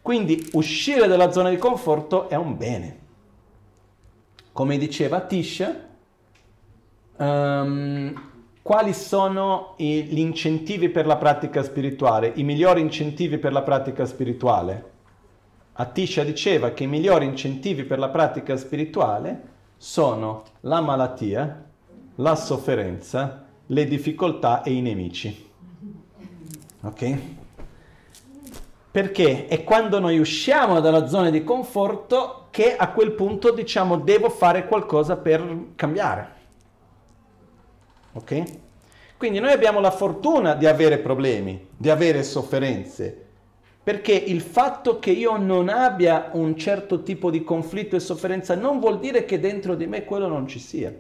Quindi 0.03 0.47
uscire 0.53 1.07
dalla 1.07 1.33
zona 1.33 1.49
di 1.49 1.57
conforto 1.57 2.29
è 2.29 2.35
un 2.35 2.55
bene. 2.59 3.05
Come 4.57 4.79
diceva 4.79 5.21
Tish, 5.21 5.71
um, 7.19 8.23
quali 8.63 8.95
sono 8.95 9.75
i, 9.77 10.05
gli 10.05 10.19
incentivi 10.19 10.89
per 10.89 11.05
la 11.05 11.19
pratica 11.19 11.63
spirituale, 11.63 12.33
i 12.37 12.43
migliori 12.43 12.81
incentivi 12.81 13.37
per 13.37 13.53
la 13.53 13.61
pratica 13.61 14.07
spirituale. 14.07 14.93
Atisha 15.75 16.25
diceva 16.25 16.71
che 16.71 16.85
i 16.85 16.87
migliori 16.87 17.27
incentivi 17.27 17.85
per 17.85 17.99
la 17.99 18.09
pratica 18.09 18.57
spirituale 18.57 19.43
sono 19.77 20.45
la 20.61 20.81
malattia, 20.81 21.65
la 22.15 22.35
sofferenza, 22.35 23.45
le 23.67 23.85
difficoltà 23.85 24.63
e 24.63 24.73
i 24.73 24.81
nemici. 24.81 25.51
Ok? 26.81 27.19
Perché 28.97 29.47
è 29.47 29.63
quando 29.63 29.99
noi 29.99 30.19
usciamo 30.19 30.81
dalla 30.81 31.07
zona 31.07 31.29
di 31.29 31.45
conforto 31.45 32.47
che 32.51 32.75
a 32.75 32.93
quel 32.93 33.13
punto 33.13 33.51
diciamo 33.51 33.99
devo 33.99 34.31
fare 34.31 34.67
qualcosa 34.67 35.19
per 35.19 35.67
cambiare. 35.75 36.29
Ok? 38.15 38.43
Quindi 39.19 39.39
noi 39.39 39.53
abbiamo 39.53 39.81
la 39.81 39.91
fortuna 39.91 40.55
di 40.55 40.65
avere 40.65 40.97
problemi, 40.97 41.69
di 41.77 41.91
avere 41.91 42.23
sofferenze, 42.23 43.25
perché 43.83 44.13
il 44.13 44.41
fatto 44.41 44.99
che 44.99 45.11
io 45.11 45.37
non 45.37 45.69
abbia 45.69 46.31
un 46.33 46.57
certo 46.57 47.03
tipo 47.03 47.31
di 47.31 47.45
conflitto 47.45 47.97
e 47.97 48.01
sofferenza 48.01 48.55
non 48.55 48.81
vuol 48.81 48.99
dire 48.99 49.27
che 49.27 49.39
dentro 49.39 49.75
di 49.75 49.87
me 49.87 50.07
quello 50.07 50.27
non 50.27 50.49
ci 50.49 50.59
sia. 50.59 50.91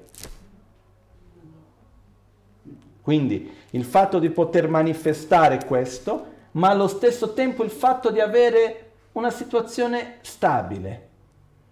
Quindi 3.01 3.51
il 3.71 3.85
fatto 3.85 4.19
di 4.19 4.29
poter 4.29 4.69
manifestare 4.69 5.65
questo, 5.65 6.35
ma 6.57 6.71
allo 6.71 6.89
stesso 6.89 7.33
tempo 7.33 7.63
il 7.65 7.71
fatto 7.71 8.11
di 8.11 8.21
avere 8.21 8.91
una 9.13 9.31
situazione 9.31 10.19
stabile, 10.23 11.09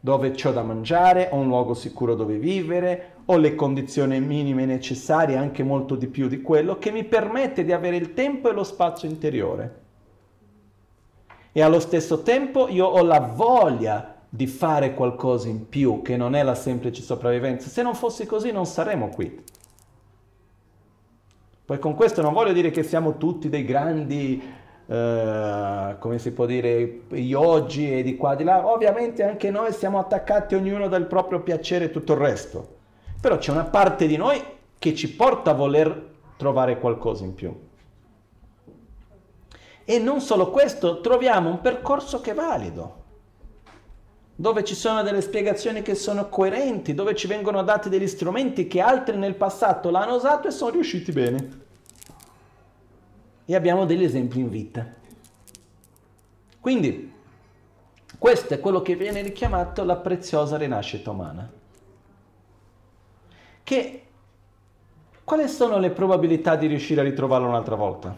dove 0.01 0.35
ho 0.43 0.51
da 0.51 0.63
mangiare, 0.63 1.29
ho 1.31 1.37
un 1.37 1.47
luogo 1.47 1.73
sicuro 1.75 2.15
dove 2.15 2.37
vivere, 2.37 3.13
ho 3.27 3.37
le 3.39 3.55
condizioni 3.55 4.21
minime 4.21 4.67
necessarie, 4.67 5.37
anche 5.37 5.63
molto 5.63 5.95
di 5.95 6.07
più 6.07 6.29
di 6.29 6.43
quello, 6.43 6.79
che 6.79 6.91
mi 6.91 7.05
permette 7.05 7.65
di 7.65 7.73
avere 7.73 7.97
il 7.97 8.13
tempo 8.13 8.51
e 8.51 8.53
lo 8.53 8.65
spazio 8.65 9.09
interiore. 9.09 9.83
E 11.53 11.63
allo 11.63 11.81
stesso 11.81 12.23
tempo 12.23 12.69
io 12.69 12.85
ho 12.85 13.03
la 13.03 13.21
voglia 13.21 14.17
di 14.29 14.47
fare 14.47 14.93
qualcosa 14.93 15.49
in 15.49 15.69
più, 15.69 16.03
che 16.03 16.19
non 16.19 16.35
è 16.35 16.43
la 16.43 16.55
semplice 16.55 17.01
sopravvivenza. 17.01 17.69
Se 17.69 17.83
non 17.83 17.95
fosse 17.95 18.27
così 18.27 18.51
non 18.51 18.67
saremmo 18.67 19.09
qui. 19.09 19.43
Poi 21.65 21.79
con 21.79 21.95
questo 21.95 22.21
non 22.21 22.35
voglio 22.35 22.53
dire 22.53 22.71
che 22.71 22.83
siamo 22.83 23.17
tutti 23.17 23.49
dei 23.49 23.65
grandi 23.65 24.63
Uh, 24.87 25.99
come 25.99 26.19
si 26.19 26.33
può 26.33 26.45
dire, 26.45 27.01
yogi 27.09 27.91
e 27.91 28.03
di 28.03 28.17
qua 28.17 28.35
di 28.35 28.45
là, 28.45 28.67
ovviamente 28.67 29.23
anche 29.23 29.51
noi 29.51 29.73
siamo 29.73 29.99
attaccati 29.99 30.55
ognuno 30.55 30.89
dal 30.89 31.07
proprio 31.07 31.41
piacere 31.41 31.87
e 31.87 31.91
tutto 31.91 32.13
il 32.13 32.19
resto. 32.19 32.77
Però 33.19 33.39
c'è 33.39 33.51
una 33.51 33.65
parte 33.65 34.07
di 34.07 34.17
noi 34.17 34.43
che 34.79 34.95
ci 34.95 35.15
porta 35.15 35.53
a 35.53 35.55
voler 35.55 36.13
trovare 36.37 36.79
qualcosa 36.79 37.25
in 37.25 37.35
più. 37.35 37.57
E 39.87 39.99
non 39.99 40.21
solo 40.21 40.51
questo, 40.51 41.01
troviamo 41.01 41.49
un 41.49 41.63
percorso 41.63 42.21
che 42.21 42.33
è 42.33 42.35
valido, 42.35 43.03
dove 44.35 44.65
ci 44.65 44.75
sono 44.75 45.03
delle 45.03 45.23
spiegazioni 45.23 45.81
che 45.81 45.95
sono 45.95 46.29
coerenti, 46.29 46.93
dove 46.93 47.15
ci 47.15 47.27
vengono 47.27 47.63
dati 47.63 47.89
degli 47.89 48.07
strumenti 48.07 48.67
che 48.67 48.81
altri 48.81 49.17
nel 49.17 49.35
passato 49.35 49.91
l'hanno 49.91 50.17
usato 50.17 50.49
e 50.49 50.51
sono 50.51 50.73
riusciti 50.73 51.13
bene 51.13 51.63
e 53.45 53.55
abbiamo 53.55 53.85
degli 53.85 54.05
esempi 54.05 54.39
in 54.39 54.49
vita. 54.49 54.87
Quindi 56.61 57.13
questo 58.19 58.55
è 58.55 58.61
quello 58.61 58.81
che 58.81 58.97
viene 58.97 59.21
richiamato 59.21 59.85
la 59.85 59.97
preziosa 59.97 60.57
rinascita 60.57 61.11
umana. 61.11 61.51
Che 63.63 64.03
quali 65.25 65.49
sono 65.49 65.79
le 65.79 65.91
probabilità 65.91 66.57
di 66.57 66.67
riuscire 66.67 67.01
a 67.01 67.05
ritrovarlo 67.05 67.49
un'altra 67.49 67.75
volta? 67.75 68.17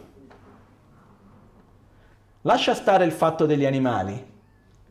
Lascia 2.42 2.74
stare 2.74 3.04
il 3.04 3.12
fatto 3.12 3.46
degli 3.46 3.64
animali. 3.64 4.34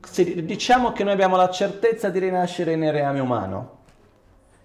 Se 0.01 0.45
diciamo 0.45 0.91
che 0.91 1.03
noi 1.03 1.13
abbiamo 1.13 1.37
la 1.37 1.49
certezza 1.49 2.09
di 2.09 2.19
rinascere 2.19 2.75
nel 2.75 2.91
reame 2.91 3.19
umano. 3.21 3.77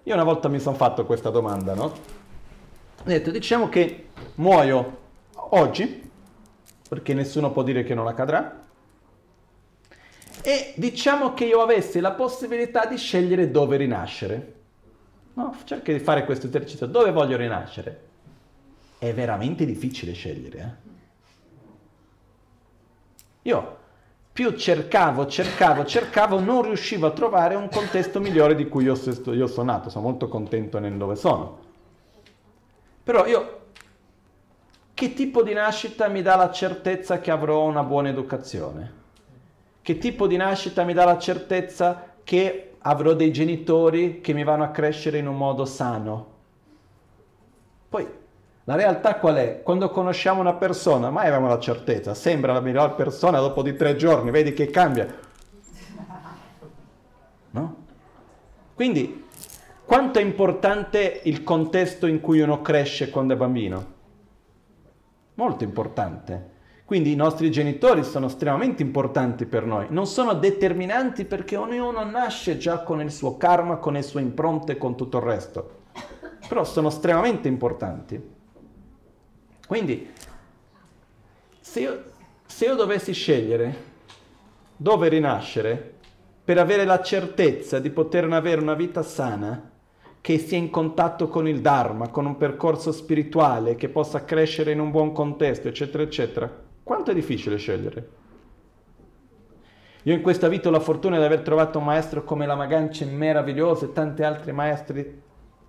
Io 0.03 0.13
una 0.13 0.23
volta 0.23 0.49
mi 0.49 0.59
sono 0.59 0.75
fatto 0.75 1.05
questa 1.05 1.29
domanda, 1.29 1.73
no? 1.73 1.83
Ho 1.83 3.03
detto, 3.03 3.31
diciamo 3.31 3.69
che 3.69 4.09
muoio 4.35 4.99
oggi, 5.49 6.09
perché 6.87 7.13
nessuno 7.13 7.51
può 7.51 7.63
dire 7.63 7.83
che 7.83 7.93
non 7.93 8.07
accadrà, 8.07 8.61
e 10.43 10.73
diciamo 10.75 11.33
che 11.33 11.45
io 11.45 11.61
avessi 11.61 11.99
la 11.99 12.11
possibilità 12.11 12.85
di 12.85 12.97
scegliere 12.97 13.51
dove 13.51 13.77
rinascere. 13.77 14.53
No, 15.33 15.55
cerca 15.65 15.91
di 15.93 15.99
fare 15.99 16.25
questo 16.25 16.47
esercizio. 16.47 16.87
Dove 16.87 17.11
voglio 17.11 17.37
rinascere? 17.37 18.09
È 18.97 19.13
veramente 19.13 19.65
difficile 19.65 20.13
scegliere. 20.13 20.57
Eh? 20.57 20.89
Io 23.43 23.77
più 24.31 24.55
cercavo, 24.55 25.27
cercavo, 25.27 25.85
cercavo, 25.85 26.39
non 26.39 26.63
riuscivo 26.63 27.07
a 27.07 27.11
trovare 27.11 27.55
un 27.55 27.69
contesto 27.69 28.19
migliore 28.19 28.55
di 28.55 28.67
cui 28.67 28.83
io, 28.85 28.99
io 29.33 29.47
sono 29.47 29.71
nato. 29.71 29.89
Sono 29.89 30.05
molto 30.05 30.27
contento 30.27 30.79
nel 30.79 30.97
dove 30.97 31.15
sono. 31.15 31.59
Però 33.03 33.25
io 33.25 33.60
che 35.01 35.15
tipo 35.15 35.41
di 35.41 35.53
nascita 35.53 36.09
mi 36.09 36.21
dà 36.21 36.35
la 36.35 36.51
certezza 36.51 37.19
che 37.19 37.31
avrò 37.31 37.63
una 37.63 37.81
buona 37.81 38.09
educazione? 38.09 38.93
Che 39.81 39.97
tipo 39.97 40.27
di 40.27 40.37
nascita 40.37 40.83
mi 40.83 40.93
dà 40.93 41.05
la 41.05 41.17
certezza 41.17 42.11
che 42.23 42.73
avrò 42.77 43.13
dei 43.13 43.31
genitori 43.31 44.21
che 44.21 44.33
mi 44.33 44.43
vanno 44.43 44.63
a 44.63 44.69
crescere 44.69 45.17
in 45.17 45.25
un 45.25 45.37
modo 45.37 45.65
sano? 45.65 46.27
Poi, 47.89 48.07
la 48.63 48.75
realtà 48.75 49.15
qual 49.15 49.37
è? 49.37 49.63
Quando 49.63 49.89
conosciamo 49.89 50.39
una 50.39 50.53
persona, 50.53 51.09
mai 51.09 51.25
abbiamo 51.25 51.47
la 51.47 51.57
certezza, 51.57 52.13
sembra 52.13 52.53
la 52.53 52.61
miglior 52.61 52.93
persona, 52.93 53.39
dopo 53.39 53.63
di 53.63 53.75
tre 53.75 53.95
giorni 53.95 54.29
vedi 54.29 54.53
che 54.53 54.69
cambia. 54.69 55.07
No? 57.49 57.75
Quindi, 58.75 59.25
quanto 59.83 60.19
è 60.19 60.21
importante 60.21 61.21
il 61.23 61.43
contesto 61.43 62.05
in 62.05 62.21
cui 62.21 62.39
uno 62.39 62.61
cresce 62.61 63.09
quando 63.09 63.33
è 63.33 63.35
bambino? 63.35 64.00
Molto 65.35 65.63
importante. 65.63 66.49
Quindi 66.85 67.13
i 67.13 67.15
nostri 67.15 67.49
genitori 67.49 68.03
sono 68.03 68.25
estremamente 68.25 68.83
importanti 68.83 69.45
per 69.45 69.65
noi, 69.65 69.85
non 69.89 70.05
sono 70.05 70.33
determinanti 70.33 71.23
perché 71.23 71.55
ognuno 71.55 72.03
nasce 72.03 72.57
già 72.57 72.79
con 72.79 72.99
il 72.99 73.11
suo 73.11 73.37
karma, 73.37 73.77
con 73.77 73.93
le 73.93 74.01
sue 74.01 74.19
impronte, 74.19 74.77
con 74.77 74.97
tutto 74.97 75.17
il 75.17 75.23
resto, 75.23 75.83
però 76.49 76.65
sono 76.65 76.89
estremamente 76.89 77.47
importanti. 77.47 78.21
Quindi 79.65 80.11
se 81.61 81.79
io, 81.79 82.03
se 82.45 82.65
io 82.65 82.75
dovessi 82.75 83.13
scegliere 83.13 83.89
dove 84.75 85.07
rinascere 85.07 85.93
per 86.43 86.57
avere 86.57 86.83
la 86.83 87.01
certezza 87.01 87.79
di 87.79 87.89
poter 87.89 88.25
avere 88.25 88.59
una 88.59 88.73
vita 88.73 89.01
sana, 89.01 89.70
che 90.21 90.37
sia 90.37 90.57
in 90.57 90.69
contatto 90.69 91.27
con 91.27 91.47
il 91.47 91.61
Dharma, 91.61 92.09
con 92.09 92.27
un 92.27 92.37
percorso 92.37 92.91
spirituale, 92.91 93.75
che 93.75 93.89
possa 93.89 94.23
crescere 94.23 94.71
in 94.71 94.79
un 94.79 94.91
buon 94.91 95.11
contesto, 95.11 95.67
eccetera, 95.67 96.03
eccetera, 96.03 96.49
quanto 96.83 97.09
è 97.09 97.13
difficile 97.15 97.57
scegliere? 97.57 98.09
Io 100.03 100.13
in 100.13 100.21
questa 100.21 100.47
vita 100.47 100.69
ho 100.69 100.71
la 100.71 100.79
fortuna 100.79 101.17
di 101.17 101.23
aver 101.23 101.41
trovato 101.41 101.79
un 101.79 101.85
maestro 101.85 102.23
come 102.23 102.45
la 102.45 102.55
Magancia 102.55 103.05
meraviglioso 103.05 103.85
e 103.85 103.93
tanti 103.93 104.23
altri 104.23 104.51
maestri 104.51 105.21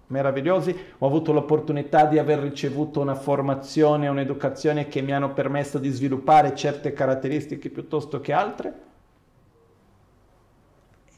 meravigliosi, 0.07 0.77
ho 0.99 1.07
avuto 1.07 1.33
l'opportunità 1.33 2.05
di 2.05 2.19
aver 2.19 2.39
ricevuto 2.39 3.01
una 3.01 3.15
formazione, 3.15 4.09
un'educazione 4.09 4.89
che 4.89 5.01
mi 5.01 5.13
hanno 5.13 5.33
permesso 5.33 5.79
di 5.79 5.89
sviluppare 5.89 6.55
certe 6.55 6.93
caratteristiche 6.93 7.71
piuttosto 7.71 8.21
che 8.21 8.33
altre 8.35 8.91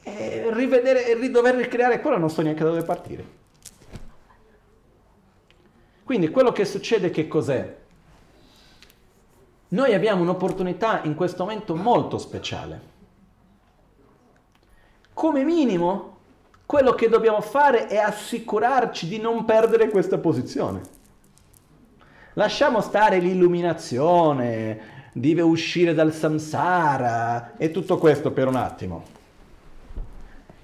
e 0.07 0.49
rivedere 0.53 1.07
e 1.07 1.29
dover 1.31 1.55
ricreare 1.55 1.99
quello 1.99 2.19
non 2.19 2.29
so 2.29 2.43
neanche 2.43 2.63
da 2.63 2.69
dove 2.69 2.83
partire. 2.83 3.25
Quindi 6.03 6.29
quello 6.29 6.51
che 6.51 6.65
succede 6.65 7.09
che 7.09 7.27
cos'è? 7.27 7.75
Noi 9.69 9.93
abbiamo 9.95 10.21
un'opportunità 10.21 11.01
in 11.03 11.15
questo 11.15 11.43
momento 11.43 11.75
molto 11.75 12.19
speciale. 12.19 12.93
Come 15.11 15.43
minimo, 15.43 16.17
quello 16.67 16.93
che 16.93 17.09
dobbiamo 17.09 17.41
fare 17.41 17.87
è 17.87 17.97
assicurarci 17.97 19.07
di 19.07 19.17
non 19.17 19.43
perdere 19.45 19.89
questa 19.89 20.19
posizione. 20.19 20.81
Lasciamo 22.33 22.81
stare 22.81 23.17
l'illuminazione, 23.17 25.09
deve 25.13 25.41
uscire 25.41 25.95
dal 25.95 26.13
samsara 26.13 27.53
e 27.57 27.71
tutto 27.71 27.97
questo 27.97 28.31
per 28.31 28.47
un 28.47 28.55
attimo. 28.57 29.14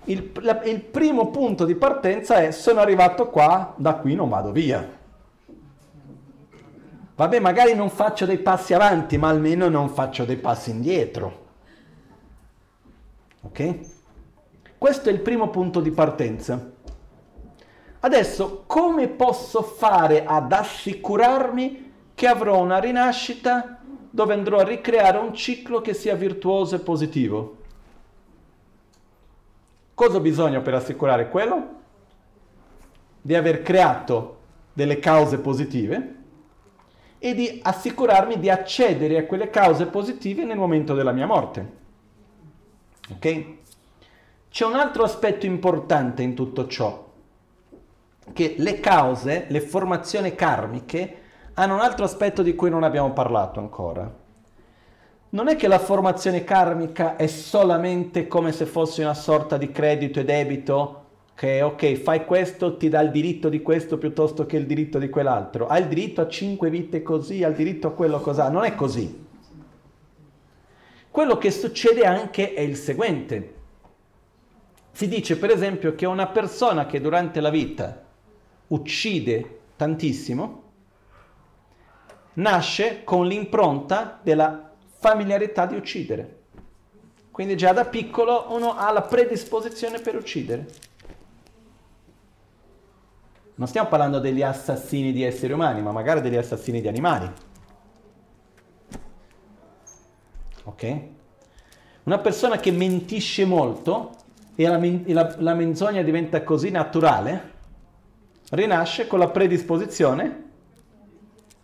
Il, 0.06 0.32
la, 0.42 0.64
il 0.64 0.82
primo 0.82 1.30
punto 1.30 1.66
di 1.66 1.76
partenza 1.76 2.38
è 2.38 2.52
sono 2.52 2.80
arrivato 2.80 3.30
qua, 3.30 3.74
da 3.78 3.96
qui 3.96 4.16
non 4.16 4.30
vado 4.30 4.52
via. 4.52 5.00
Vabbè, 7.16 7.40
magari 7.40 7.76
non 7.76 7.92
faccio 7.92 8.26
dei 8.26 8.40
passi 8.40 8.74
avanti, 8.74 9.18
ma 9.18 9.30
almeno 9.30 9.70
non 9.70 9.90
faccio 9.90 10.26
dei 10.26 10.38
passi 10.38 10.72
indietro. 10.72 11.40
Ok? 13.42 13.80
Questo 14.78 15.10
è 15.10 15.12
il 15.12 15.20
primo 15.20 15.50
punto 15.50 15.82
di 15.82 15.92
partenza. 15.92 16.72
Adesso, 18.00 18.64
come 18.66 19.08
posso 19.08 19.62
fare 19.62 20.26
ad 20.26 20.52
assicurarmi 20.52 21.92
che 22.16 22.26
avrò 22.26 22.60
una 22.60 22.80
rinascita 22.80 23.80
dove 24.10 24.34
andrò 24.34 24.58
a 24.58 24.64
ricreare 24.64 25.20
un 25.20 25.36
ciclo 25.36 25.82
che 25.82 25.94
sia 25.94 26.16
virtuoso 26.16 26.76
e 26.76 26.80
positivo? 26.80 27.61
Cosa 30.02 30.18
ho 30.18 30.20
bisogno 30.22 30.64
per 30.64 30.74
assicurare 30.74 31.30
quello? 31.30 31.76
Di 33.22 33.36
aver 33.36 33.62
creato 33.62 34.40
delle 34.74 34.98
cause 34.98 35.38
positive 35.38 36.16
e 37.20 37.36
di 37.36 37.60
assicurarmi 37.62 38.40
di 38.40 38.50
accedere 38.50 39.20
a 39.20 39.26
quelle 39.26 39.52
cause 39.52 39.86
positive 39.86 40.44
nel 40.44 40.58
momento 40.58 40.96
della 40.96 41.12
mia 41.12 41.28
morte. 41.28 41.72
Ok? 43.12 43.46
C'è 44.50 44.66
un 44.66 44.74
altro 44.74 45.04
aspetto 45.04 45.46
importante 45.46 46.24
in 46.24 46.34
tutto 46.34 46.66
ciò, 46.66 47.08
che 48.34 48.56
le 48.58 48.80
cause, 48.80 49.46
le 49.50 49.62
formazioni 49.62 50.34
karmiche, 50.34 51.18
hanno 51.54 51.76
un 51.76 51.82
altro 51.82 52.06
aspetto 52.06 52.42
di 52.42 52.56
cui 52.56 52.72
non 52.72 52.82
abbiamo 52.82 53.14
parlato 53.14 53.60
ancora. 53.60 54.21
Non 55.34 55.48
è 55.48 55.56
che 55.56 55.70
la 55.70 55.80
formazione 55.80 56.44
karmica 56.44 57.16
è 57.16 57.28
solamente 57.28 58.28
come 58.28 58.52
se 58.52 58.66
fosse 58.66 59.02
una 59.02 59.14
sorta 59.14 59.56
di 59.58 59.72
credito 59.72 60.20
e 60.20 60.26
debito 60.26 60.98
che 61.36 61.62
ok, 61.62 61.94
fai 61.94 62.26
questo, 62.26 62.76
ti 62.76 62.90
dà 62.90 63.00
il 63.00 63.12
diritto 63.12 63.48
di 63.48 63.62
questo 63.62 63.98
piuttosto 63.98 64.46
che 64.46 64.58
il 64.58 64.66
diritto 64.66 65.00
di 65.00 65.10
quell'altro. 65.10 65.68
Hai 65.68 65.84
il 65.84 65.88
diritto 65.88 66.20
a 66.20 66.28
cinque 66.28 66.70
vite 66.70 67.02
così, 67.02 67.46
hai 67.46 67.52
il 67.52 67.56
diritto 67.56 67.88
a 67.88 67.92
quello 67.94 68.20
così. 68.20 68.42
Non 68.52 68.66
è 68.66 68.76
così. 68.76 69.26
Quello 71.10 71.38
che 71.38 71.50
succede 71.50 72.06
anche 72.06 72.54
è 72.54 72.60
il 72.60 72.76
seguente. 72.76 73.54
Si 74.92 75.08
dice 75.08 75.38
per 75.38 75.50
esempio 75.50 75.96
che 75.96 76.06
una 76.06 76.28
persona 76.28 76.86
che 76.86 77.00
durante 77.00 77.40
la 77.40 77.50
vita 77.50 78.04
uccide 78.68 79.60
tantissimo, 79.78 80.64
nasce 82.34 83.06
con 83.06 83.26
l'impronta 83.26 84.20
della 84.22 84.71
familiarità 85.02 85.66
di 85.66 85.76
uccidere. 85.76 86.42
Quindi 87.32 87.58
già 87.58 87.74
da 87.74 87.86
piccolo 87.86 88.46
uno 88.50 88.76
ha 88.78 88.92
la 88.92 89.02
predisposizione 89.02 90.00
per 90.00 90.16
uccidere. 90.16 90.68
Non 93.56 93.68
stiamo 93.68 93.90
parlando 93.90 94.20
degli 94.20 94.44
assassini 94.44 95.12
di 95.12 95.24
esseri 95.24 95.54
umani, 95.54 95.82
ma 95.82 95.92
magari 95.92 96.22
degli 96.22 96.36
assassini 96.36 96.82
di 96.82 96.88
animali. 96.88 97.32
Ok? 100.66 101.02
Una 102.04 102.20
persona 102.20 102.58
che 102.58 102.70
mentisce 102.70 103.44
molto 103.44 104.16
e 104.54 104.68
la, 104.68 104.80
la, 105.14 105.36
la 105.40 105.54
menzogna 105.56 106.04
diventa 106.04 106.44
così 106.44 106.70
naturale, 106.70 107.54
rinasce 108.52 109.08
con 109.08 109.18
la 109.18 109.30
predisposizione 109.30 110.50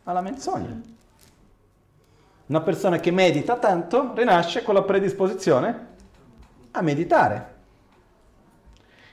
alla 0.05 0.21
menzogna. 0.21 0.95
Una 2.47 2.61
persona 2.61 2.99
che 2.99 3.11
medita 3.11 3.57
tanto 3.57 4.13
rinasce 4.15 4.63
con 4.63 4.73
la 4.73 4.83
predisposizione 4.83 5.87
a 6.71 6.81
meditare. 6.81 7.55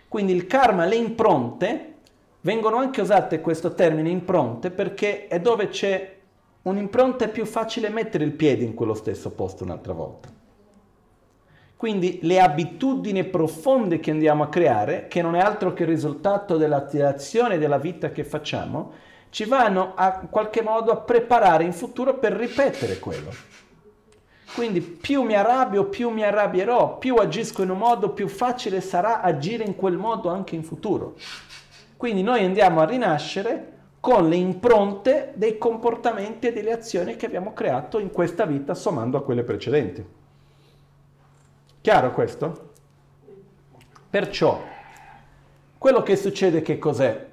Quindi 0.08 0.32
il 0.32 0.46
karma, 0.46 0.84
le 0.84 0.94
impronte, 0.94 1.94
vengono 2.42 2.76
anche 2.76 3.00
usate 3.00 3.40
questo 3.40 3.74
termine 3.74 4.10
impronte 4.10 4.70
perché 4.70 5.26
è 5.26 5.40
dove 5.40 5.68
c'è 5.68 6.16
un'impronta 6.62 7.24
è 7.24 7.28
più 7.28 7.44
facile 7.44 7.88
mettere 7.88 8.24
il 8.24 8.32
piede 8.32 8.64
in 8.64 8.74
quello 8.74 8.94
stesso 8.94 9.30
posto 9.30 9.64
un'altra 9.64 9.92
volta. 9.92 10.28
Quindi 11.76 12.20
le 12.22 12.40
abitudini 12.40 13.24
profonde 13.24 14.00
che 14.00 14.10
andiamo 14.10 14.44
a 14.44 14.48
creare, 14.48 15.08
che 15.08 15.20
non 15.20 15.34
è 15.34 15.40
altro 15.40 15.72
che 15.74 15.82
il 15.82 15.88
risultato 15.88 16.56
dell'azione 16.56 17.58
della 17.58 17.78
vita 17.78 18.10
che 18.10 18.24
facciamo, 18.24 18.92
ci 19.34 19.46
vanno 19.46 19.94
a 19.96 20.20
in 20.22 20.30
qualche 20.30 20.62
modo 20.62 20.92
a 20.92 20.96
preparare 20.96 21.64
in 21.64 21.72
futuro 21.72 22.18
per 22.18 22.34
ripetere 22.34 23.00
quello. 23.00 23.32
Quindi 24.54 24.80
più 24.80 25.22
mi 25.22 25.34
arrabbio, 25.34 25.86
più 25.86 26.10
mi 26.10 26.22
arrabbierò, 26.22 26.98
più 26.98 27.16
agisco 27.16 27.64
in 27.64 27.70
un 27.70 27.78
modo, 27.78 28.10
più 28.10 28.28
facile 28.28 28.80
sarà 28.80 29.22
agire 29.22 29.64
in 29.64 29.74
quel 29.74 29.96
modo 29.96 30.28
anche 30.28 30.54
in 30.54 30.62
futuro. 30.62 31.16
Quindi 31.96 32.22
noi 32.22 32.44
andiamo 32.44 32.80
a 32.80 32.84
rinascere 32.84 33.72
con 33.98 34.28
le 34.28 34.36
impronte 34.36 35.32
dei 35.34 35.58
comportamenti 35.58 36.46
e 36.46 36.52
delle 36.52 36.70
azioni 36.70 37.16
che 37.16 37.26
abbiamo 37.26 37.52
creato 37.54 37.98
in 37.98 38.12
questa 38.12 38.46
vita 38.46 38.72
sommando 38.72 39.18
a 39.18 39.24
quelle 39.24 39.42
precedenti. 39.42 40.06
Chiaro 41.80 42.12
questo? 42.12 42.70
Perciò, 44.08 44.62
quello 45.76 46.04
che 46.04 46.14
succede 46.14 46.62
che 46.62 46.78
cos'è? 46.78 47.32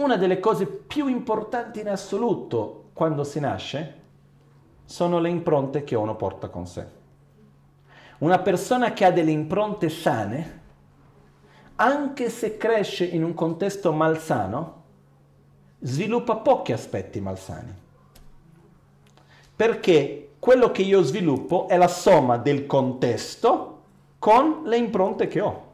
Una 0.00 0.16
delle 0.16 0.40
cose 0.40 0.64
più 0.64 1.08
importanti 1.08 1.80
in 1.80 1.88
assoluto 1.90 2.84
quando 2.94 3.22
si 3.22 3.38
nasce 3.38 4.00
sono 4.86 5.18
le 5.18 5.28
impronte 5.28 5.84
che 5.84 5.94
uno 5.94 6.16
porta 6.16 6.48
con 6.48 6.66
sé. 6.66 6.86
Una 8.20 8.38
persona 8.38 8.94
che 8.94 9.04
ha 9.04 9.10
delle 9.10 9.30
impronte 9.30 9.90
sane 9.90 10.60
anche 11.76 12.30
se 12.30 12.56
cresce 12.56 13.04
in 13.04 13.22
un 13.22 13.34
contesto 13.34 13.92
malsano, 13.92 14.82
sviluppa 15.80 16.36
pochi 16.36 16.72
aspetti 16.72 17.20
malsani. 17.20 17.74
Perché 19.54 20.30
quello 20.38 20.70
che 20.70 20.80
io 20.80 21.02
sviluppo 21.02 21.68
è 21.68 21.76
la 21.76 21.88
somma 21.88 22.38
del 22.38 22.64
contesto 22.64 23.82
con 24.18 24.62
le 24.64 24.78
impronte 24.78 25.28
che 25.28 25.42
ho. 25.42 25.69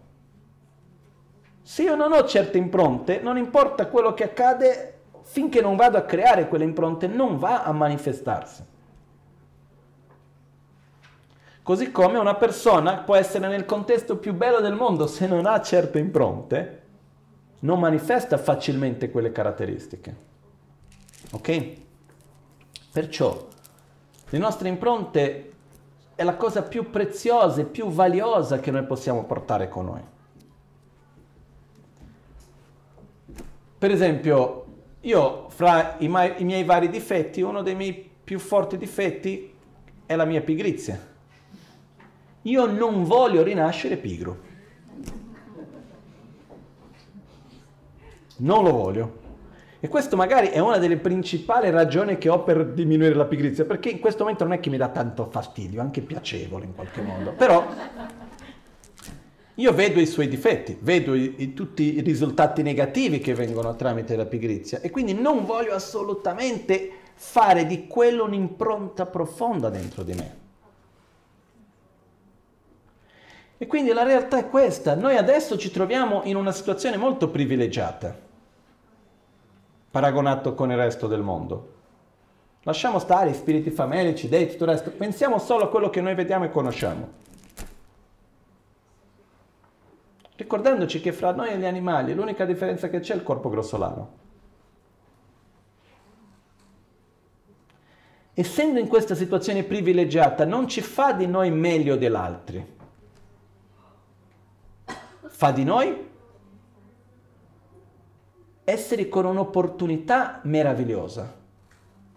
Se 1.68 1.82
io 1.82 1.96
non 1.96 2.12
ho 2.12 2.24
certe 2.26 2.58
impronte, 2.58 3.18
non 3.18 3.36
importa 3.36 3.88
quello 3.88 4.14
che 4.14 4.22
accade, 4.22 4.98
finché 5.22 5.60
non 5.60 5.74
vado 5.74 5.96
a 5.96 6.02
creare 6.02 6.46
quelle 6.46 6.62
impronte, 6.62 7.08
non 7.08 7.38
va 7.38 7.64
a 7.64 7.72
manifestarsi. 7.72 8.64
Così 11.64 11.90
come 11.90 12.18
una 12.18 12.36
persona 12.36 12.98
può 12.98 13.16
essere 13.16 13.48
nel 13.48 13.64
contesto 13.64 14.16
più 14.18 14.32
bello 14.32 14.60
del 14.60 14.74
mondo, 14.74 15.08
se 15.08 15.26
non 15.26 15.44
ha 15.44 15.60
certe 15.60 15.98
impronte, 15.98 16.82
non 17.58 17.80
manifesta 17.80 18.38
facilmente 18.38 19.10
quelle 19.10 19.32
caratteristiche. 19.32 20.16
Ok? 21.32 21.72
Perciò 22.92 23.44
le 24.28 24.38
nostre 24.38 24.68
impronte 24.68 25.52
è 26.14 26.22
la 26.22 26.36
cosa 26.36 26.62
più 26.62 26.90
preziosa 26.90 27.62
e 27.62 27.64
più 27.64 27.88
valiosa 27.88 28.60
che 28.60 28.70
noi 28.70 28.84
possiamo 28.84 29.24
portare 29.24 29.68
con 29.68 29.86
noi. 29.86 30.14
Per 33.78 33.90
esempio, 33.90 34.64
io 35.00 35.48
fra 35.48 35.96
i, 35.98 36.06
i 36.06 36.44
miei 36.44 36.64
vari 36.64 36.88
difetti, 36.88 37.42
uno 37.42 37.62
dei 37.62 37.74
miei 37.74 38.10
più 38.24 38.38
forti 38.38 38.76
difetti 38.76 39.52
è 40.06 40.16
la 40.16 40.24
mia 40.24 40.40
pigrizia 40.40 41.14
io 42.46 42.66
non 42.66 43.04
voglio 43.04 43.42
rinascere 43.42 43.96
pigro. 43.96 44.44
Non 48.38 48.64
lo 48.64 48.72
voglio. 48.72 49.24
E 49.80 49.88
questo 49.88 50.16
magari 50.16 50.48
è 50.48 50.58
una 50.58 50.78
delle 50.78 50.96
principali 50.96 51.70
ragioni 51.70 52.18
che 52.18 52.28
ho 52.28 52.42
per 52.42 52.66
diminuire 52.66 53.14
la 53.14 53.24
pigrizia, 53.24 53.64
perché 53.64 53.88
in 53.88 54.00
questo 54.00 54.22
momento 54.22 54.44
non 54.44 54.52
è 54.52 54.60
che 54.60 54.70
mi 54.70 54.76
dà 54.76 54.88
tanto 54.88 55.26
fastidio, 55.30 55.80
anche 55.80 56.00
piacevole 56.00 56.64
in 56.64 56.74
qualche 56.74 57.02
modo. 57.02 57.32
Però 57.32 57.66
io 59.58 59.72
vedo 59.72 60.00
i 60.00 60.06
suoi 60.06 60.28
difetti, 60.28 60.76
vedo 60.80 61.14
i, 61.14 61.34
i, 61.38 61.54
tutti 61.54 61.96
i 61.96 62.00
risultati 62.00 62.62
negativi 62.62 63.20
che 63.20 63.34
vengono 63.34 63.74
tramite 63.74 64.14
la 64.14 64.26
pigrizia 64.26 64.80
e 64.80 64.90
quindi 64.90 65.14
non 65.14 65.46
voglio 65.46 65.72
assolutamente 65.72 66.90
fare 67.14 67.66
di 67.66 67.86
quello 67.86 68.24
un'impronta 68.24 69.06
profonda 69.06 69.70
dentro 69.70 70.02
di 70.02 70.12
me. 70.12 70.44
E 73.58 73.66
quindi 73.66 73.92
la 73.92 74.02
realtà 74.02 74.36
è 74.38 74.50
questa, 74.50 74.94
noi 74.94 75.16
adesso 75.16 75.56
ci 75.56 75.70
troviamo 75.70 76.20
in 76.24 76.36
una 76.36 76.52
situazione 76.52 76.98
molto 76.98 77.30
privilegiata, 77.30 78.14
paragonato 79.90 80.54
con 80.54 80.70
il 80.70 80.76
resto 80.76 81.06
del 81.06 81.22
mondo. 81.22 81.72
Lasciamo 82.64 82.98
stare 82.98 83.30
i 83.30 83.34
spiriti 83.34 83.70
famelici, 83.70 84.28
dei, 84.28 84.50
tutto 84.50 84.64
il 84.64 84.70
resto, 84.70 84.90
pensiamo 84.90 85.38
solo 85.38 85.64
a 85.64 85.68
quello 85.70 85.88
che 85.88 86.02
noi 86.02 86.14
vediamo 86.14 86.44
e 86.44 86.50
conosciamo 86.50 87.24
ricordandoci 90.36 91.00
che 91.00 91.12
fra 91.12 91.32
noi 91.32 91.50
e 91.50 91.58
gli 91.58 91.64
animali 91.64 92.14
l'unica 92.14 92.44
differenza 92.44 92.88
che 92.88 93.00
c'è 93.00 93.14
è 93.14 93.16
il 93.16 93.22
corpo 93.22 93.48
grossolano. 93.48 94.24
Essendo 98.34 98.78
in 98.78 98.86
questa 98.86 99.14
situazione 99.14 99.62
privilegiata 99.62 100.44
non 100.44 100.68
ci 100.68 100.82
fa 100.82 101.12
di 101.12 101.26
noi 101.26 101.50
meglio 101.50 101.96
degli 101.96 102.14
altri, 102.14 102.74
fa 105.26 105.50
di 105.52 105.64
noi 105.64 106.08
esseri 108.62 109.08
con 109.08 109.24
un'opportunità 109.24 110.40
meravigliosa, 110.42 111.34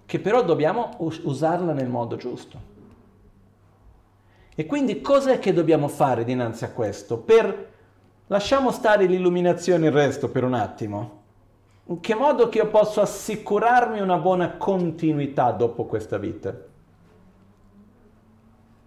che 0.05 0.19
però 0.19 0.43
dobbiamo 0.43 0.95
us- 0.97 1.21
usarla 1.23 1.71
nel 1.71 1.87
modo 1.87 2.17
giusto. 2.17 2.67
E 4.55 4.65
quindi 4.65 4.99
cos'è 4.99 5.39
che 5.39 5.53
dobbiamo 5.53 5.87
fare 5.87 6.25
dinanzi 6.25 6.65
a 6.65 6.71
questo? 6.71 7.17
Per 7.17 7.68
lasciamo 8.29 8.71
stare 8.71 9.05
l'illuminazione 9.05 9.85
e 9.85 9.89
il 9.89 9.95
resto 9.95 10.29
per 10.29 10.43
un 10.43 10.53
attimo. 10.53 11.17
In 11.85 11.99
che 11.99 12.13
modo 12.13 12.49
che 12.49 12.59
io 12.59 12.67
posso 12.67 13.01
assicurarmi 13.01 13.99
una 13.99 14.17
buona 14.17 14.51
continuità 14.57 15.51
dopo 15.51 15.85
questa 15.85 16.17
vita? 16.17 16.55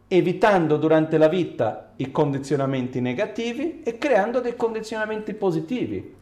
Evitando 0.06 0.77
durante 0.77 1.19
la 1.19 1.27
vita 1.27 1.93
i 1.97 2.10
condizionamenti 2.12 3.01
negativi 3.01 3.82
e 3.82 3.98
creando 3.98 4.40
dei 4.40 4.55
condizionamenti 4.55 5.35
positivi. 5.35 6.14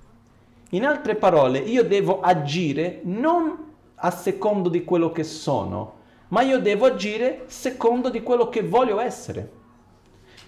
In 0.70 0.86
altre 0.86 1.16
parole, 1.16 1.58
io 1.58 1.84
devo 1.84 2.20
agire 2.20 3.00
non 3.02 3.68
a 3.96 4.10
secondo 4.10 4.70
di 4.70 4.84
quello 4.84 5.10
che 5.12 5.24
sono, 5.24 5.98
ma 6.28 6.40
io 6.40 6.58
devo 6.58 6.86
agire 6.86 7.42
secondo 7.46 8.08
di 8.08 8.22
quello 8.22 8.48
che 8.48 8.62
voglio 8.62 9.00
essere. 9.00 9.58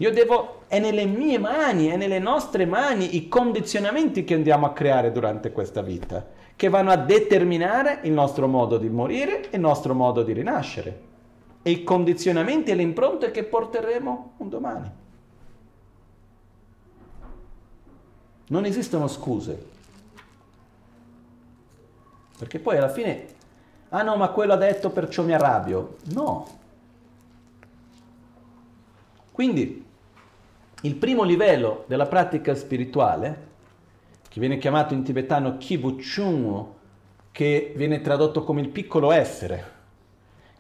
Io 0.03 0.11
devo, 0.11 0.62
è 0.66 0.81
nelle 0.81 1.05
mie 1.05 1.39
mani, 1.39 1.87
è 1.87 1.97
nelle 1.97 2.19
nostre 2.19 2.66
mani 2.66 3.15
i 3.15 3.29
condizionamenti 3.29 4.24
che 4.24 4.35
andiamo 4.35 4.66
a 4.66 4.73
creare 4.73 5.12
durante 5.12 5.53
questa 5.53 5.81
vita, 5.81 6.27
che 6.57 6.69
vanno 6.69 6.91
a 6.91 6.97
determinare 6.97 8.01
il 8.03 8.11
nostro 8.11 8.49
modo 8.49 8.79
di 8.79 8.89
morire 8.89 9.49
e 9.49 9.55
il 9.55 9.61
nostro 9.61 9.95
modo 9.95 10.24
di 10.24 10.33
rinascere. 10.33 11.11
E 11.62 11.70
i 11.70 11.85
condizionamenti 11.85 12.73
e 12.73 12.74
le 12.74 12.83
impronte 12.83 13.31
che 13.31 13.45
porteremo 13.45 14.33
un 14.39 14.49
domani. 14.49 14.91
Non 18.49 18.65
esistono 18.65 19.07
scuse. 19.07 19.66
Perché 22.37 22.59
poi 22.59 22.77
alla 22.77 22.89
fine 22.89 23.27
ah 23.91 24.03
no, 24.03 24.16
ma 24.16 24.31
quello 24.31 24.55
ha 24.55 24.57
detto 24.57 24.91
perciò 24.91 25.23
mi 25.23 25.33
arrabbio. 25.33 25.99
No. 26.07 26.59
Quindi 29.31 29.82
il 30.83 30.95
primo 30.97 31.23
livello 31.23 31.85
della 31.87 32.07
pratica 32.07 32.55
spirituale, 32.55 33.51
che 34.29 34.41
viene 34.41 34.59
chiamato 34.59 34.95
in 34.95 35.03
tibetano 35.03 35.57
Kibuchungu, 35.59 36.75
che 37.31 37.73
viene 37.77 38.01
tradotto 38.01 38.45
come 38.45 38.61
il 38.61 38.69
piccolo 38.69 39.11
essere, 39.11 39.81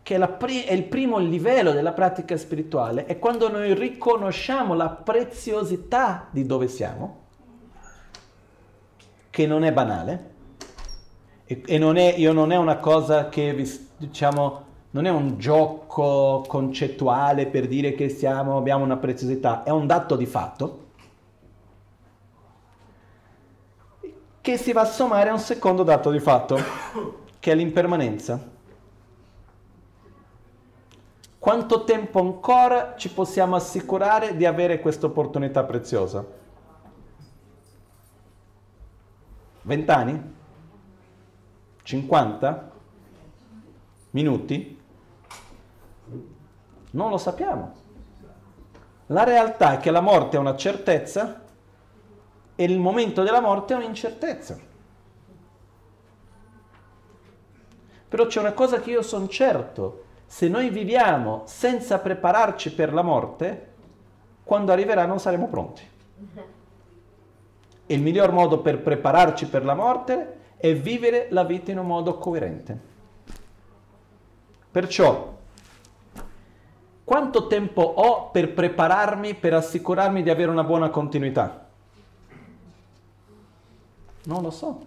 che 0.02 0.16
è, 0.16 0.28
pri- 0.28 0.64
è 0.64 0.72
il 0.72 0.84
primo 0.84 1.18
livello 1.18 1.72
della 1.72 1.92
pratica 1.92 2.36
spirituale, 2.36 3.06
è 3.06 3.18
quando 3.18 3.50
noi 3.50 3.74
riconosciamo 3.74 4.74
la 4.74 4.90
preziosità 4.90 6.28
di 6.30 6.46
dove 6.46 6.68
siamo, 6.68 7.20
che 9.30 9.46
non 9.46 9.64
è 9.64 9.72
banale, 9.72 10.30
e, 11.44 11.62
e 11.66 11.78
non, 11.78 11.96
è, 11.96 12.16
non 12.32 12.52
è 12.52 12.56
una 12.56 12.76
cosa 12.76 13.28
che, 13.28 13.54
diciamo, 13.96 14.70
non 14.92 15.06
è 15.06 15.10
un 15.10 15.38
gioco 15.38 16.44
concettuale 16.46 17.46
per 17.46 17.66
dire 17.66 17.94
che 17.94 18.08
siamo, 18.08 18.56
abbiamo 18.56 18.84
una 18.84 18.96
preziosità, 18.96 19.62
è 19.62 19.70
un 19.70 19.86
dato 19.86 20.16
di 20.16 20.26
fatto 20.26 20.80
che 24.42 24.56
si 24.58 24.72
va 24.72 24.80
a 24.82 24.86
sommare 24.86 25.30
a 25.30 25.32
un 25.32 25.38
secondo 25.38 25.84
dato 25.84 26.10
di 26.10 26.18
fatto, 26.18 26.58
che 27.38 27.52
è 27.52 27.54
l'impermanenza. 27.54 28.50
Quanto 31.38 31.84
tempo 31.84 32.20
ancora 32.20 32.94
ci 32.96 33.08
possiamo 33.08 33.54
assicurare 33.54 34.36
di 34.36 34.44
avere 34.44 34.80
questa 34.80 35.06
opportunità 35.06 35.62
preziosa? 35.62 36.24
Vent'anni? 39.62 40.34
50 41.82 42.70
minuti? 44.10 44.81
Non 46.92 47.10
lo 47.10 47.18
sappiamo. 47.18 47.80
La 49.06 49.24
realtà 49.24 49.74
è 49.74 49.78
che 49.78 49.90
la 49.90 50.00
morte 50.00 50.36
è 50.36 50.40
una 50.40 50.56
certezza 50.56 51.42
e 52.54 52.64
il 52.64 52.78
momento 52.78 53.22
della 53.22 53.40
morte 53.40 53.74
è 53.74 53.76
un'incertezza. 53.76 54.58
Però 58.08 58.26
c'è 58.26 58.40
una 58.40 58.52
cosa 58.52 58.80
che 58.80 58.90
io 58.90 59.02
sono 59.02 59.26
certo, 59.26 60.04
se 60.26 60.48
noi 60.48 60.68
viviamo 60.68 61.42
senza 61.46 61.98
prepararci 61.98 62.72
per 62.74 62.92
la 62.92 63.02
morte, 63.02 63.72
quando 64.44 64.72
arriverà 64.72 65.06
non 65.06 65.18
saremo 65.18 65.48
pronti. 65.48 65.82
E 67.86 67.94
il 67.94 68.02
miglior 68.02 68.32
modo 68.32 68.60
per 68.60 68.80
prepararci 68.80 69.46
per 69.46 69.64
la 69.64 69.74
morte 69.74 70.40
è 70.56 70.74
vivere 70.74 71.28
la 71.30 71.44
vita 71.44 71.70
in 71.70 71.78
un 71.78 71.86
modo 71.86 72.18
coerente. 72.18 72.80
Perciò, 74.70 75.31
quanto 77.12 77.46
tempo 77.46 77.82
ho 77.82 78.30
per 78.30 78.54
prepararmi, 78.54 79.34
per 79.34 79.52
assicurarmi 79.52 80.22
di 80.22 80.30
avere 80.30 80.50
una 80.50 80.64
buona 80.64 80.88
continuità? 80.88 81.66
Non 84.22 84.40
lo 84.40 84.50
so. 84.50 84.80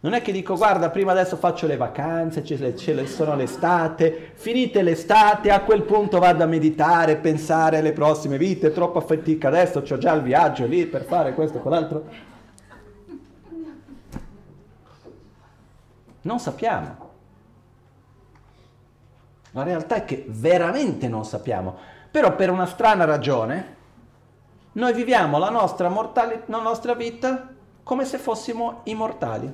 Non 0.00 0.14
è 0.14 0.22
che 0.22 0.32
dico, 0.32 0.56
guarda, 0.56 0.88
prima 0.88 1.12
adesso 1.12 1.36
faccio 1.36 1.66
le 1.66 1.76
vacanze, 1.76 2.42
ce 2.42 3.06
sono 3.06 3.36
l'estate, 3.36 4.30
finite 4.32 4.80
l'estate, 4.80 5.50
a 5.50 5.60
quel 5.60 5.82
punto 5.82 6.18
vado 6.18 6.44
a 6.44 6.46
meditare, 6.46 7.16
pensare 7.16 7.76
alle 7.76 7.92
prossime 7.92 8.38
vite, 8.38 8.72
troppa 8.72 9.02
fatica 9.02 9.48
adesso, 9.48 9.80
ho 9.80 9.98
già 9.98 10.14
il 10.14 10.22
viaggio 10.22 10.64
lì 10.64 10.86
per 10.86 11.04
fare 11.04 11.34
questo 11.34 11.58
e 11.58 11.60
quell'altro. 11.60 12.04
Non 16.22 16.38
sappiamo. 16.38 17.09
La 19.52 19.62
realtà 19.62 19.96
è 19.96 20.04
che 20.04 20.24
veramente 20.28 21.08
non 21.08 21.24
sappiamo. 21.24 21.76
Però 22.10 22.34
per 22.34 22.50
una 22.50 22.66
strana 22.66 23.04
ragione 23.04 23.76
noi 24.72 24.92
viviamo 24.92 25.38
la 25.38 25.50
nostra, 25.50 25.88
mortali- 25.88 26.42
la 26.46 26.60
nostra 26.60 26.94
vita 26.94 27.48
come 27.82 28.04
se 28.04 28.18
fossimo 28.18 28.80
immortali. 28.84 29.52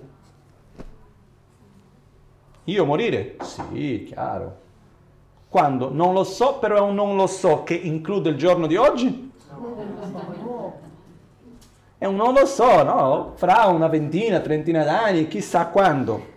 Io 2.64 2.84
morire? 2.84 3.36
Sì, 3.42 4.04
chiaro. 4.08 4.64
Quando? 5.48 5.90
Non 5.92 6.12
lo 6.12 6.24
so, 6.24 6.58
però 6.58 6.76
è 6.76 6.80
un 6.80 6.94
non 6.94 7.16
lo 7.16 7.26
so 7.26 7.62
che 7.62 7.74
include 7.74 8.30
il 8.30 8.36
giorno 8.36 8.66
di 8.66 8.76
oggi? 8.76 9.32
È 11.98 12.04
un 12.04 12.16
non 12.16 12.34
lo 12.34 12.44
so, 12.44 12.82
no? 12.82 13.32
Fra 13.36 13.66
una 13.66 13.86
ventina, 13.86 14.40
trentina 14.40 14.84
d'anni, 14.84 15.28
chissà 15.28 15.68
quando. 15.68 16.34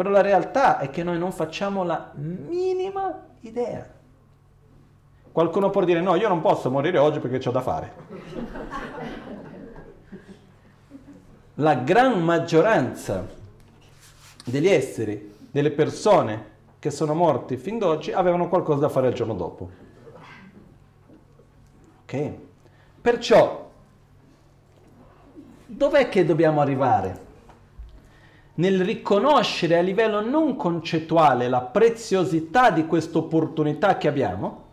Però 0.00 0.12
la 0.12 0.22
realtà 0.22 0.78
è 0.78 0.88
che 0.88 1.02
noi 1.02 1.18
non 1.18 1.30
facciamo 1.30 1.84
la 1.84 2.10
minima 2.14 3.22
idea. 3.40 3.86
Qualcuno 5.30 5.68
può 5.68 5.84
dire 5.84 6.00
no, 6.00 6.14
io 6.14 6.26
non 6.26 6.40
posso 6.40 6.70
morire 6.70 6.96
oggi 6.96 7.18
perché 7.18 7.46
ho 7.46 7.52
da 7.52 7.60
fare. 7.60 7.92
La 11.56 11.74
gran 11.74 12.22
maggioranza 12.22 13.28
degli 14.46 14.68
esseri, 14.68 15.34
delle 15.50 15.70
persone 15.70 16.46
che 16.78 16.90
sono 16.90 17.12
morti 17.12 17.58
fin 17.58 17.76
d'oggi, 17.76 18.10
avevano 18.10 18.48
qualcosa 18.48 18.80
da 18.80 18.88
fare 18.88 19.08
il 19.08 19.14
giorno 19.14 19.34
dopo. 19.34 19.70
Ok? 22.04 22.32
Perciò, 23.02 23.70
dov'è 25.66 26.08
che 26.08 26.24
dobbiamo 26.24 26.62
arrivare? 26.62 27.28
Nel 28.60 28.84
riconoscere 28.84 29.78
a 29.78 29.80
livello 29.80 30.20
non 30.20 30.54
concettuale 30.54 31.48
la 31.48 31.62
preziosità 31.62 32.70
di 32.70 32.86
questa 32.86 33.16
opportunità 33.16 33.96
che 33.96 34.06
abbiamo, 34.06 34.68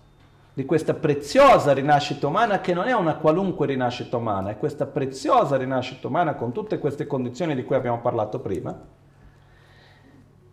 di 0.54 0.66
questa 0.66 0.94
preziosa 0.94 1.72
rinascita 1.72 2.28
umana 2.28 2.60
che 2.60 2.74
non 2.74 2.88
è 2.88 2.94
una 2.94 3.16
qualunque 3.16 3.66
rinascita 3.66 4.18
umana, 4.18 4.50
è 4.50 4.58
questa 4.58 4.86
preziosa 4.88 5.56
rinascita 5.56 6.08
umana 6.08 6.36
con 6.36 6.52
tutte 6.52 6.80
queste 6.80 7.08
condizioni 7.08 7.56
di 7.56 7.64
cui 7.64 7.78
abbiamo 7.78 8.02
parlato 8.02 8.40
prima, 8.40 8.78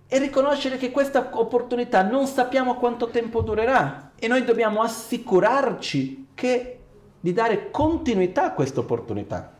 e 0.06 0.18
riconoscere 0.18 0.76
che 0.76 0.92
questa 0.92 1.30
opportunità 1.32 2.02
non 2.02 2.26
sappiamo 2.26 2.76
quanto 2.76 3.08
tempo 3.08 3.40
durerà 3.40 4.12
e 4.16 4.28
noi 4.28 4.44
dobbiamo 4.44 4.80
assicurarci 4.80 6.28
che, 6.34 6.78
di 7.18 7.32
dare 7.32 7.72
continuità 7.72 8.44
a 8.44 8.52
questa 8.52 8.78
opportunità. 8.78 9.53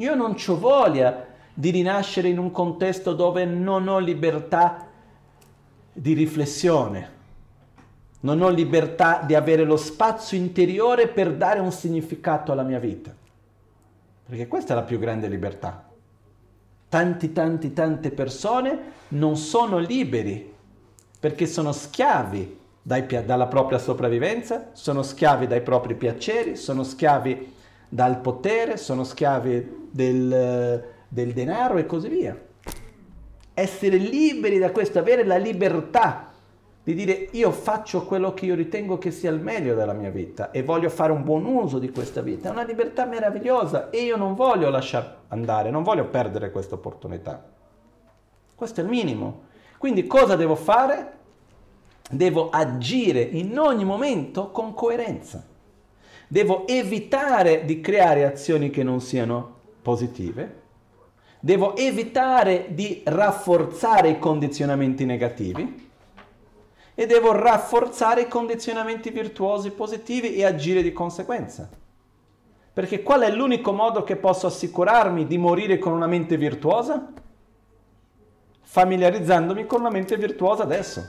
Io 0.00 0.14
non 0.14 0.34
ho 0.46 0.58
voglia 0.58 1.26
di 1.52 1.70
rinascere 1.70 2.28
in 2.28 2.38
un 2.38 2.50
contesto 2.50 3.12
dove 3.12 3.44
non 3.44 3.86
ho 3.86 3.98
libertà 3.98 4.86
di 5.92 6.14
riflessione, 6.14 7.18
non 8.20 8.40
ho 8.40 8.48
libertà 8.48 9.22
di 9.26 9.34
avere 9.34 9.64
lo 9.64 9.76
spazio 9.76 10.38
interiore 10.38 11.08
per 11.08 11.34
dare 11.34 11.60
un 11.60 11.70
significato 11.70 12.50
alla 12.50 12.62
mia 12.62 12.78
vita. 12.78 13.14
Perché 14.26 14.48
questa 14.48 14.72
è 14.72 14.76
la 14.76 14.84
più 14.84 14.98
grande 14.98 15.28
libertà. 15.28 15.86
Tanti, 16.88 17.32
tanti, 17.32 17.74
tante 17.74 18.10
persone 18.10 18.78
non 19.08 19.36
sono 19.36 19.76
liberi 19.76 20.50
perché 21.20 21.46
sono 21.46 21.72
schiavi 21.72 22.58
dai, 22.80 23.06
dalla 23.26 23.48
propria 23.48 23.78
sopravvivenza, 23.78 24.70
sono 24.72 25.02
schiavi 25.02 25.46
dai 25.46 25.60
propri 25.60 25.94
piaceri, 25.94 26.56
sono 26.56 26.84
schiavi 26.84 27.54
dal 27.86 28.20
potere, 28.20 28.78
sono 28.78 29.04
schiavi 29.04 29.79
del, 29.90 30.84
del 31.08 31.32
denaro 31.32 31.78
e 31.78 31.86
così 31.86 32.08
via. 32.08 32.38
Essere 33.52 33.96
liberi 33.96 34.58
da 34.58 34.70
questo, 34.70 34.98
avere 34.98 35.24
la 35.24 35.36
libertà 35.36 36.30
di 36.82 36.94
dire 36.94 37.28
io 37.32 37.50
faccio 37.50 38.06
quello 38.06 38.32
che 38.32 38.46
io 38.46 38.54
ritengo 38.54 38.96
che 38.96 39.10
sia 39.10 39.30
il 39.30 39.38
meglio 39.38 39.74
della 39.74 39.92
mia 39.92 40.10
vita 40.10 40.50
e 40.50 40.62
voglio 40.62 40.88
fare 40.88 41.12
un 41.12 41.22
buon 41.22 41.44
uso 41.44 41.78
di 41.78 41.90
questa 41.90 42.22
vita. 42.22 42.48
È 42.48 42.52
una 42.52 42.64
libertà 42.64 43.04
meravigliosa 43.04 43.90
e 43.90 44.02
io 44.02 44.16
non 44.16 44.34
voglio 44.34 44.70
lasciare 44.70 45.16
andare, 45.28 45.70
non 45.70 45.82
voglio 45.82 46.06
perdere 46.06 46.50
questa 46.50 46.76
opportunità. 46.76 47.44
Questo 48.54 48.80
è 48.80 48.84
il 48.84 48.90
minimo. 48.90 49.42
Quindi 49.78 50.06
cosa 50.06 50.36
devo 50.36 50.54
fare? 50.54 51.18
Devo 52.10 52.50
agire 52.50 53.20
in 53.20 53.58
ogni 53.58 53.84
momento 53.84 54.50
con 54.50 54.74
coerenza. 54.74 55.46
Devo 56.26 56.66
evitare 56.66 57.64
di 57.64 57.80
creare 57.80 58.24
azioni 58.24 58.70
che 58.70 58.82
non 58.82 59.00
siano 59.00 59.58
positive. 59.82 60.62
Devo 61.40 61.74
evitare 61.76 62.68
di 62.70 63.02
rafforzare 63.04 64.10
i 64.10 64.18
condizionamenti 64.18 65.04
negativi 65.04 65.88
e 66.94 67.06
devo 67.06 67.32
rafforzare 67.32 68.22
i 68.22 68.28
condizionamenti 68.28 69.10
virtuosi 69.10 69.70
positivi 69.70 70.34
e 70.34 70.44
agire 70.44 70.82
di 70.82 70.92
conseguenza. 70.92 71.68
Perché 72.72 73.02
qual 73.02 73.22
è 73.22 73.30
l'unico 73.30 73.72
modo 73.72 74.04
che 74.04 74.16
posso 74.16 74.46
assicurarmi 74.46 75.26
di 75.26 75.38
morire 75.38 75.78
con 75.78 75.92
una 75.92 76.06
mente 76.06 76.36
virtuosa? 76.36 77.12
Familiarizzandomi 78.60 79.66
con 79.66 79.80
una 79.80 79.90
mente 79.90 80.16
virtuosa 80.16 80.62
adesso. 80.62 81.02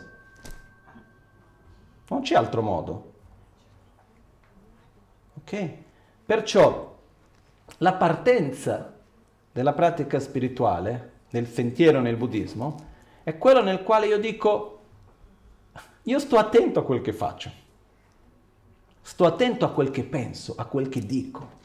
Non 2.07 2.21
c'è 2.21 2.35
altro 2.35 2.61
modo. 2.61 3.11
Ok? 5.41 5.69
Perciò 6.25 6.90
la 7.81 7.93
partenza 7.93 8.93
della 9.51 9.73
pratica 9.73 10.19
spirituale, 10.19 11.09
nel 11.31 11.47
sentiero 11.47 11.99
nel 11.99 12.15
buddismo, 12.15 12.75
è 13.23 13.37
quello 13.39 13.63
nel 13.63 13.81
quale 13.81 14.05
io 14.05 14.19
dico 14.19 14.79
io 16.03 16.19
sto 16.19 16.37
attento 16.37 16.79
a 16.79 16.83
quel 16.83 17.01
che 17.01 17.11
faccio, 17.11 17.49
sto 19.01 19.25
attento 19.25 19.65
a 19.65 19.71
quel 19.71 19.89
che 19.89 20.03
penso, 20.03 20.53
a 20.57 20.65
quel 20.65 20.89
che 20.89 20.99
dico, 20.99 21.59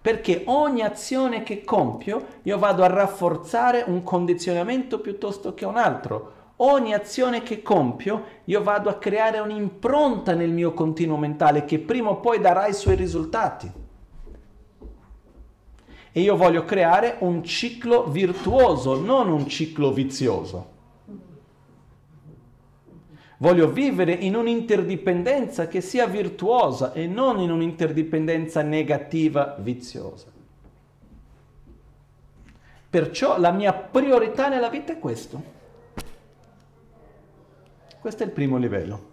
perché 0.00 0.42
ogni 0.46 0.82
azione 0.82 1.42
che 1.42 1.64
compio 1.64 2.26
io 2.42 2.58
vado 2.58 2.82
a 2.82 2.88
rafforzare 2.88 3.84
un 3.86 4.02
condizionamento 4.02 5.00
piuttosto 5.00 5.54
che 5.54 5.64
un 5.64 5.76
altro. 5.76 6.38
Ogni 6.56 6.92
azione 6.92 7.42
che 7.42 7.62
compio 7.62 8.24
io 8.44 8.62
vado 8.62 8.90
a 8.90 8.98
creare 8.98 9.38
un'impronta 9.38 10.34
nel 10.34 10.50
mio 10.50 10.74
continuo 10.74 11.16
mentale 11.16 11.64
che 11.64 11.78
prima 11.78 12.10
o 12.10 12.20
poi 12.20 12.40
darà 12.40 12.66
i 12.66 12.74
suoi 12.74 12.96
risultati. 12.96 13.79
E 16.12 16.20
io 16.20 16.36
voglio 16.36 16.64
creare 16.64 17.16
un 17.20 17.44
ciclo 17.44 18.04
virtuoso, 18.04 19.00
non 19.00 19.28
un 19.30 19.46
ciclo 19.46 19.92
vizioso. 19.92 20.78
Voglio 23.38 23.70
vivere 23.70 24.12
in 24.12 24.34
un'interdipendenza 24.36 25.66
che 25.66 25.80
sia 25.80 26.06
virtuosa 26.06 26.92
e 26.92 27.06
non 27.06 27.38
in 27.38 27.50
un'interdipendenza 27.50 28.60
negativa, 28.60 29.56
viziosa. 29.58 30.26
Perciò 32.90 33.38
la 33.38 33.52
mia 33.52 33.72
priorità 33.72 34.48
nella 34.48 34.68
vita 34.68 34.92
è 34.92 34.98
questo. 34.98 35.42
Questo 38.00 38.22
è 38.22 38.26
il 38.26 38.32
primo 38.32 38.56
livello. 38.56 39.09